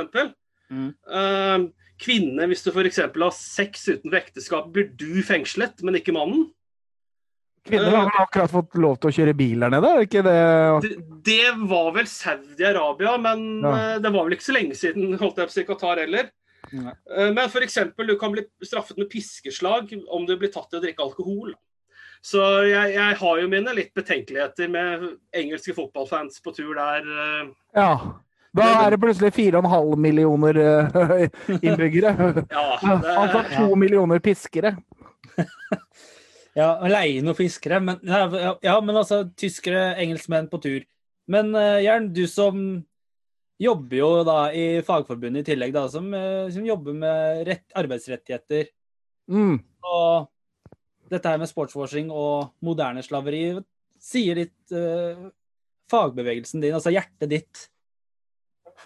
Mm. 0.69 0.89
Uh, 1.09 1.67
kvinne, 1.99 2.45
hvis 2.51 2.61
du 2.63 2.69
f.eks. 2.71 2.99
har 3.01 3.31
sex 3.33 3.87
utenfor 3.89 4.19
ekteskap, 4.19 4.67
blir 4.71 4.91
du 4.95 5.23
fengslet, 5.25 5.81
men 5.83 5.95
ikke 5.97 6.13
mannen? 6.13 6.51
Kvinner 7.67 7.89
har 7.91 8.05
vel 8.07 8.21
akkurat 8.23 8.51
fått 8.53 8.77
lov 8.79 8.99
til 9.01 9.09
å 9.09 9.15
kjøre 9.17 9.33
bil 9.37 9.59
der 9.65 9.73
nede, 9.73 9.89
ikke 10.05 10.21
det? 10.25 10.35
Det, 10.85 10.91
det 11.27 11.49
var 11.69 11.89
vel 11.97 12.05
Saudi-Arabia, 12.07 13.17
men 13.21 13.61
Ja. 13.65 13.73
eh, 13.95 13.99
det 13.99 14.11
var 14.13 14.23
vel 14.29 14.37
ikke 14.37 14.47
så 14.47 14.55
lenge 14.55 14.77
siden 14.79 15.17
holdt 15.19 15.41
jeg 15.41 15.49
på 15.49 15.51
å 15.51 15.57
si 15.57 15.65
Qatar 15.67 15.99
heller. 16.05 16.29
Nei. 16.71 16.93
Eh, 17.17 17.31
men 17.33 17.43
f.eks. 17.49 17.77
du 17.97 18.15
kan 18.21 18.31
bli 18.31 18.45
straffet 18.63 18.97
med 19.01 19.09
piskeslag 19.09 19.91
om 20.07 20.25
du 20.25 20.37
blir 20.37 20.53
tatt 20.53 20.71
i 20.73 20.77
å 20.79 20.83
drikke 20.85 21.03
alkohol. 21.03 21.53
Så 22.21 22.41
jeg, 22.67 22.93
jeg 22.97 23.15
har 23.21 23.37
jo 23.39 23.47
mine 23.51 23.73
litt 23.77 23.93
betenkeligheter 23.95 24.67
med 24.71 25.05
engelske 25.35 25.73
fotballfans 25.77 26.41
på 26.43 26.51
tur 26.57 26.73
der. 26.75 27.05
eh. 27.07 27.53
Ja. 27.79 27.91
Da 28.55 28.65
er 28.81 28.95
det 28.95 28.99
plutselig 28.99 29.29
4,5 29.35 29.95
millioner 30.01 30.57
eh, 30.57 31.29
innbyggere. 31.65 32.11
Ja, 32.55 32.65
Altså 33.13 33.43
to 33.53 33.67
ja. 33.69 33.75
millioner 33.77 34.19
piskere. 34.19 34.75
Ja, 36.57 36.73
leie 36.89 37.21
noen 37.23 37.37
fiskere. 37.37 37.77
Men, 37.79 37.99
ja, 38.03 38.55
ja, 38.65 38.73
men 38.83 38.97
altså 38.97 39.21
tyskere, 39.37 39.93
engelskmenn 40.01 40.49
på 40.51 40.57
tur. 40.59 40.81
Men 41.29 41.53
uh, 41.55 41.77
Jern, 41.79 42.09
du 42.11 42.23
som 42.27 42.57
jobber 43.61 43.95
jo 43.99 44.09
da 44.27 44.39
i 44.55 44.81
Fagforbundet 44.83 45.45
i 45.45 45.51
tillegg, 45.53 45.71
da, 45.75 45.85
som, 45.93 46.09
eh, 46.15 46.49
som 46.51 46.65
jobber 46.65 46.97
med 46.97 47.45
rett, 47.47 47.65
arbeidsrettigheter 47.79 48.69
Mm. 49.29 49.59
og 49.85 50.25
dette 51.11 51.31
her 51.31 51.39
med 51.41 51.49
sportswashing 51.49 52.11
og 52.13 52.53
moderne 52.65 53.03
slaveri. 53.05 53.59
sier 53.99 54.37
litt 54.43 54.75
uh, 54.75 55.29
fagbevegelsen 55.91 56.63
din, 56.63 56.75
altså 56.77 56.93
hjertet 56.93 57.31
ditt? 57.31 57.65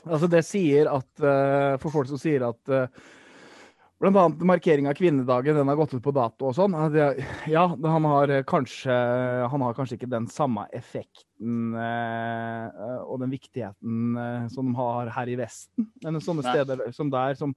Altså, 0.07 0.27
det 0.27 0.41
sier 0.47 0.89
at 0.89 1.11
uh, 1.21 1.75
For 1.77 1.93
folk 1.93 2.09
som 2.09 2.17
sier 2.17 2.47
at 2.47 2.71
uh, 2.73 2.87
Blant 4.01 4.17
annet 4.19 4.41
markering 4.43 4.87
av 4.89 4.97
kvinnedagen, 4.97 5.55
den 5.55 5.69
har 5.69 5.77
gått 5.79 5.93
ut 5.93 6.03
på 6.03 6.11
dato 6.11 6.49
og 6.49 6.55
sånn. 6.57 6.73
Ja, 7.47 7.61
han 7.71 8.07
har 8.09 8.33
kanskje 8.49 8.91
Han 9.47 9.63
har 9.63 9.77
kanskje 9.77 9.95
ikke 9.95 10.09
den 10.11 10.25
samme 10.27 10.65
effekten 10.75 11.71
og 11.77 13.21
den 13.21 13.31
viktigheten 13.31 14.49
som 14.51 14.67
de 14.67 14.75
har 14.75 15.13
her 15.15 15.31
i 15.31 15.37
Vesten. 15.39 15.87
Men 16.03 16.19
sånne 16.19 16.43
steder 16.43 16.83
som 16.91 17.13
der, 17.13 17.37
som 17.39 17.55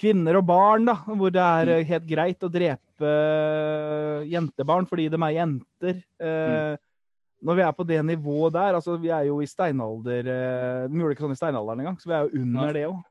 kvinner 0.00 0.38
og 0.40 0.46
barn, 0.48 0.88
da, 0.88 0.96
hvor 1.06 1.32
det 1.32 1.42
er 1.42 1.70
eh, 1.76 1.86
helt 1.88 2.08
greit 2.08 2.42
å 2.44 2.50
drepe 2.52 3.10
eh, 3.10 4.26
jentebarn 4.32 4.88
fordi 4.90 5.06
de 5.12 5.20
er 5.20 5.36
jenter. 5.38 6.02
Eh, 6.18 6.74
Når 7.44 7.58
vi 7.58 7.64
er 7.66 7.72
på 7.76 7.84
det 7.84 8.00
nivået 8.06 8.54
der, 8.54 8.78
altså 8.78 8.96
vi 8.96 9.10
er 9.12 9.26
jo 9.28 9.40
i 9.42 9.46
steinalder 9.46 10.22
De 10.88 10.96
gjorde 10.96 11.12
ikke 11.12 11.26
sånn 11.26 11.34
i 11.34 11.40
steinalderen 11.40 11.82
engang, 11.82 11.98
så 12.00 12.08
vi 12.08 12.14
er 12.16 12.22
jo 12.24 12.42
under 12.42 12.70
ja. 12.70 12.72
det 12.76 12.84
òg. 12.88 13.02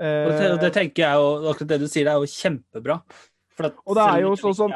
Og 0.00 0.32
det, 0.32 0.48
det 0.62 0.70
tenker 0.74 1.04
jeg 1.04 1.20
jo, 1.20 1.28
akkurat 1.50 1.70
det 1.74 1.78
du 1.82 1.86
sier, 1.86 2.08
det 2.08 2.14
er 2.14 2.22
jo 2.22 2.32
kjempebra. 2.32 2.96
Og 3.84 3.92
det 3.94 4.04
er 4.08 4.22
jo 4.24 4.30
sånn 4.40 4.54
som, 4.56 4.72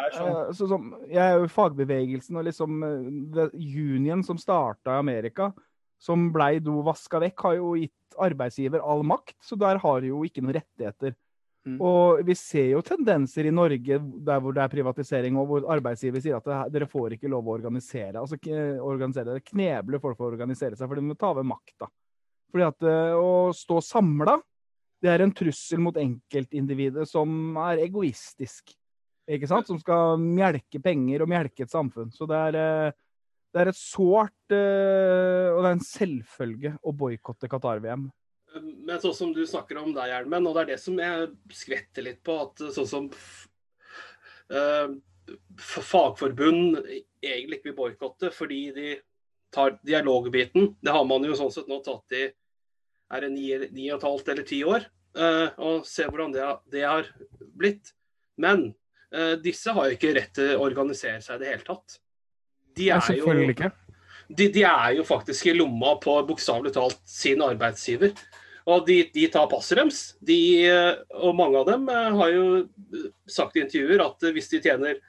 så 0.52 0.66
som 0.68 0.90
Jeg 1.08 1.22
er 1.24 1.38
jo 1.40 1.46
fagbevegelsen 1.48 2.36
og 2.36 2.44
liksom 2.44 2.82
Union 2.84 4.20
som 4.26 4.36
starta 4.36 4.92
i 4.92 5.00
Amerika, 5.00 5.48
som 5.96 6.28
blei 6.32 6.58
do 6.60 6.82
vaska 6.84 7.22
vekk, 7.24 7.46
har 7.46 7.56
jo 7.56 7.72
gitt 7.80 8.18
arbeidsgiver 8.20 8.84
all 8.84 9.02
makt, 9.06 9.38
så 9.42 9.56
der 9.58 9.80
har 9.82 10.04
de 10.04 10.12
jo 10.12 10.20
ikke 10.28 10.44
noen 10.44 10.58
rettigheter. 10.60 11.16
Mm. 11.64 11.78
Og 11.80 12.20
vi 12.28 12.34
ser 12.36 12.74
jo 12.74 12.82
tendenser 12.84 13.48
i 13.48 13.52
Norge 13.54 13.96
der 13.96 14.40
hvor 14.42 14.52
det 14.52 14.60
er 14.60 14.72
privatisering, 14.72 15.36
og 15.40 15.48
hvor 15.48 15.68
arbeidsgiver 15.72 16.20
sier 16.20 16.36
at 16.36 16.48
det, 16.48 16.58
dere 16.74 16.88
får 16.90 17.16
ikke 17.16 17.30
lov 17.32 17.48
å 17.48 17.54
organisere. 17.56 18.20
Altså 18.20 18.36
organisere 18.84 19.30
dere 19.30 19.44
Kneble 19.44 20.00
folk 20.02 20.18
for 20.18 20.28
å 20.28 20.34
organisere 20.34 20.76
seg, 20.76 20.90
for 20.90 21.00
de 21.00 21.06
må 21.08 21.16
ta 21.16 21.32
over 21.32 21.46
makta. 21.48 21.88
Fordi 22.52 22.66
at 22.68 22.86
eh, 22.86 23.14
å 23.16 23.52
stå 23.56 23.80
samla, 23.82 24.36
det 25.02 25.10
er 25.10 25.24
en 25.24 25.32
trussel 25.36 25.80
mot 25.84 25.96
enkeltindividet 26.00 27.08
som 27.08 27.56
er 27.64 27.82
egoistisk. 27.82 28.76
Ikke 29.24 29.48
sant? 29.48 29.68
Som 29.68 29.80
skal 29.80 30.20
melke 30.20 30.80
penger 30.84 31.24
og 31.24 31.32
melke 31.32 31.64
et 31.64 31.72
samfunn. 31.72 32.12
Så 32.12 32.28
det 32.28 32.42
er, 32.50 32.60
eh, 32.60 32.92
det 33.54 33.62
er 33.62 33.72
et 33.72 33.78
sårt 33.78 34.52
eh, 34.52 35.48
Og 35.54 35.62
det 35.62 35.70
er 35.70 35.72
en 35.78 35.88
selvfølge 35.88 36.74
å 36.84 36.92
boikotte 36.92 37.48
Qatar-VM. 37.48 38.04
Men 38.64 39.00
sånn 39.02 39.16
som 39.16 39.32
du 39.36 39.42
snakker 39.48 39.80
om 39.80 39.92
der, 39.96 40.12
Hjelmen, 40.12 40.46
og 40.48 40.56
det 40.56 40.62
er 40.64 40.70
det 40.74 40.80
som 40.82 41.00
jeg 41.00 41.30
skvetter 41.54 42.06
litt 42.06 42.22
på, 42.26 42.36
at 42.46 42.62
sånn 42.76 42.88
som 42.88 43.08
uh, 44.52 44.94
fagforbund 45.60 46.80
egentlig 46.84 47.60
ikke 47.60 47.70
vil 47.70 47.78
boikotte 47.78 48.32
fordi 48.34 48.62
de 48.76 48.88
tar 49.54 49.78
dialogbiten. 49.86 50.74
Det 50.82 50.92
har 50.94 51.06
man 51.08 51.24
jo 51.26 51.36
sånn 51.38 51.52
sett 51.54 51.70
nå 51.70 51.80
tatt 51.84 52.16
i 52.18 52.26
er 53.14 53.20
det 53.22 53.30
ni, 53.34 53.48
ni 53.76 53.90
og 53.92 54.00
et 54.00 54.06
halvt 54.08 54.30
eller 54.32 54.46
ti 54.48 54.64
år, 54.66 54.86
Uh, 55.14 55.46
og 55.62 55.84
se 55.86 56.08
hvordan 56.08 56.32
det, 56.34 56.46
det 56.74 56.82
har 56.82 57.06
blitt. 57.54 57.92
Men 58.40 58.72
uh, 59.14 59.36
disse 59.38 59.70
har 59.70 59.86
jo 59.86 59.94
ikke 59.94 60.14
rett 60.16 60.32
til 60.34 60.56
å 60.56 60.64
organisere 60.66 61.20
seg 61.22 61.38
i 61.38 61.44
det 61.44 61.52
hele 61.52 61.66
tatt. 61.68 61.98
De 62.74 62.88
er 62.90 63.18
jo 63.20 63.34
de, 64.26 64.48
de 64.48 64.62
er 64.66 64.94
jo 64.96 65.04
faktisk 65.06 65.50
i 65.50 65.54
lomma 65.54 65.92
på 66.02 66.16
bokstavelig 66.26 66.72
talt 66.74 66.98
sin 67.06 67.44
arbeidsgiver. 67.44 68.14
Og 68.64 68.86
de, 68.86 69.02
de 69.12 69.26
tar 69.28 69.48
passet 69.50 69.76
deres. 69.76 70.00
De, 70.24 70.38
eh, 70.64 70.94
og 71.20 71.36
mange 71.36 71.60
av 71.60 71.68
dem 71.68 71.88
eh, 71.92 72.16
har 72.16 72.30
jo 72.32 72.44
sagt 73.28 73.58
i 73.58 73.64
intervjuer 73.64 74.00
at 74.06 74.24
eh, 74.24 74.32
hvis 74.32 74.48
de 74.54 74.60
tjener 74.64 75.00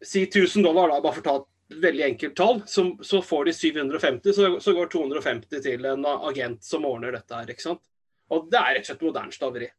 si 0.00 0.24
1000 0.24 0.64
dollar, 0.64 0.88
da, 0.88 1.02
bare 1.04 1.18
for 1.18 1.20
å 1.20 1.26
ta 1.26 1.34
et 1.42 1.82
veldig 1.84 2.06
enkelt 2.06 2.36
tall, 2.38 2.62
så, 2.66 2.86
så 3.04 3.20
får 3.22 3.50
de 3.50 3.54
750, 3.58 4.32
så, 4.32 4.48
så 4.64 4.74
går 4.74 4.88
250 4.94 5.60
til 5.66 5.84
en 5.90 6.08
agent 6.14 6.64
som 6.64 6.88
ordner 6.88 7.12
dette 7.18 7.36
her. 7.36 7.52
ikke 7.52 7.66
sant? 7.66 7.84
Og 8.32 8.48
det 8.48 8.56
er 8.56 8.78
rett 8.78 8.88
og 8.88 8.92
slett 8.94 9.04
moderne 9.04 9.36
slaveri. 9.36 9.70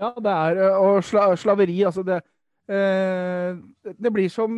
Ja, 0.00 0.14
det 0.16 0.32
er 0.32 0.58
Og 0.80 1.02
sla, 1.04 1.26
slaveri, 1.36 1.74
altså 1.84 2.00
det 2.08 2.22
eh, 2.72 3.52
Det 3.84 4.12
blir 4.14 4.30
som 4.32 4.56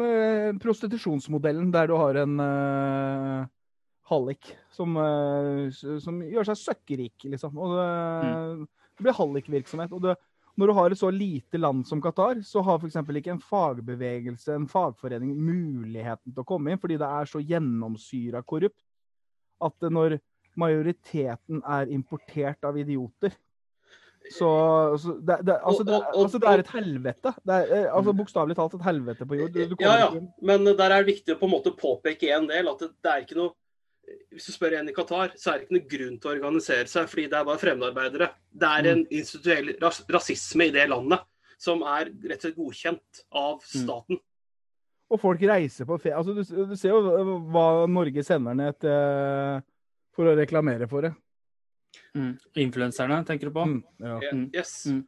prostitusjonsmodellen, 0.63 1.73
der 1.75 1.91
du 1.91 1.97
har 1.99 2.23
en 2.23 2.39
eh, 2.47 3.49
hallik 4.13 4.55
som, 4.73 4.97
eh, 4.97 5.99
som 6.03 6.21
gjør 6.25 6.51
seg 6.51 6.61
søkkrik, 6.61 7.29
liksom. 7.35 7.57
Og 7.61 7.77
det, 7.77 8.67
det 8.97 9.07
blir 9.07 9.19
hallikvirksomhet. 9.19 9.93
Og 9.97 10.05
det, 10.07 10.17
når 10.61 10.69
du 10.69 10.77
har 10.77 10.95
et 10.95 11.01
så 11.01 11.13
lite 11.13 11.61
land 11.61 11.87
som 11.89 12.03
Qatar, 12.05 12.43
så 12.47 12.65
har 12.65 12.81
f.eks. 12.81 12.99
ikke 13.21 13.35
en 13.37 13.45
fagbevegelse, 13.45 14.57
en 14.57 14.69
fagforening, 14.71 15.37
muligheten 15.37 16.33
til 16.33 16.45
å 16.45 16.49
komme 16.49 16.73
inn, 16.73 16.83
fordi 16.83 17.01
det 17.01 17.09
er 17.09 17.31
så 17.31 17.41
gjennomsyra 17.41 18.45
korrupt 18.45 18.81
at 19.63 19.91
når 19.95 20.19
majoriteten 20.59 21.63
er 21.65 21.89
importert 21.95 22.67
av 22.67 22.77
idioter 22.77 23.33
så, 24.31 24.49
så 24.99 25.09
det, 25.19 25.39
det, 25.43 25.57
altså, 25.63 25.83
det, 25.83 26.01
altså, 26.15 26.39
det 26.39 26.49
er 26.49 26.63
et 26.63 26.71
helvete. 26.73 27.33
Er 27.49 27.73
eh, 27.75 27.89
altså, 27.95 28.13
bokstavelig 28.17 28.57
talt 28.57 28.77
et 28.79 28.85
helvete 28.87 29.27
på 29.27 29.39
jord. 29.41 29.57
Ja, 29.81 29.95
ja. 29.99 30.11
Men 30.43 30.65
der 30.69 30.85
er 30.87 31.03
det 31.03 31.11
viktig 31.11 31.35
å 31.35 31.41
på 31.41 31.49
en 31.49 31.55
måte 31.57 31.75
påpeke 31.75 32.31
en 32.37 32.47
del 32.51 32.71
at 32.71 32.85
det, 32.85 32.93
det 33.03 33.13
er 33.13 33.25
ikke 33.25 33.41
noe 33.41 33.55
Hvis 34.33 34.49
du 34.49 34.55
spør 34.55 34.79
en 34.79 34.89
i 34.91 34.95
Qatar, 34.97 35.35
så 35.39 35.53
er 35.53 35.61
det 35.61 35.67
ikke 35.67 35.77
noe 35.77 35.91
grunn 35.93 36.17
til 36.19 36.31
å 36.31 36.35
organisere 36.35 36.91
seg, 36.91 37.07
fordi 37.11 37.29
det 37.31 37.39
er 37.39 37.47
bare 37.49 37.63
fremmedarbeidere. 37.63 38.29
Det 38.51 38.71
er 38.79 38.89
en 38.91 39.05
instituell 39.15 39.73
ras 39.83 40.03
rasisme 40.11 40.67
i 40.69 40.75
det 40.75 40.89
landet 40.91 41.23
som 41.63 41.85
er 41.87 42.11
rett 42.11 42.41
og 42.41 42.47
slett 42.49 42.59
godkjent 42.59 43.25
av 43.39 43.61
staten. 43.63 44.19
Og 45.13 45.21
folk 45.21 45.43
reiser 45.47 45.87
på 45.87 45.99
ferie. 46.01 46.17
Altså, 46.19 46.35
du, 46.35 46.67
du 46.73 46.75
ser 46.79 46.95
jo 46.95 47.37
hva 47.53 47.67
Norge 47.91 48.25
sender 48.27 48.57
ned 48.59 48.79
til, 48.81 48.91
eh, 48.91 49.61
for 50.17 50.31
å 50.31 50.37
reklamere 50.39 50.89
for 50.91 51.07
det. 51.07 51.13
Mm. 52.17 52.33
Influenserne, 52.65 53.21
tenker 53.29 53.51
du 53.51 53.55
på? 53.55 53.67
Mm, 53.69 53.81
ja. 54.01 54.19
Mm. 54.33 54.47
Yes. 54.57 54.73
Mm. 54.89 55.03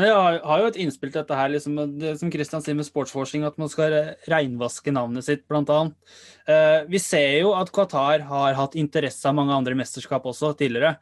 Men 0.00 0.08
jeg 0.08 0.16
har, 0.16 0.36
har 0.48 0.60
jo 0.62 0.68
et 0.70 0.76
innspill 0.80 1.10
til 1.12 1.20
dette 1.20 1.36
her, 1.36 1.50
liksom, 1.52 1.74
det 2.00 2.14
som 2.16 2.30
Kristian 2.32 2.62
sier 2.64 2.76
med 2.78 2.86
sportsforskning, 2.88 3.42
at 3.44 3.58
man 3.60 3.68
skal 3.68 3.92
reinvaske 4.32 4.94
navnet 4.96 5.26
sitt, 5.26 5.42
annet. 5.52 5.92
Eh, 6.48 6.78
vi 6.88 7.00
ser 7.04 7.42
jo 7.42 7.50
at 7.58 7.68
Qatar 7.74 8.24
har 8.30 8.56
hatt 8.56 8.78
interesse 8.80 9.28
av 9.28 9.36
mange 9.36 9.52
andre 9.52 9.76
mesterskap 9.76 10.24
også 10.24 10.54
tidligere. 10.56 10.94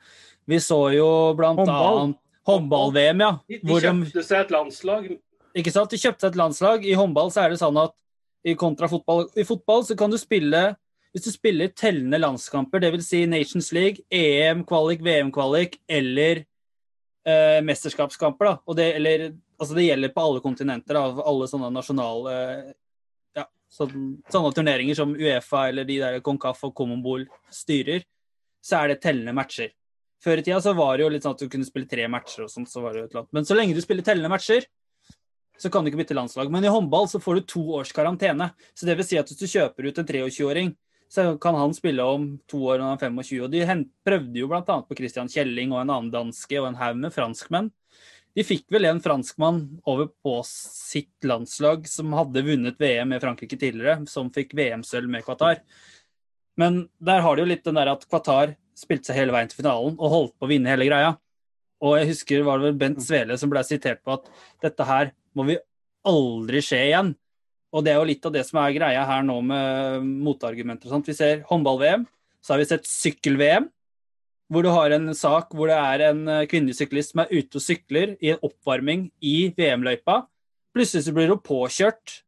Vi 0.51 0.59
så 0.65 0.81
jo 0.97 1.07
Håndball. 1.31 1.69
annet 1.69 2.19
håndball-VM, 2.49 3.23
ja. 3.23 3.31
De, 3.47 3.61
de, 3.63 3.79
kjøpte 3.87 4.27
seg 4.27 4.43
et 4.43 4.53
landslag. 4.57 5.09
ikke 5.55 5.75
sant? 5.77 5.95
De 5.95 6.01
kjøpte 6.01 6.25
seg 6.25 6.33
et 6.33 6.43
landslag. 6.43 6.91
I 6.91 6.99
håndball 6.99 7.31
så 7.31 7.45
er 7.45 7.55
det 7.55 7.63
sånn 7.63 7.79
at 7.79 7.95
i 8.47 8.55
kontra 8.59 8.89
fotball 8.89 9.27
I 9.35 9.45
fotball 9.45 9.83
så 9.85 9.97
kan 9.99 10.13
du 10.13 10.17
spille 10.21 10.61
Hvis 11.11 11.25
du 11.27 11.33
spiller 11.33 11.73
tellende 11.75 12.21
landskamper, 12.21 12.81
dvs. 12.81 13.07
Si 13.09 13.25
Nations 13.27 13.73
League, 13.75 14.05
EM-kvalik, 14.15 15.03
VM-kvalik 15.05 15.79
eller 15.89 16.45
eh, 17.29 17.61
mesterskapskamper, 17.67 18.51
da. 18.51 18.55
Og 18.67 18.77
det, 18.79 18.89
eller, 18.99 19.31
altså 19.59 19.77
det 19.77 19.87
gjelder 19.87 20.13
på 20.15 20.25
alle 20.25 20.45
kontinenter, 20.45 20.99
av 21.01 21.21
alle 21.21 21.49
sånne 21.51 21.71
nasjonale 21.75 22.37
ja, 23.37 23.47
sånne, 23.73 24.23
sånne 24.33 24.55
turneringer 24.57 24.99
som 24.99 25.17
Uefa 25.17 25.69
eller 25.71 25.89
de 25.89 25.99
der 26.03 26.21
Concaf 26.25 26.65
og 26.69 26.75
Commonbol 26.79 27.27
styrer, 27.53 28.07
så 28.65 28.83
er 28.83 28.95
det 28.95 29.03
tellende 29.05 29.37
matcher. 29.37 29.75
Før 30.25 30.41
i 30.41 30.43
tida 30.43 30.59
så 30.63 30.75
var 30.75 30.97
det 30.97 31.05
jo 31.05 31.13
litt 31.15 31.27
sånn 31.27 31.37
at 31.37 31.45
du 31.45 31.51
kunne 31.51 31.67
spille 31.67 31.87
tre 31.91 32.09
matcher 32.11 32.49
og 32.49 32.51
sånt, 32.51 32.71
så 32.71 32.83
var 32.83 32.95
det 32.95 33.03
jo 33.03 33.07
et 33.07 33.13
eller 33.13 33.25
annet. 33.25 33.35
Men 33.39 33.47
så 33.47 33.57
lenge 33.59 33.77
du 33.77 33.83
spiller 33.85 34.07
tellende 34.07 34.33
matcher, 34.33 34.67
så 35.59 35.71
kan 35.71 35.83
du 35.83 35.91
ikke 35.91 36.01
bytte 36.03 36.17
landslag. 36.19 36.51
Men 36.51 36.67
i 36.67 36.73
håndball 36.73 37.09
så 37.11 37.21
får 37.23 37.39
du 37.39 37.47
to 37.51 37.63
års 37.79 37.93
karantene. 37.95 38.51
Så 38.75 38.87
det 38.87 38.95
vil 38.99 39.07
si 39.07 39.19
at 39.19 39.31
hvis 39.31 39.41
du 39.41 39.47
kjøper 39.51 39.89
ut 39.89 39.99
en 39.99 40.07
23-åring, 40.07 40.75
så 41.09 41.39
kan 41.41 41.57
han 41.57 41.75
spille 41.75 42.05
om 42.05 42.31
to 42.51 42.61
år 42.69 42.79
når 42.79 42.85
han 42.85 42.99
er 42.99 43.25
25. 43.25 43.43
Og 43.47 43.53
de 43.53 43.65
prøvde 44.07 44.41
jo 44.43 44.49
bl.a. 44.51 44.63
på 44.85 44.97
Christian 44.99 45.31
Kjelling 45.33 45.73
og 45.73 45.83
en 45.83 45.93
annen 45.95 46.11
danske 46.13 46.61
og 46.61 46.69
en 46.69 46.81
haug 46.81 46.99
med 47.01 47.15
franskmenn. 47.15 47.71
De 48.37 48.45
fikk 48.47 48.69
vel 48.71 48.87
en 48.87 49.01
franskmann 49.03 49.63
over 49.89 50.11
på 50.23 50.35
sitt 50.47 51.25
landslag 51.27 51.89
som 51.91 52.13
hadde 52.15 52.45
vunnet 52.47 52.77
VM 52.79 53.09
med 53.11 53.23
Frankrike 53.25 53.57
tidligere, 53.59 54.05
som 54.07 54.29
fikk 54.31 54.53
VM-sølv 54.55 55.11
med 55.11 55.25
Qatar. 55.27 55.63
Men 56.61 56.85
der 57.03 57.25
har 57.25 57.35
de 57.35 57.43
jo 57.43 57.51
litt 57.51 57.65
den 57.67 57.81
der 57.81 57.91
at 57.95 58.05
Qatar 58.11 58.53
spilte 58.79 59.11
seg 59.11 59.23
hele 59.23 59.35
veien 59.35 59.51
til 59.51 59.63
finalen 59.63 59.97
og 59.97 60.13
holdt 60.13 60.37
på 60.39 60.47
å 60.47 60.53
vinne 60.53 60.71
hele 60.71 60.87
greia. 60.87 61.17
Og 61.83 61.97
jeg 61.99 62.13
husker 62.13 62.45
var 62.47 62.61
det 62.61 62.69
vel 62.69 62.79
Bent 62.79 63.03
Svele 63.03 63.39
som 63.39 63.51
ble 63.51 63.63
sitert 63.67 64.05
på 64.07 64.19
at 64.19 64.29
dette 64.63 64.87
her 64.87 65.13
må 65.39 65.47
vi 65.49 65.59
aldri 66.07 66.63
skje 66.65 66.85
igjen. 66.89 67.13
Og 67.75 67.85
det 67.85 67.93
er 67.93 67.99
jo 68.01 68.09
litt 68.09 68.25
av 68.25 68.33
det 68.33 68.45
som 68.49 68.61
er 68.63 68.77
greia 68.77 69.03
her 69.09 69.27
nå 69.27 69.37
med 69.45 70.07
motargumenter 70.25 70.89
og 70.89 70.97
sånt. 70.97 71.11
Vi 71.11 71.17
ser 71.17 71.43
håndball-VM, 71.51 72.07
så 72.41 72.55
har 72.55 72.63
vi 72.63 72.69
sett 72.71 72.89
sykkel-VM, 72.89 73.69
hvor 74.49 74.65
du 74.65 74.71
har 74.73 74.95
en 74.97 75.13
sak 75.17 75.53
hvor 75.53 75.69
det 75.69 75.77
er 75.77 76.07
en 76.07 76.23
eh, 76.33 76.47
kvinnelig 76.49 76.79
syklist 76.79 77.13
som 77.13 77.21
er 77.25 77.35
ute 77.35 77.61
og 77.61 77.65
sykler 77.65 78.15
i 78.25 78.33
en 78.33 78.47
oppvarming 78.49 79.11
i 79.21 79.51
VM-løypa. 79.59 80.23
Plutselig 80.73 81.05
så 81.05 81.13
blir 81.17 81.29
hun 81.29 81.43
påkjørt 81.45 82.23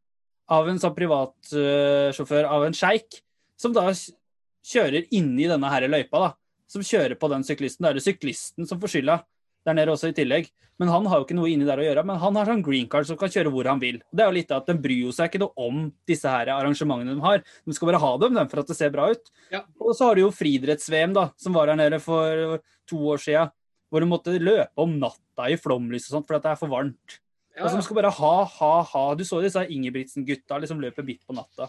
av 0.51 0.69
en 0.69 0.77
sånn 0.81 0.93
privatsjåfør 0.93 2.49
av 2.51 2.67
en 2.67 2.77
sjeik, 2.77 3.21
som 3.57 3.73
da 3.73 3.87
kjører 4.67 5.07
inni 5.15 5.47
denne 5.49 5.69
her 5.71 5.87
løypa, 5.89 6.27
da. 6.27 6.31
Som 6.71 6.85
kjører 6.85 7.17
på 7.19 7.27
den 7.31 7.43
syklisten. 7.43 7.83
Da 7.83 7.91
er 7.91 7.97
det 7.97 8.05
syklisten 8.05 8.67
som 8.69 8.79
får 8.79 8.93
skylda. 8.93 9.17
Der 9.67 9.77
nede 9.77 9.93
også 9.93 10.11
i 10.11 10.17
tillegg. 10.17 10.49
Men 10.81 10.89
han 10.89 11.05
har 11.05 11.19
jo 11.19 11.25
ikke 11.27 11.35
noe 11.37 11.49
inni 11.51 11.67
der 11.67 11.77
å 11.77 11.83
gjøre. 11.85 12.03
Men 12.09 12.17
han 12.17 12.37
har 12.39 12.49
sånn 12.49 12.63
green 12.65 12.87
card 12.89 13.05
som 13.05 13.17
kan 13.19 13.29
kjøre 13.29 13.51
hvor 13.53 13.67
han 13.69 13.81
vil. 13.81 13.99
Det 14.09 14.23
er 14.23 14.31
jo 14.31 14.37
litt 14.39 14.53
at 14.55 14.65
De 14.65 14.73
bryr 14.81 15.11
seg 15.13 15.29
ikke 15.29 15.41
noe 15.43 15.65
om 15.67 15.83
disse 16.09 16.29
her 16.31 16.49
arrangementene 16.55 17.13
de 17.13 17.21
har. 17.21 17.43
De 17.67 17.75
skal 17.77 17.91
bare 17.91 18.01
ha 18.01 18.11
dem 18.23 18.39
dem, 18.39 18.49
for 18.49 18.63
at 18.63 18.71
det 18.71 18.77
ser 18.79 18.93
bra 18.93 19.11
ut. 19.13 19.29
Ja. 19.53 19.61
Og 19.77 19.93
så 19.97 20.09
har 20.09 20.17
du 20.17 20.23
jo 20.23 20.31
friidretts-VM, 20.33 21.13
da, 21.17 21.27
som 21.37 21.53
var 21.53 21.69
her 21.69 21.77
nede 21.77 22.01
for 22.01 22.57
to 22.89 23.01
år 23.13 23.21
siden. 23.21 23.53
Hvor 23.91 24.01
de 24.01 24.09
måtte 24.09 24.37
løpe 24.39 24.81
om 24.81 24.95
natta 24.97 25.51
i 25.51 25.59
flomlys 25.59 26.07
og 26.09 26.15
sånt 26.15 26.29
fordi 26.31 26.47
det 26.47 26.53
er 26.55 26.61
for 26.63 26.71
varmt. 26.71 27.19
Ja, 27.51 27.65
Altså, 27.65 27.77
de 27.77 27.85
skal 27.85 27.97
bare 27.99 28.13
ha, 28.15 28.33
ha, 28.47 28.73
ha. 28.87 29.05
Du 29.19 29.25
så 29.27 29.41
disse 29.43 29.61
Ingebrigtsen-gutta 29.67 30.57
liksom 30.63 30.81
løpe 30.81 31.03
midt 31.05 31.21
på 31.27 31.35
natta. 31.35 31.67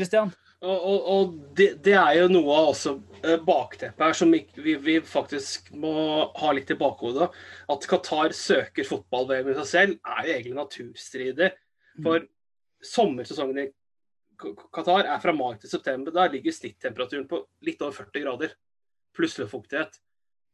Christian? 0.00 0.32
Og, 0.58 0.74
og, 0.74 1.08
og 1.12 1.34
det, 1.54 1.68
det 1.86 1.94
er 1.94 2.16
jo 2.18 2.30
noe 2.32 2.54
av 2.56 2.72
også 2.72 2.96
eh, 3.22 3.36
bakteppet 3.46 4.02
her 4.02 4.16
som 4.18 4.32
vi, 4.34 4.74
vi 4.82 4.96
faktisk 5.06 5.70
må 5.78 5.92
ha 6.40 6.50
litt 6.56 6.72
i 6.74 6.78
bakhodet. 6.78 7.28
At 7.70 7.86
Qatar 7.90 8.34
søker 8.34 8.88
fotball-VM 8.88 9.52
i 9.52 9.58
seg 9.60 9.68
selv, 9.70 10.00
er 10.02 10.26
jo 10.26 10.34
egentlig 10.34 10.58
naturstridig. 10.58 11.52
For 12.02 12.26
sommersesongen 12.84 13.62
i 13.62 13.68
Qatar 14.74 15.06
er 15.06 15.22
fra 15.22 15.34
mai 15.34 15.56
til 15.62 15.70
september. 15.70 16.14
Da 16.14 16.26
ligger 16.30 16.54
snittemperaturen 16.54 17.26
på 17.30 17.42
litt 17.66 17.80
over 17.82 17.94
40 18.04 18.26
grader. 18.26 18.54
Pluss 19.14 19.38
luftfuktighet. 19.38 19.98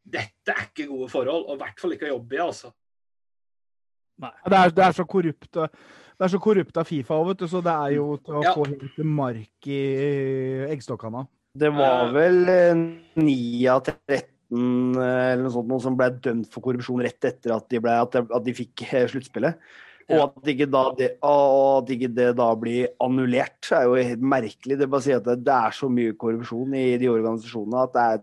Dette 0.05 0.53
er 0.53 0.69
ikke 0.69 0.89
gode 0.89 1.09
forhold, 1.13 1.49
og 1.49 1.57
i 1.57 1.63
hvert 1.63 1.81
fall 1.81 1.97
ikke 1.97 2.09
å 2.11 2.17
jobbe 2.17 2.37
i. 2.37 2.41
altså. 2.45 2.73
Det 4.21 4.57
er, 4.57 4.73
det 4.73 4.85
er 4.85 4.97
så 4.97 5.05
korrupt. 5.09 5.59
Det 6.15 6.27
er 6.29 6.31
så 6.31 6.39
korrupt 6.43 6.77
av 6.79 6.87
Fifa 6.87 7.17
òg, 7.19 7.33
vet 7.33 7.41
du, 7.43 7.47
så 7.51 7.61
det 7.65 7.73
er 7.75 7.95
jo 7.97 8.17
til 8.23 8.35
å 8.39 8.43
Ja. 8.45 8.53
få 8.55 8.67
helt 8.71 8.99
mark 9.05 9.67
i 9.67 9.81
eggstokkene. 10.71 11.27
Det 11.57 11.71
var 11.75 12.07
Eh. 12.09 12.13
vel 12.13 12.49
eh, 12.49 12.75
9 13.17 13.67
av 13.69 13.83
13 13.83 14.97
eh, 14.97 15.33
eller 15.33 15.43
noe 15.43 15.51
sånt, 15.55 15.69
noen 15.69 15.81
som 15.83 15.97
ble 15.97 16.11
dømt 16.11 16.51
for 16.53 16.61
korrupsjon 16.63 17.03
rett 17.03 17.25
etter 17.25 17.55
at 17.55 17.69
de, 17.69 17.81
ble, 17.81 17.91
at 17.91 18.13
de, 18.13 18.23
at 18.31 18.45
de 18.45 18.53
fikk 18.55 18.83
eh, 18.93 19.07
sluttspillet. 19.11 19.59
Og 20.11 20.21
at 20.21 20.49
ikke, 20.53 20.67
da 20.69 20.83
det, 20.99 21.07
at 21.25 21.89
ikke 21.89 22.11
det 22.15 22.37
da 22.37 22.55
blir 22.55 22.89
annullert, 23.01 23.71
er 23.73 23.85
jo 23.89 23.95
helt 23.97 24.21
merkelig. 24.21 24.77
Det 24.79 24.91
bare 24.91 25.01
sier 25.01 25.17
at 25.17 25.25
det, 25.25 25.39
det 25.47 25.55
er 25.55 25.71
så 25.73 25.89
mye 25.89 26.13
korrupsjon 26.13 26.75
i 26.77 26.99
de 27.01 27.09
organisasjonene 27.09 27.83
at 27.87 27.95
det 27.95 28.03
er 28.03 28.19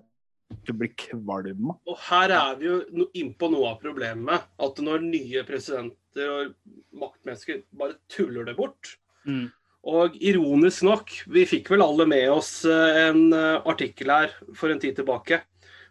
du 0.66 0.74
blir 0.78 0.92
kvalm 0.98 1.72
av. 1.72 1.80
Og 1.90 1.98
her 2.10 2.34
er 2.36 2.60
vi 2.60 2.68
jo 2.68 2.78
innpå 2.82 3.08
inn 3.22 3.32
på 3.40 3.50
noe 3.54 3.72
av 3.74 3.80
problemet. 3.82 4.50
At 4.62 4.82
når 4.84 5.06
nye 5.06 5.44
presidenter 5.48 6.30
og 6.32 6.54
maktmennesker 7.02 7.64
bare 7.78 7.98
tuller 8.12 8.48
det 8.48 8.58
bort. 8.60 8.96
Mm. 9.26 9.50
Og 9.92 10.18
ironisk 10.22 10.86
nok, 10.86 11.14
vi 11.34 11.48
fikk 11.50 11.72
vel 11.74 11.82
alle 11.82 12.06
med 12.10 12.28
oss 12.30 12.60
eh, 12.70 13.00
en 13.08 13.32
eh, 13.34 13.62
artikkel 13.66 14.12
her 14.14 14.36
for 14.58 14.70
en 14.70 14.82
tid 14.82 15.00
tilbake, 15.00 15.42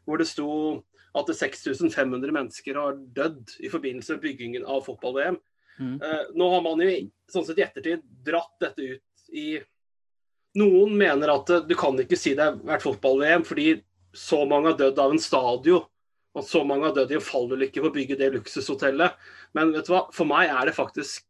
hvor 0.07 0.21
det 0.21 0.29
sto 0.31 0.51
at 1.19 1.27
det 1.27 1.35
6500 1.35 2.31
mennesker 2.37 2.79
har 2.79 3.01
dødd 3.17 3.57
i 3.67 3.71
forbindelse 3.73 4.15
med 4.15 4.23
byggingen 4.23 4.69
av 4.69 4.85
fotball-VM. 4.87 5.41
Mm. 5.81 5.97
Eh, 5.97 6.23
Nå 6.39 6.51
har 6.55 6.63
man 6.63 6.85
jo 6.85 6.95
sånn 7.33 7.49
sett 7.49 7.59
i 7.59 7.67
ettertid 7.67 8.07
dratt 8.27 8.55
dette 8.63 8.95
ut 8.95 9.35
i 9.35 9.51
Noen 10.59 10.97
mener 10.99 11.31
at 11.31 11.51
du 11.69 11.77
kan 11.79 11.95
ikke 12.03 12.19
si 12.19 12.33
det 12.35 12.43
har 12.43 12.57
vært 12.67 12.83
fotball-VM 12.83 13.45
fordi 13.47 13.69
så 14.17 14.45
mange 14.49 14.73
har 14.73 14.79
dødd 14.79 15.01
av 15.03 15.15
en 15.15 15.23
stadion. 15.23 15.87
Og 16.39 16.47
så 16.47 16.63
mange 16.67 16.87
har 16.87 16.95
dødd 16.95 17.11
i 17.11 17.19
en 17.19 17.27
fallulykke 17.27 17.83
på 17.83 17.91
å 17.91 17.95
bygge 17.95 18.19
det 18.19 18.31
luksushotellet. 18.37 19.19
Men 19.57 19.73
vet 19.75 19.89
du 19.89 19.95
hva, 19.95 20.05
for 20.15 20.29
meg 20.31 20.53
er 20.53 20.71
det 20.71 20.77
faktisk 20.77 21.25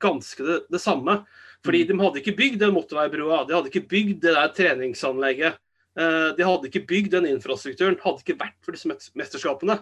ganske 0.00 0.46
det, 0.46 0.58
det 0.72 0.80
samme. 0.80 1.20
Fordi 1.66 1.82
de 1.88 1.98
hadde 1.98 2.22
ikke 2.22 2.36
bygd 2.38 2.62
den 2.62 2.74
motorveibrua, 2.76 3.42
de 3.44 3.56
hadde 3.56 3.70
ikke 3.72 3.88
bygd 3.90 4.22
det 4.24 4.34
der 4.36 4.54
treningsanlegget. 4.56 5.58
Eh, 5.98 6.30
De 6.38 6.46
hadde 6.46 6.70
ikke 6.70 6.86
bygd 6.88 7.16
den 7.16 7.28
infrastrukturen, 7.32 7.98
hadde 8.02 8.22
ikke 8.22 8.38
vært 8.38 8.58
for 8.62 8.76
disse 8.76 9.14
mesterskapene. 9.18 9.80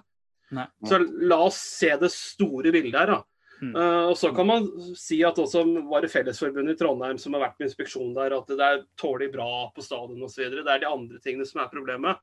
Nei. 0.57 0.67
Så 0.87 1.01
la 1.03 1.41
oss 1.49 1.59
se 1.59 1.91
det 2.01 2.13
store 2.15 2.73
bildet 2.73 3.01
her, 3.01 3.17
da. 3.17 3.23
Mm. 3.57 3.73
Eh, 3.73 4.05
og 4.11 4.17
så 4.21 4.31
kan 4.37 4.49
man 4.49 4.67
si 4.99 5.23
at 5.25 5.39
også 5.41 5.63
var 5.89 6.05
det 6.05 6.13
Fellesforbundet 6.13 6.77
i 6.77 6.81
Trondheim 6.81 7.21
som 7.21 7.37
har 7.37 7.47
vært 7.47 7.61
med 7.61 7.71
inspeksjon 7.71 8.15
der, 8.17 8.35
at 8.37 8.51
det 8.53 8.61
er 8.61 8.83
tålelig 9.01 9.31
bra 9.33 9.69
på 9.73 9.85
stadion 9.85 10.25
osv. 10.27 10.49
Det 10.53 10.65
er 10.65 10.83
de 10.83 10.91
andre 10.91 11.21
tingene 11.25 11.49
som 11.49 11.63
er 11.63 11.73
problemet. 11.73 12.21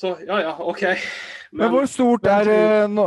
Så 0.00 0.14
ja 0.24 0.38
ja, 0.40 0.52
OK. 0.64 0.84
Men 1.52 1.72
hvor 1.74 1.86
stort 1.90 2.24
er, 2.30 2.48
eh, 2.48 3.00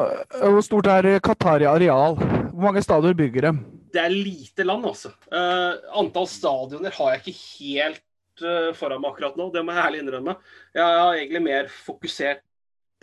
hvor 0.43 0.61
stort 0.65 0.89
er 0.93 1.07
eh, 1.15 1.21
Qatar 1.23 1.63
i 1.63 1.69
areal? 1.69 2.17
Hvor 2.19 2.67
mange 2.67 2.83
stadioner 2.85 3.17
bygger 3.17 3.49
de? 3.49 3.53
det 3.93 4.01
er 4.01 4.09
lite 4.09 4.63
land, 4.65 4.87
altså. 4.89 5.11
Uh, 5.29 5.75
antall 6.01 6.25
stadioner 6.25 6.95
har 6.95 7.11
jeg 7.13 7.19
ikke 7.21 7.33
helt 7.59 8.41
uh, 8.41 8.71
foran 8.73 8.97
meg 9.03 9.11
akkurat 9.11 9.35
nå, 9.37 9.45
det 9.53 9.61
må 9.61 9.75
jeg 9.75 9.83
ærlig 9.85 9.99
innrømme. 10.01 10.33
Jeg 10.73 10.81
har 10.97 11.17
egentlig 11.19 11.41
mer 11.45 11.69
fokusert 11.85 12.41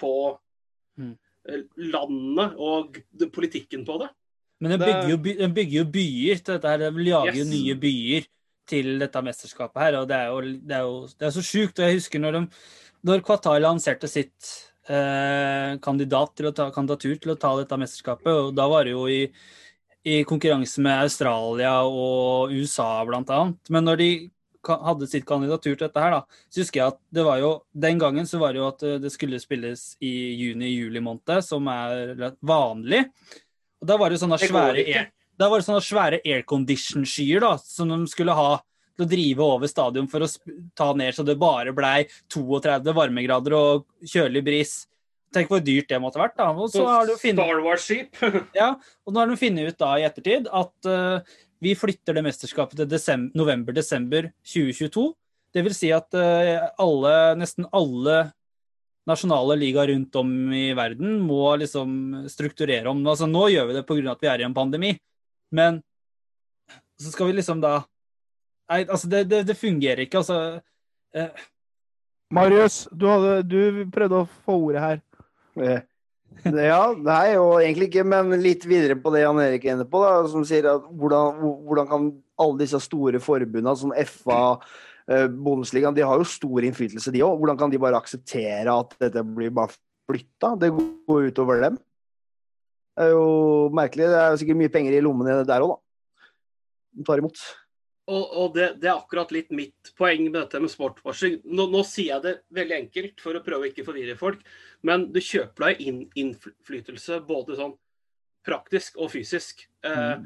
på 0.00 0.14
Mm. 0.98 1.12
eh, 1.48 1.62
landet 1.78 2.56
og 2.58 2.98
politikken 3.32 3.84
på 3.86 4.00
det. 4.02 4.08
Men 4.60 4.72
den 4.74 4.80
bygger, 4.82 5.08
jo, 5.12 5.16
by- 5.16 5.36
den 5.38 5.54
bygger 5.54 5.78
jo 5.78 5.84
byer 5.94 6.42
til 6.42 6.54
dette 6.56 6.68
her. 6.68 6.82
De 6.90 7.04
lager 7.06 7.38
jo 7.38 7.44
Yes. 7.46 7.52
nye 7.54 7.74
byer 7.80 8.26
til 8.68 8.98
dette 9.00 9.22
mesterskapet 9.22 9.80
her, 9.80 9.96
og 10.00 10.08
det 10.10 10.16
er 10.18 10.26
jo, 10.26 10.40
det 10.42 10.76
er 10.76 10.82
jo 10.84 11.06
det 11.06 11.26
er 11.28 11.30
så 11.38 11.40
sjukt. 11.46 11.78
Og 11.78 11.86
jeg 11.86 11.94
husker 12.00 12.18
når, 12.20 12.32
de, 12.32 12.42
når 13.06 13.22
Qatar 13.26 13.60
lanserte 13.62 14.08
sitt 14.10 14.50
eh, 14.88 15.78
kandidat 15.84 16.34
til 16.38 16.50
å 16.50 16.54
ta, 16.56 16.68
kandidatur 16.74 17.16
til 17.20 17.34
å 17.34 17.38
ta 17.40 17.54
dette 17.58 17.78
mesterskapet, 17.80 18.30
og 18.30 18.52
da 18.56 18.66
var 18.70 18.86
det 18.86 18.94
jo 18.94 19.06
i, 19.10 19.22
i 20.04 20.20
konkurranse 20.28 20.82
med 20.84 21.06
Australia 21.06 21.78
og 21.86 22.52
USA 22.54 23.00
annet. 23.04 23.72
Men 23.72 23.88
når 23.88 24.00
de 24.02 24.10
hadde 24.68 25.08
sitt 25.08 25.24
kandidatur 25.28 25.72
til 25.74 25.86
dette 25.86 26.02
her, 26.04 26.18
da, 26.18 26.40
så 26.52 26.62
husker 26.62 26.82
jeg 26.82 26.94
at 26.94 26.98
det 27.16 27.24
var 27.24 27.38
jo 27.40 27.52
Den 27.72 28.00
gangen 28.00 28.26
så 28.28 28.40
var 28.42 28.52
det 28.52 28.60
jo 28.60 28.68
at 28.68 28.82
eh, 28.84 28.98
det 29.02 29.12
skulle 29.14 29.40
spilles 29.40 29.94
i 30.04 30.12
juni-juli 30.40 31.00
måned, 31.04 31.44
som 31.44 31.68
er 31.72 32.36
vanlig. 32.40 33.06
Og 33.80 33.88
da 33.88 33.96
var 33.96 34.12
det 34.12 34.20
sånne 34.20 34.40
svære 34.40 34.84
air, 34.84 35.08
da 35.40 35.48
var 35.48 35.60
det 35.60 35.68
sånne 35.70 35.84
svære 35.84 36.20
aircondition-skyer 36.20 37.40
da, 37.40 37.54
som 37.64 37.88
de 37.88 38.02
skulle 38.12 38.34
ha 38.36 38.58
til 39.00 39.08
å 39.08 39.10
drive 39.10 39.46
over 39.56 39.70
stadion 39.70 40.08
for 40.10 40.24
å 40.24 40.28
ta 40.76 40.90
ned 40.96 41.16
så 41.16 41.24
det 41.26 41.38
bare 41.40 41.74
blei 41.76 42.04
32 42.32 42.94
varmegrader 42.96 43.56
og 43.56 43.86
kjølig 44.06 44.44
bris. 44.46 44.74
Tenk 45.34 45.50
hvor 45.50 45.62
dyrt 45.62 45.90
det 45.90 46.00
måtte 46.02 46.20
vært. 46.20 46.36
da. 46.38 46.50
Og 46.50 46.72
så 46.72 46.86
har 46.86 47.06
du 47.06 47.14
finnet... 47.20 47.44
Star 47.44 47.62
Wars-skip. 47.64 48.18
ja, 48.60 48.72
og 49.06 49.14
nå 49.14 49.22
har 49.22 49.30
de 49.30 49.38
funnet 49.38 49.70
ut 49.70 49.78
da 49.80 49.92
i 49.98 50.06
ettertid 50.08 50.50
at 50.50 50.90
uh, 50.90 51.38
vi 51.62 51.76
flytter 51.78 52.16
det 52.16 52.24
mesterskapet 52.26 52.82
til 52.82 53.28
november-desember 53.38 54.32
2022. 54.42 55.06
Det 55.54 55.64
vil 55.66 55.76
si 55.76 55.92
at 55.94 56.18
uh, 56.18 56.66
alle, 56.82 57.14
nesten 57.38 57.68
alle 57.70 58.24
nasjonale 59.10 59.56
liga 59.58 59.86
rundt 59.86 60.16
om 60.20 60.32
i 60.54 60.70
verden 60.76 61.18
må 61.24 61.54
liksom 61.62 62.26
strukturere 62.30 62.90
om. 62.90 63.00
Altså, 63.06 63.28
nå 63.30 63.46
gjør 63.54 63.70
vi 63.70 63.78
det 63.78 63.86
pga. 63.86 64.12
at 64.12 64.22
vi 64.22 64.30
er 64.30 64.42
i 64.42 64.46
en 64.48 64.56
pandemi, 64.56 64.92
men 65.54 65.80
så 67.00 67.14
skal 67.14 67.30
vi 67.30 67.38
liksom 67.38 67.62
da 67.62 67.80
Nei, 68.70 68.84
altså, 68.86 69.10
det, 69.10 69.24
det, 69.30 69.44
det 69.48 69.58
fungerer 69.58 70.04
ikke. 70.04 70.22
Altså, 70.22 70.60
eh, 71.16 71.46
Marius, 72.30 72.84
du, 72.94 73.08
hadde, 73.10 73.32
du 73.50 73.86
prøvde 73.90 74.22
å 74.22 74.28
få 74.46 74.58
ordet 74.68 74.84
her. 74.84 75.00
Eh, 75.58 75.80
Ja, 76.70 76.92
det 76.94 77.14
er 77.14 77.32
jo 77.34 77.46
egentlig 77.58 77.90
ikke, 77.90 78.04
men 78.06 78.30
litt 78.40 78.64
videre 78.68 78.96
på 79.00 79.12
det 79.12 79.24
Jan 79.24 79.40
Erik 79.42 79.64
er 79.66 79.74
inne 79.74 79.86
på, 79.88 80.00
da, 80.02 80.22
som 80.30 80.44
sier 80.46 80.68
at 80.70 80.86
hvordan, 80.86 81.42
hvordan 81.66 81.88
kan 81.90 82.06
alle 82.40 82.60
disse 82.62 82.80
store 82.84 83.20
forbundene, 83.22 83.74
som 83.76 83.92
FA, 84.08 84.40
eh, 85.10 85.26
Bundesligaen, 85.28 85.96
de 85.96 86.06
har 86.06 86.20
jo 86.20 86.28
stor 86.28 86.64
innflytelse, 86.64 87.12
de 87.12 87.24
òg. 87.26 87.36
Hvordan 87.42 87.58
kan 87.60 87.72
de 87.72 87.82
bare 87.82 87.98
akseptere 88.00 88.72
at 88.72 88.94
dette 89.02 89.24
blir 89.26 89.52
bare 89.54 89.74
flytta? 90.08 90.54
Det 90.62 90.72
går 90.72 91.28
utover 91.28 91.60
dem. 91.66 91.78
Det 92.96 93.08
er 93.08 93.12
jo 93.14 93.26
merkelig. 93.76 94.08
Det 94.10 94.20
er 94.22 94.32
jo 94.32 94.40
sikkert 94.40 94.60
mye 94.62 94.72
penger 94.72 94.96
i 94.96 95.04
lommene 95.04 95.40
der 95.48 95.66
òg, 95.66 95.74
da. 95.74 96.30
De 96.96 97.06
tar 97.06 97.20
imot. 97.22 97.42
Og, 98.10 98.24
og 98.42 98.54
det, 98.56 98.66
det 98.82 98.88
er 98.90 98.96
akkurat 98.98 99.30
litt 99.34 99.52
mitt 99.54 99.92
poeng 99.98 100.24
med 100.26 100.40
dette 100.40 100.60
med 100.62 100.72
sportswashing. 100.72 101.38
Nå, 101.46 101.68
nå 101.70 101.82
sier 101.86 102.16
jeg 102.16 102.24
det 102.24 102.32
veldig 102.56 102.76
enkelt 102.80 103.22
for 103.22 103.38
å 103.38 103.42
prøve 103.44 103.68
å 103.68 103.70
ikke 103.70 103.86
forvirre 103.86 104.16
folk, 104.18 104.42
men 104.86 105.06
du 105.14 105.20
kjøper 105.22 105.68
deg 105.68 105.84
inn, 105.86 106.00
innflytelse 106.18 107.20
både 107.28 107.58
sånn 107.60 107.76
praktisk 108.46 108.98
og 108.98 109.12
fysisk. 109.12 109.62
Eh, 109.86 110.24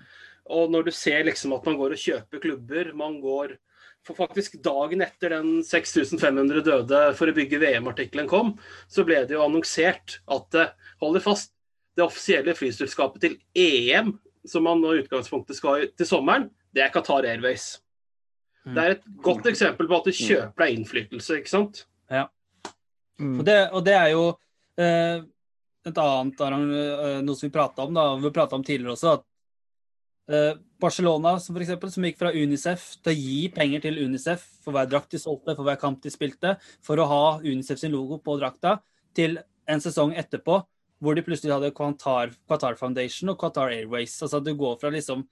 og 0.55 0.73
når 0.73 0.89
du 0.89 0.95
ser 0.95 1.27
liksom 1.29 1.55
at 1.57 1.69
man 1.69 1.77
går 1.81 1.97
og 1.97 2.03
kjøper 2.05 2.43
klubber, 2.43 2.93
man 2.97 3.19
går 3.23 3.57
for 4.05 4.17
faktisk 4.19 4.59
dagen 4.65 5.01
etter 5.05 5.33
den 5.33 5.63
6500 5.65 6.65
døde 6.65 7.01
for 7.17 7.31
å 7.31 7.37
bygge 7.37 7.61
VM-artikkelen 7.63 8.29
kom, 8.29 8.53
så 8.89 9.05
ble 9.07 9.23
det 9.25 9.37
jo 9.37 9.45
annonsert 9.45 10.19
at 10.29 10.51
det 10.53 10.69
hold 11.01 11.17
dere 11.17 11.25
fast, 11.25 11.55
det 11.95 12.05
offisielle 12.05 12.57
flyselskapet 12.59 13.23
til 13.23 13.37
EM, 13.55 14.17
som 14.45 14.67
man 14.67 14.81
nå 14.83 14.93
i 14.93 15.03
utgangspunktet 15.05 15.57
skal 15.57 15.87
til 15.97 16.09
sommeren, 16.09 16.49
det 16.75 16.85
er 16.85 16.93
Qatar 16.95 17.27
Airways. 17.31 17.69
Mm. 18.65 18.75
Det 18.75 18.85
er 18.85 18.95
et 18.97 19.05
godt 19.23 19.47
eksempel 19.51 19.89
på 19.91 19.99
at 20.01 20.09
du 20.09 20.17
kjøper 20.17 20.65
deg 20.65 20.79
innflytelse, 20.79 21.39
ikke 21.43 21.53
sant? 21.53 21.85
Mm. 23.21 23.39
Og 23.39 23.45
det, 23.47 23.59
og 23.71 23.85
det 23.87 23.95
er 23.95 24.09
jo 24.11 24.25
eh, 24.81 25.21
et 25.87 25.99
annet 26.01 26.41
arrang- 26.43 26.73
eh, 26.75 27.21
noe 27.23 27.39
som 27.39 27.47
vi 27.47 27.55
prata 27.55 27.85
om, 27.85 27.95
da, 27.95 28.09
vi 28.19 28.33
prata 28.35 28.59
om 28.59 28.65
tidligere 28.67 28.97
også, 28.97 29.13
at 29.19 30.35
eh, 30.35 30.57
Barcelona 30.83 31.37
som, 31.39 31.55
for 31.55 31.63
eksempel, 31.63 31.93
som 31.95 32.07
gikk 32.09 32.19
fra 32.21 32.33
Unicef 32.35 32.89
til 33.05 33.13
å 33.13 33.19
gi 33.19 33.39
penger 33.55 33.85
til 33.85 34.01
Unicef 34.03 34.43
for 34.65 34.75
hver 34.75 34.89
drakt 34.91 35.15
de 35.15 35.21
solgte, 35.23 35.55
for 35.55 35.69
hver 35.69 35.79
kamp 35.81 36.03
de 36.03 36.13
spilte, 36.13 36.57
for 36.85 36.99
å 36.99 37.09
ha 37.11 37.25
Unicef 37.45 37.79
sin 37.81 37.95
logo 37.95 38.19
på 38.19 38.39
drakta, 38.41 38.81
til 39.15 39.39
en 39.71 39.81
sesong 39.81 40.17
etterpå 40.19 40.59
hvor 41.05 41.17
de 41.17 41.23
plutselig 41.27 41.53
hadde 41.53 41.75
Qatar, 41.77 42.33
Qatar 42.49 42.79
Foundation 42.81 43.31
og 43.31 43.39
Qatar 43.39 43.73
Airways. 43.75 44.17
Altså 44.25 44.41
du 44.43 44.55
går 44.59 44.79
fra 44.81 44.91
liksom 44.95 45.23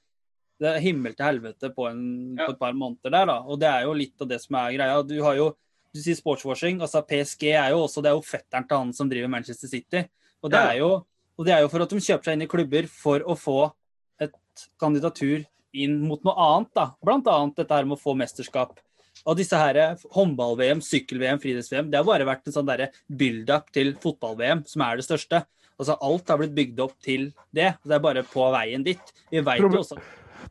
det 0.61 0.69
er 0.77 0.81
himmel 0.81 1.15
til 1.17 1.27
helvete 1.27 1.71
på, 1.75 1.89
en, 1.91 2.37
Ja. 2.39 2.47
på 2.47 2.53
et 2.53 2.59
par 2.59 2.73
måneder 2.73 3.11
der, 3.11 3.27
da. 3.27 3.39
Og 3.43 3.59
det 3.59 3.69
er 3.69 3.83
jo 3.85 3.93
litt 3.95 4.21
av 4.21 4.29
det 4.29 4.41
som 4.41 4.57
er 4.57 4.73
greia. 4.77 5.03
Du 5.07 5.23
har 5.23 5.35
jo 5.37 5.55
du 5.95 6.01
sier 6.01 6.15
sportswashing. 6.17 6.81
altså 6.81 7.03
PSG 7.07 7.51
er 7.53 7.71
jo 7.71 7.83
også 7.85 8.03
det 8.03 8.09
er 8.11 8.15
jo 8.17 8.23
fetteren 8.25 8.67
til 8.69 8.77
han 8.79 8.93
som 8.95 9.09
driver 9.11 9.29
Manchester 9.29 9.69
City. 9.69 10.09
Og 10.43 10.51
det 10.51 10.59
Ja. 10.61 10.71
er 10.73 10.79
jo, 10.79 11.05
og 11.39 11.45
det 11.47 11.53
er 11.55 11.61
jo 11.61 11.69
for 11.69 11.83
at 11.83 11.89
de 11.91 11.97
kjøper 11.97 12.25
seg 12.25 12.33
inn 12.33 12.43
i 12.43 12.47
klubber 12.47 12.89
for 12.89 13.19
å 13.21 13.37
få 13.37 13.73
et 14.21 14.33
kandidatur 14.81 15.45
inn 15.75 16.01
mot 16.07 16.23
noe 16.25 16.35
annet, 16.35 16.73
da. 16.75 16.93
Blant 17.05 17.27
annet 17.27 17.57
dette 17.57 17.71
her 17.75 17.85
med 17.85 17.99
å 17.99 18.01
få 18.01 18.17
mesterskap. 18.17 18.79
Og 19.27 19.37
disse 19.37 19.53
her 19.57 19.97
håndball-VM, 20.15 20.81
sykkel-VM, 20.81 21.39
friidretts-VM, 21.41 21.91
det 21.91 21.97
har 21.99 22.05
bare 22.05 22.25
vært 22.25 22.47
en 22.47 22.53
sånn 22.53 22.67
derre 22.67 22.91
build-up 23.11 23.71
til 23.73 23.93
fotball-VM, 23.95 24.67
som 24.67 24.83
er 24.83 24.97
det 24.97 25.05
største. 25.05 25.45
Altså 25.79 25.97
Alt 26.01 26.29
har 26.29 26.39
blitt 26.39 26.55
bygd 26.55 26.81
opp 26.81 26.93
til 27.03 27.33
det. 27.53 27.77
Det 27.85 27.93
er 27.93 27.99
bare 28.01 28.23
på 28.23 28.51
veien 28.53 28.83
dit. 28.85 29.01
Vi 29.31 29.41
vet 29.41 29.59
jo 29.61 29.69
også 29.69 30.01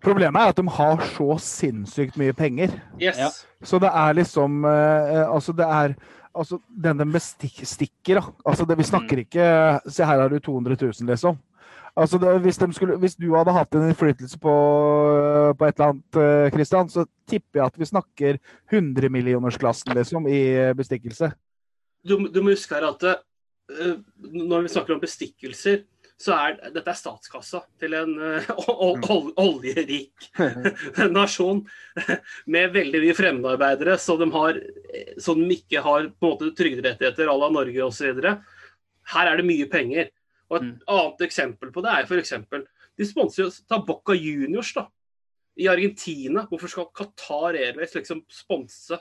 Problemet 0.01 0.41
er 0.41 0.53
at 0.53 0.57
de 0.57 0.65
har 0.77 1.05
så 1.13 1.37
sinnssykt 1.43 2.17
mye 2.21 2.33
penger. 2.37 2.73
Yes. 3.01 3.19
Ja. 3.19 3.29
Så 3.63 3.79
det 3.81 3.91
er 3.93 4.17
liksom 4.17 4.65
eh, 4.65 5.27
Altså, 5.27 5.53
det 5.53 5.67
er 5.67 5.95
Altså, 6.31 6.61
den 6.83 6.99
de 6.99 7.05
bestikker, 7.11 8.21
da. 8.21 8.21
Altså, 8.47 8.65
det, 8.65 8.77
vi 8.77 8.87
snakker 8.87 9.19
ikke 9.19 9.45
Se, 9.91 10.05
her 10.05 10.21
har 10.21 10.29
du 10.29 10.39
200 10.39 10.77
000, 10.79 11.09
liksom. 11.09 11.37
Altså, 11.95 12.17
det, 12.17 12.41
hvis, 12.41 12.57
de 12.57 12.73
skulle, 12.73 12.97
hvis 12.97 13.15
du 13.19 13.33
hadde 13.35 13.51
hatt 13.51 13.75
en 13.75 13.89
innflytelse 13.89 14.39
på, 14.39 14.53
på 15.59 15.65
et 15.67 15.75
eller 15.75 15.89
annet, 15.89 16.19
eh, 16.21 16.51
Christian, 16.53 16.89
så 16.89 17.03
tipper 17.27 17.59
jeg 17.59 17.65
at 17.65 17.79
vi 17.79 17.89
snakker 17.89 18.39
100-millionersklassen, 18.71 19.91
liksom, 19.97 20.27
i 20.27 20.71
bestikkelse. 20.77 21.33
Du, 22.07 22.15
du 22.31 22.39
må 22.41 22.55
huske 22.55 22.77
her 22.77 22.87
at 22.87 23.03
eh, 23.09 23.97
når 24.23 24.63
vi 24.63 24.71
snakker 24.71 24.95
om 24.95 25.03
bestikkelser, 25.03 25.83
så 26.21 26.35
er 26.37 26.57
dette 26.75 26.91
er 26.91 26.97
statskassa 26.99 27.63
til 27.81 27.95
en 27.97 28.11
eh, 28.21 28.49
ol- 28.69 29.33
oljerik 29.41 30.27
nasjon 31.17 31.63
med 32.45 32.73
veldig 32.75 33.01
mye 33.03 33.15
fremmedarbeidere 33.17 33.97
så 34.01 34.17
de, 34.21 34.27
har, 34.35 34.59
så 35.17 35.35
de 35.39 35.47
ikke 35.57 35.81
har 35.85 36.09
på 36.13 36.27
en 36.27 36.33
måte 36.35 36.51
trygderettigheter 36.57 37.31
à 37.31 37.37
la 37.41 37.49
Norge 37.53 37.83
osv. 37.87 38.21
Her 39.11 39.31
er 39.31 39.41
det 39.41 39.47
mye 39.49 39.69
penger. 39.71 40.11
Og 40.51 40.57
Et 40.59 40.67
Mm. 40.67 40.71
annet 40.91 41.21
eksempel 41.23 41.69
på 41.71 41.81
det 41.81 41.91
er 41.95 42.03
f.eks. 42.05 42.33
De 42.99 43.05
sponser 43.07 43.45
jo 43.45 43.51
ta 43.71 43.77
Juniors 44.13 44.73
da, 44.75 44.85
i 45.57 45.67
Argentina. 45.71 46.43
Hvorfor 46.49 46.67
skal 46.67 46.89
Qatar 46.93 47.55
Airways 47.55 47.93
liksom 47.95 48.25
sponse 48.29 48.99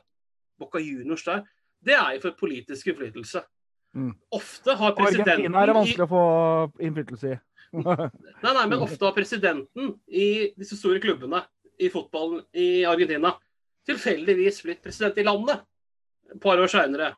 Boca 0.58 0.78
Juniors 0.78 1.24
der? 1.26 1.42
Det 1.82 1.94
er 1.96 2.14
jo 2.14 2.20
for 2.20 2.36
politisk 2.38 2.86
innflytelse. 2.86 3.42
Mm. 3.96 4.12
Ofte 4.30 4.74
har 4.78 4.92
presidenten 4.94 5.30
Argentina 5.32 5.62
er 5.62 5.70
det 5.70 5.76
vanskelig 5.78 6.04
å 6.06 6.10
få 6.10 6.24
innflytelse 6.86 7.32
i. 7.32 7.38
Nei, 7.70 8.50
nei, 8.50 8.64
men 8.66 8.80
ofte 8.82 9.06
har 9.06 9.14
presidenten 9.14 9.92
i 10.10 10.50
disse 10.58 10.74
store 10.74 10.98
klubbene 11.02 11.44
i 11.78 11.86
fotballen 11.92 12.42
i 12.58 12.82
Argentina 12.88 13.30
tilfeldigvis 13.86 14.58
blitt 14.64 14.82
president 14.82 15.18
i 15.18 15.24
landet 15.26 15.62
et 16.34 16.40
par 16.42 16.58
år 16.58 16.70
seinere. 16.70 17.12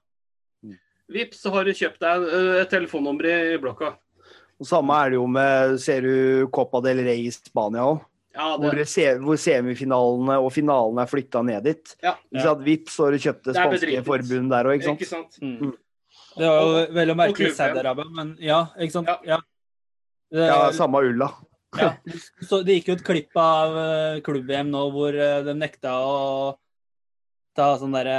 Mm. 0.65 0.77
Vips, 1.16 1.40
så 1.40 1.53
har 1.55 1.65
du 1.65 1.73
kjøpt 1.77 2.01
deg 2.05 2.27
eh, 2.28 2.55
et 2.62 2.73
telefonnummer 2.73 3.28
i 3.28 3.61
blokka. 3.62 3.94
Og 4.61 4.69
Samme 4.69 4.97
er 5.01 5.12
det 5.12 5.19
jo 5.19 5.27
med 5.27 5.77
Ser 5.82 6.07
du 6.07 6.49
Copa 6.55 6.82
del 6.85 7.03
Rey 7.03 7.27
i 7.27 7.32
Spania 7.35 7.89
òg? 7.89 8.05
Ja, 8.32 8.55
Hvor, 8.57 8.78
hvor 9.27 9.36
semifinalene 9.36 10.39
og 10.40 10.53
finalene 10.55 11.03
er 11.03 11.09
flytta 11.11 11.43
ned 11.44 11.66
dit. 11.69 11.90
Ja. 12.01 12.15
ja. 12.32 12.55
Vips, 12.57 12.94
så 12.97 13.09
har 13.09 13.16
du 13.16 13.24
kjøpt 13.27 13.49
det 13.51 13.57
spanske 13.59 14.05
forbundet 14.07 14.55
der 14.55 14.69
òg, 14.70 14.78
ikke 14.78 14.89
sant? 14.89 15.03
ikke 15.03 15.11
sant? 15.11 15.40
Mm. 15.43 15.74
Det 16.37 16.49
var 16.49 16.61
jo 16.63 16.95
vel 16.97 17.13
å 17.13 17.17
merke. 17.19 17.49
Saudi-Arabia, 17.57 18.07
men 18.17 18.37
ja, 18.41 18.61
ikke 18.79 18.93
sant? 18.99 19.09
Ja. 19.09 19.19
Ja. 19.37 19.41
Det, 20.33 20.47
Ja, 20.49 20.71
samme 20.73 21.03
ulla. 21.05 21.29
ja. 21.77 21.91
Så 22.49 22.63
det 22.65 22.79
gikk 22.79 22.89
jo 22.93 22.97
et 22.99 23.05
klipp 23.05 23.37
av 23.37 23.77
eh, 23.77 24.21
klubb-VM 24.25 24.71
nå 24.73 24.83
hvor 24.95 25.15
eh, 25.17 25.43
de 25.45 25.55
nekta 25.57 25.93
å 26.05 26.19
ta 27.57 27.75
sånn 27.81 27.93
derre 27.97 28.19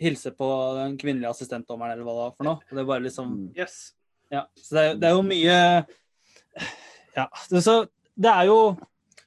Hilse 0.00 0.30
på 0.32 0.46
den 0.78 0.94
kvinnelige 0.96 1.28
assistentdommeren, 1.28 1.92
eller 1.92 2.06
hva 2.06 2.12
det 2.14 2.22
var 2.24 2.30
for 2.38 2.46
noe. 2.48 2.60
Det 2.70 2.80
er 2.80 2.86
bare 2.88 3.04
liksom 3.04 3.34
Yes. 3.56 3.92
Ja, 4.32 4.46
så 4.56 4.76
det 4.78 4.84
er, 4.86 4.94
det 5.02 5.08
er 5.10 5.16
jo 5.18 5.24
mye 5.26 5.56
Ja, 7.16 7.26
så- 7.60 7.88
det 8.16 8.30
er 8.30 8.46
jo 8.48 8.60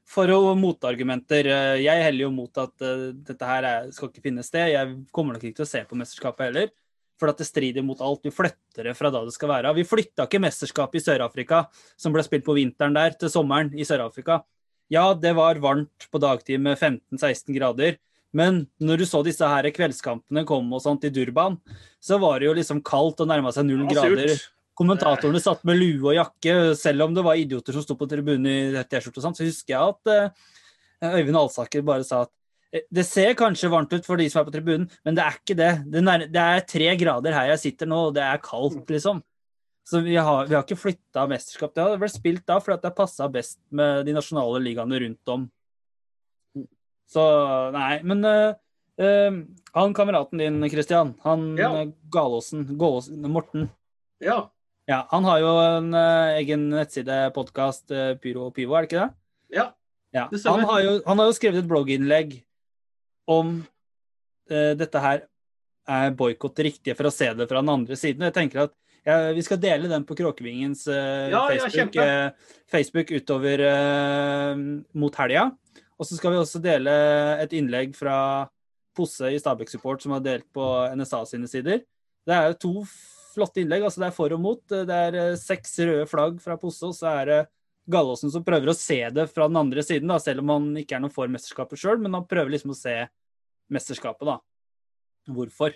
for- 0.06 0.30
og 0.34 0.58
motargumenter. 0.58 1.46
Eh, 1.46 1.84
Jeg 1.84 2.04
heller 2.04 2.20
jo 2.26 2.32
mot 2.32 2.58
at 2.58 2.82
eh, 2.82 3.12
dette 3.14 3.46
her 3.46 3.64
er, 3.64 3.92
skal 3.92 4.10
ikke 4.10 4.22
finne 4.24 4.44
sted. 4.44 4.70
Jeg 4.74 5.06
kommer 5.12 5.34
nok 5.34 5.44
ikke 5.44 5.56
til 5.62 5.66
å 5.66 5.70
se 5.70 5.84
på 5.86 5.96
mesterskapet 5.98 6.46
heller. 6.50 6.70
For 7.24 7.32
at 7.32 7.40
det 7.40 7.48
strider 7.48 7.86
mot 7.88 8.02
alt. 8.04 8.20
Vi 8.28 8.34
flytter 8.36 8.90
det 8.90 8.98
fra 9.00 9.08
da 9.14 9.22
det 9.24 9.32
skal 9.32 9.54
være. 9.54 9.72
Vi 9.78 9.88
flytta 9.88 10.26
ikke 10.28 10.42
mesterskapet 10.44 11.00
i 11.00 11.04
Sør-Afrika, 11.06 11.62
som 11.96 12.12
ble 12.12 12.24
spilt 12.26 12.44
på 12.44 12.58
vinteren 12.58 12.98
der, 12.98 13.16
til 13.16 13.32
sommeren 13.32 13.72
i 13.72 13.88
Sør-Afrika. 13.88 14.42
Ja, 14.92 15.14
det 15.16 15.32
var 15.38 15.62
varmt 15.64 16.10
på 16.12 16.20
dagtid 16.20 16.60
med 16.60 16.76
15-16 16.76 17.56
grader. 17.56 17.96
Men 18.36 18.66
når 18.82 19.00
du 19.00 19.06
så 19.08 19.22
disse 19.24 19.48
her 19.48 19.70
kveldskampene 19.72 20.44
komme 20.50 20.76
og 20.76 20.84
sånt 20.84 21.06
i 21.08 21.14
Durban, 21.14 21.56
så 22.04 22.18
var 22.20 22.42
det 22.42 22.50
jo 22.50 22.58
liksom 22.58 22.82
kaldt 22.84 23.22
og 23.24 23.30
nærma 23.30 23.54
seg 23.56 23.70
null 23.70 23.86
grader. 23.88 24.36
Kommentatorene 24.76 25.40
satt 25.40 25.62
med 25.70 25.78
lue 25.78 26.10
og 26.10 26.18
jakke, 26.18 26.74
selv 26.76 27.06
om 27.06 27.14
det 27.16 27.24
var 27.24 27.38
idioter 27.38 27.78
som 27.78 27.86
sto 27.86 27.96
på 27.96 28.10
tribunen 28.10 28.50
i 28.50 28.84
T-skjorte 28.90 29.22
og 29.22 29.28
sånt, 29.28 29.38
så 29.38 29.46
husker 29.46 29.76
jeg 29.76 29.94
at 29.94 30.12
eh, 30.12 31.20
Øyvind 31.20 31.38
Alsaker 31.38 31.86
bare 31.86 32.08
sa 32.08 32.24
at 32.26 32.34
det 32.74 33.04
ser 33.06 33.36
kanskje 33.38 33.70
varmt 33.70 33.92
ut 33.94 34.06
for 34.06 34.18
de 34.18 34.26
som 34.32 34.42
er 34.42 34.48
på 34.48 34.56
tribunen, 34.56 34.88
men 35.06 35.18
det 35.18 35.22
er 35.22 35.36
ikke 35.38 35.58
det. 35.58 35.72
Det, 35.94 36.42
er 36.42 36.66
tre 36.66 36.90
grader 36.98 37.36
her 37.36 37.52
jeg 37.52 37.62
sitter 37.68 37.90
nå, 37.90 38.00
og 38.08 38.16
det 38.16 38.24
er 38.26 38.42
kaldt, 38.42 38.88
liksom. 38.90 39.22
Så 39.86 40.00
vi 40.00 40.16
har, 40.16 40.48
vi 40.48 40.56
har 40.56 40.64
ikke 40.64 40.80
flytta 40.80 41.26
mesterskap. 41.30 41.74
Det 41.76 41.84
har 41.84 42.00
vært 42.02 42.16
spilt 42.16 42.46
da 42.48 42.56
fordi 42.64 42.80
at 42.80 42.86
det 42.88 42.94
passa 42.98 43.28
best 43.30 43.60
med 43.76 44.08
de 44.08 44.16
nasjonale 44.16 44.62
ligaene 44.64 45.02
rundt 45.04 45.32
om. 45.34 45.44
Så 47.14 47.24
nei, 47.76 47.98
men 48.08 48.24
uh, 48.26 48.56
uh, 49.04 49.42
han 49.76 49.94
kameraten 49.94 50.42
din, 50.42 50.58
Christian, 50.72 51.14
han 51.28 51.52
Ja. 51.60 51.70
eh, 51.82 51.92
Galåsen, 52.10 52.66
Gååsen, 52.80 53.22
Morten 53.30 53.68
Ja. 54.24 54.48
ja, 54.88 55.04
han 55.12 55.28
har 55.28 55.44
jo 55.44 55.52
en 55.60 55.94
uh, 55.94 56.40
egen 56.40 56.70
nettside, 56.72 57.28
podkast, 57.36 57.92
Pyro 58.24 58.48
og 58.48 58.56
Pivo, 58.56 58.74
er 58.74 58.88
det 58.88 58.90
ikke 58.90 59.04
det? 59.04 59.14
Ja. 59.60 59.68
Ja. 60.14 60.30
Han, 60.48 60.64
har 60.64 60.82
jo, 60.82 60.98
han 61.06 61.20
har 61.20 61.30
jo 61.30 61.38
skrevet 61.38 61.62
et 61.62 61.70
blogginnlegg 61.70 62.40
om 63.30 63.58
eh, 64.50 64.74
dette 64.80 65.04
her 65.04 65.26
er 65.90 66.16
boikott 66.16 66.56
det 66.58 66.70
riktige 66.70 66.96
for 66.96 67.10
å 67.10 67.14
se 67.14 67.28
det 67.36 67.48
fra 67.50 67.62
den 67.64 67.74
andre 67.74 67.98
siden. 68.00 68.26
Jeg 68.30 68.36
tenker 68.38 68.68
at 68.68 68.76
ja, 69.04 69.18
Vi 69.36 69.42
skal 69.44 69.60
dele 69.60 69.90
den 69.92 70.06
på 70.08 70.16
Kråkevingens 70.16 70.86
eh, 70.88 71.30
Ja, 71.34 71.42
Facebook, 71.52 71.96
eh, 72.00 72.30
Facebook 72.72 73.12
utover 73.12 73.64
eh, 73.68 74.62
mot 74.96 75.18
helga. 75.20 75.50
Og 76.00 76.08
så 76.08 76.16
skal 76.18 76.34
vi 76.34 76.40
også 76.40 76.62
dele 76.64 76.94
et 77.44 77.52
innlegg 77.56 77.98
fra 77.98 78.16
Posse 78.96 79.28
i 79.34 79.40
Stabæk 79.42 79.74
Support, 79.74 80.04
som 80.04 80.16
har 80.16 80.24
delt 80.24 80.48
på 80.56 80.64
NSA 80.96 81.24
sine 81.34 81.50
sider. 81.52 81.84
Det 82.24 82.36
er 82.36 82.52
jo 82.52 82.60
to 82.64 82.74
flotte 83.34 83.62
innlegg. 83.62 83.84
altså 83.84 84.04
Det 84.04 84.08
er 84.10 84.16
for 84.16 84.36
og 84.36 84.42
mot. 84.42 84.64
Det 84.70 85.00
er 85.08 85.20
eh, 85.20 85.40
seks 85.40 85.76
røde 85.84 86.08
flagg 86.10 86.40
fra 86.44 86.58
Posse, 86.62 86.86
og 86.88 86.96
så 86.98 87.12
er 87.20 87.32
det 87.32 87.42
Gallåsen 87.92 88.32
som 88.32 88.46
prøver 88.48 88.72
å 88.72 88.78
se 88.78 89.00
det 89.12 89.26
fra 89.32 89.50
den 89.50 89.60
andre 89.60 89.84
siden, 89.84 90.12
da, 90.12 90.20
selv 90.22 90.44
om 90.44 90.54
han 90.54 90.70
ikke 90.80 90.96
er 90.98 91.04
noe 91.04 91.14
for 91.14 91.32
mesterskapet 91.32 91.82
sjøl. 91.82 92.00
Men 92.04 92.16
han 92.16 92.28
prøver 92.30 92.54
liksom 92.54 92.72
å 92.72 92.78
se 92.78 92.96
mesterskapet, 93.74 94.30
da. 94.30 94.38
Hvorfor? 95.34 95.76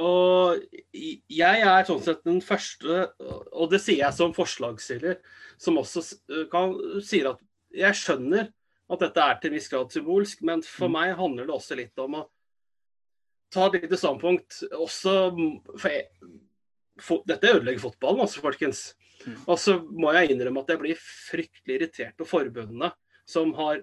Og 0.00 0.62
jeg 0.94 1.64
er 1.66 1.86
sånn 1.88 2.02
sett 2.04 2.22
den 2.24 2.38
første, 2.44 3.10
og 3.20 3.72
det 3.72 3.82
sier 3.82 4.04
jeg 4.04 4.16
som 4.16 4.34
forslagsstiller, 4.36 5.18
som 5.60 5.78
også 5.80 6.04
kan, 6.52 6.76
sier 7.04 7.32
at 7.34 7.42
jeg 7.74 7.98
skjønner 7.98 8.48
at 8.90 9.02
dette 9.04 9.22
er 9.22 9.38
til 9.38 9.50
en 9.50 9.56
viss 9.58 9.68
grad 9.70 9.92
symbolsk, 9.94 10.44
men 10.46 10.62
for 10.66 10.90
meg 10.90 11.12
handler 11.18 11.46
det 11.46 11.54
også 11.54 11.78
litt 11.78 12.00
om 12.02 12.16
å 12.22 12.28
ta 13.54 13.66
et 13.66 13.82
lite 13.82 13.98
standpunkt. 13.98 14.62
Også 14.78 15.12
for 15.74 15.90
jeg, 15.90 16.08
Dette 17.28 17.54
ødelegger 17.54 17.82
fotballen, 17.82 18.24
altså, 18.24 18.42
folkens. 18.44 18.82
Mm. 19.26 19.38
Og 19.46 19.56
så 19.60 19.76
må 19.84 20.12
jeg 20.16 20.32
innrømme 20.32 20.64
at 20.64 20.72
jeg 20.72 20.80
blir 20.80 21.00
fryktelig 21.04 21.76
irritert 21.76 22.16
på 22.18 22.28
forbundene 22.28 22.92
som 23.28 23.52
har 23.58 23.82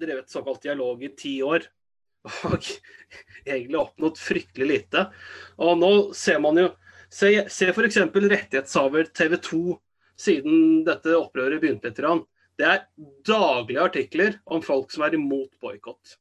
drevet 0.00 0.32
såkalt 0.32 0.62
dialog 0.64 1.02
i 1.04 1.12
ti 1.16 1.38
år. 1.44 1.66
Og 2.50 2.66
egentlig 3.48 3.80
oppnådd 3.80 4.20
fryktelig 4.20 4.68
lite. 4.68 5.06
Og 5.60 5.78
nå 5.80 5.92
ser 6.16 6.42
man 6.42 6.64
jo 6.66 6.70
Se, 7.10 7.26
se 7.50 7.66
f.eks. 7.72 7.96
rettighetshaver 8.14 9.08
TV 9.10 9.32
2 9.42 9.60
siden 10.20 10.84
dette 10.86 11.16
opprøret 11.18 11.58
begynte 11.58 11.90
litt. 11.90 12.20
Det 12.54 12.68
er 12.68 12.84
daglige 13.26 13.82
artikler 13.82 14.36
om 14.46 14.62
folk 14.62 14.92
som 14.94 15.02
er 15.02 15.16
imot 15.18 15.50
boikott. 15.58 16.14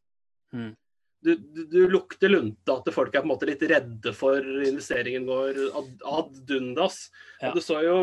Mm. 0.49 0.71
Du, 1.19 1.33
du, 1.35 1.65
du 1.67 1.79
lukter 1.91 2.31
lunte 2.31 2.71
at 2.71 2.85
folk 2.95 3.11
er 3.11 3.23
på 3.23 3.27
en 3.27 3.33
måte 3.33 3.47
litt 3.49 3.63
redde 3.67 4.13
for 4.15 4.39
investeringen 4.39 5.25
vår 5.27 5.57
ad, 5.75 5.89
ad 6.07 6.37
dundas. 6.47 7.09
Ja. 7.41 7.51
Du 7.51 7.59
så 7.63 7.81
jo 7.83 7.97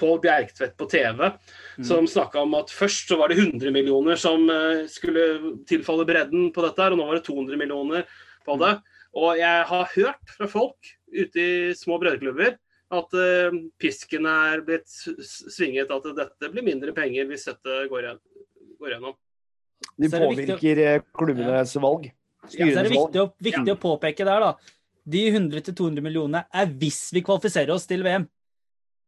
Pål 0.00 0.18
Bjerktvedt 0.24 0.74
på 0.78 0.88
TV 0.90 1.30
Mm. 1.76 1.84
som 1.84 2.06
snakka 2.08 2.40
om 2.40 2.54
at 2.56 2.70
først 2.72 3.10
så 3.10 3.18
var 3.20 3.28
det 3.28 3.36
100 3.36 3.70
millioner 3.70 4.16
som 4.16 4.48
eh, 4.48 4.86
skulle 4.88 5.56
tilfalle 5.68 6.06
bredden 6.08 6.48
på 6.54 6.64
dette, 6.64 6.80
her, 6.80 6.94
og 6.94 6.98
nå 6.98 7.04
var 7.04 7.18
det 7.18 7.26
200 7.26 7.58
millioner 7.60 8.06
på 8.46 8.56
det. 8.62 8.72
Og 9.16 9.36
jeg 9.36 9.66
har 9.70 9.92
hørt 9.92 10.32
fra 10.38 10.48
folk 10.48 10.94
ute 11.12 11.42
i 11.42 11.74
små 11.76 11.98
brødreklubber 12.00 12.56
At 12.96 13.14
uh, 13.18 13.54
pisken 13.82 14.26
er 14.30 14.60
blitt 14.62 14.86
svinget, 14.88 15.90
at 15.90 16.04
dette 16.16 16.50
blir 16.52 16.62
mindre 16.62 16.92
penger 16.94 17.26
hvis 17.26 17.48
dette 17.48 17.80
går, 17.90 18.04
igjen, 18.04 18.20
går 18.78 18.92
gjennom. 18.94 19.16
De 19.96 20.06
er 20.06 20.12
det 20.12 20.20
påvirker 20.22 20.82
eh, 20.84 21.02
klubbenes 21.16 21.74
valg. 21.82 22.06
Ja, 22.54 22.68
så 22.70 22.80
er 22.80 22.86
det 22.86 22.94
viktig 22.94 23.22
å, 23.22 23.26
viktig 23.42 23.74
å 23.74 23.80
påpeke 23.80 24.26
der, 24.26 24.44
da. 24.44 24.76
De 25.06 25.22
100-200 25.30 26.02
millionene 26.02 26.44
er 26.50 26.70
hvis 26.80 27.06
vi 27.14 27.22
kvalifiserer 27.26 27.74
oss 27.74 27.86
til 27.88 28.02
VM. 28.06 28.26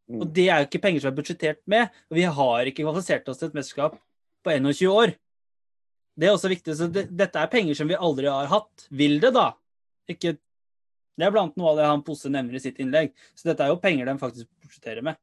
Mm. 0.08 0.20
Og 0.22 0.28
det 0.32 0.46
er 0.48 0.62
jo 0.62 0.68
ikke 0.68 0.82
penger 0.82 1.04
som 1.04 1.10
er 1.10 1.16
budsjettert 1.18 1.62
med. 1.70 1.94
Og 2.08 2.18
vi 2.18 2.26
har 2.38 2.70
ikke 2.70 2.84
kvalifisert 2.84 3.28
oss 3.28 3.40
til 3.40 3.50
et 3.50 3.56
mesterskap 3.58 3.96
på 4.46 4.54
21 4.54 4.92
år. 4.92 5.14
Det 6.18 6.28
er 6.28 6.34
også 6.34 6.50
viktig. 6.50 6.76
Så 6.78 6.88
det, 6.92 7.08
dette 7.14 7.40
er 7.42 7.50
penger 7.52 7.78
som 7.78 7.90
vi 7.90 7.98
aldri 7.98 8.30
har 8.30 8.50
hatt. 8.50 8.86
Vil 8.90 9.18
det, 9.22 9.34
da? 9.36 9.50
Ikke 10.08 10.38
Det 11.18 11.26
er 11.26 11.34
blant 11.34 11.56
noe 11.58 11.72
av 11.72 11.80
det 11.80 11.86
han 11.90 12.04
Posse 12.06 12.30
nevner 12.30 12.54
i 12.54 12.62
sitt 12.62 12.78
innlegg. 12.78 13.10
Så 13.34 13.50
dette 13.50 13.66
er 13.66 13.72
jo 13.72 13.80
penger 13.82 14.06
de 14.06 14.14
faktisk 14.20 14.48
budsjetterer 14.62 15.04
med. 15.04 15.18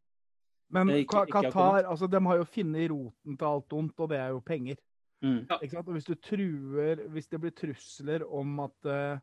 Men 0.76 0.92
ikke. 1.00 1.26
Qatar 1.32 1.86
altså, 1.86 2.10
de 2.12 2.20
har 2.26 2.42
jo 2.42 2.48
funnet 2.52 2.90
roten 2.92 3.38
til 3.40 3.48
alt 3.48 3.76
ondt, 3.80 3.96
og 4.04 4.12
det 4.12 4.20
er 4.20 4.34
jo 4.36 4.42
penger. 4.46 4.78
Mm. 5.24 5.46
Ikke 5.62 5.72
sant? 5.78 5.88
Og 5.88 5.96
hvis 5.96 6.06
du 6.10 6.16
truer 6.20 7.00
Hvis 7.14 7.30
det 7.32 7.40
blir 7.40 7.54
trusler 7.56 8.26
om 8.28 8.60
at 8.66 8.86
eh, 8.92 9.20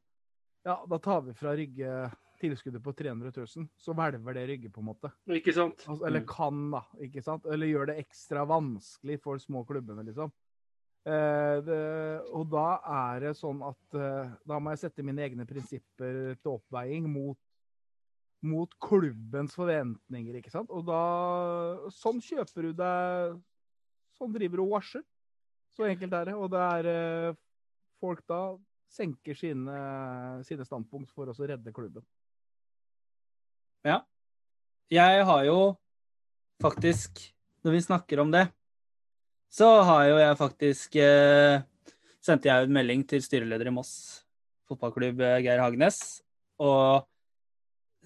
Ja, 0.65 0.79
da 0.89 0.99
tar 0.99 1.21
vi 1.27 1.35
fra 1.37 1.53
Rygge 1.59 1.91
tilskuddet 2.43 2.83
på 2.83 2.91
300 2.99 3.31
000, 3.37 3.69
så 3.79 3.95
hvelver 3.95 4.35
det 4.35 4.47
Rygge, 4.49 4.71
på 4.75 4.81
en 4.83 4.89
måte. 4.89 5.11
Ikke 5.31 5.53
sant? 5.55 5.85
Altså, 5.87 6.07
eller 6.09 6.21
Mm. 6.25 6.27
kan, 6.27 6.71
da. 6.73 6.81
ikke 7.07 7.23
sant? 7.23 7.45
Eller 7.47 7.67
gjør 7.71 7.87
det 7.87 7.99
ekstra 8.03 8.43
vanskelig 8.51 9.21
for 9.23 9.39
små 9.39 9.63
klubbene, 9.69 10.03
liksom. 10.09 10.33
Eh, 11.07 11.61
det, 11.67 11.79
og 12.35 12.49
da 12.51 12.81
er 12.83 13.21
det 13.21 13.37
sånn 13.39 13.63
at 13.63 13.95
eh, 13.95 14.33
da 14.47 14.59
må 14.59 14.71
jeg 14.75 14.79
sette 14.83 15.05
mine 15.07 15.23
egne 15.23 15.47
prinsipper 15.47 16.35
til 16.43 16.53
oppveiing 16.57 17.07
mot, 17.11 17.39
mot 18.43 18.75
klubbens 18.83 19.55
forventninger, 19.55 20.35
ikke 20.41 20.51
sant. 20.51 20.71
Og 20.71 20.87
da 20.87 21.03
Sånn 21.95 22.19
kjøper 22.23 22.63
du 22.63 22.73
deg 22.73 23.39
Sånn 24.19 24.35
driver 24.35 24.57
du 24.59 24.63
og 24.67 24.75
washer. 24.81 25.03
Så 25.77 25.89
enkelt 25.89 26.13
er 26.13 26.31
det. 26.31 26.37
Og 26.37 26.51
det 26.53 26.63
er 26.63 26.89
eh, 26.93 27.37
folk 28.03 28.23
da 28.29 28.43
senker 28.93 29.37
sine, 29.39 29.77
sine 30.45 30.67
standpunkt 30.69 31.13
for 31.15 31.31
å 31.31 31.37
redde 31.49 31.73
klubben. 31.73 32.05
Ja. 33.87 34.03
Jeg 34.93 35.23
har 35.25 35.45
jo 35.49 35.61
faktisk, 36.61 37.23
når 37.65 37.79
vi 37.79 37.87
snakker 37.87 38.21
om 38.21 38.35
det, 38.35 38.47
så 39.53 39.69
har 39.85 40.09
jo 40.09 40.19
jeg 40.21 40.41
faktisk 40.41 40.97
eh, 41.01 41.61
Sendte 42.23 42.47
jeg 42.47 42.69
en 42.69 42.71
melding 42.71 43.01
til 43.11 43.19
styreleder 43.19 43.67
i 43.67 43.73
Moss 43.75 44.23
fotballklubb, 44.73 45.21
eh, 45.21 45.41
Geir 45.45 45.61
Hagnes, 45.61 46.23
og 46.63 47.07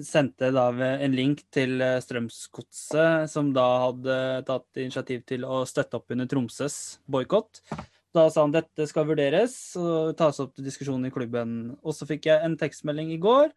sendte 0.02 0.50
da 0.54 0.66
en 0.96 1.14
link 1.16 1.42
til 1.54 1.80
eh, 1.84 1.98
Strømsgodset, 2.02 3.30
som 3.32 3.52
da 3.56 3.66
hadde 3.86 4.16
tatt 4.48 4.80
initiativ 4.82 5.22
til 5.28 5.46
å 5.48 5.62
støtte 5.68 6.00
opp 6.00 6.12
under 6.14 6.28
Tromsøs 6.30 6.98
boikott. 7.08 7.62
Da 8.16 8.26
sa 8.32 8.44
han 8.44 8.54
dette 8.54 8.86
skal 8.88 9.08
vurderes 9.08 9.54
og 9.80 10.14
tas 10.18 10.40
opp 10.40 10.54
til 10.56 10.66
diskusjon 10.66 11.04
i 11.04 11.12
klubben. 11.12 11.76
Og 11.84 11.96
så 11.96 12.08
fikk 12.08 12.30
jeg 12.30 12.44
en 12.44 12.56
tekstmelding 12.60 13.12
i 13.12 13.20
går, 13.20 13.50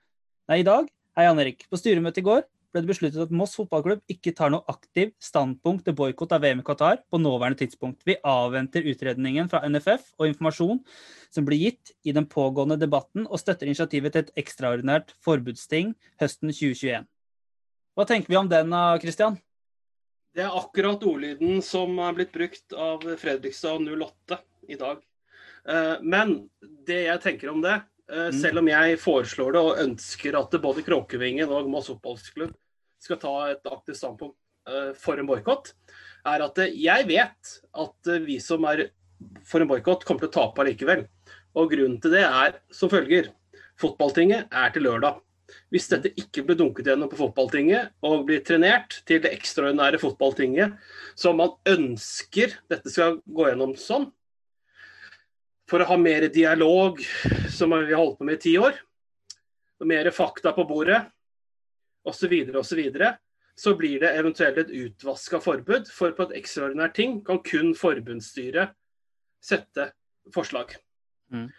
nei, 0.52 0.62
i 0.64 0.68
dag. 0.68 0.90
Hei, 1.18 1.28
Jan 1.28 1.40
Erik. 1.44 1.66
På 1.72 1.80
styremøtet 1.80 2.24
i 2.24 2.28
går 2.28 2.44
ble 2.70 2.84
det 2.84 2.90
besluttet 2.92 3.24
at 3.24 3.34
Moss 3.34 3.56
fotballklubb 3.58 4.02
ikke 4.12 4.34
tar 4.38 4.52
noe 4.54 4.66
aktiv 4.70 5.12
standpunkt 5.24 5.88
til 5.88 5.96
boikott 5.98 6.36
av 6.36 6.44
VM 6.46 6.62
i 6.62 6.66
Qatar 6.68 7.02
på 7.10 7.20
nåværende 7.22 7.64
tidspunkt. 7.64 8.04
Vi 8.06 8.20
avventer 8.22 8.86
utredningen 8.92 9.50
fra 9.50 9.64
NFF 9.66 10.12
og 10.20 10.30
informasjon 10.30 10.82
som 11.34 11.48
blir 11.48 11.64
gitt 11.64 11.94
i 12.06 12.14
den 12.16 12.28
pågående 12.30 12.78
debatten, 12.80 13.26
og 13.26 13.42
støtter 13.42 13.70
initiativet 13.70 14.14
til 14.14 14.26
et 14.26 14.34
ekstraordinært 14.44 15.14
forbudsting 15.26 15.96
høsten 16.22 16.54
2021. 16.54 17.06
Hva 17.98 18.08
tenker 18.08 18.32
vi 18.32 18.40
om 18.40 18.50
den, 18.50 18.74
Christian? 19.02 19.40
Det 20.36 20.46
er 20.46 20.56
akkurat 20.56 21.04
ordlyden 21.04 21.64
som 21.66 21.98
er 22.00 22.16
blitt 22.18 22.34
brukt 22.34 22.76
av 22.78 23.04
Fredrikstad 23.20 23.82
08 23.82 24.38
i 24.70 24.78
dag. 24.80 25.02
Eh, 25.66 25.96
Men 26.02 26.50
det 26.62 27.06
jeg 27.08 27.22
tenker 27.26 27.50
om 27.52 27.62
det. 27.66 27.82
Selv 28.34 28.62
om 28.62 28.70
jeg 28.72 28.98
foreslår 29.02 29.54
det 29.54 29.62
og 29.62 29.82
ønsker 29.84 30.38
at 30.40 30.56
både 30.64 30.82
Kråkevingen 30.86 31.52
og 31.54 31.70
Moss 31.70 31.92
fotballklubb 31.92 32.56
skal 33.04 33.20
ta 33.22 33.34
et 33.54 33.70
aktivt 33.70 34.00
standpunkt 34.00 34.38
eh, 34.70 34.92
for 35.00 35.20
en 35.20 35.30
boikott, 35.30 35.72
er 36.28 36.44
at 36.46 36.62
eh, 36.64 36.76
jeg 36.84 37.08
vet 37.10 37.56
at 37.86 38.12
eh, 38.12 38.26
vi 38.26 38.40
som 38.44 38.66
er 38.70 38.90
for 39.48 39.64
en 39.64 39.70
boikott, 39.70 40.06
kommer 40.08 40.24
til 40.24 40.32
å 40.32 40.36
tape 40.38 40.64
allikevel. 40.64 41.06
Og 41.60 41.72
grunnen 41.74 41.98
til 42.00 42.14
det 42.16 42.24
er 42.24 42.60
som 42.76 42.92
følger. 42.92 43.34
Fotballtinget 43.80 44.52
er 44.52 44.72
til 44.76 44.86
lørdag. 44.88 45.20
Hvis 45.74 45.90
dette 45.90 46.12
ikke 46.20 46.44
blir 46.46 46.60
dunket 46.60 46.88
gjennom 46.92 47.10
på 47.10 47.18
fotballtinget 47.18 47.90
og 48.06 48.28
blir 48.28 48.44
trenert 48.46 49.00
til 49.10 49.22
det 49.24 49.32
ekstraordinære 49.34 50.00
fotballtinget 50.02 50.76
som 51.18 51.40
man 51.42 51.56
ønsker 51.68 52.54
dette 52.70 52.94
skal 52.94 53.18
gå 53.26 53.48
gjennom 53.50 53.74
sånn, 53.80 54.08
for 55.70 55.84
å 55.84 55.88
ha 55.92 55.98
mer 56.02 56.28
dialog, 56.34 57.02
som 57.54 57.74
vi 57.76 57.94
har 57.94 58.02
holdt 58.02 58.20
på 58.20 58.28
med 58.28 58.40
i 58.40 58.44
ti 58.48 58.56
år, 58.60 58.78
og 59.80 59.90
mer 59.90 60.10
fakta 60.16 60.54
på 60.56 60.66
bordet, 60.70 61.04
osv., 62.08 62.34
osv., 62.50 62.64
så, 62.66 62.78
videre, 62.80 63.14
så 63.60 63.76
blir 63.78 64.02
det 64.02 64.12
eventuelt 64.18 64.58
et 64.58 64.74
utvaska 64.74 65.40
forbud. 65.44 65.90
For 65.94 66.16
på 66.16 66.28
et 66.28 66.38
ekstraordinært 66.42 66.96
ting 66.98 67.20
kan 67.26 67.42
kun 67.46 67.74
forbundsstyret 67.78 68.74
sette 69.44 69.92
forslag. 70.34 70.74
Mm. 71.34 71.50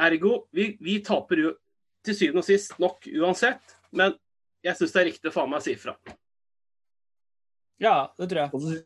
Ergo, 0.00 0.46
vi, 0.56 0.72
vi 0.80 0.98
taper 1.04 1.44
jo 1.44 1.54
til 2.06 2.16
syvende 2.16 2.42
og 2.42 2.48
sist 2.48 2.78
nok 2.80 3.06
uansett, 3.12 3.76
men 3.96 4.16
jeg 4.64 4.76
syns 4.76 4.94
det 4.94 5.02
er 5.02 5.08
riktig 5.10 5.30
å 5.30 5.34
faen 5.36 5.52
meg 5.52 5.64
si 5.64 5.76
fra. 5.80 5.96
Ja, 7.80 8.10
det 8.20 8.28
tror 8.28 8.42
jeg. 8.42 8.82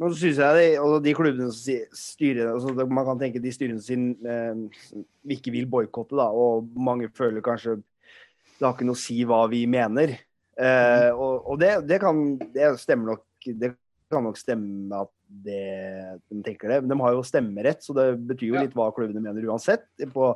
Og 0.00 0.10
så, 0.10 0.16
sy- 0.16 0.20
synes 0.24 0.38
jeg 0.42 0.58
det, 0.58 0.68
altså 0.82 1.00
de 1.04 1.12
klubbene 1.14 1.52
som 1.54 1.82
styrer 1.94 2.48
altså 2.50 2.86
Man 2.90 3.06
kan 3.06 3.20
tenke 3.20 3.38
de 3.42 3.52
styrene 3.54 3.82
sin 3.84 4.08
eh, 4.26 5.04
ikke 5.36 5.52
vil 5.54 5.68
boikotte, 5.70 6.16
da, 6.18 6.26
og 6.34 6.66
mange 6.74 7.06
føler 7.14 7.44
kanskje 7.44 7.76
det 7.78 8.62
har 8.66 8.74
ikke 8.76 8.86
noe 8.86 8.94
å 8.94 9.02
si 9.02 9.16
hva 9.26 9.40
vi 9.50 9.64
mener. 9.70 10.12
Eh, 10.54 11.10
og 11.10 11.48
og 11.50 11.56
det, 11.58 11.72
det 11.90 11.96
kan 12.02 12.20
Det 12.54 12.68
stemmer 12.78 13.10
nok 13.10 13.48
Det 13.50 13.72
kan 14.14 14.22
nok 14.22 14.38
stemme 14.38 14.94
at 15.02 15.10
det, 15.26 16.20
de 16.30 16.38
tenker 16.46 16.70
det. 16.70 16.76
Men 16.84 16.92
de 16.92 16.98
har 17.02 17.14
jo 17.16 17.24
stemmerett, 17.26 17.82
så 17.82 17.94
det 17.96 18.04
betyr 18.28 18.52
jo 18.52 18.60
litt 18.62 18.76
hva 18.78 18.90
klubbene 18.94 19.22
mener 19.24 19.48
uansett 19.50 19.88
på, 20.14 20.28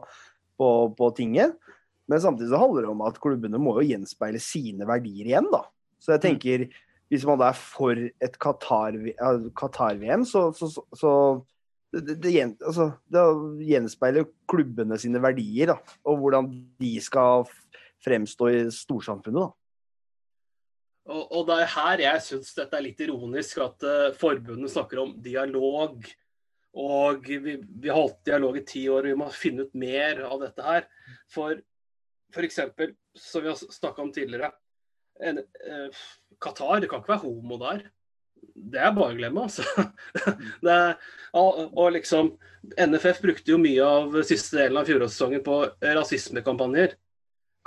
på, 0.59 0.69
på 0.99 1.11
tinget. 1.15 1.55
Men 2.11 2.23
samtidig 2.25 2.51
så 2.51 2.59
handler 2.59 2.87
det 2.89 2.91
om 2.91 3.05
at 3.07 3.21
klubbene 3.23 3.61
må 3.63 3.77
jo 3.79 3.87
gjenspeile 3.93 4.41
sine 4.43 4.89
verdier 4.89 5.29
igjen, 5.31 5.47
da. 5.53 5.61
Så 6.03 6.17
jeg 6.17 6.25
tenker 6.25 6.65
hvis 7.09 7.25
man 7.29 7.41
da 7.41 7.53
er 7.53 7.59
for 7.59 7.97
et 7.97 8.37
Qatar-VM, 8.41 10.25
så, 10.29 10.49
så, 10.57 10.69
så, 10.97 11.13
det, 11.95 12.19
det, 12.21 12.35
altså, 12.61 12.91
det 13.09 13.23
gjenspeiler 13.65 14.29
klubbene 14.51 14.99
sine 15.01 15.23
verdier, 15.25 15.73
da. 15.73 15.97
Og 16.09 16.21
hvordan 16.21 16.51
de 16.81 16.93
skal 17.01 17.49
fremstå 18.05 18.51
i 18.53 18.61
storsamfunnet. 18.75 19.57
Og, 21.09 21.23
og 21.33 21.47
det 21.49 21.57
er 21.63 21.73
her 21.73 22.05
jeg 22.05 22.25
syns 22.27 22.53
dette 22.57 22.77
er 22.77 22.85
litt 22.85 23.01
ironisk, 23.01 23.63
at 23.65 23.89
uh, 23.89 24.17
forbundet 24.19 24.75
snakker 24.75 25.01
om 25.01 25.17
dialog. 25.25 26.05
Og 26.79 27.25
vi, 27.25 27.57
vi 27.57 27.89
har 27.89 27.97
holdt 27.97 28.21
dialog 28.29 28.61
i 28.61 28.67
ti 28.69 28.85
år, 28.93 29.07
og 29.07 29.15
vi 29.15 29.19
må 29.25 29.33
finne 29.33 29.65
ut 29.65 29.79
mer 29.81 30.21
av 30.29 30.45
dette 30.45 30.67
her. 30.67 30.85
For 31.33 31.57
f.eks., 32.37 32.61
som 33.17 33.43
vi 33.43 33.49
har 33.49 33.57
snakka 33.57 34.05
om 34.05 34.13
tidligere, 34.13 34.53
en, 35.25 35.41
eh, 35.41 36.03
Qatar, 36.43 36.81
det 36.83 36.91
kan 36.91 37.03
ikke 37.03 37.15
være 37.17 37.25
homo 37.25 37.59
der. 37.61 37.87
Det 38.59 38.81
er 38.83 38.95
bare 38.95 39.15
å 39.15 39.19
glemme, 39.19 39.47
altså. 39.49 39.65
Det 40.65 40.73
er, 40.75 40.97
og, 41.39 41.61
og 41.79 41.93
liksom 41.97 42.33
NFF 42.79 43.21
brukte 43.23 43.53
jo 43.55 43.59
mye 43.63 43.85
av 43.85 44.19
siste 44.27 44.59
delen 44.59 44.81
av 44.81 44.89
fjorårssesongen 44.89 45.45
på 45.47 45.61
rasismekampanjer. 45.83 46.97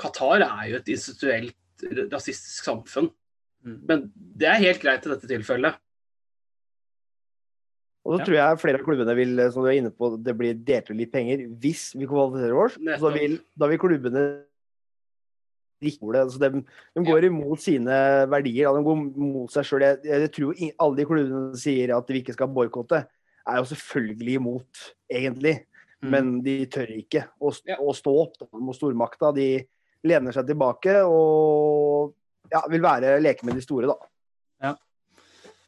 Qatar 0.02 0.43
er 0.48 0.65
jo 0.72 0.80
et 0.81 0.91
instituelt 0.91 1.85
rasistisk 2.11 2.68
samfunn. 2.68 3.10
Mm. 3.65 3.77
Men 3.88 4.06
det 4.15 4.49
er 4.49 4.64
helt 4.64 4.81
greit 4.81 5.06
i 5.06 5.14
dette 5.14 5.30
tilfellet. 5.30 5.80
Og 8.02 8.15
så 8.15 8.19
Ja. 8.19 8.26
tror 8.26 8.35
jeg 8.35 8.60
flere 8.60 8.80
av 8.80 8.85
klubbene 8.85 9.15
vil, 9.15 9.52
som 9.53 9.64
du 9.64 9.69
er 9.69 9.77
inne 9.77 9.91
på, 9.93 10.15
det 10.18 10.34
blir 10.38 10.56
delt 10.57 10.89
ut 10.89 10.98
litt 10.98 11.11
penger 11.14 11.45
hvis 11.61 11.91
vi 11.93 12.07
kvalifiserer 12.10 12.57
oss. 12.57 12.77
Så 12.99 13.14
vil, 13.14 13.39
da 13.56 13.68
vil 13.68 13.77
klubbene 13.77 14.23
det. 14.26 14.45
De, 15.82 16.49
de 16.95 17.03
går 17.08 17.28
imot 17.28 17.62
sine 17.62 17.98
verdier. 18.32 18.70
De 18.76 18.86
går 18.86 19.02
mot 19.18 19.52
seg 19.52 19.68
sjøl. 19.68 19.86
Jeg, 19.88 19.99
jeg 20.08 20.32
tror 20.36 20.62
alle 20.70 20.99
de 20.99 21.08
klubbene 21.10 21.41
som 21.49 21.60
sier 21.64 21.95
at 21.95 22.14
vi 22.14 22.22
ikke 22.22 22.38
skal 22.38 22.52
boikotte, 22.53 23.03
er 23.41 23.58
jo 23.58 23.68
selvfølgelig 23.72 24.38
imot, 24.38 24.86
egentlig. 25.10 25.56
Mm. 26.02 26.10
Men 26.14 26.32
de 26.45 26.56
tør 26.72 26.94
ikke 26.95 27.26
å, 27.41 27.52
å 27.52 27.95
stå 27.98 28.16
opp 28.24 28.48
mot 28.62 28.78
stormakta. 28.78 29.34
De 29.36 29.49
lener 30.08 30.34
seg 30.34 30.48
tilbake 30.49 31.02
og 31.06 32.14
ja, 32.52 32.64
vil 32.70 32.84
være 32.84 33.20
leke 33.22 33.45
med 33.48 33.58
de 33.58 33.66
store, 33.66 33.90
da. 33.90 34.12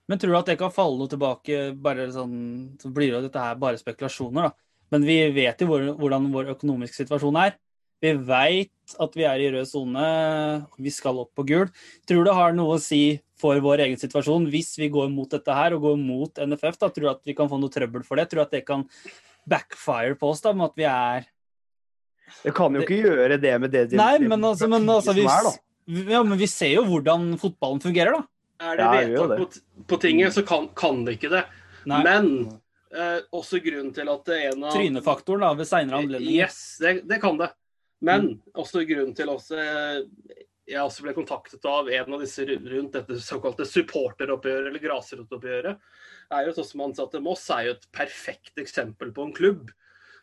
Men 0.10 0.20
tror 0.20 0.34
du 0.34 0.38
at 0.38 0.50
det 0.52 0.60
kan 0.60 0.74
falle 0.74 1.00
noe 1.00 1.12
tilbake, 1.12 1.60
bare 1.80 2.10
sånn, 2.12 2.36
så 2.82 2.92
blir 2.94 3.14
jo 3.14 3.22
dette 3.24 3.40
her 3.40 3.60
bare 3.60 3.80
spekulasjoner, 3.80 4.50
da. 4.50 4.52
Men 4.94 5.06
vi 5.08 5.16
vet 5.34 5.64
jo 5.64 5.70
hvor, 5.70 5.86
hvordan 5.98 6.28
vår 6.34 6.52
økonomiske 6.54 7.00
situasjon 7.00 7.40
er. 7.42 7.56
Vi 8.04 8.12
veit 8.28 8.96
at 9.00 9.14
vi 9.16 9.24
er 9.24 9.40
i 9.40 9.52
rød 9.54 9.68
sone, 9.70 10.08
vi 10.76 10.92
skal 10.92 11.22
opp 11.22 11.32
på 11.38 11.46
gul. 11.48 11.70
Tror 12.08 12.24
du 12.24 12.30
det 12.30 12.36
har 12.36 12.56
noe 12.56 12.76
å 12.76 12.82
si 12.82 13.22
for 13.40 13.60
vår 13.64 13.86
egen 13.86 14.00
situasjon 14.00 14.50
hvis 14.52 14.74
vi 14.80 14.90
går 14.92 15.08
mot 15.12 15.30
dette 15.32 15.56
her 15.56 15.76
og 15.76 15.86
går 15.88 16.02
mot 16.02 16.42
NFF? 16.44 16.80
da? 16.82 16.90
Tror 16.92 17.08
du 17.08 17.12
at 17.14 17.22
vi 17.28 17.36
kan 17.38 17.52
få 17.52 17.60
noe 17.62 17.72
trøbbel 17.72 18.04
for 18.08 18.20
det? 18.20 18.28
Tror 18.32 18.44
du 18.44 18.46
at 18.46 18.58
det 18.58 18.66
kan 18.68 18.84
backfire 19.48 20.18
på 20.20 20.34
oss 20.34 20.44
da, 20.44 20.52
med 20.56 20.72
at 20.72 20.78
vi 20.80 20.88
er 20.90 21.30
Det 22.44 22.54
kan 22.56 22.76
jo 22.76 22.84
ikke 22.84 23.00
gjøre 23.08 23.40
det 23.40 23.56
med 23.60 23.72
det 23.72 23.86
Nei, 24.00 24.18
men 24.20 24.44
altså, 24.52 24.68
men 24.72 24.88
altså 24.90 25.16
vi, 25.16 25.26
er, 25.28 25.50
ja, 26.12 26.24
men 26.28 26.40
vi 26.40 26.48
ser 26.52 26.76
jo 26.78 26.86
hvordan 26.88 27.34
fotballen 27.40 27.84
fungerer, 27.84 28.20
da. 28.20 28.28
Er 28.64 28.80
det 28.80 28.84
Ja, 28.84 28.92
vedtak 29.00 29.40
på, 29.40 29.64
på 29.92 30.00
tinget, 30.04 30.36
så 30.36 30.44
kan, 30.48 30.70
kan 30.76 31.04
det 31.08 31.18
ikke 31.22 31.32
det. 31.34 31.44
Nei. 31.88 32.04
Men 32.04 32.30
eh, 32.96 33.20
også 33.36 33.64
grunnen 33.64 33.92
til 33.96 34.12
at 34.12 34.32
er 34.32 34.46
en 34.54 34.64
av 34.68 34.76
Trynefaktoren 34.76 35.44
da, 35.44 35.56
ved 35.60 35.68
seinere 35.72 36.04
anledninger. 36.04 36.40
Yes, 36.46 36.64
det, 36.84 37.02
det 37.08 37.20
kan 37.24 37.40
det. 37.40 37.52
Men 38.04 38.34
også 38.60 38.84
grunnen 38.88 39.14
til 39.16 39.32
også 39.32 39.60
eh, 39.60 40.42
jeg 40.70 40.80
også 40.80 41.04
ble 41.04 41.14
kontaktet 41.16 41.66
av 41.68 41.90
en 41.92 42.16
av 42.16 42.24
disse 42.24 42.46
rundt 42.48 42.96
dette 42.96 43.20
såkalte 43.20 43.66
supporteroppgjøret, 43.68 44.70
eller 44.70 44.84
grasrotoppgjøret, 44.84 45.88
er 46.34 46.48
jo 46.48 46.54
sånn 46.56 46.70
som 46.70 46.84
ansatte 46.86 47.22
Moss 47.24 47.44
er 47.52 47.68
jo 47.68 47.76
et 47.76 47.88
perfekt 47.96 48.60
eksempel 48.64 49.12
på 49.16 49.28
en 49.28 49.36
klubb 49.36 49.72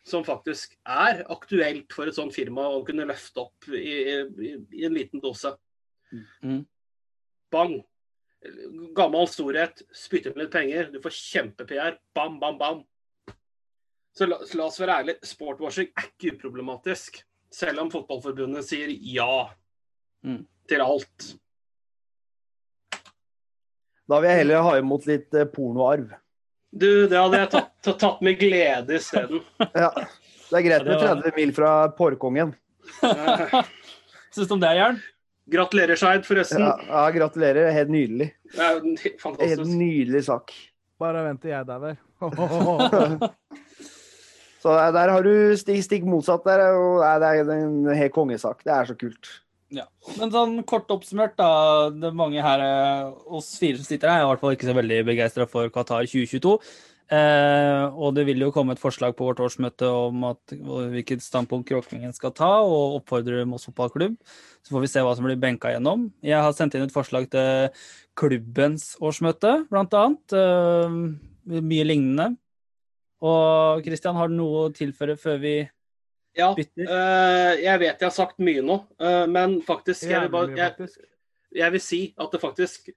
som 0.07 0.25
faktisk 0.25 0.73
er 0.89 1.21
aktuelt 1.29 1.93
for 1.93 2.09
et 2.09 2.17
sånt 2.17 2.33
firma 2.33 2.65
å 2.73 2.81
kunne 2.85 3.05
løfte 3.05 3.43
opp 3.43 3.69
i, 3.69 3.97
i, 4.41 4.53
i 4.81 4.85
en 4.87 4.97
liten 4.97 5.21
dose. 5.21 5.53
Mm. 6.41 6.63
Bang! 7.53 7.81
Gammel 8.97 9.27
storhet, 9.29 9.83
spytte 9.93 10.31
inn 10.31 10.41
litt 10.41 10.53
penger, 10.53 10.87
du 10.89 10.97
får 11.03 11.13
kjempe-PR. 11.13 11.99
Bam, 12.17 12.39
bam, 12.41 12.57
bam. 12.57 12.79
Så 14.17 14.25
la, 14.25 14.39
la 14.57 14.65
oss 14.65 14.79
være 14.81 15.03
ærlige, 15.03 15.29
sportwashing 15.29 15.91
er 15.93 16.09
ikke 16.09 16.33
uproblematisk. 16.33 17.21
Selv 17.51 17.83
om 17.83 17.89
Fotballforbundet 17.91 18.67
sier 18.67 18.91
ja 18.91 19.49
Mm. 20.23 20.43
til 20.69 20.81
alt. 20.85 21.31
Da 24.05 24.19
vil 24.21 24.29
jeg 24.29 24.37
heller 24.43 24.65
ha 24.67 24.73
imot 24.77 25.07
litt 25.09 25.33
eh, 25.33 25.47
pornoarv. 25.49 26.11
Du, 26.71 27.07
det 27.09 27.17
hadde 27.17 27.39
jeg 27.39 27.49
tatt, 27.55 27.71
tatt, 27.87 28.21
med 28.21 28.37
glede 28.39 28.99
isteden. 28.99 29.41
Ja. 29.73 29.89
Det 30.51 30.59
er 30.59 30.65
greit 30.67 30.85
med 30.85 30.99
30 30.99 31.33
mil 31.39 31.53
fra 31.55 31.71
porrkongen. 31.95 32.53
Syns 34.35 34.47
du 34.49 34.53
om 34.53 34.61
det, 34.61 34.75
Jern? 34.75 34.99
Gratulerer, 35.51 35.97
Skeid, 35.97 36.25
forresten. 36.27 36.61
Ja, 36.67 36.75
ja, 36.85 37.03
gratulerer. 37.15 37.71
Helt 37.73 37.89
nydelig. 37.89 38.27
Det 38.51 38.61
er 38.61 38.77
jo 38.77 38.81
en 38.91 39.39
Helt 39.41 39.65
nydelig 39.71 40.25
sak. 40.27 40.51
Bare 41.01 41.23
vent 41.25 41.41
til 41.41 41.55
jeg 41.55 41.65
dauer. 41.65 41.95
Så 44.61 44.69
der, 44.77 44.91
der 44.93 45.09
har 45.15 45.23
du 45.25 45.31
stikk, 45.57 45.81
stikk 45.87 46.03
motsatt. 46.05 46.43
Der, 46.45 46.59
er 46.67 46.75
jo- 46.77 46.99
nei, 47.01 47.15
det 47.17 47.55
er 47.57 47.63
en 47.65 47.95
helt 47.97 48.13
kongesak. 48.13 48.61
Det 48.63 48.73
er 48.75 48.85
så 48.85 48.97
kult. 48.99 49.31
Ja. 49.71 49.85
Men 50.19 50.29
sånn 50.33 50.57
kort 50.67 50.89
oppsummert, 50.91 51.37
da. 51.39 51.89
Det 51.89 52.13
mange 52.13 52.41
her, 52.43 52.59
eh, 52.59 53.11
oss 53.31 53.53
fire 53.57 53.77
som 53.79 53.85
sitter 53.87 54.09
her, 54.11 54.19
er 54.21 54.25
i 54.25 54.29
hvert 54.29 54.41
fall 54.43 54.55
ikke 54.55 54.67
så 54.69 54.75
veldig 54.75 55.05
begeistra 55.07 55.47
for 55.49 55.69
Qatar 55.69 56.03
2022. 56.05 56.59
Eh, 57.11 57.85
og 57.91 58.13
det 58.15 58.25
vil 58.25 58.39
jo 58.39 58.51
komme 58.55 58.71
et 58.75 58.79
forslag 58.79 59.15
på 59.17 59.25
vårt 59.27 59.39
årsmøte 59.43 59.83
om 59.83 60.23
at, 60.29 60.39
hvilket 60.47 61.23
standpunkt 61.23 61.67
Kråkvingen 61.67 62.13
skal 62.15 62.31
ta, 62.31 62.51
og 62.63 63.01
oppfordre 63.01 63.45
Moss 63.47 63.65
fotballklubb. 63.67 64.15
Så 64.63 64.75
får 64.75 64.81
vi 64.85 64.91
se 64.91 64.99
hva 65.03 65.15
som 65.17 65.25
blir 65.25 65.39
benka 65.39 65.73
gjennom. 65.73 66.09
Jeg 66.23 66.39
har 66.39 66.53
sendt 66.53 66.75
inn 66.75 66.83
et 66.83 66.93
forslag 66.95 67.29
til 67.31 67.71
klubbens 68.15 68.93
årsmøte, 69.01 69.67
blant 69.71 69.91
annet. 69.97 70.35
Eh, 70.35 71.59
mye 71.59 71.87
lignende. 71.87 72.37
Og 73.21 73.83
Kristian, 73.85 74.17
har 74.17 74.31
du 74.31 74.37
noe 74.39 74.65
å 74.65 74.73
tilføre 74.73 75.17
før 75.19 75.37
vi 75.43 75.55
Ja, 76.37 76.53
bytter? 76.57 76.87
eh, 76.87 77.61
jeg 77.61 77.79
vet 77.83 78.01
jeg 78.01 78.07
har 78.07 78.15
sagt 78.15 78.39
mye 78.41 78.63
nå, 78.65 78.79
eh, 78.99 79.25
men 79.29 79.59
faktisk 79.65 80.07
jeg 80.09 80.25
vil, 80.25 80.31
bare, 80.33 80.55
jeg, 80.57 80.89
jeg 81.59 81.75
vil 81.75 81.83
si 81.83 82.01
at 82.17 82.33
det 82.33 82.41
faktisk 82.41 82.89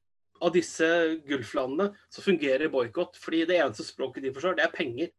av 0.45 0.53
disse 0.55 0.87
gulflandene 1.29 1.93
så 2.13 2.25
fungerer 2.25 2.73
boikott. 2.73 3.19
Fordi 3.21 3.45
det 3.49 3.61
eneste 3.61 3.87
språket 3.87 4.25
de 4.25 4.33
forstår, 4.35 4.59
det 4.59 4.67
er 4.67 4.75
penger. 4.75 5.13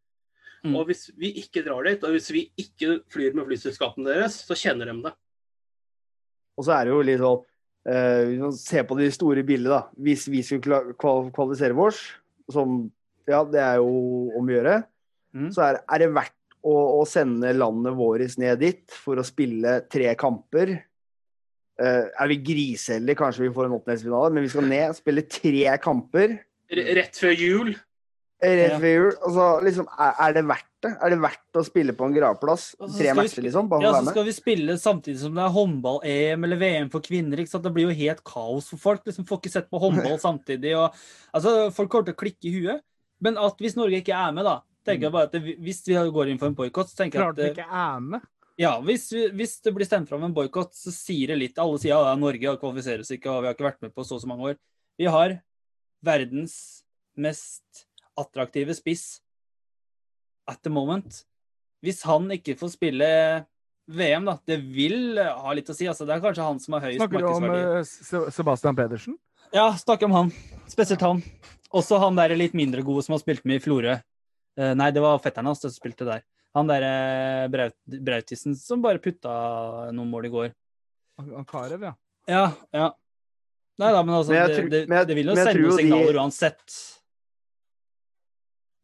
Mm. 0.66 0.76
Og 0.80 0.90
hvis 0.90 1.08
vi 1.18 1.32
ikke 1.42 1.64
drar 1.66 1.86
dit, 1.86 2.04
og 2.04 2.16
hvis 2.16 2.32
vi 2.34 2.48
ikke 2.62 3.00
flyr 3.14 3.36
med 3.38 3.48
flyselskapene 3.50 4.10
deres, 4.10 4.40
så 4.48 4.58
kjenner 4.58 4.90
de 4.90 4.98
det. 5.06 5.14
Og 6.56 6.66
så 6.66 6.78
er 6.78 6.88
det 6.88 6.94
jo 6.96 7.04
litt 7.06 7.22
sånn 7.22 7.42
uh, 7.92 8.34
må 8.42 8.52
se 8.58 8.84
på 8.88 8.98
de 9.00 9.10
store 9.14 9.44
bildene, 9.46 9.76
da. 9.76 10.04
Hvis 10.08 10.28
vi 10.32 10.42
skulle 10.46 10.96
kvalifisere 10.98 11.78
vårs, 11.78 12.06
som 12.52 12.86
Ja, 13.26 13.40
det 13.42 13.58
er 13.58 13.80
jo 13.82 13.90
om 14.38 14.46
å 14.46 14.54
gjøre, 14.54 14.74
Mm. 15.36 15.50
så 15.52 15.62
er, 15.68 15.82
er 15.92 16.00
det 16.06 16.14
verdt 16.16 16.34
å, 16.64 16.74
å 17.02 17.06
sende 17.06 17.50
landet 17.54 17.94
vårt 17.98 18.38
ned 18.40 18.60
dit 18.64 18.84
for 19.04 19.20
å 19.20 19.26
spille 19.28 19.82
tre 19.92 20.14
kamper. 20.16 20.78
Uh, 21.76 22.08
er 22.08 22.30
vi 22.32 22.38
griseheldige, 22.40 23.18
kanskje 23.20 23.44
vi 23.44 23.52
får 23.56 23.68
en 23.68 23.74
åttendelsfinale, 23.76 24.32
men 24.32 24.46
vi 24.46 24.52
skal 24.54 24.64
ned, 24.70 24.94
spille 24.96 25.26
tre 25.28 25.74
kamper. 25.84 26.38
R- 26.72 26.88
Rett 27.02 27.20
før 27.20 27.34
jul. 27.36 27.74
Eh, 28.40 28.54
Rett 28.62 28.72
Ja. 28.72 28.80
før 28.80 28.94
jul. 28.94 29.12
Altså, 29.28 29.48
liksom, 29.66 29.90
er, 30.00 30.14
er 30.24 30.34
det 30.38 30.44
verdt 30.48 30.72
det? 30.86 30.92
Er 31.04 31.10
det 31.12 31.18
verdt 31.26 31.60
å 31.60 31.64
spille 31.68 31.94
på 31.98 32.06
en 32.08 32.16
gravplass? 32.16 32.64
Tre 32.96 33.12
matcher, 33.18 33.44
liksom? 33.44 33.68
Bare 33.68 33.84
Ja, 33.90 33.92
så 34.00 34.14
skal 34.14 34.24
vi 34.28 34.36
spille 34.38 34.78
samtidig 34.80 35.20
som 35.20 35.36
det 35.36 35.44
er 35.44 35.52
håndball-EM 35.56 36.44
eller 36.48 36.62
VM 36.64 36.90
for 36.94 37.04
kvinner. 37.04 37.42
ikke 37.44 37.52
sant? 37.52 37.64
Det 37.68 37.74
blir 37.76 37.90
jo 37.90 37.96
helt 38.00 38.24
kaos 38.24 38.70
for 38.72 38.78
folk. 38.80 39.04
liksom 39.08 39.28
Får 39.28 39.42
ikke 39.44 39.52
sett 39.58 39.68
på 39.70 39.82
håndball 39.84 40.16
samtidig. 40.30 40.76
og 40.80 40.96
altså 41.36 41.74
Folk 41.76 41.90
kommer 41.92 42.08
til 42.08 42.16
å 42.16 42.22
klikke 42.24 42.48
i 42.48 42.56
huet. 42.62 42.86
Men 43.20 43.36
at 43.42 43.60
hvis 43.60 43.76
Norge 43.76 44.00
ikke 44.00 44.16
er 44.16 44.32
med, 44.36 44.46
da 44.48 44.62
tenker 44.86 45.08
jeg 45.08 45.14
bare 45.16 45.28
at 45.30 45.34
det, 45.36 45.42
Hvis 45.66 45.82
vi 45.88 45.96
går 46.16 46.30
inn 46.32 46.40
for 46.42 46.48
en 46.52 46.56
boikott, 46.58 46.90
så 46.92 46.96
tenker 47.02 47.20
jeg 47.20 47.26
Klart 47.26 47.40
at 47.40 47.44
vi 47.44 47.50
eh, 47.50 47.56
ikke 47.58 47.82
er 47.84 48.00
med. 48.14 48.22
ja, 48.62 48.72
hvis, 48.82 49.10
hvis 49.36 49.58
det 49.66 49.74
blir 49.76 49.86
stemt 49.90 50.08
fram 50.10 50.24
en 50.24 50.34
boikott, 50.38 50.74
så 50.78 50.94
sier 50.94 51.34
det 51.34 51.38
litt. 51.42 51.58
Alle 51.60 51.80
sier 51.82 51.96
ja, 51.96 52.16
Norge 52.16 52.48
har 52.48 52.58
kvalifiseres 52.62 53.12
ikke, 53.18 53.30
og 53.34 53.42
vi 53.44 53.50
har 53.50 53.58
ikke 53.58 53.68
vært 53.70 53.82
med 53.84 53.94
på 53.98 54.06
så 54.08 54.16
og 54.20 54.24
så 54.24 54.30
mange 54.32 54.52
år. 54.54 54.58
Vi 55.02 55.10
har 55.12 55.36
verdens 56.06 56.84
mest 57.18 57.86
attraktive 58.20 58.74
spiss 58.78 59.22
at 60.48 60.62
the 60.64 60.70
moment. 60.72 61.24
Hvis 61.84 62.04
han 62.08 62.30
ikke 62.32 62.56
får 62.60 62.74
spille 62.78 63.10
VM, 63.92 64.26
da, 64.26 64.38
det 64.50 64.60
vil 64.74 65.18
ha 65.20 65.52
litt 65.54 65.68
å 65.70 65.76
si. 65.78 65.86
altså 65.90 66.06
Det 66.08 66.16
er 66.16 66.24
kanskje 66.24 66.46
han 66.48 66.60
som 66.62 66.74
har 66.78 66.86
høyest 66.88 67.02
Snakker 67.04 67.22
du 67.22 67.28
om 67.30 67.44
markedsverdi. 67.44 67.80
eh, 67.80 67.84
Se- 67.84 68.32
Sebastian 68.34 68.76
Pedersen? 68.78 69.18
Ja, 69.54 69.68
snakker 69.78 70.06
om 70.10 70.16
han. 70.18 70.32
Spesielt 70.72 71.02
han. 71.06 71.22
Også 71.76 72.00
han 72.02 72.16
der 72.18 72.34
litt 72.36 72.56
mindre 72.58 72.82
gode 72.86 73.04
som 73.06 73.14
har 73.14 73.22
spilt 73.22 73.46
med 73.46 73.60
i 73.60 73.64
Florø. 73.64 74.00
Eh, 74.58 74.74
nei, 74.78 74.90
det 74.96 75.02
var 75.04 75.20
fetteren 75.20 75.50
hans 75.50 75.62
som 75.64 75.72
spilte 75.74 76.06
der. 76.08 76.22
Han 76.56 76.68
derre 76.70 77.50
Braut, 77.52 77.76
Brautisen 77.86 78.56
som 78.56 78.82
bare 78.82 79.02
putta 79.04 79.92
noen 79.92 80.08
mål 80.12 80.26
i 80.30 80.32
går. 80.32 80.54
Han- 81.20 81.46
Karev, 81.50 81.82
ja. 81.84 81.94
Ja, 82.28 82.46
ja. 82.74 82.92
Nei 83.78 83.90
da, 83.92 84.04
men 84.08 84.16
altså, 84.16 84.32
Men 84.32 84.40
jeg 84.40 84.48
det, 84.48 84.56
tror- 84.62 84.70
det, 84.72 84.84
men 84.90 85.08
det 85.08 85.16
vil 85.18 85.26
jo 85.28 85.34
men 85.36 85.42
jeg 85.44 85.54
sende 85.54 85.68
noen 85.68 85.80
signaler 85.82 86.14
de- 86.14 86.20
uansett. 86.20 86.78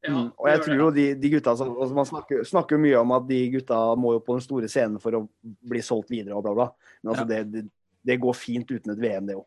Ja, 0.02 0.10
Mm, 0.16 0.32
og 0.34 0.48
jeg 0.50 0.62
tror 0.66 0.80
jo 0.80 0.86
de, 0.96 1.04
de 1.14 1.30
gutta 1.30 1.52
som 1.56 1.76
altså 1.78 1.94
Man 1.94 2.08
snakker, 2.10 2.40
snakker 2.50 2.80
mye 2.82 2.98
om 2.98 3.12
at 3.14 3.28
de 3.28 3.38
gutta 3.54 3.78
må 3.96 4.16
jo 4.16 4.20
på 4.26 4.34
den 4.34 4.42
store 4.42 4.66
scenen 4.72 4.98
for 5.00 5.14
å 5.14 5.30
bli 5.46 5.80
solgt 5.86 6.10
videre 6.10 6.34
og 6.34 6.42
bla, 6.44 6.54
bla. 6.58 6.66
Men 7.04 7.12
altså, 7.14 7.28
det, 7.30 7.42
det, 7.54 7.62
det 8.10 8.18
går 8.24 8.34
fint 8.34 8.66
uten 8.74 8.96
et 8.96 8.98
VM, 9.04 9.28
det 9.30 9.36
òg. 9.38 9.46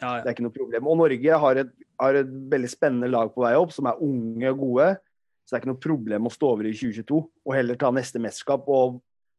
Ja, 0.00 0.12
Det 0.22 0.30
er 0.30 0.36
ikke 0.36 0.44
noe 0.46 0.54
problem. 0.54 0.86
Og 0.86 0.96
Norge 1.00 1.40
har 1.42 1.56
et, 1.64 1.72
har 1.98 2.14
et 2.14 2.30
veldig 2.30 2.70
spennende 2.70 3.10
lag 3.10 3.32
på 3.34 3.42
vei 3.42 3.56
opp, 3.58 3.72
som 3.74 3.88
er 3.90 3.98
unge 4.06 4.52
og 4.54 4.60
gode. 4.62 4.86
Så 5.48 5.54
det 5.54 5.56
er 5.56 5.62
ikke 5.62 5.70
noe 5.70 5.80
problem 5.80 6.28
å 6.28 6.32
stå 6.32 6.48
over 6.52 6.66
i 6.68 6.74
2022 6.76 7.18
og 7.24 7.54
heller 7.56 7.78
ta 7.80 7.88
neste 7.96 8.20
mesterskap. 8.20 8.66
Og 8.68 8.98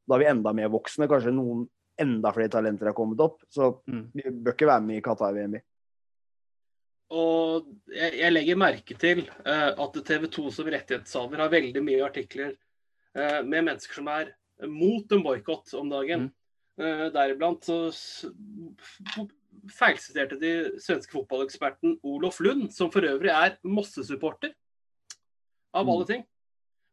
da 0.09 0.15
er 0.17 0.23
vi 0.23 0.29
enda 0.31 0.53
mer 0.57 0.71
voksne. 0.73 1.05
Kanskje 1.05 1.35
noen 1.35 1.67
enda 2.01 2.31
flere 2.33 2.49
talenter 2.49 2.89
har 2.89 2.95
kommet 2.97 3.21
opp. 3.21 3.43
Så 3.53 3.75
Mm. 3.85 4.07
vi 4.15 4.23
bør 4.31 4.55
ikke 4.55 4.71
være 4.71 4.85
med 4.87 4.97
i 4.97 5.03
Qatar-VM. 5.05 5.59
Og 7.13 7.69
jeg, 7.93 8.17
jeg 8.19 8.33
legger 8.33 8.57
merke 8.57 8.97
til 8.97 9.21
uh, 9.45 9.71
at 9.85 10.01
TV 10.05 10.27
2 10.27 10.49
som 10.53 10.65
rettighetshaver 10.65 11.37
har 11.41 11.53
veldig 11.53 11.81
mye 11.85 12.05
artikler 12.05 12.55
uh, 13.17 13.41
med 13.45 13.69
mennesker 13.69 14.01
som 14.01 14.09
er 14.09 14.33
mot 14.65 15.11
en 15.11 15.23
boikott 15.23 15.73
om 15.77 15.89
dagen. 15.89 16.31
Eh, 16.79 17.05
deriblant 17.11 17.65
så 17.67 17.91
feilsiterte 19.75 20.37
de 20.39 20.51
svenske 20.79 21.11
fotballeksperten 21.11 21.97
Olof 22.07 22.39
Lund, 22.39 22.69
som 22.71 22.91
for 22.91 23.03
øvrig 23.03 23.33
er 23.33 23.57
Mosse-supporter, 23.67 24.53
av 25.73 25.89
alle 25.89 26.05
ting. 26.09 26.23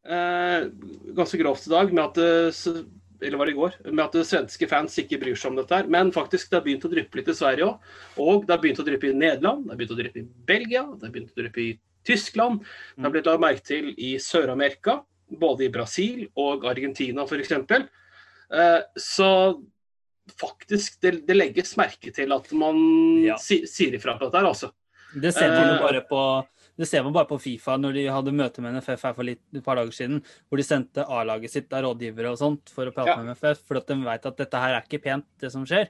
Eh, 0.07 0.69
ganske 1.17 1.39
grovt 1.41 1.67
i 1.67 1.71
dag 1.73 1.93
med 1.93 2.05
at 2.05 2.77
eller 3.23 3.39
var 3.41 3.47
det 3.49 3.53
i 3.55 3.57
går, 3.57 3.75
med 3.97 4.05
at 4.05 4.27
svenske 4.29 4.67
fans 4.69 4.93
ikke 5.01 5.17
bryr 5.23 5.35
seg 5.41 5.49
om 5.51 5.57
dette 5.57 5.73
her. 5.73 5.87
Men 5.89 6.11
faktisk, 6.13 6.51
det 6.51 6.59
har 6.59 6.65
begynt 6.67 6.85
å 6.85 6.91
dryppe 6.93 7.17
litt 7.17 7.31
i 7.33 7.35
Sverige 7.39 7.65
òg. 7.65 7.87
Og 8.21 8.43
det 8.45 8.53
har 8.53 8.61
begynt 8.61 8.83
å 8.83 8.85
dryppe 8.85 9.09
i 9.09 9.15
Nederland, 9.17 9.65
det 9.65 9.73
har 9.73 9.79
begynt 9.81 9.95
å 9.95 10.01
dryppe 10.03 10.21
i 10.21 10.27
Belgia, 10.51 10.83
det 10.85 11.07
har 11.09 11.15
begynt 11.15 11.33
å 11.33 11.41
dryppe 11.41 11.63
i 11.65 11.71
Tyskland. 12.07 12.61
Det 12.95 13.03
har 13.07 13.15
blitt 13.15 13.25
lagt 13.31 13.41
merke 13.41 13.65
til 13.65 13.89
i 13.97 14.11
Sør-Amerika, 14.21 14.99
både 15.33 15.65
i 15.65 15.71
Brasil 15.73 16.27
og 16.37 16.69
Argentina 16.69 17.25
f.eks. 17.25 17.57
Eh, 17.57 18.81
så 19.01 19.31
faktisk, 20.37 21.01
det, 21.01 21.23
det 21.27 21.37
legges 21.39 21.73
merke 21.81 22.13
til 22.15 22.37
at 22.37 22.53
man 22.53 22.77
Ja. 23.25 23.37
si, 23.41 23.63
sier 23.67 23.97
ifra 23.97 24.19
på 24.19 24.27
dette 24.29 24.39
her, 24.43 24.51
altså. 24.53 24.73
Det 25.17 25.33
ser 25.33 25.49
man 25.57 25.69
jo 25.73 25.75
Eh. 25.75 25.81
bare 25.89 26.05
på 26.05 26.21
Det 26.77 26.87
ser 26.89 27.03
man 27.07 27.15
bare 27.17 27.29
på 27.31 27.39
Fifa 27.41 27.77
når 27.81 27.95
de 27.97 28.03
hadde 28.13 28.33
møte 28.37 28.61
med 28.61 28.75
NFF 28.77 29.05
her 29.09 29.15
for 29.17 29.25
litt, 29.25 29.41
et 29.55 29.65
par 29.65 29.79
dager 29.81 29.95
siden, 29.97 30.19
hvor 30.49 30.61
de 30.61 30.67
sendte 30.67 31.07
A-laget 31.09 31.51
sitt 31.55 31.73
av 31.73 31.87
rådgivere 31.87 32.35
og 32.35 32.41
sånt 32.41 32.73
for 32.73 32.87
å 32.91 32.93
prate 32.93 33.15
Ja. 33.15 33.17
med 33.23 33.33
NFF, 33.33 33.63
for 33.65 33.81
at 33.81 33.87
de 33.89 33.97
vet 34.05 34.27
at 34.27 34.37
dette 34.37 34.61
her 34.61 34.75
er 34.77 34.83
ikke 34.85 35.03
pent, 35.03 35.27
det 35.41 35.51
som 35.53 35.65
skjer. 35.65 35.89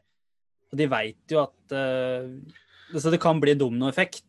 Og 0.73 0.79
de 0.79 0.87
vet 0.87 1.35
jo 1.35 1.41
at 1.43 1.75
uh, 1.75 2.31
Så 2.95 3.11
det 3.11 3.21
kan 3.21 3.41
bli 3.43 3.55
dominoeffekt. 3.59 4.25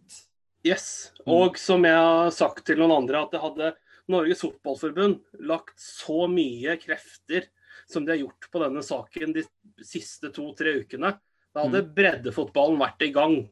Yes. 0.66 1.12
Mm. 1.26 1.34
Og 1.34 1.58
som 1.62 1.84
jeg 1.86 1.94
har 1.94 2.32
sagt 2.34 2.66
til 2.66 2.78
noen 2.82 2.96
andre, 3.04 3.22
at 3.22 3.32
det 3.32 3.42
hadde 3.42 3.74
Norges 4.10 4.42
Fotballforbund 4.42 5.20
lagt 5.46 5.78
så 5.78 6.26
mye 6.32 6.78
krefter 6.82 7.46
som 7.88 8.04
de 8.06 8.12
har 8.16 8.22
gjort 8.24 8.50
på 8.52 8.60
denne 8.64 8.82
saken 8.84 9.34
de 9.36 9.44
siste 9.86 10.32
to-tre 10.34 10.74
ukene, 10.82 11.14
da 11.54 11.64
hadde 11.64 11.84
Mm. 11.86 11.94
breddefotballen 11.94 12.80
vært 12.82 13.02
i 13.06 13.12
gang 13.14 13.50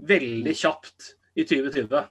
veldig 0.00 0.54
kjapt 0.56 1.14
i 1.36 1.44
2020. 1.44 2.08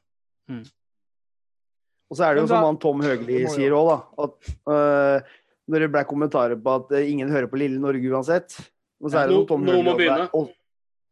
Og 2.10 2.16
så 2.18 2.24
er 2.30 2.36
det 2.38 2.42
jo 2.44 2.48
da- 2.48 2.56
som 2.56 2.66
han 2.70 2.78
Tom 2.80 3.02
Høgli 3.04 3.42
sier 3.52 3.72
òg, 3.76 3.90
da. 3.92 3.98
At 4.24 4.52
uh, 4.72 5.34
når 5.68 5.80
det 5.84 5.90
ble 5.92 6.04
kommentarer 6.08 6.56
på 6.64 6.76
at 6.80 6.92
øh, 6.96 7.10
ingen 7.12 7.30
hører 7.30 7.50
på 7.52 7.60
lille 7.60 7.80
Norge 7.84 8.08
uansett. 8.08 8.56
Og 9.04 9.12
så 9.12 9.20
er 9.20 9.28
det 9.28 9.36
som 9.36 9.48
Tom 9.50 9.66
Høgli 9.68 9.84
må 9.84 9.98
begynne. 10.00 10.30
og- 10.34 10.54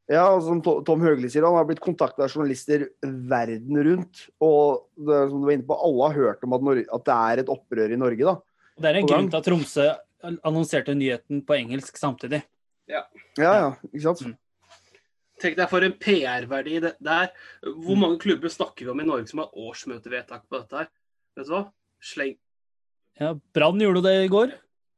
Ja, 0.07 0.27
og 0.35 0.43
som 0.45 0.61
Tom 0.61 1.01
Høgli 1.01 1.27
sier, 1.33 1.41
han 1.43 1.55
har 1.57 1.65
blitt 1.65 1.79
kontakta 1.81 2.23
av 2.23 2.29
journalister 2.29 2.83
verden 3.01 3.75
rundt. 3.87 4.29
Og 4.39 4.85
det, 4.95 5.29
som 5.31 5.41
du 5.41 5.45
var 5.47 5.53
inne 5.57 5.65
på, 5.65 5.75
alle 5.83 6.07
har 6.11 6.13
hørt 6.21 6.43
om 6.45 6.53
at, 6.53 6.61
Norge, 6.61 6.85
at 6.93 7.03
det 7.05 7.15
er 7.15 7.41
et 7.41 7.49
opprør 7.49 7.91
i 7.91 7.97
Norge, 7.97 8.21
da. 8.23 8.35
Og 8.77 8.81
det 8.85 8.91
er 8.91 8.99
en 8.99 9.07
grunn 9.09 9.29
til 9.31 9.37
at 9.41 9.43
Tromsø 9.49 9.87
annonserte 10.45 10.93
nyheten 10.95 11.41
på 11.45 11.57
engelsk 11.57 11.97
samtidig. 11.97 12.43
Ja, 12.87 13.01
ja, 13.41 13.73
ikke 13.91 14.03
sant? 14.05 14.21
Mm. 14.27 14.37
Tenk 15.45 15.59
deg 15.59 15.69
for 15.69 15.85
en 15.85 15.93
PR-verdi 16.01 16.79
der. 16.81 17.29
Hvor 17.61 17.93
Mm. 17.93 18.01
mange 18.01 18.19
klubber 18.23 18.49
snakker 18.49 18.85
vi 18.87 18.89
om 18.89 18.99
i 18.99 19.05
Norge 19.05 19.29
som 19.29 19.43
har 19.43 19.51
årsmøtevedtak 19.53 20.47
på 20.49 20.57
dette 20.61 20.77
her? 20.79 20.87
Vet 21.37 21.45
du 21.45 21.51
hva? 21.53 21.71
Sleng. 22.01 22.35
Ja, 23.19 23.33
Brann 23.53 23.79
gjorde 23.79 24.01
det 24.03 24.15
i 24.25 24.27
går. 24.27 24.53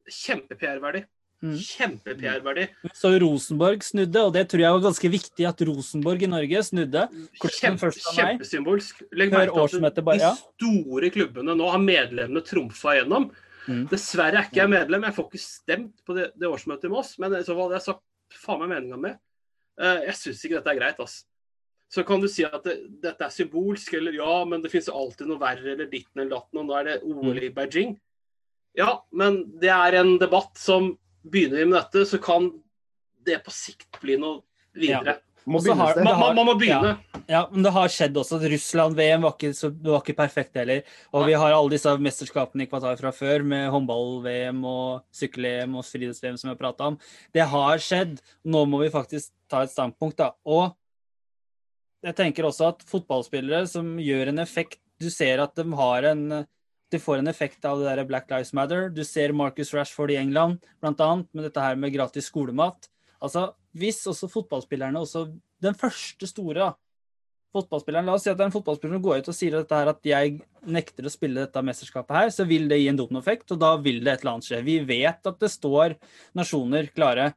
Kjempe-PR-verdi. 0.07 1.03
Mm. 1.43 1.57
Kjempe-PR-verdi. 1.61 2.63
Så 2.95 3.11
Rosenborg 3.21 3.83
snudde, 3.83 4.23
og 4.23 4.31
det 4.33 4.47
tror 4.49 4.63
jeg 4.63 4.73
var 4.73 4.85
ganske 4.87 5.11
viktig 5.11 5.45
at 5.47 5.61
Rosenborg 5.67 6.23
i 6.23 6.31
Norge 6.31 6.63
snudde. 6.65 7.03
Kjempe, 7.43 7.91
kjempesymbolsk. 7.91 9.03
Legg 9.13 9.35
merke 9.35 9.67
til 9.69 9.85
at 9.85 9.99
de 9.99 10.31
store 10.31 11.11
klubbene 11.13 11.57
nå 11.59 11.69
har 11.69 11.83
medlemmene 11.83 12.41
trumfa 12.41 12.95
gjennom. 12.97 13.29
Mm. 13.67 13.83
Dessverre 13.91 14.39
er 14.39 14.47
ikke 14.47 14.63
jeg 14.63 14.71
medlem, 14.71 15.03
jeg 15.03 15.13
får 15.13 15.27
ikke 15.29 15.43
stemt 15.43 16.05
på 16.07 16.15
det, 16.15 16.31
det 16.39 16.47
årsmøtet 16.47 16.89
med 16.89 16.99
oss, 17.03 17.17
Men 17.19 17.33
i 17.35 17.43
så 17.43 17.51
fall 17.53 17.67
hadde 17.67 17.81
jeg 17.81 17.87
sagt 17.91 18.03
faen 18.31 18.59
meg 18.63 18.69
meninga 18.69 18.97
mi. 18.97 19.13
Eh, 19.79 20.03
Jeg 20.09 20.17
syns 20.19 20.43
ikke 20.43 20.59
dette 20.59 20.73
er 20.73 20.79
greit, 20.79 20.99
ass. 21.03 21.21
Så 21.87 22.03
kan 22.03 22.19
du 22.19 22.27
si 22.27 22.43
at 22.43 22.59
det, 22.65 22.75
dette 23.03 23.23
er 23.23 23.31
symbolsk, 23.31 23.93
eller 23.95 24.17
ja, 24.17 24.41
men 24.49 24.63
det 24.63 24.71
finnes 24.73 24.89
alltid 24.91 25.29
noe 25.29 25.39
verre, 25.39 25.71
eller 25.71 25.87
ditten 25.87 26.19
eller 26.19 26.33
datten, 26.35 26.59
og 26.59 26.67
nå 26.67 26.75
er 26.75 26.89
det 26.89 26.97
OL 27.07 27.39
i 27.39 27.51
Beijing. 27.55 27.93
Ja, 28.77 28.97
men 29.15 29.39
det 29.61 29.71
er 29.73 30.01
en 30.01 30.17
debatt 30.21 30.59
som 30.59 30.91
begynner 31.27 31.63
vi 31.63 31.69
med 31.69 31.79
dette, 31.79 32.03
så 32.09 32.19
kan 32.21 32.49
det 33.27 33.39
på 33.45 33.53
sikt 33.55 34.01
bli 34.03 34.17
noe 34.19 34.43
videre. 34.75 35.17
Må 35.47 35.61
har- 35.63 36.03
Man, 36.03 36.19
man, 36.19 36.35
man 36.35 36.45
må 36.49 36.55
begynne. 36.59 36.97
Ja, 37.27 37.45
men 37.51 37.63
det 37.63 37.71
har 37.71 37.87
skjedd 37.91 38.17
også 38.19 38.39
Russland-VM 38.43 39.21
var, 39.23 39.35
var 39.39 40.01
ikke 40.01 40.15
perfekt 40.17 40.55
heller. 40.59 40.81
Og 41.13 41.25
vi 41.27 41.33
har 41.39 41.55
alle 41.55 41.71
disse 41.71 41.93
mesterskapene 42.03 42.65
i 42.65 42.69
Qatar 42.71 42.97
fra 42.99 43.11
før, 43.15 43.45
med 43.47 43.69
håndball-VM 43.71 44.59
og 44.67 45.05
sykkel-EM 45.15 45.77
og 45.79 45.85
friidretts-VM 45.87 46.37
som 46.37 46.49
vi 46.49 46.55
har 46.55 46.59
prata 46.59 46.89
om. 46.91 46.99
Det 47.33 47.47
har 47.47 47.79
skjedd. 47.83 48.19
Nå 48.45 48.65
må 48.67 48.81
vi 48.83 48.91
faktisk 48.91 49.31
ta 49.49 49.63
et 49.63 49.71
standpunkt, 49.71 50.17
da. 50.19 50.33
Og 50.45 50.75
jeg 52.03 52.15
tenker 52.19 52.47
også 52.47 52.67
at 52.73 52.83
fotballspillere 52.87 53.67
som 53.67 53.95
gjør 53.97 54.29
en 54.33 54.43
effekt 54.43 54.79
Du 54.99 55.11
ser 55.13 55.37
at 55.43 55.53
de 55.53 55.63
har 55.77 56.07
en 56.09 56.45
de 56.89 56.99
får 57.03 57.19
en 57.19 57.27
effekt 57.27 57.65
av 57.67 57.77
det 57.81 57.85
der 57.97 58.07
Black 58.07 58.29
Lives 58.31 58.53
Matter. 58.55 58.87
Du 58.89 59.03
ser 59.03 59.33
Marcus 59.35 59.73
Rashford 59.75 60.09
i 60.13 60.15
England, 60.15 60.61
blant 60.81 61.01
annet, 61.03 61.27
med 61.35 61.43
dette 61.43 61.59
her 61.61 61.75
med 61.75 61.91
gratis 61.93 62.29
skolemat. 62.31 62.87
Altså, 63.23 63.53
Hvis 63.77 64.05
også 64.07 64.29
fotballspillerne 64.29 64.99
også 64.99 65.27
Den 65.61 65.75
første 65.77 66.27
store 66.29 66.73
fotballspilleren 67.55 68.05
La 68.05 68.15
oss 68.17 68.25
si 68.25 68.31
at 68.31 68.37
det 68.37 68.45
er 68.45 68.51
en 68.51 68.55
fotballspiller 68.55 68.97
som 68.97 69.03
går 69.05 69.21
ut 69.21 69.29
og 69.31 69.35
sier 69.37 69.55
dette 69.55 69.79
her 69.79 69.89
at 69.91 70.07
jeg 70.07 70.39
nekter 70.67 71.07
å 71.07 71.11
spille 71.11 71.45
dette 71.45 71.63
mesterskapet 71.63 72.17
her, 72.17 72.31
så 72.35 72.45
vil 72.47 72.67
det 72.69 72.81
gi 72.81 72.89
en 72.91 72.99
dominoeffekt, 72.99 73.53
og 73.55 73.61
da 73.61 73.71
vil 73.81 74.01
det 74.03 74.11
et 74.13 74.23
eller 74.23 74.33
annet 74.35 74.49
skje. 74.49 74.59
Vi 74.67 74.75
vet 74.85 75.29
at 75.31 75.39
det 75.41 75.49
står 75.53 75.95
nasjoner 76.37 76.91
klare 76.91 77.31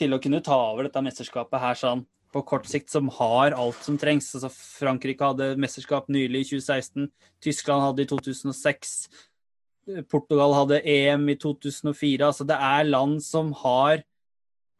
til 0.00 0.14
å 0.14 0.18
kunne 0.22 0.42
ta 0.44 0.58
over 0.72 0.88
dette 0.88 1.04
mesterskapet 1.06 1.62
her 1.62 1.78
sånn 1.78 2.02
på 2.34 2.42
kort 2.50 2.66
sikt, 2.66 2.90
som 2.90 3.08
har 3.14 3.54
alt 3.54 3.78
som 3.86 3.98
trengs. 4.00 4.32
Altså, 4.34 4.50
Frankrike 4.50 5.30
hadde 5.30 5.52
mesterskap 5.62 6.10
nylig 6.10 6.42
i 6.42 6.48
2016, 6.56 7.06
Tyskland 7.46 7.86
hadde 7.86 8.02
i 8.02 8.10
2006, 8.10 8.96
Portugal 10.10 10.56
hadde 10.56 10.80
EM 10.88 11.28
i 11.30 11.38
2004. 11.38 12.26
Altså, 12.26 12.46
det 12.48 12.58
er 12.58 12.90
land 12.90 13.20
som 13.22 13.52
har 13.62 14.02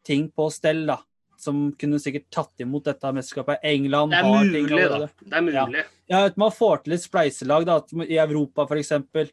ting 0.05 0.29
på 0.31 0.49
stell, 0.53 0.85
da. 0.89 0.99
Som 1.37 1.67
kunne 1.77 1.99
sikkert 1.99 2.29
tatt 2.31 2.63
imot 2.63 2.85
dette 2.87 3.11
mesterskapet. 3.13 3.59
England 3.67 4.13
Det 4.13 4.21
har 4.23 4.45
ting 4.45 4.69
mulig, 4.69 4.85
da. 4.89 5.09
Det 5.19 5.39
er 5.39 5.45
mulig. 5.45 5.83
Ja, 6.07 6.21
at 6.29 6.37
man 6.39 6.53
får 6.53 6.85
til 6.85 6.95
et 6.95 7.03
spleiselag 7.03 7.65
da, 7.67 7.79
i 8.05 8.19
Europa, 8.21 8.67
eksempel. 8.77 9.31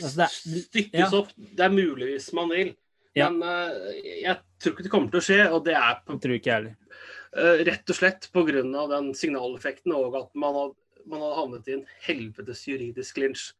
Altså, 0.00 0.28
Stykkes 0.32 1.00
ja. 1.04 1.10
opp. 1.18 1.32
Det 1.36 1.64
er 1.64 1.74
mulig 1.74 2.14
hvis 2.14 2.30
man 2.36 2.50
vil. 2.52 2.72
Ja. 3.16 3.28
Men 3.28 3.44
uh, 3.44 3.92
jeg 4.00 4.38
tror 4.60 4.74
ikke 4.74 4.86
det 4.86 4.92
kommer 4.92 5.12
til 5.12 5.20
å 5.20 5.26
skje, 5.26 5.40
og 5.52 5.64
det 5.66 5.76
er 5.76 5.98
på, 6.00 6.16
jeg 6.16 6.24
tror 6.24 6.38
ikke 6.38 6.50
jeg 6.50 6.58
heller. 6.58 7.00
eh, 7.36 7.64
rett 7.68 7.92
og 7.92 7.98
slett 7.98 8.28
pga. 8.32 8.62
den 8.94 9.10
signaleffekten 9.16 9.92
og 9.96 10.16
at 10.16 10.30
man 10.34 10.56
har, 10.56 10.72
man 11.04 11.24
hadde 11.24 11.36
havnet 11.36 11.68
i 11.68 11.76
en 11.76 11.84
helvetes 12.06 12.64
juridisk 12.68 13.20
linsj. 13.20 13.50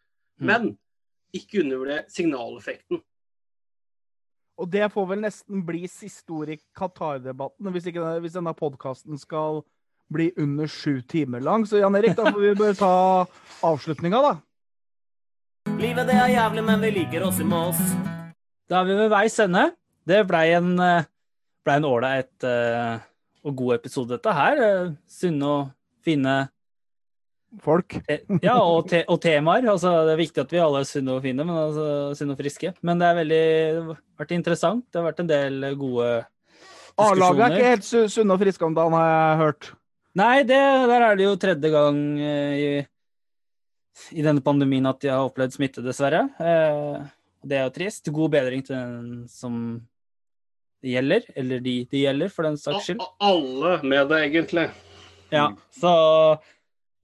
Mm. 0.40 0.46
Men 0.48 0.70
ikke 1.36 1.60
undervurder 1.62 2.06
signaleffekten. 2.12 3.02
Og 4.62 4.70
det 4.70 4.86
får 4.94 5.06
vel 5.10 5.24
nesten 5.24 5.64
bli 5.66 5.88
siste 5.90 6.30
ord 6.30 6.52
i 6.54 6.58
Qatar-debatten, 6.78 7.66
hvis, 7.74 7.88
hvis 7.90 8.36
denne 8.36 8.54
podkasten 8.54 9.18
skal 9.18 9.64
bli 10.12 10.28
under 10.38 10.70
sju 10.70 11.00
timer 11.02 11.42
lang. 11.42 11.66
Så 11.66 11.80
Jan 11.80 11.96
Erik, 11.98 12.14
da 12.14 12.30
får 12.30 12.40
vi 12.40 12.54
bare 12.60 12.76
ta 12.78 12.92
avslutninga, 13.66 14.22
da. 14.22 14.34
Livet 15.82 16.06
det 16.06 16.14
er 16.14 16.34
jævlig, 16.36 16.62
men 16.68 16.84
vi 16.84 16.92
liker 16.94 17.26
oss 17.26 17.40
i 17.42 17.46
Mås. 17.48 17.80
Da 18.70 18.82
er 18.82 18.86
vi 18.86 18.98
ved 19.00 19.10
veis 19.10 19.40
ende. 19.42 19.64
Det 20.06 20.20
blei 20.30 20.52
en 20.54 20.76
eh, 20.82 21.08
ble 21.62 21.78
en 21.78 21.86
ålreit 21.86 22.46
uh, 22.46 23.02
og 23.46 23.54
god 23.58 23.76
episode, 23.76 24.16
dette 24.16 24.34
her. 24.34 24.62
Eh, 24.62 24.92
Sunne 25.10 25.50
og 25.50 25.70
fine 26.02 26.36
Folk. 27.60 27.98
ja, 28.40 28.54
og, 28.64 28.86
te 28.88 29.02
og 29.12 29.18
temaer. 29.20 29.66
Altså, 29.68 29.90
det 30.06 30.14
er 30.14 30.20
viktig 30.22 30.40
at 30.40 30.52
vi 30.54 30.60
alle 30.62 30.80
er 30.80 30.88
sunne 30.88 31.18
og 31.18 31.24
fine, 31.24 31.44
men 31.44 31.58
altså, 31.66 31.86
sunne 32.16 32.32
og 32.32 32.40
friske. 32.40 32.72
Men 32.80 33.02
det 33.02 33.10
har 33.10 33.18
veldig 33.18 33.42
vært 34.22 34.32
interessant. 34.38 34.86
Det 34.88 35.00
har 35.00 35.08
vært 35.10 35.20
en 35.20 35.28
del 35.28 35.66
gode 35.80 36.08
A-laget 37.00 37.44
er 37.46 37.54
ikke 37.56 37.70
helt 37.74 37.86
su- 37.88 38.08
sunne 38.12 38.34
og 38.34 38.40
friske 38.42 38.64
om 38.66 38.74
dagen, 38.76 38.96
har 38.96 39.10
jeg 39.12 39.38
hørt. 39.42 39.68
Nei, 40.20 40.42
det, 40.44 40.60
der 40.90 41.04
er 41.06 41.16
det 41.16 41.24
jo 41.24 41.36
tredje 41.40 41.70
gang 41.72 42.00
eh, 42.20 42.56
i, 42.56 42.72
i 44.20 44.24
denne 44.24 44.44
pandemien 44.44 44.88
at 44.90 45.00
de 45.00 45.08
har 45.12 45.24
opplevd 45.24 45.56
smitte, 45.56 45.84
dessverre. 45.84 46.26
Eh, 46.36 46.98
det 47.48 47.58
er 47.58 47.64
jo 47.66 47.74
trist. 47.78 48.12
God 48.12 48.34
bedring 48.34 48.64
til 48.66 48.76
den 48.76 49.22
som 49.32 49.56
det 50.82 50.96
gjelder, 50.96 51.28
eller 51.38 51.62
de 51.64 51.76
det 51.88 52.02
gjelder, 52.04 52.32
for 52.32 52.48
den 52.48 52.58
saks 52.60 52.90
skyld. 52.90 53.04
Alle 53.22 53.76
med 53.86 54.08
det, 54.12 54.20
egentlig. 54.26 54.66
Ja, 55.32 55.46
så 55.72 55.92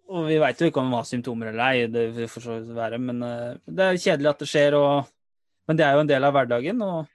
Og 0.09 0.25
vi 0.25 0.39
veit 0.41 0.61
jo 0.61 0.71
ikke 0.71 0.81
om 0.81 0.89
de 0.89 0.97
har 0.97 1.07
symptomer 1.09 1.51
eller 1.51 1.65
ei, 1.69 1.87
det 1.93 2.31
får 2.33 2.45
så 2.45 2.57
vidt 2.57 2.73
være, 2.77 2.99
men 3.03 3.21
eh, 3.25 3.59
det 3.69 3.85
er 3.85 4.01
kjedelig 4.01 4.31
at 4.31 4.43
det 4.45 4.51
skjer, 4.51 4.77
og 4.79 5.15
Men 5.69 5.77
det 5.77 5.85
er 5.85 5.99
jo 5.99 6.01
en 6.01 6.09
del 6.09 6.25
av 6.25 6.33
hverdagen, 6.33 6.79
og 6.81 7.11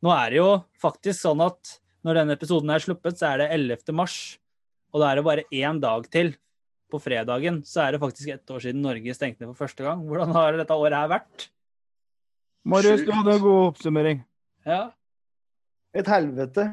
nå 0.00 0.12
er 0.16 0.30
det 0.32 0.38
jo 0.38 0.52
faktisk 0.80 1.18
sånn 1.20 1.42
at 1.44 1.74
når 2.08 2.16
denne 2.18 2.36
episoden 2.38 2.70
er 2.72 2.80
sluppet, 2.80 3.18
så 3.20 3.34
er 3.34 3.42
det 3.42 3.48
11. 3.52 3.92
mars, 3.92 4.14
og 4.94 5.02
da 5.02 5.10
er 5.10 5.20
det 5.20 5.24
bare 5.26 5.44
én 5.52 5.80
dag 5.82 6.08
til. 6.08 6.32
På 6.88 7.00
fredagen 7.00 7.62
så 7.68 7.84
er 7.84 7.92
det 7.92 8.00
faktisk 8.00 8.32
ett 8.32 8.50
år 8.52 8.64
siden 8.64 8.80
Norge 8.84 9.14
stengte 9.16 9.44
ned 9.44 9.52
for 9.52 9.66
første 9.66 9.84
gang. 9.84 10.00
Hvordan 10.08 10.32
har 10.36 10.56
dette 10.56 10.76
året 10.76 10.96
her 10.96 11.12
vært? 11.12 11.46
Marius, 12.68 13.04
du 13.04 13.12
hadde 13.12 13.36
en 13.36 13.44
god 13.44 13.60
oppsummering. 13.70 14.24
Ja. 14.68 14.82
Et 15.96 16.08
helvete. 16.08 16.66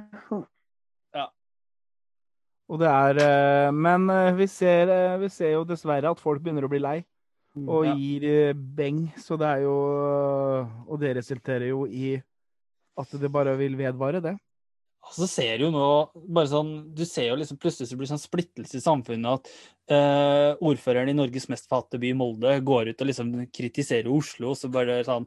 Og 2.69 2.77
det 2.81 2.89
er 2.89 3.19
eh, 3.23 3.71
Men 3.73 4.09
eh, 4.13 4.33
vi 4.37 4.47
ser, 4.47 4.91
eh, 4.93 5.17
vi 5.21 5.29
ser 5.33 5.55
jo 5.57 5.63
dessverre 5.67 6.11
at 6.11 6.21
folk 6.21 6.43
begynner 6.43 6.67
å 6.67 6.71
bli 6.71 6.81
lei 6.83 6.99
og 7.65 7.85
Ja. 7.87 7.95
gir 7.97 8.53
beng. 8.53 9.07
Så 9.17 9.37
det 9.37 9.47
er 9.47 9.63
jo 9.65 9.77
Og 10.87 10.99
det 11.01 11.15
resulterer 11.17 11.67
jo 11.71 11.85
i 11.87 12.19
at 12.99 13.11
det 13.15 13.31
bare 13.31 13.55
vil 13.57 13.77
vedvare, 13.79 14.19
det. 14.21 14.33
Og 15.07 15.13
så 15.15 15.27
ser 15.31 15.57
du 15.57 15.63
jo 15.63 15.71
nå 15.71 16.11
bare 16.35 16.49
sånn, 16.51 16.71
du 16.93 17.05
ser 17.07 17.29
jo 17.29 17.37
liksom 17.39 17.57
plutselig 17.57 17.87
så 17.87 17.95
blir 17.95 18.09
det 18.09 18.11
sånn 18.11 18.19
splittelse 18.21 18.75
i 18.75 18.83
samfunnet 18.83 19.39
at 19.39 19.51
eh, 19.95 20.49
ordføreren 20.59 21.07
i 21.07 21.15
Norges 21.15 21.47
mest 21.47 21.69
fattige 21.71 22.01
by, 22.03 22.11
Molde, 22.19 22.57
går 22.67 22.91
ut 22.91 23.01
og 23.01 23.07
liksom 23.07 23.31
kritiserer 23.55 24.11
Oslo. 24.11 24.51
og 24.51 24.59
så 24.59 24.67
bare 24.73 24.99
sånn, 25.07 25.25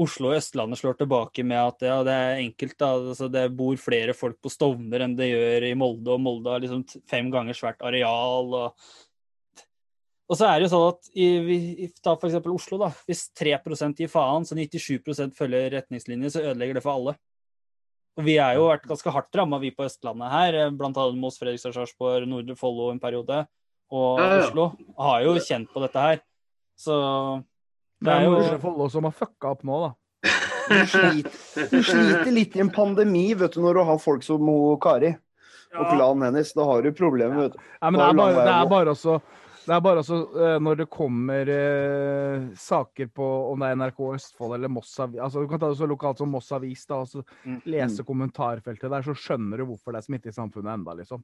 Oslo 0.00 0.30
og 0.30 0.38
Østlandet 0.38 0.78
slår 0.80 0.96
tilbake 0.96 1.44
med 1.44 1.58
at 1.60 1.82
ja, 1.84 1.98
det 2.06 2.12
er 2.16 2.38
enkelt. 2.40 2.76
da, 2.80 2.86
altså 3.12 3.28
Det 3.30 3.42
bor 3.56 3.76
flere 3.76 4.14
folk 4.16 4.38
på 4.40 4.50
Stovner 4.50 5.04
enn 5.04 5.16
det 5.18 5.28
gjør 5.28 5.66
i 5.68 5.74
Molde, 5.76 6.14
og 6.14 6.20
Molde 6.24 6.50
har 6.54 6.62
liksom 6.64 6.84
fem 7.10 7.28
ganger 7.30 7.52
svært 7.52 7.82
areal. 7.84 8.54
og 8.54 8.74
Og 10.32 10.38
så 10.38 10.46
er 10.48 10.60
det 10.60 10.70
jo 10.70 10.72
sånn 10.72 10.88
at 10.88 11.10
i, 11.12 11.26
vi- 11.44 11.90
ta 12.02 12.14
eksempel 12.16 12.54
Oslo, 12.54 12.78
da. 12.78 12.88
Hvis 13.06 13.26
3% 13.36 14.00
gir 14.00 14.08
faen, 14.08 14.46
så 14.48 14.56
97% 14.56 15.36
følger 15.36 15.70
retningslinjer, 15.76 16.30
så 16.32 16.40
ødelegger 16.40 16.74
det 16.80 16.82
for 16.82 16.94
alle. 16.96 17.16
Og 18.16 18.24
vi 18.24 18.38
er 18.40 18.54
jo 18.56 18.68
vært 18.68 18.88
ganske 18.88 19.12
hardt 19.12 19.34
ramma, 19.36 19.58
vi 19.60 19.70
på 19.72 19.84
Østlandet 19.84 20.30
her. 20.32 20.70
Blant 20.70 20.96
annet 20.96 21.20
Moss, 21.20 21.36
Fredrikstad, 21.40 21.74
Sarpsborg, 21.76 22.26
Nordre 22.28 22.56
Follo 22.56 22.90
en 22.90 23.00
periode. 23.00 23.46
Og 23.92 24.18
Ja, 24.20 24.38
ja. 24.38 24.46
Oslo 24.48 24.66
har 24.98 25.22
jo 25.22 25.34
kjent 25.36 25.68
på 25.72 25.80
dette 25.84 26.00
her. 26.00 26.20
Så 26.80 27.44
Det 28.02 28.12
er 28.12 28.24
jo- 28.26 28.36
Nordre 28.38 28.58
Follo 28.62 28.88
som 28.90 29.04
har 29.08 29.12
fucka 29.16 29.52
opp 29.54 29.62
nå, 29.68 29.80
da. 29.86 29.92
Du 30.68 30.86
sliter, 30.86 31.68
du 31.70 31.82
sliter 31.82 32.30
litt 32.32 32.56
i 32.56 32.60
en 32.62 32.70
pandemi 32.70 33.32
vet 33.34 33.52
du, 33.54 33.60
når 33.64 33.74
du 33.74 33.82
har 33.88 33.98
folk 33.98 34.22
som 34.22 34.46
Kari 34.80 35.10
og 35.72 35.86
klanen 35.90 36.22
hennes. 36.28 36.52
Da 36.54 36.64
har 36.68 36.82
du 36.82 36.92
problemer, 36.92 37.48
vet 37.48 37.56
du. 37.56 37.58
Ja, 37.80 37.90
men 37.90 37.98
det 38.00 38.08
er 38.08 38.18
bare, 38.20 38.44
det 38.46 38.54
er 38.54 38.68
bare 38.70 38.94
også 38.94 39.20
det 39.66 39.74
er 39.76 39.80
bare 39.84 40.00
eh, 40.02 40.58
når 40.58 40.76
det 40.80 40.86
kommer 40.90 41.48
eh, 41.54 42.46
saker 42.58 43.06
på 43.14 43.26
om 43.52 43.60
det 43.62 43.68
er 43.70 43.76
NRK 43.78 44.00
Østfold 44.16 44.56
eller 44.56 44.68
Moss 44.72 44.94
altså 44.98 45.42
Du 45.42 45.46
kan 45.50 45.60
ta 45.62 45.68
det 45.70 45.78
så 45.78 45.86
lokalt 45.86 46.18
som 46.18 46.30
Moss 46.34 46.50
Avis, 46.52 46.86
da, 46.86 46.96
og 47.04 47.08
så 47.08 47.22
Mm. 47.46 47.60
lese 47.66 48.04
kommentarfeltet 48.06 48.90
der, 48.90 49.02
så 49.02 49.14
skjønner 49.18 49.58
du 49.58 49.64
hvorfor 49.66 49.92
det 49.94 49.98
er 50.02 50.06
smitte 50.06 50.28
i 50.30 50.34
samfunnet 50.34 50.74
enda, 50.78 50.94
liksom. 50.98 51.22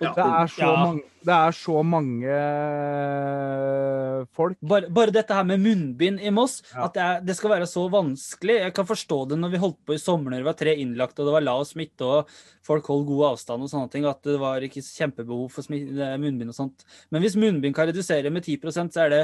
Ja. 0.00 0.12
Det 0.14 0.24
er 0.24 0.46
så 0.50 0.60
Ja. 0.66 0.84
mange, 0.84 1.02
det 1.24 1.34
er 1.34 1.52
så 1.52 1.82
mange 1.84 2.30
eh, 2.30 4.24
folk. 4.36 4.56
Bare, 4.62 4.88
bare 4.92 5.12
dette 5.14 5.34
her 5.36 5.44
med 5.46 5.60
munnbind 5.62 6.20
i 6.22 6.30
Moss, 6.34 6.60
Ja. 6.74 6.84
at 6.86 6.94
det, 6.94 7.02
er, 7.02 7.20
det 7.26 7.36
skal 7.36 7.50
være 7.54 7.66
så 7.70 7.86
vanskelig. 7.92 8.58
Jeg 8.66 8.74
kan 8.74 8.86
forstå 8.88 9.28
det 9.30 9.38
når 9.40 9.50
vi 9.54 9.62
holdt 9.62 9.78
på 9.86 9.94
i 9.96 9.98
sommer 10.02 10.30
når 10.32 10.42
det 10.42 10.48
var 10.50 10.58
tre 10.60 10.74
innlagte, 10.76 11.20
og 11.22 11.26
det 11.30 11.36
var 11.38 11.46
lav 11.46 11.64
smitte, 11.68 12.02
og 12.06 12.28
folk 12.66 12.86
holdt 12.90 13.06
god 13.08 13.24
avstand 13.32 13.62
og 13.66 13.70
sånne 13.72 13.90
ting, 13.90 14.04
at 14.08 14.22
det 14.26 14.38
var 14.40 14.60
ikke 14.66 14.82
kjempebehov 14.84 15.50
for 15.50 15.62
munnbind 15.70 16.50
og 16.52 16.54
sånt. 16.58 16.84
Men 17.10 17.22
hvis 17.24 17.36
munnbind 17.40 17.74
kan 17.80 17.90
redusere 17.90 18.32
med 18.32 18.46
10% 18.46 18.94
så 18.94 19.06
er 19.06 19.14
det, 19.14 19.22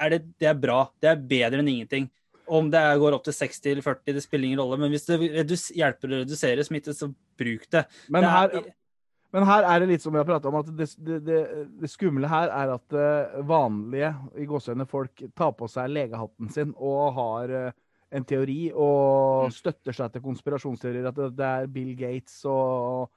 er 0.00 0.14
det, 0.14 0.20
det 0.40 0.50
er 0.50 0.60
bra. 0.60 0.84
Det 1.00 1.10
er 1.10 1.26
bedre 1.34 1.62
enn 1.62 1.72
ingenting. 1.72 2.08
Om 2.44 2.68
det 2.72 2.80
er, 2.80 3.00
går 3.00 3.16
opp 3.16 3.24
til 3.24 3.36
60 3.36 3.70
eller 3.72 3.84
40, 3.86 4.14
det 4.16 4.22
spiller 4.24 4.50
ingen 4.50 4.60
rolle. 4.60 4.78
Men 4.82 4.92
hvis 4.92 5.06
det 5.08 5.20
redus, 5.22 5.68
hjelper 5.74 6.12
å 6.12 6.24
redusere 6.24 6.66
smitte, 6.66 6.96
så 6.96 7.08
bruk 7.40 7.64
det. 7.72 7.86
Men 8.12 8.26
det 8.26 8.32
her, 8.34 8.56
er, 8.60 8.66
men 9.34 9.46
her 9.48 9.66
er 9.66 9.80
det 9.80 9.88
litt 9.90 10.04
som 10.04 10.14
vi 10.14 10.20
har 10.20 10.28
prata 10.28 10.50
om, 10.50 10.60
at 10.60 10.68
det, 10.76 10.90
det, 11.00 11.40
det, 11.80 11.90
skumle 11.90 12.28
her 12.30 12.52
er 12.52 12.74
at 12.76 12.98
eh, 13.00 13.40
vanlige 13.48 14.12
i 14.38 14.46
gåseøyne 14.46 14.86
folk 14.86 15.24
tar 15.34 15.56
på 15.58 15.66
seg 15.72 15.90
legehatten 15.90 16.52
sin 16.52 16.76
og 16.76 17.16
har 17.16 17.56
eh, 17.58 17.80
en 18.14 18.26
teori 18.28 18.68
og 18.70 19.50
støtter 19.50 19.96
seg 19.96 20.12
til 20.14 20.22
konspirasjonsteorier. 20.28 21.08
At 21.10 21.18
det, 21.18 21.32
det 21.40 21.48
er 21.48 21.72
Bill 21.72 21.96
Gates 21.98 22.36
og 22.46 23.10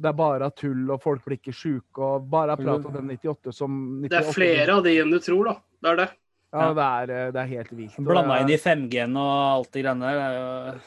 det 0.00 0.08
er 0.10 0.16
bare 0.16 0.48
tull, 0.56 0.86
og 0.94 1.02
folk 1.02 1.24
blir 1.26 1.38
ikke 1.38 1.52
sjuke, 1.54 1.98
og 2.00 2.28
bare 2.32 2.54
er 2.56 2.60
prat 2.62 2.86
om 2.88 2.92
den 2.96 3.10
98 3.16 3.52
som 3.54 3.76
98, 4.02 4.08
Det 4.08 4.18
er 4.20 4.32
flere 4.32 4.76
av 4.78 4.82
de 4.86 4.96
enn 5.02 5.10
du 5.12 5.18
tror, 5.22 5.50
da. 5.50 5.54
Det 5.80 5.90
er 5.92 6.00
det. 6.02 6.08
Ja, 6.50 6.68
det 6.74 6.86
er, 6.86 7.10
eh, 7.14 7.30
det 7.30 7.40
er 7.44 7.50
helt 7.54 7.74
vilt. 7.78 7.98
Blanda 8.02 8.40
inn 8.42 8.50
i 8.50 8.58
5G-en 8.58 9.16
og 9.20 9.32
alt 9.54 9.70
det 9.72 9.84
greiene 9.84 10.00
der. 10.00 10.14
det 10.18 10.24
er 10.26 10.38
jo- 10.74 10.80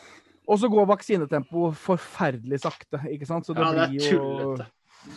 Og 0.45 0.59
så 0.59 0.69
går 0.69 0.87
vaksinetempoet 0.87 1.77
forferdelig 1.79 2.59
sakte, 2.59 2.99
ikke 3.07 3.25
sant? 3.27 3.45
Så 3.45 3.53
det 3.55 3.63
Ja, 3.63 3.71
det 3.71 3.79
er 3.79 3.87
blir 3.87 4.11
jo 4.11 4.19
tullete. 4.19 4.65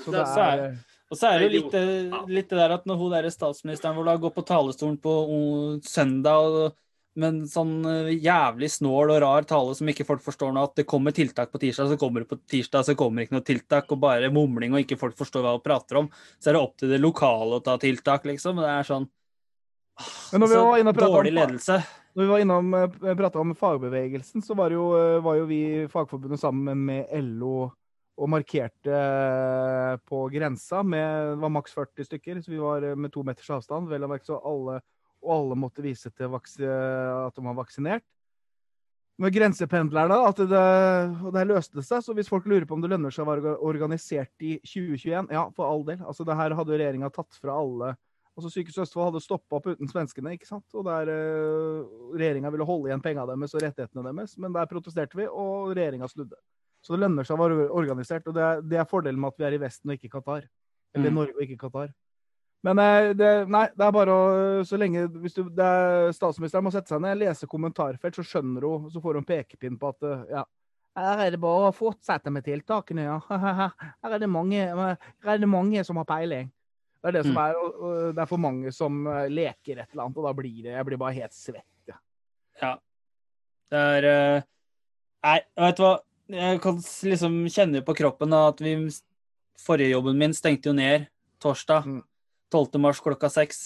Så 0.04 0.10
Det 0.10 0.20
er- 0.20 0.26
så 0.26 0.78
Og 1.10 1.16
så 1.18 1.28
er 1.30 1.38
det 1.38 1.52
jo 1.52 1.60
litt, 1.60 1.72
det- 1.72 2.28
litt 2.28 2.48
det 2.48 2.58
der 2.58 2.72
at 2.74 2.84
når 2.84 2.96
hun 2.98 3.10
der 3.10 3.30
statsministeren 3.30 3.94
vår 3.96 4.10
hun 4.18 4.20
går 4.20 4.34
på 4.34 4.44
talerstolen 4.46 4.98
på 5.00 5.80
søndag 5.82 6.34
og, 6.66 6.72
med 7.16 7.28
en 7.28 7.48
sånn 7.50 7.74
eh, 7.88 8.12
jævlig 8.22 8.68
snål 8.74 9.12
og 9.14 9.20
rar 9.24 9.46
tale 9.48 9.74
som 9.78 9.88
ikke 9.90 10.06
folk 10.08 10.22
forstår 10.24 10.52
nå, 10.54 10.62
at 10.68 10.78
det 10.80 10.86
kommer 10.88 11.14
tiltak 11.16 11.52
på 11.52 11.60
tirsdag, 11.62 11.90
så 11.92 11.98
kommer 12.00 12.22
det 12.24 12.30
på 12.30 12.38
tirsdag, 12.52 12.86
så 12.86 12.96
kommer 12.98 13.20
det 13.22 13.28
ikke 13.28 13.38
noe 13.38 13.46
tiltak, 13.48 13.92
og 13.92 14.00
bare 14.02 14.30
mumling 14.32 14.76
og 14.76 14.82
ikke 14.84 14.98
folk 15.00 15.16
forstår 15.18 15.44
hva 15.44 15.54
de 15.56 15.64
prater 15.64 16.00
om, 16.02 16.10
så 16.38 16.50
er 16.50 16.58
det 16.58 16.64
opp 16.64 16.76
til 16.80 16.92
det 16.92 17.00
lokale 17.02 17.58
å 17.60 17.64
ta 17.64 17.78
tiltak, 17.82 18.28
liksom. 18.28 18.60
Det 18.62 18.72
er 18.72 18.88
sånn 18.88 19.08
Men 20.32 20.42
når 20.44 20.52
vi 20.52 20.60
var 20.60 20.82
inne 20.82 20.92
og 20.92 20.98
pratet 20.98 21.08
om- 21.08 21.16
Dårlig 21.22 21.34
ledelse. 21.38 21.78
Når 22.16 22.22
vi 22.24 22.28
var 22.32 22.40
innom 22.44 22.74
eh, 22.74 23.14
prata 23.16 23.40
om 23.40 23.54
fagbevegelsen, 23.54 24.44
så 24.44 24.56
var, 24.56 24.70
jo, 24.70 24.92
eh, 24.96 25.20
var 25.20 25.36
jo 25.36 25.46
vi 25.48 25.60
i 25.84 25.88
Fagforbundet 25.88 26.40
sammen 26.40 26.84
med 26.86 27.08
LO 27.12 27.70
og 28.16 28.28
markerte 28.32 30.00
på 30.08 30.22
grensa 30.32 30.82
med 30.82 31.34
Det 31.34 31.40
var 31.42 31.52
maks 31.52 31.74
40 31.76 32.06
stykker, 32.08 32.40
så 32.40 32.48
vi 32.48 32.60
var 32.60 32.80
med 32.96 33.12
to 33.12 33.22
meters 33.22 33.50
avstand. 33.50 33.88
Vel 33.88 34.06
å 34.06 34.08
merke 34.08 34.24
så 34.24 34.40
alle 34.40 34.80
Og 35.26 35.32
alle 35.34 35.58
måtte 35.58 35.84
vise 35.84 36.12
til 36.14 36.36
at 36.38 37.34
de 37.34 37.44
var 37.48 37.58
vaksinert. 37.58 38.06
Med 39.16 39.32
grensependlerne, 39.32 40.16
at 40.28 40.40
det, 40.44 40.64
og 41.24 41.30
der 41.32 41.48
løste 41.48 41.78
det 41.78 41.86
seg. 41.88 42.02
Så 42.04 42.12
hvis 42.16 42.28
folk 42.28 42.44
lurer 42.46 42.66
på 42.68 42.76
om 42.76 42.82
det 42.84 42.90
lønner 42.92 43.12
seg 43.14 43.24
å 43.24 43.30
være 43.30 43.54
organisert 43.64 44.44
i 44.44 44.58
2021, 44.60 45.32
ja, 45.32 45.46
for 45.56 45.70
all 45.70 45.86
del. 45.88 46.02
Altså, 46.04 46.26
det 46.28 46.36
her 46.36 46.52
hadde 46.58 46.76
regjeringa 46.76 47.08
tatt 47.14 47.38
fra 47.40 47.56
alle 47.56 47.94
Altså 48.36 48.50
Sykehuset 48.52 48.82
Østfold 48.82 49.06
hadde 49.08 49.22
stoppa 49.24 49.56
opp 49.56 49.68
uten 49.70 49.88
svenskene, 49.88 50.34
ikke 50.36 50.48
sant? 50.48 50.66
og 50.76 50.84
der 50.84 51.08
uh, 51.08 52.10
regjeringa 52.12 52.50
ville 52.52 52.66
holde 52.68 52.90
igjen 52.90 53.00
pengene 53.00 53.24
deres 53.30 53.54
og 53.56 53.62
rettighetene 53.64 54.04
deres. 54.10 54.34
Men 54.42 54.52
der 54.52 54.68
protesterte 54.68 55.16
vi, 55.16 55.24
og 55.24 55.70
regjeringa 55.72 56.08
snudde. 56.12 56.36
Så 56.84 56.92
det 56.92 57.00
lønner 57.00 57.24
seg 57.24 57.38
å 57.38 57.46
være 57.46 57.68
organisert. 57.72 58.28
Og 58.28 58.36
det 58.36 58.44
er, 58.44 58.60
det 58.60 58.80
er 58.82 58.90
fordelen 58.90 59.22
med 59.22 59.32
at 59.32 59.40
vi 59.40 59.46
er 59.48 59.56
i 59.56 59.62
Vesten 59.62 59.88
og 59.88 59.96
ikke 59.96 60.10
i 60.10 60.12
Qatar. 60.12 60.44
Eller 60.92 61.10
Mm. 61.10 61.16
Norge 61.16 61.32
og 61.32 61.46
ikke 61.46 61.56
Qatar. 61.64 61.94
Men 62.64 62.78
eh, 62.78 63.10
det, 63.14 63.30
nei, 63.52 63.66
det 63.76 63.84
er 63.84 63.92
bare 63.94 64.14
å 64.16 64.62
Så 64.66 64.78
lenge 64.80 65.04
hvis 65.20 65.36
du, 65.36 65.42
det 65.54 65.62
er, 65.64 66.08
Statsministeren 66.16 66.64
må 66.64 66.72
sette 66.74 66.88
seg 66.90 67.02
ned, 67.04 67.18
lese 67.20 67.46
kommentarfelt, 67.46 68.16
så 68.16 68.24
skjønner 68.24 68.64
hun 68.64 68.86
Så 68.90 69.02
får 69.04 69.20
hun 69.20 69.26
pekepinn 69.28 69.76
på 69.78 69.90
at 69.92 70.06
eh, 70.08 70.22
ja, 70.38 70.42
her 70.96 71.20
er 71.26 71.34
det 71.34 71.40
bare 71.42 71.68
å 71.68 71.74
fortsette 71.76 72.32
med 72.32 72.46
tiltakene, 72.46 73.04
ja. 73.04 73.18
Her 74.02 74.14
er 74.16 74.22
det 74.22 74.30
mange, 74.32 74.62
her 74.64 75.32
er 75.34 75.42
det 75.42 75.50
mange 75.52 75.82
som 75.84 76.00
har 76.00 76.06
peiling. 76.08 76.48
Det 77.04 77.10
er 77.10 77.18
det 77.18 77.24
som 77.26 77.36
Mm. 77.36 77.42
er, 77.44 77.58
og, 77.60 77.74
og 77.76 78.14
det 78.16 78.22
er 78.24 78.30
for 78.30 78.40
mange 78.40 78.72
som 78.72 79.02
eh, 79.12 79.26
leker 79.28 79.82
et 79.82 79.92
eller 79.92 80.06
annet, 80.06 80.16
og 80.16 80.24
da 80.24 80.32
blir 80.40 80.62
det 80.64 80.72
Jeg 80.72 80.86
blir 80.88 81.00
bare 81.04 81.18
helt 81.18 81.36
svett. 81.36 81.68
Ja. 81.86 82.00
Ja. 82.62 82.72
Det 83.70 83.84
er 84.00 84.44
Nei, 85.26 85.40
vet 85.58 85.76
du 85.76 85.84
hva. 85.84 85.94
Jeg 86.32 86.60
kan 86.62 86.80
liksom 87.12 87.36
kjenne 87.52 87.84
på 87.86 87.94
kroppen 87.94 88.32
da 88.32 88.48
at 88.50 88.60
vi 88.64 88.74
Forrige 89.60 89.92
jobben 89.94 90.18
min 90.18 90.34
stengte 90.36 90.68
jo 90.70 90.74
ned 90.76 91.06
torsdag. 91.40 91.86
Mm. 91.86 92.02
12. 92.52 92.78
mars 92.82 93.00
klokka 93.02 93.30
seks, 93.32 93.60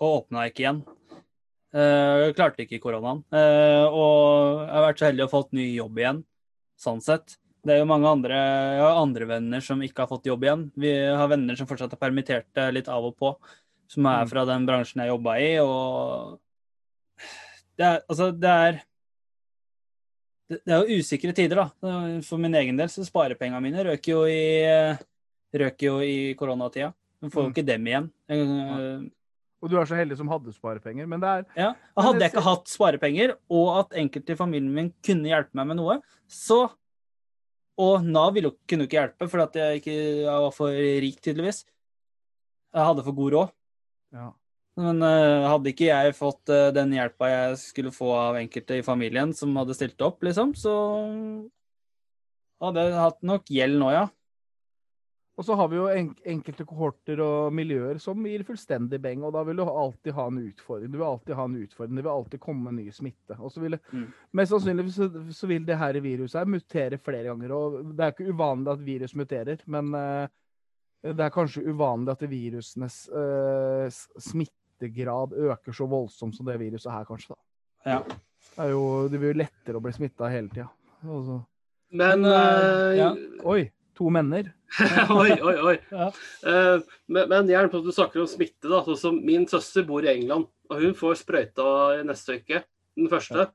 og 0.00 0.22
åpna 0.22 0.48
ikke 0.48 0.64
igjen. 0.64 0.82
Uh, 1.70 2.32
klarte 2.34 2.64
ikke 2.64 2.80
koronaen. 2.82 3.22
Uh, 3.30 3.86
og 3.86 4.64
jeg 4.64 4.74
har 4.74 4.86
vært 4.88 5.00
så 5.00 5.06
heldig 5.08 5.26
å 5.26 5.30
fått 5.30 5.54
ny 5.56 5.68
jobb 5.76 6.00
igjen, 6.02 6.24
sånn 6.80 7.00
sett. 7.04 7.36
Det 7.60 7.74
er 7.74 7.82
jo 7.82 7.88
mange 7.90 8.08
andre, 8.08 8.36
jeg 8.74 8.82
har 8.82 8.98
andre 9.02 9.26
venner 9.28 9.64
som 9.64 9.82
ikke 9.84 10.04
har 10.04 10.10
fått 10.10 10.28
jobb 10.30 10.46
igjen. 10.46 10.62
Vi 10.80 10.92
har 11.06 11.28
venner 11.30 11.58
som 11.58 11.68
fortsatt 11.68 11.92
er 11.92 12.00
permitterte 12.00 12.70
litt 12.72 12.88
av 12.88 13.04
og 13.10 13.18
på, 13.20 13.34
som 13.90 14.06
er 14.06 14.24
Mm. 14.24 14.30
fra 14.30 14.44
den 14.48 14.66
bransjen 14.66 15.02
jeg 15.02 15.12
jobba 15.12 15.34
i. 15.40 15.58
og 15.60 16.40
det 17.76 17.84
er, 17.84 18.00
altså, 18.08 18.30
det 18.32 18.48
er 18.48 18.82
det, 20.50 20.58
er 20.66 20.80
jo 20.82 20.98
usikre 20.98 21.32
tider, 21.32 21.56
da. 21.56 22.20
For 22.26 22.36
min 22.38 22.54
egen 22.54 22.76
del 22.76 22.88
så 22.88 23.04
sparepengene 23.06 23.62
mine 23.62 23.84
røker 23.86 24.10
jo 24.10 24.24
i 24.26 24.96
røker 25.54 25.86
jo 25.86 26.00
i 26.02 26.34
koronatida. 26.38 26.92
Jeg 27.20 27.32
får 27.32 27.42
jo 27.42 27.48
Mm. 27.48 27.54
ikke 27.54 27.66
dem 27.66 27.86
igjen. 27.86 28.10
Jeg, 28.28 29.10
Og 29.62 29.68
du 29.68 29.76
er 29.76 29.84
så 29.84 29.96
heldig 29.98 30.16
som 30.16 30.28
hadde 30.32 30.52
sparepenger. 30.56 31.06
Men 31.06 31.20
det 31.20 31.28
er 31.28 31.44
ja. 31.56 31.74
Hadde 32.00 32.20
jeg 32.24 32.32
ikke 32.32 32.44
hatt 32.46 32.68
sparepenger, 32.72 33.34
og 33.50 33.66
at 33.80 33.98
enkelte 34.00 34.32
i 34.32 34.36
familien 34.38 34.72
min 34.72 34.92
kunne 35.04 35.28
hjelpe 35.28 35.52
meg 35.54 35.66
med 35.66 35.76
noe, 35.76 35.98
så 36.28 36.70
Og 37.80 38.04
Nav 38.04 38.34
ville 38.34 38.50
jo, 38.50 38.56
kunne 38.68 38.84
jo 38.84 38.88
ikke 38.90 38.98
hjelpe, 39.00 39.28
for 39.30 39.40
at 39.40 39.54
jeg 39.56 39.80
ikke 39.80 39.92
jeg 40.24 40.40
var 40.44 40.50
for 40.52 40.68
rik, 40.68 41.20
tydeligvis. 41.24 41.64
Jeg 42.74 42.84
hadde 42.84 43.04
for 43.04 43.12
god 43.16 43.32
råd. 43.32 43.52
ja. 44.12 44.30
Men 44.76 45.02
uh, 45.02 45.48
hadde 45.50 45.72
ikke 45.72 45.88
jeg 45.88 46.14
fått 46.14 46.48
uh, 46.48 46.70
den 46.72 46.92
hjelpa 46.92 47.28
jeg 47.28 47.56
skulle 47.58 47.90
få 47.92 48.12
av 48.16 48.36
enkelte 48.38 48.78
i 48.78 48.82
familien 48.86 49.32
som 49.36 49.54
hadde 49.56 49.74
stilt 49.76 50.00
opp, 50.00 50.22
liksom, 50.22 50.52
så 50.56 50.72
hadde 52.62 52.84
jeg 52.84 52.94
hatt 53.00 53.22
nok 53.26 53.44
gjeld 53.50 53.78
nå, 53.80 53.90
ja. 53.92 54.04
Og 55.40 55.44
så 55.48 55.56
har 55.56 55.70
vi 55.72 55.78
jo 55.78 55.86
en, 55.88 56.10
enkelte 56.28 56.66
kohorter 56.68 57.20
og 57.24 57.54
miljøer 57.56 57.96
som 58.02 58.26
gir 58.28 58.42
fullstendig 58.44 58.98
beng, 59.00 59.22
og 59.24 59.32
da 59.32 59.40
vil 59.48 59.56
du 59.56 59.62
alltid 59.64 60.12
ha 60.12 60.26
en 60.28 60.40
utfordring. 60.42 60.90
Du 60.92 60.98
vil 60.98 61.06
alltid 61.06 61.32
ha 61.38 61.46
en 61.48 61.54
utfordring. 61.62 61.96
Det 61.96 62.04
vil 62.04 62.12
alltid 62.12 62.42
komme 62.44 62.74
ny 62.76 62.84
smitte. 62.92 63.38
Og 63.38 63.54
så 63.54 63.62
vil 63.62 63.78
det, 63.78 63.80
Mm. 63.90 64.12
Mest 64.36 64.52
sannsynlig 64.52 64.92
så, 64.92 65.08
så 65.32 65.48
vil 65.48 65.64
det 65.64 65.78
her 65.80 65.96
viruset 66.04 66.38
her 66.42 66.44
mutere 66.44 66.98
flere 66.98 67.24
ganger. 67.30 67.52
og 67.56 67.96
Det 67.96 68.04
er 68.04 68.12
ikke 68.12 68.34
uvanlig 68.34 68.72
at 68.72 68.84
virus 68.84 69.16
muterer, 69.16 69.64
men 69.66 69.94
uh, 69.94 70.28
det 71.02 71.24
er 71.24 71.32
kanskje 71.32 71.64
uvanlig 71.64 72.12
at 72.12 72.28
virusenes 72.28 73.00
uh, 73.08 73.88
smittegrad 74.20 75.32
øker 75.32 75.72
så 75.72 75.88
voldsomt 75.88 76.36
som 76.36 76.46
det 76.46 76.60
viruset 76.60 76.92
her, 76.92 77.08
kanskje. 77.08 77.34
da. 77.34 77.90
Ja. 77.96 77.98
Det, 78.04 78.60
er 78.60 78.70
jo, 78.76 79.08
det 79.08 79.18
blir 79.18 79.32
jo 79.32 79.40
lettere 79.40 79.80
å 79.80 79.84
bli 79.88 79.96
smitta 79.96 80.28
hele 80.28 80.52
tida. 80.52 80.68
Altså. 81.00 81.42
Men 81.90 82.20
Men, 82.20 82.28
uh, 82.28 82.92
ja. 82.92 83.14
Oi! 83.48 83.70
To 84.00 84.08
menner. 84.12 84.46
Oi, 85.12 85.34
oi, 85.44 85.54
oi. 85.70 85.76
Ja. 85.92 86.06
Uh, 86.40 86.80
men, 87.10 87.26
men 87.28 87.50
gjerne 87.50 87.68
på 87.72 87.82
at 87.82 87.88
du 87.88 87.92
snakker 87.92 88.22
om 88.22 88.28
smitte. 88.30 88.64
da, 88.70 88.78
sånn 88.86 88.96
som 88.96 89.18
Min 89.26 89.44
søster 89.50 89.84
bor 89.84 90.06
i 90.06 90.12
England, 90.14 90.46
og 90.70 90.80
hun 90.80 90.94
får 90.96 91.18
sprøyta 91.20 91.66
i 91.98 92.06
neste 92.08 92.38
uke. 92.40 92.62
Den 92.96 93.10
første. 93.12 93.50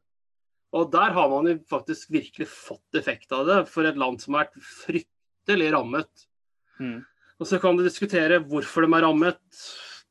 Og 0.76 0.89
der 0.93 1.15
har 1.15 1.31
man 1.31 1.47
jo 1.49 1.57
faktisk 1.72 2.11
virkelig 2.13 2.45
fått 2.51 2.99
effekt 2.99 3.34
av 3.34 3.45
det, 3.49 3.57
for 3.72 3.88
et 3.89 3.97
land 3.97 4.22
som 4.22 4.35
har 4.38 4.45
vært 4.49 4.69
fryktelig 4.84 5.72
rammet. 5.73 6.26
Mm. 6.84 6.99
Og 7.39 7.47
så 7.49 7.57
kan 7.63 7.76
du 7.80 7.84
diskutere 7.85 8.41
hvorfor 8.43 8.85
de 8.85 8.93
er 8.99 9.05
rammet. 9.07 9.41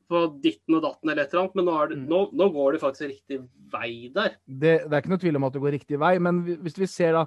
på 0.05 0.19
ditten 0.37 0.75
og 0.77 0.83
datten 0.83 1.09
eller 1.09 1.23
et 1.23 1.31
eller 1.33 1.41
annet, 1.47 1.55
men 1.57 1.65
nå, 1.65 1.75
det, 1.89 1.95
Mm. 1.97 2.03
nå, 2.11 2.17
nå 2.37 2.45
går 2.53 2.75
det 2.75 2.81
faktisk 2.83 3.07
riktig 3.09 3.39
vei 3.73 4.11
der. 4.13 4.35
Det, 4.45 4.73
det 4.85 4.93
er 4.93 5.01
ikke 5.01 5.09
noe 5.15 5.21
tvil 5.23 5.39
om 5.39 5.47
at 5.47 5.55
det 5.55 5.61
går 5.63 5.73
riktig 5.73 5.97
vei, 5.97 6.11
men 6.21 6.43
hvis 6.61 6.77
vi 6.77 6.85
ser 6.85 7.15
da 7.17 7.23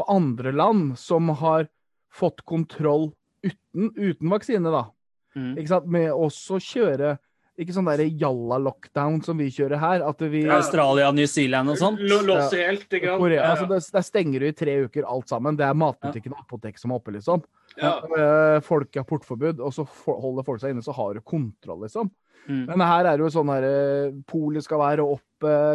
på 0.00 0.06
andre 0.08 0.52
land 0.56 0.94
som 0.96 1.28
har 1.42 1.68
fått 2.12 2.44
kontroll 2.44 3.10
uten, 3.42 3.90
uten 3.96 4.28
vaksine, 4.32 4.70
da, 4.70 4.84
Mm. 5.34 5.54
ikke 5.56 5.68
sant, 5.70 5.86
med 5.88 6.10
også 6.12 6.58
kjøre 6.60 7.14
ikke 7.58 7.72
sånn 7.72 7.86
der 7.88 8.02
jalla-lockdown 8.04 9.22
som 9.24 9.38
vi 9.38 9.46
kjører 9.52 9.78
her, 9.80 10.02
at 10.04 10.18
vi 10.28 10.42
Australia, 10.48 11.10
New 11.12 11.26
Zealand 11.28 11.70
og 11.72 11.76
sånt. 11.80 12.00
Lå- 12.00 12.22
Låse 12.26 12.56
helt, 12.60 12.84
ikke 12.90 13.06
sant? 13.08 13.20
Korea, 13.20 13.40
Ja, 13.42 13.50
altså 13.54 13.68
det, 13.68 13.92
Der 13.92 14.02
stenger 14.02 14.40
du 14.40 14.46
i 14.48 14.52
tre 14.52 14.74
uker 14.84 15.04
alt 15.08 15.28
sammen. 15.28 15.56
Det 15.56 15.64
er 15.64 15.74
matbutikken 15.74 16.32
og 16.32 16.40
apotek 16.44 16.78
som 16.78 16.90
er 16.92 16.94
oppe, 17.00 17.12
liksom. 17.12 17.42
ja. 17.78 17.98
Eh, 18.18 18.60
Folk 18.60 18.92
har 18.94 19.04
portforbud, 19.04 19.60
og 19.60 19.72
så 19.72 19.86
holder 19.86 20.44
folk 20.44 20.60
seg 20.60 20.70
inne, 20.74 20.82
så 20.84 20.92
har 20.94 21.14
du 21.14 21.20
kontroll, 21.20 21.80
liksom. 21.86 22.10
Mm. 22.48 22.66
Men 22.66 22.80
her 22.80 23.06
er 23.06 23.16
det 23.16 23.24
jo 23.32 23.40
sånn 23.40 23.48
her 23.52 23.62
eh, 23.64 24.12
Polet 24.26 24.64
skal 24.64 24.78
være 24.78 25.00
opp, 25.06 25.22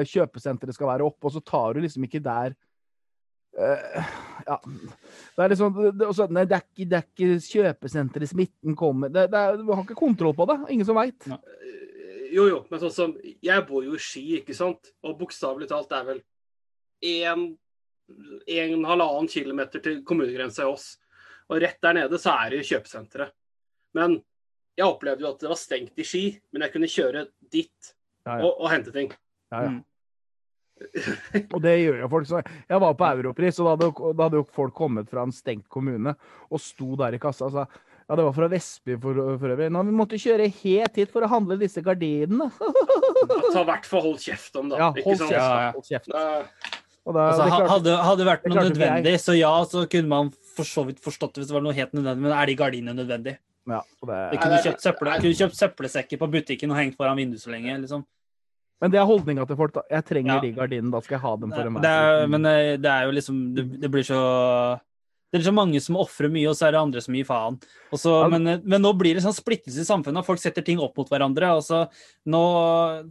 kjøpesenteret 0.06 0.74
skal 0.74 0.88
være 0.88 1.06
opp, 1.06 1.18
og 1.24 1.32
så 1.32 1.44
tar 1.44 1.74
du 1.74 1.82
liksom 1.82 2.04
ikke 2.08 2.22
der 2.22 2.56
eh, 3.58 4.10
Ja. 4.48 4.60
Det 5.36 5.44
er 5.44 5.52
liksom 5.52 5.76
det, 5.98 6.06
også, 6.08 6.30
Nei, 6.32 6.46
det 6.48 6.56
er 6.56 6.64
ikke, 6.64 6.86
det 6.88 6.98
er 6.98 7.06
ikke 7.08 7.40
kjøpesenteret 7.44 8.32
smitten 8.32 8.78
kommer 8.80 9.12
det, 9.12 9.26
det 9.34 9.40
er, 9.42 9.58
Du 9.60 9.74
har 9.74 9.84
ikke 9.84 9.98
kontroll 9.98 10.36
på 10.38 10.48
det. 10.48 10.60
Ingen 10.76 10.88
som 10.88 11.00
veit. 11.00 11.28
Jo, 12.32 12.46
jo, 12.48 12.62
men 12.70 12.82
sånn 12.82 12.94
som 12.94 13.16
Jeg 13.44 13.66
bor 13.68 13.84
jo 13.86 13.98
i 13.98 14.02
Ski, 14.02 14.24
ikke 14.40 14.56
sant? 14.56 14.94
Og 15.04 15.18
bokstavelig 15.20 15.70
talt 15.72 15.90
det 15.92 16.00
er 16.00 16.08
vel 16.12 16.24
en, 17.08 17.44
en 18.58 18.88
halvannen 18.90 19.30
kilometer 19.32 19.84
til 19.84 20.00
kommunegrensa 20.08 20.66
i 20.66 20.72
oss. 20.72 20.88
Og 21.52 21.62
rett 21.64 21.80
der 21.84 22.00
nede 22.00 22.20
så 22.22 22.34
er 22.44 22.56
det 22.56 22.66
kjøpesenteret. 22.68 23.36
Men 23.98 24.18
jeg 24.78 24.88
opplevde 24.88 25.24
jo 25.26 25.32
at 25.32 25.44
det 25.44 25.52
var 25.52 25.60
stengt 25.60 26.00
i 26.00 26.06
Ski, 26.06 26.26
men 26.54 26.66
jeg 26.66 26.74
kunne 26.76 26.92
kjøre 26.92 27.28
dit 27.42 27.94
Ja, 28.28 28.40
ja. 28.40 28.44
og, 28.44 28.58
og 28.60 28.72
hente 28.74 28.92
ting. 28.92 29.14
Ja, 29.54 29.62
ja. 29.64 29.76
Og 31.56 31.60
det 31.64 31.74
gjør 31.82 32.00
jo 32.04 32.10
folk. 32.12 32.28
Så 32.30 32.42
jeg 32.44 32.82
var 32.84 32.96
på 33.00 33.10
Europris, 33.18 33.60
og 33.60 33.68
da 33.68 33.76
hadde, 33.76 34.14
da 34.18 34.28
hadde 34.28 34.42
jo 34.42 34.48
folk 34.56 34.74
kommet 34.78 35.10
fra 35.12 35.24
en 35.28 35.34
stengt 35.36 35.68
kommune 35.74 36.14
og 36.50 36.62
sto 36.64 36.96
der 37.00 37.18
i 37.18 37.22
kassa 37.22 37.50
og 37.50 37.56
sa 37.58 37.68
ja, 38.08 38.16
det 38.16 38.24
var 38.24 38.32
fra 38.38 38.48
Vestby 38.48 38.96
for, 39.04 39.18
for 39.36 39.52
øvrig. 39.52 39.66
Nå, 39.74 39.82
vi 39.84 39.92
måtte 40.00 40.16
kjøre 40.22 40.46
helt 40.62 40.96
hit 40.96 41.10
for 41.12 41.26
å 41.26 41.28
handle 41.28 41.58
disse 41.60 41.82
gardinene. 41.84 42.48
Ta 43.52 43.64
hvert 43.68 43.88
fall 43.90 44.06
hold 44.06 44.22
kjeft 44.24 44.56
om 44.62 44.70
det. 44.72 44.78
Ja, 44.80 44.88
ikke 44.96 45.10
hold 45.10 45.24
kjeft. 45.26 45.36
Ja, 45.36 45.50
ja. 45.66 45.72
Hold 45.76 45.90
kjeft. 45.90 46.08
Da- 46.14 46.76
Og 47.08 47.14
da, 47.16 47.26
Altså, 47.32 47.44
det 47.48 47.68
hadde, 47.72 47.92
hadde 48.04 48.20
det 48.20 48.26
vært 48.28 48.48
noe 48.52 48.64
nødvendig, 48.68 49.14
så 49.24 49.36
ja, 49.38 49.52
så 49.64 49.86
kunne 49.88 50.10
man 50.12 50.32
for 50.58 50.68
så 50.68 50.84
vidt 50.88 50.98
forstått 51.04 51.36
det 51.38 51.44
hvis 51.44 51.52
det 51.52 51.56
var 51.56 51.64
noe 51.64 51.76
helt 51.76 51.94
nødvendig, 51.96 52.24
men 52.26 52.34
er 52.36 52.50
de 52.50 52.56
gardinene 52.60 52.96
nødvendig? 52.98 53.38
ja, 53.68 53.80
det, 54.10 54.18
Jeg 54.34 54.42
kunne 54.42 54.60
kjøpt, 54.66 54.84
søppel, 54.84 55.12
kjøpt 55.24 55.56
søppelsekker 55.60 56.20
på 56.20 56.28
butikken 56.32 56.72
og 56.72 56.80
hengt 56.82 56.98
foran 57.00 57.16
vinduet 57.20 57.40
så 57.44 57.52
lenge. 57.54 57.78
liksom. 57.84 58.04
Men 58.82 58.92
det 58.92 59.00
er 59.00 59.06
holdninga 59.10 59.48
til 59.48 59.56
folk. 59.58 59.74
da. 59.74 59.82
Jeg 59.90 60.06
trenger 60.06 60.36
Ja. 60.36 60.40
de 60.42 60.52
gardinene, 60.54 60.92
da 60.92 61.00
skal 61.02 61.16
jeg 61.18 61.22
ha 61.22 61.36
dem 61.38 61.52
for 61.52 61.70
meg. 61.70 61.82
det 61.82 61.90
er, 61.90 62.28
men 62.28 62.42
det, 62.44 62.82
det 62.82 62.92
er 62.92 63.06
jo 63.06 63.12
liksom 63.12 63.56
Det, 63.56 63.82
det 63.82 63.90
blir 63.92 64.04
så 64.04 64.80
det 65.34 65.42
er 65.42 65.50
så 65.50 65.52
mange 65.54 65.82
som 65.84 65.98
ofrer 66.00 66.32
mye, 66.32 66.48
og 66.48 66.56
så 66.56 66.68
er 66.68 66.72
det 66.72 66.80
andre 66.80 67.02
som 67.04 67.14
gir 67.14 67.26
faen. 67.28 67.58
Også, 67.92 68.12
Ja. 68.24 68.30
men, 68.32 68.62
men 68.64 68.82
nå 68.82 68.94
blir 68.98 69.14
det 69.14 69.24
sånn 69.26 69.36
splittelse 69.36 69.82
i 69.84 69.84
samfunnet, 69.84 70.20
og 70.22 70.26
folk 70.26 70.40
setter 70.40 70.64
ting 70.64 70.80
opp 70.80 70.96
mot 70.96 71.10
hverandre. 71.10 71.50
Så 71.62 71.82
nå, 72.26 72.42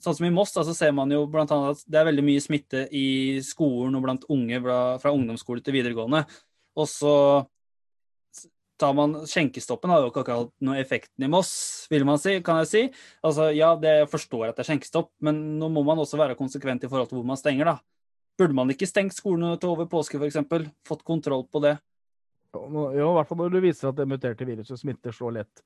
sånn 0.00 0.16
som 0.16 0.24
i 0.26 0.30
Moss, 0.32 0.54
da, 0.56 0.62
så 0.64 0.74
ser 0.74 0.92
man 0.96 1.10
jo 1.12 1.26
blant 1.26 1.50
annet 1.52 1.76
at 1.76 1.84
det 1.86 2.00
er 2.00 2.08
veldig 2.08 2.24
mye 2.24 2.40
smitte 2.40 2.86
i 2.90 3.38
skolen 3.44 3.94
og 3.98 4.02
blant 4.06 4.24
unge 4.32 4.62
fra, 4.64 4.78
fra 5.02 5.12
ungdomsskole 5.12 5.60
til 5.62 5.76
videregående. 5.76 6.24
Og 6.80 6.88
så 6.88 7.46
tar 8.80 8.94
man 8.96 9.14
Skjenkestoppen 9.28 9.92
har 9.92 10.04
jo 10.04 10.10
ikke 10.10 10.22
akkurat 10.24 10.52
noen 10.64 10.80
effekten 10.80 11.26
i 11.26 11.30
Moss, 11.32 11.50
vil 11.92 12.06
man 12.08 12.20
si, 12.22 12.38
kan 12.44 12.60
jeg 12.62 12.70
si. 12.70 12.84
Altså, 13.24 13.50
ja, 13.56 13.72
det 13.80 13.94
jeg 14.02 14.12
forstår 14.12 14.50
at 14.50 14.58
det 14.58 14.64
er 14.64 14.70
skjenkestopp, 14.70 15.10
men 15.26 15.42
nå 15.60 15.70
må 15.72 15.84
man 15.86 16.00
også 16.02 16.20
være 16.20 16.38
konsekvent 16.38 16.86
i 16.86 16.90
forhold 16.92 17.10
til 17.10 17.20
hvor 17.20 17.28
man 17.28 17.40
stenger, 17.40 17.72
da. 17.72 17.76
Burde 18.36 18.56
man 18.56 18.70
ikke 18.72 18.88
stengt 18.88 19.16
skolene 19.16 19.56
til 19.60 19.72
over 19.72 19.88
påske, 19.88 20.20
f.eks.? 20.20 20.42
Fått 20.86 21.04
kontroll 21.08 21.46
på 21.48 21.62
det? 21.64 21.78
Jo, 22.56 22.88
i 22.92 23.14
hvert 23.16 23.28
fall 23.28 23.40
når 23.42 23.52
du 23.52 23.62
viser 23.64 23.90
at 23.90 23.98
det 23.98 24.08
muterte 24.08 24.48
viruset 24.48 24.80
smitter 24.80 25.12
så 25.12 25.32
lett 25.34 25.64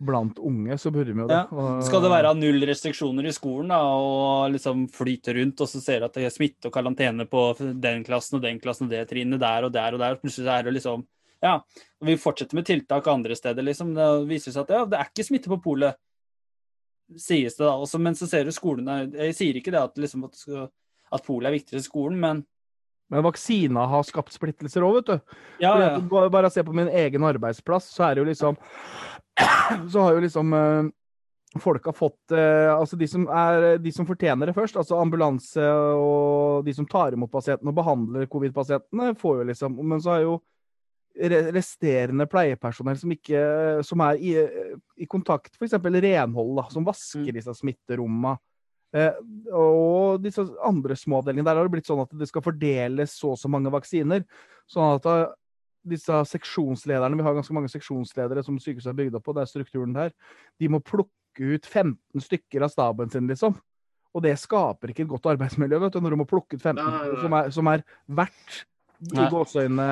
blant 0.00 0.38
unge, 0.40 0.78
så 0.80 0.90
burde 0.90 1.12
vi 1.12 1.20
jo 1.20 1.28
det. 1.28 1.42
Ja. 1.52 1.72
Skal 1.84 2.02
det 2.04 2.10
være 2.12 2.32
null 2.38 2.64
restriksjoner 2.68 3.26
i 3.28 3.34
skolen 3.36 3.72
da, 3.72 3.80
og 3.84 4.54
liksom 4.54 4.86
flyte 4.94 5.34
rundt, 5.36 5.60
og 5.60 5.68
så 5.68 5.82
ser 5.82 6.00
du 6.00 6.08
at 6.08 6.16
det 6.16 6.24
er 6.24 6.32
smitte 6.32 6.70
og 6.70 6.74
karantene 6.74 7.26
på 7.28 7.50
den 7.60 8.04
klassen 8.06 8.38
og 8.38 8.44
den 8.46 8.60
klassen 8.62 8.88
og 8.88 8.94
det 8.94 9.04
trinnet 9.10 9.42
der 9.42 9.68
og 9.68 9.74
der 9.74 9.96
og 9.96 10.00
der, 10.00 10.16
plutselig 10.22 10.48
er 10.48 10.64
det 10.66 10.78
liksom 10.78 11.04
Ja, 11.40 11.56
og 12.00 12.08
vi 12.08 12.18
fortsetter 12.20 12.58
med 12.58 12.66
tiltak 12.68 13.06
andre 13.08 13.36
steder, 13.36 13.64
liksom. 13.64 13.94
Det 13.96 14.06
viser 14.28 14.52
seg 14.52 14.66
at 14.66 14.72
ja, 14.74 14.84
det 14.88 14.98
er 14.98 15.08
ikke 15.08 15.24
smitte 15.24 15.52
på 15.52 15.60
polet, 15.64 15.96
sies 17.16 17.56
det 17.56 17.64
da. 17.64 17.72
Også, 17.80 17.98
men 18.02 18.14
så 18.14 18.28
ser 18.30 18.44
du 18.46 18.52
skolene 18.54 19.00
Jeg 19.08 19.34
sier 19.34 19.56
ikke 19.58 19.72
det 19.74 19.80
at, 19.80 19.96
liksom, 19.98 20.28
at, 20.28 20.44
at 21.10 21.24
polet 21.26 21.50
er 21.50 21.56
viktigere 21.56 21.82
i 21.82 21.88
skolen, 21.88 22.20
men 22.20 22.44
Men 23.10 23.24
vaksina 23.26 23.88
har 23.90 24.04
skapt 24.06 24.36
splittelser 24.36 24.84
òg, 24.86 25.00
vet 25.00 25.08
du. 25.08 25.36
ja, 25.64 25.72
ja. 25.80 25.98
Bare, 25.98 26.30
bare 26.30 26.50
se 26.50 26.62
på 26.62 26.76
min 26.76 26.88
egen 26.88 27.24
arbeidsplass, 27.26 27.88
så 27.90 28.04
er 28.06 28.14
det 28.14 28.22
jo 28.22 28.28
liksom 28.28 28.60
Så 29.92 30.04
har 30.04 30.14
jo 30.14 30.20
liksom 30.22 30.52
eh, 30.54 30.92
folk 31.58 31.88
har 31.88 31.96
fått 31.96 32.36
eh, 32.36 32.68
Altså 32.70 32.96
de 33.00 33.08
som, 33.08 33.24
er, 33.26 33.78
de 33.82 33.92
som 33.92 34.06
fortjener 34.06 34.46
det 34.46 34.54
først, 34.54 34.76
altså 34.76 35.00
ambulanse 35.00 35.64
og 35.96 36.62
de 36.68 36.74
som 36.76 36.86
tar 36.86 37.16
imot 37.16 37.32
pasientene 37.32 37.72
og 37.72 37.80
behandler 37.80 38.30
covid-pasientene, 38.30 39.14
får 39.18 39.40
jo 39.40 39.50
liksom 39.50 39.80
Men 39.80 40.04
så 40.04 40.14
er 40.18 40.26
jo 40.28 40.38
resterende 41.20 42.26
pleiepersonell 42.30 42.96
som 43.00 43.10
ikke 43.12 43.40
som 43.86 44.00
er 44.06 44.20
i, 44.20 44.30
i 44.96 45.08
kontakt, 45.10 45.52
f.eks. 45.58 45.76
renhold, 45.80 46.54
da, 46.56 46.68
som 46.72 46.86
vasker 46.86 47.28
Mm. 47.28 47.34
disse 47.36 47.54
smitterommene. 47.58 48.38
Eh, 48.92 49.12
og 49.54 50.22
disse 50.24 50.42
andre 50.66 50.96
små 50.98 51.20
avdelingene, 51.20 51.44
der 51.46 51.60
har 51.60 51.68
det 51.68 51.74
blitt 51.76 51.86
sånn 51.86 52.00
at 52.02 52.10
det 52.18 52.26
skal 52.26 52.42
fordeles 52.42 53.12
så 53.14 53.34
og 53.34 53.38
så 53.38 53.48
mange 53.52 53.70
vaksiner. 53.70 54.24
Sånn 54.66 54.96
at 54.96 55.04
da, 55.04 55.16
disse 55.86 56.12
seksjonslederne, 56.32 57.16
vi 57.16 57.22
har 57.22 57.36
ganske 57.36 57.54
mange 57.54 57.70
seksjonsledere 57.70 58.42
som 58.44 58.58
sykehuset 58.58 58.90
er 58.90 58.98
bygd 58.98 59.14
opp 59.20 59.24
på, 59.28 59.34
det 59.36 59.44
er 59.44 59.52
strukturen 59.52 59.94
der, 59.94 60.10
de 60.58 60.68
må 60.68 60.80
plukke 60.82 61.54
ut 61.54 61.64
15 61.70 62.20
stykker 62.20 62.66
av 62.66 62.72
staben 62.72 63.10
sin, 63.12 63.28
liksom. 63.30 63.54
Og 64.10 64.24
det 64.24 64.34
skaper 64.42 64.90
ikke 64.90 65.04
et 65.06 65.12
godt 65.12 65.28
arbeidsmiljø, 65.36 65.78
vet 65.84 65.94
du, 65.94 66.00
når 66.02 66.10
du 66.10 66.18
må 66.24 66.26
plukke 66.26 66.58
ut 66.58 66.62
15 66.62 66.82
Nei, 66.82 66.90
nei, 66.90 67.12
nei. 67.12 67.20
som 67.22 67.36
er, 67.38 67.50
som 67.54 67.70
er 67.70 67.84
verdt 68.10 68.64
i 69.00 69.26
gåseøynene 69.32 69.86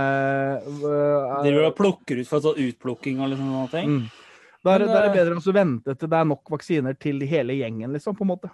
uh, 0.82 1.38
Driver 1.44 1.68
og 1.70 1.76
plukker 1.78 2.20
ut 2.20 2.28
for 2.28 2.44
sånn 2.44 2.58
utplukking 2.68 3.22
og 3.22 3.32
liksom 3.32 3.52
sånne 3.54 3.70
ting. 3.72 3.94
Mm. 3.94 4.26
Da 4.66 4.74
er, 4.74 4.82
det- 4.82 4.90
det 4.90 5.00
eh, 5.06 5.14
bedre 5.14 5.38
å 5.38 5.54
vente 5.54 5.94
til 5.94 6.10
det 6.10 6.18
er 6.18 6.28
nok 6.28 6.50
vaksiner 6.52 6.98
til 6.98 7.22
hele 7.30 7.56
gjengen, 7.56 7.92
liksom, 7.94 8.16
på 8.18 8.26
en 8.26 8.32
måte. 8.34 8.50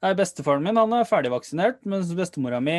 Nei, 0.00 0.14
Bestefaren 0.16 0.64
min 0.64 0.78
han 0.80 0.94
er 0.96 1.04
ferdigvaksinert, 1.04 1.82
mens 1.84 2.08
bestemora 2.16 2.56
mi 2.64 2.72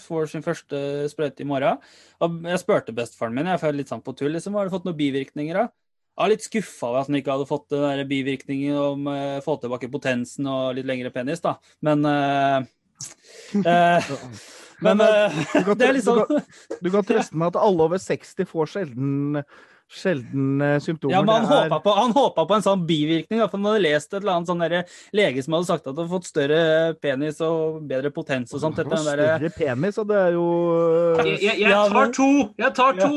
får 0.00 0.30
sin 0.32 0.44
første 0.44 0.78
sprøyte 1.12 1.44
i 1.44 1.48
morgen. 1.48 1.78
Og 2.24 2.38
jeg 2.48 2.62
spurte 2.62 2.94
bestefaren 2.96 3.36
min 3.36 3.50
jeg 3.52 3.60
føler 3.60 3.82
litt 3.82 3.92
sånn 3.92 4.02
på 4.04 4.16
tull, 4.16 4.32
liksom, 4.32 4.56
har 4.56 4.66
du 4.66 4.72
fått 4.72 4.88
noen 4.88 4.96
bivirkninger. 4.96 5.58
da? 5.60 5.68
Jeg 6.12 6.20
var 6.22 6.32
litt 6.32 6.44
skuffa 6.44 6.88
over 6.88 7.00
at 7.00 7.08
han 7.08 7.18
ikke 7.20 7.32
hadde 7.36 7.48
fått 7.48 7.68
den 7.72 7.84
der 7.84 8.08
bivirkningen 8.08 8.76
om 8.76 9.06
uh, 9.08 9.38
få 9.44 9.58
tilbake 9.60 9.92
potensen 9.92 10.48
og 10.48 10.74
litt 10.76 10.88
lengre 10.88 11.12
penis, 11.12 11.40
da. 11.44 11.54
Men 11.84 12.04
uh, 12.08 12.64
eh, 13.60 14.10
Men 14.82 14.96
Men, 14.98 15.06
uh, 15.06 15.42
Du 15.54 15.64
kan, 15.64 15.76
det 15.80 15.86
er 15.88 15.92
liksom 15.98 16.18
du, 16.18 16.24
kan, 16.26 16.40
du 16.82 16.90
kan 16.96 17.04
trøste 17.12 17.36
meg 17.38 17.46
at 17.54 17.60
alle 17.62 17.80
over 17.86 17.98
60 18.02 18.44
får 18.50 18.66
sjelden, 18.72 19.44
sjelden 19.92 20.62
eh, 20.64 20.78
symptomer. 20.80 21.12
Ja, 21.12 21.20
men 21.20 21.34
han 21.34 21.44
er- 21.44 21.68
håpa 21.68 21.78
på, 21.84 21.90
han 21.98 22.12
håpa 22.16 22.44
på 22.48 22.54
en 22.56 22.62
sånn 22.64 22.82
bivirkning. 22.88 23.40
for 23.44 23.58
Han 23.58 23.66
hadde 23.68 23.82
lest 23.84 24.08
et 24.14 24.16
eller 24.22 24.32
annet 24.38 24.48
sånn 24.48 24.62
der 24.64 24.84
lege 25.12 25.42
som 25.44 25.52
hadde 25.58 25.68
sagt 25.68 25.84
at 25.86 25.90
han 25.92 25.98
hadde 26.00 26.12
fått 26.14 26.28
større 26.30 26.60
penis 27.02 27.40
og 27.44 27.82
bedre 27.90 28.10
potens 28.14 28.54
og 28.56 28.60
sånt. 28.64 28.76
Det 28.80 28.86
Etter 28.86 28.96
den 28.96 29.04
der, 29.04 29.18
større 29.36 29.50
penis, 29.58 29.98
og 30.00 30.06
det 30.08 30.16
er 30.22 30.32
jo 30.38 30.46
Jeg, 31.20 31.26
jeg, 31.42 31.56
jeg 31.60 31.70
Ja, 31.70 31.82
tar 31.92 32.08
to! 32.16 32.30
Jeg 32.64 32.72
tar 32.80 32.92
to! 33.02 33.12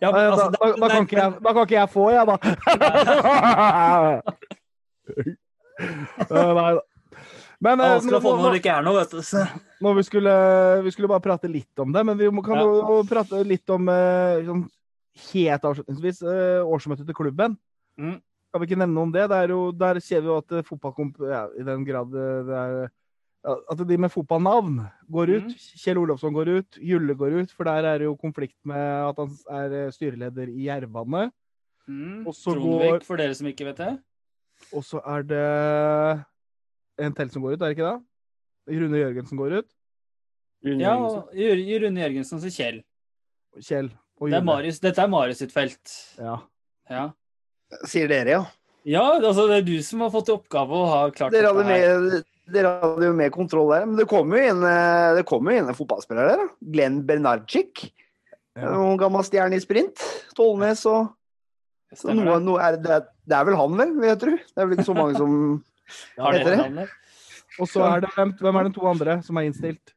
ja, 0.00 0.08
men, 0.14 0.20
da, 0.20 0.30
altså, 0.30 0.46
da, 0.56 0.58
da, 0.80 0.88
kan 0.88 1.04
ikke 1.04 1.20
jeg, 1.20 1.30
da 1.44 1.52
kan 1.52 1.62
ikke 1.68 1.78
jeg 1.80 1.88
få, 1.92 2.04
jeg, 2.16 2.24
da. 2.26 2.36
Nei 6.30 6.72
da. 6.74 6.80
Men 7.60 7.80
eh, 7.80 7.90
Alle 7.92 8.00
skal 8.00 8.14
nå- 8.16 8.22
få 8.24 8.34
med 8.36 8.44
når 8.46 8.54
det 8.56 8.60
ikke 8.62 8.74
er 8.78 8.84
noe, 8.86 9.00
vet 9.02 9.10
du. 9.10 9.60
når 9.84 9.96
vi 9.98 10.02
skulle, 10.08 10.34
vi 10.86 10.90
skulle 10.94 11.08
bare 11.12 11.20
prate 11.24 11.48
litt 11.52 11.82
om 11.84 11.92
det, 11.92 12.04
men 12.08 12.16
vi 12.18 12.30
må, 12.32 12.42
kan 12.44 12.56
Ja. 12.56 13.02
prate 13.10 13.42
litt 13.44 13.68
om 13.70 13.88
eh, 13.92 14.40
sånn, 14.46 14.62
helt 15.32 15.66
avslutningsvis 15.68 16.22
eh, 16.24 16.62
årsmøtet 16.64 17.04
til 17.10 17.14
klubben. 17.18 17.58
Mm. 18.00 18.16
Kan 18.50 18.62
vi 18.62 18.66
ikke 18.70 18.78
nevne 18.80 18.94
noe 18.96 19.06
om 19.06 19.12
det? 19.12 19.28
det 19.28 19.42
jo, 19.52 19.70
der 19.76 20.00
ser 20.00 20.22
vi 20.24 20.30
jo 20.32 20.38
at 20.40 20.52
eh, 20.56 20.62
fotballkomp... 20.66 21.20
Ja, 21.28 21.44
I 21.52 21.62
den 21.68 21.84
grad 21.84 22.14
eh, 22.16 22.40
det 22.48 22.56
er 22.62 22.88
At 23.70 23.78
de 23.88 23.96
med 23.96 24.10
fotballnavn 24.12 24.80
går 25.08 25.30
ut. 25.36 25.44
Mm. 25.52 25.76
Kjell 25.84 25.98
Olofsson 26.00 26.32
går 26.36 26.48
ut. 26.58 26.80
Julle 26.80 27.14
går 27.16 27.36
ut, 27.42 27.52
for 27.56 27.64
der 27.68 27.84
er 27.88 27.98
det 28.02 28.04
jo 28.08 28.16
konflikt 28.20 28.56
med 28.68 28.80
at 29.10 29.16
han 29.20 29.30
er 29.60 29.76
eh, 29.84 29.92
styreleder 29.94 30.48
i 30.48 30.66
Jervane. 30.66 31.30
Mm. 31.88 32.24
Trondvik, 32.24 32.88
går- 33.00 33.04
for 33.06 33.16
dere 33.20 33.34
som 33.36 33.46
ikke 33.52 33.64
vet 33.68 33.76
det. 33.84 33.92
Og 34.76 34.84
så 34.84 35.00
er 35.08 35.22
det 35.24 35.44
en 37.00 37.16
til 37.16 37.32
som 37.32 37.44
går 37.44 37.56
ut, 37.56 37.62
er 37.62 37.70
det 37.70 37.76
ikke 37.78 37.90
det? 37.90 38.80
Rune 38.80 39.00
Jørgensen 39.00 39.40
går 39.40 39.56
ut. 39.60 39.68
Ja, 40.66 40.94
Jørgensen. 40.94 41.82
Rune 41.84 42.04
Jørgensen 42.04 42.40
og 42.40 42.54
Kjell. 42.54 42.80
Kjell 43.60 43.90
og 44.20 44.28
Det 44.28 44.36
er 44.36 44.44
Marius, 44.44 44.80
dette 44.84 45.00
er 45.00 45.08
Marius 45.08 45.38
sitt 45.40 45.52
felt. 45.54 45.92
Ja. 46.20 46.34
Ja. 46.90 47.04
Sier 47.88 48.10
dere, 48.10 48.34
ja. 48.34 48.42
Ja, 48.88 49.04
altså 49.16 49.46
det 49.48 49.60
er 49.60 49.64
du 49.64 49.76
som 49.84 50.02
har 50.04 50.12
fått 50.12 50.28
i 50.30 50.34
oppgave 50.34 50.76
å 50.76 50.88
ha 50.88 51.00
klart 51.12 51.32
Dere 51.32 51.52
hadde, 51.52 51.64
dette 51.68 51.76
her. 51.76 52.04
mer, 52.04 52.26
dere 52.52 52.72
hadde 52.82 53.08
jo 53.08 53.14
mer 53.16 53.32
kontroll 53.32 53.72
der. 53.72 53.86
Men 53.88 53.96
det 54.00 54.06
kommer 54.10 54.40
jo 54.40 54.52
inn, 54.52 54.60
eh, 54.68 55.14
det 55.16 55.24
kom 55.28 55.48
jo 55.48 55.56
inn 55.56 55.72
en 55.72 55.76
fotballspiller 55.76 56.28
der. 56.28 56.44
da. 56.44 56.68
Glenn 56.76 57.00
Bernardczyk. 57.08 57.86
Ja. 58.58 58.74
Noen 58.74 59.00
gammel 59.00 59.24
stjerne 59.24 59.56
i 59.56 59.64
sprint. 59.64 60.04
Tollnes 60.36 60.84
og 60.90 61.14
så 61.96 62.12
noe, 62.14 62.36
noe 62.44 62.60
er, 62.62 62.76
det, 62.78 62.90
er, 63.00 63.06
det 63.26 63.34
er 63.34 63.46
vel 63.48 63.56
han, 63.58 63.72
vel, 63.80 63.96
vil 63.98 64.12
jeg 64.12 64.20
tro. 64.20 64.36
Det 64.36 64.62
er 64.62 64.68
vel 64.68 64.76
ikke 64.76 64.88
så 64.90 64.94
mange 64.94 65.16
som 65.18 65.32
Har 66.18 66.36
dere 66.38 66.56
navnet? 66.56 66.92
Og 67.60 67.68
så 67.68 67.82
er 67.88 68.04
det 68.04 68.10
hvem, 68.14 68.32
hvem 68.38 68.56
er 68.60 68.68
de 68.68 68.72
to 68.76 68.86
andre 68.88 69.18
som 69.26 69.36
er 69.40 69.48
innstilt? 69.48 69.94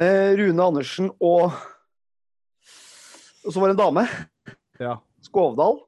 eh, 0.00 0.36
Rune 0.36 0.62
Andersen 0.62 1.10
og 1.20 1.52
Og 3.46 3.52
så 3.54 3.60
var 3.60 3.70
det 3.70 3.76
en 3.76 3.82
dame. 3.84 4.02
Ja. 4.82 4.96
Skovdal. 5.22 5.78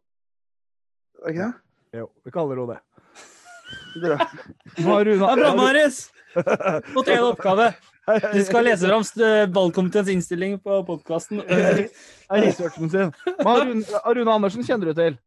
Er 1.19 1.27
det 1.27 1.35
ikke 1.35 1.47
det? 1.48 1.98
Jo, 1.98 2.06
vi 2.24 2.31
kaller 2.31 2.60
henne 2.60 2.77
det. 2.77 2.82
Det 3.98 4.12
er 4.15 5.40
bra, 5.40 5.55
Marius! 5.59 5.98
Fått 6.94 7.10
én 7.10 7.24
oppgave. 7.24 7.73
Du 8.32 8.39
skal 8.47 8.65
lese 8.65 8.86
fram 8.89 9.02
valgkomiteens 9.52 10.09
innstilling 10.12 10.55
på 10.62 10.78
podkasten. 10.86 11.43
researchen 12.31 12.93
sin. 12.93 13.10
Men 13.43 13.59
Rune, 13.73 13.82
Rune 14.06 14.36
Andersen 14.36 14.65
kjenner 14.65 14.93
du 14.93 15.01
til? 15.01 15.19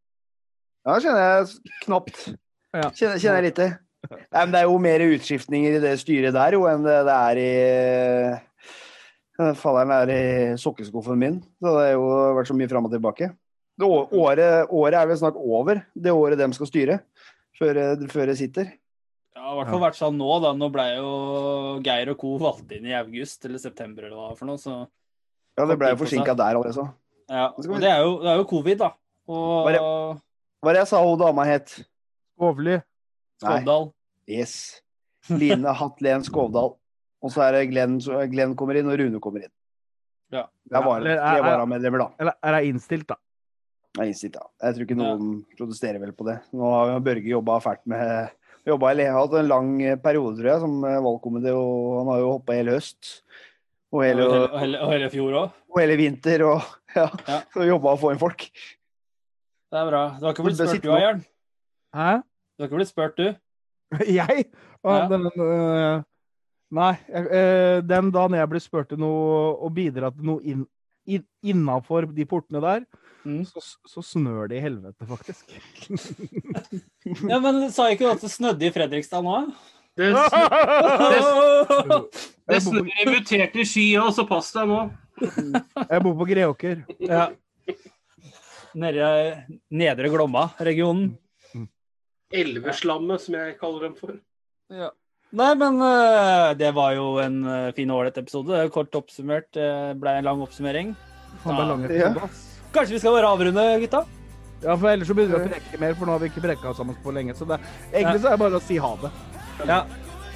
Ja, 0.88 0.96
kjenner 1.04 1.22
jeg 1.22 1.76
knapt. 1.84 2.24
Ja. 2.74 2.88
Kjenner, 2.96 3.18
kjenner 3.20 3.42
jeg 3.42 3.48
litt 3.50 3.60
til. 3.60 3.72
Nei, 4.34 4.42
men 4.46 4.52
det 4.54 4.60
er 4.62 4.68
jo 4.70 4.78
mer 4.82 5.04
utskiftninger 5.06 5.76
i 5.78 5.82
det 5.84 5.92
styret 6.02 6.34
der 6.34 6.56
jo 6.58 6.64
enn 6.70 6.86
det 6.86 6.98
det 7.06 7.18
er 7.18 7.42
i 7.42 7.52
eh, 8.32 9.54
Falleren 9.58 9.92
er 9.96 10.10
i 10.14 10.24
sokkeskuffen 10.62 11.18
min. 11.18 11.40
Så 11.62 11.72
det 11.74 11.86
har 11.88 11.94
jo 11.96 12.06
vært 12.38 12.50
så 12.52 12.56
mye 12.58 12.70
fram 12.70 12.86
og 12.86 12.92
tilbake. 12.94 13.32
Det 13.82 13.88
året, 13.88 14.70
året 14.70 14.98
er 15.00 15.08
vel 15.10 15.18
snart 15.18 15.38
over, 15.40 15.80
det 15.98 16.14
året 16.14 16.38
de 16.38 16.48
skal 16.54 16.70
styre. 16.70 16.98
Før, 17.58 17.74
det- 17.98 18.12
før 18.12 18.30
det 18.30 18.36
sitter. 18.38 18.70
Ja, 19.36 19.54
i 19.54 19.56
hvert 19.58 19.70
fall 19.72 19.82
vært 19.82 19.98
sånn 19.98 20.18
nå, 20.20 20.30
da. 20.44 20.52
Nå 20.54 20.68
ble 20.74 20.86
jo 20.98 21.12
Geir 21.86 22.12
og 22.14 22.18
co. 22.22 22.36
valgt 22.42 22.72
inn 22.76 22.86
i 22.86 22.94
august 22.98 23.46
eller 23.48 23.58
september 23.64 24.04
eller 24.06 24.18
hva 24.20 24.38
for 24.38 24.46
noe, 24.50 24.60
så 24.62 24.76
Ja, 25.58 25.66
det 25.66 25.78
ble 25.80 25.90
jo 25.94 26.00
forsinka 26.04 26.36
der 26.38 26.56
allerede. 26.60 26.86
ja. 27.30 27.48
Og 27.58 27.80
det 27.82 27.90
er 27.90 28.02
jo, 28.04 28.20
det 28.22 28.30
er 28.30 28.38
jo 28.44 28.46
covid, 28.52 28.78
da. 28.78 28.92
Og 29.28 29.72
Hva 30.62 30.70
er 30.70 30.74
det 30.76 30.82
jeg 30.84 30.88
sa 30.92 31.02
hun 31.02 31.18
dama 31.18 31.46
het? 31.50 31.80
Skovli. 32.42 32.80
Skovdal. 33.42 33.92
Yes. 34.30 34.82
Line 35.30 35.70
Hatlen 35.82 36.24
Skovdal. 36.26 36.74
Og 37.22 37.30
så 37.30 37.44
er 37.46 37.54
det 37.60 37.68
Glenn, 37.70 38.00
Glenn 38.32 38.56
kommer 38.58 38.80
inn, 38.80 38.88
og 38.90 38.98
Rune 38.98 39.20
kommer 39.22 39.44
inn. 39.46 39.52
Ja. 40.34 40.48
Det 40.66 40.74
er 40.80 40.82
bare 40.88 41.02
Eller 41.04 41.20
tre 41.20 41.28
er- 41.36 41.38
er- 41.38 41.46
varamedlemmer, 41.52 42.02
da. 42.02 42.08
Eller 42.24 42.34
er 42.42 42.56
hun 42.64 42.70
innstilt, 42.74 43.06
da? 43.12 43.18
Jeg 43.98 44.02
er 44.08 44.10
innstilt, 44.14 44.38
ja. 44.40 44.46
Jeg 44.64 44.74
tror 44.78 44.86
ikke 44.88 44.98
noen 44.98 45.32
protesterer 45.60 46.00
vel 46.02 46.14
på 46.18 46.26
det. 46.26 46.40
Nå 46.56 46.70
har 46.74 47.00
Børge 47.04 47.28
jobba 47.30 47.60
fælt 47.62 47.84
med 47.92 48.32
jobba, 48.66 48.94
i 48.96 49.06
hatt 49.12 49.34
en 49.38 49.48
lang 49.52 49.72
periode, 50.02 50.38
tror 50.40 50.50
jeg, 50.50 50.60
som 50.64 50.84
eh, 50.88 50.98
valgkomité, 51.04 51.52
og 51.54 51.98
han 52.00 52.12
har 52.14 52.20
jo 52.24 52.32
hoppa 52.38 52.54
hele 52.58 52.72
høst. 52.80 53.18
Og 53.92 54.00
Og 54.00 54.04
hele, 54.08 54.24
og 54.26 54.60
hele, 54.62 54.80
og 54.80 54.92
hele 54.96 55.10
fjor 55.12 55.32
òg. 55.44 55.52
og 55.76 55.80
hele 55.82 55.98
vinter, 56.00 56.46
og 56.48 56.62
ja, 56.96 57.10
Ja. 57.28 57.42
så 57.54 57.68
jobba 57.68 57.94
å 57.94 58.00
få 58.00 58.14
inn 58.16 58.22
folk. 58.22 58.48
Det 59.72 59.78
er 59.80 59.90
bra. 59.92 60.04
Du 60.18 60.26
har 60.26 60.34
ikke 60.34 60.44
blitt 60.48 60.58
Det 60.58 60.70
spurt 60.72 60.82
du, 60.88 60.90
nå. 60.90 61.00
Jørn? 61.04 61.26
Hæ? 61.94 62.12
Du 62.62 62.66
har 62.68 62.70
ikke 62.70 62.78
blitt 62.78 62.92
spurt, 62.92 63.18
du? 63.18 63.32
Jeg? 64.22 64.44
Ja. 64.86 64.98
Den, 65.10 65.26
øh, 65.34 66.04
nei, 66.78 66.92
øh, 67.10 67.82
den 67.90 68.12
dagen 68.14 68.38
jeg 68.38 68.50
ble 68.52 68.62
spurt 68.62 68.92
til 68.94 69.02
noe 69.02 69.56
og 69.58 69.74
bidra 69.74 70.12
til 70.14 70.28
noe 70.30 70.46
inn, 70.46 70.62
inn, 71.10 71.26
innafor 71.42 72.06
de 72.14 72.26
portene 72.30 72.62
der, 72.62 72.86
Mm. 73.22 73.44
så, 73.46 73.62
så 73.86 74.02
snør 74.02 74.48
det 74.50 74.58
i 74.58 74.62
helvete, 74.64 75.06
faktisk. 75.06 75.52
Ja, 77.30 77.38
men 77.38 77.68
sa 77.70 77.86
ikke 77.94 78.08
du 78.08 78.10
at 78.16 78.24
det 78.26 78.32
snødde 78.34 78.66
i 78.66 78.72
Fredrikstad 78.74 79.22
nå? 79.22 79.36
Det, 79.98 80.08
det 82.50 82.58
Jeg 82.58 83.06
i 83.06 83.06
muterte 83.12 83.66
sky 83.68 83.86
òg, 84.02 84.10
så 84.16 84.26
pass 84.26 84.50
deg 84.56 84.72
nå. 84.72 84.80
jeg 85.22 86.02
bor 86.02 86.18
på 86.18 86.26
Greåker. 86.32 86.82
Ja. 86.98 87.28
Nede 88.74 89.06
i 89.06 89.60
Nedre 89.84 90.10
Glomma-regionen. 90.10 91.12
Elveslammet, 92.34 93.22
som 93.22 93.36
jeg 93.38 93.58
kaller 93.60 93.88
dem 93.88 93.96
for. 94.00 94.18
Ja. 94.72 94.90
Nei, 95.32 95.54
men 95.56 95.78
øh, 95.80 96.52
det 96.60 96.74
var 96.76 96.92
jo 96.98 97.06
en 97.24 97.38
øh, 97.48 97.74
fin 97.76 97.92
og 97.92 98.02
ålreit 98.02 98.18
episode. 98.20 98.58
Kort 98.76 98.96
oppsummert. 99.00 99.48
Det 99.56 99.68
ble 100.02 100.18
en 100.20 100.28
lang 100.28 100.42
oppsummering. 100.44 100.96
Er 101.46 101.94
Ja. 101.96 102.10
Kanskje 102.72 102.96
vi 102.96 103.00
skal 103.00 103.16
bare 103.16 103.28
avrunde, 103.32 103.64
gutta? 103.84 104.04
Ja, 104.62 104.76
for 104.76 104.92
ellers 104.92 105.08
så 105.10 105.16
begynner 105.18 105.40
vi 105.40 105.48
å 105.48 105.52
preke 105.56 105.80
mer, 105.82 105.96
for 105.98 106.06
nå 106.06 106.14
har 106.14 106.22
vi 106.22 106.30
ikke 106.30 106.44
preka 106.44 106.74
sammen 106.78 106.98
på 107.04 107.12
lenge. 107.16 107.34
Så 107.36 107.48
det, 107.50 107.58
egentlig 107.92 108.22
så 108.22 108.30
er 108.30 108.36
det 108.36 108.44
bare 108.44 108.60
å 108.60 108.64
si 108.64 108.78
ha 108.78 108.92
det. 109.02 109.12
Ja. 109.66 109.80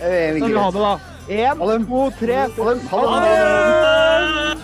Eh, 0.02 0.40
Så 0.40 0.48
vi 0.50 0.58
ha 0.58 0.72
det, 0.72 0.82
da. 0.82 0.96
Én, 1.30 1.86
to, 1.88 2.02
tre. 2.20 2.40
Ha 2.90 3.04
det. 3.26 4.55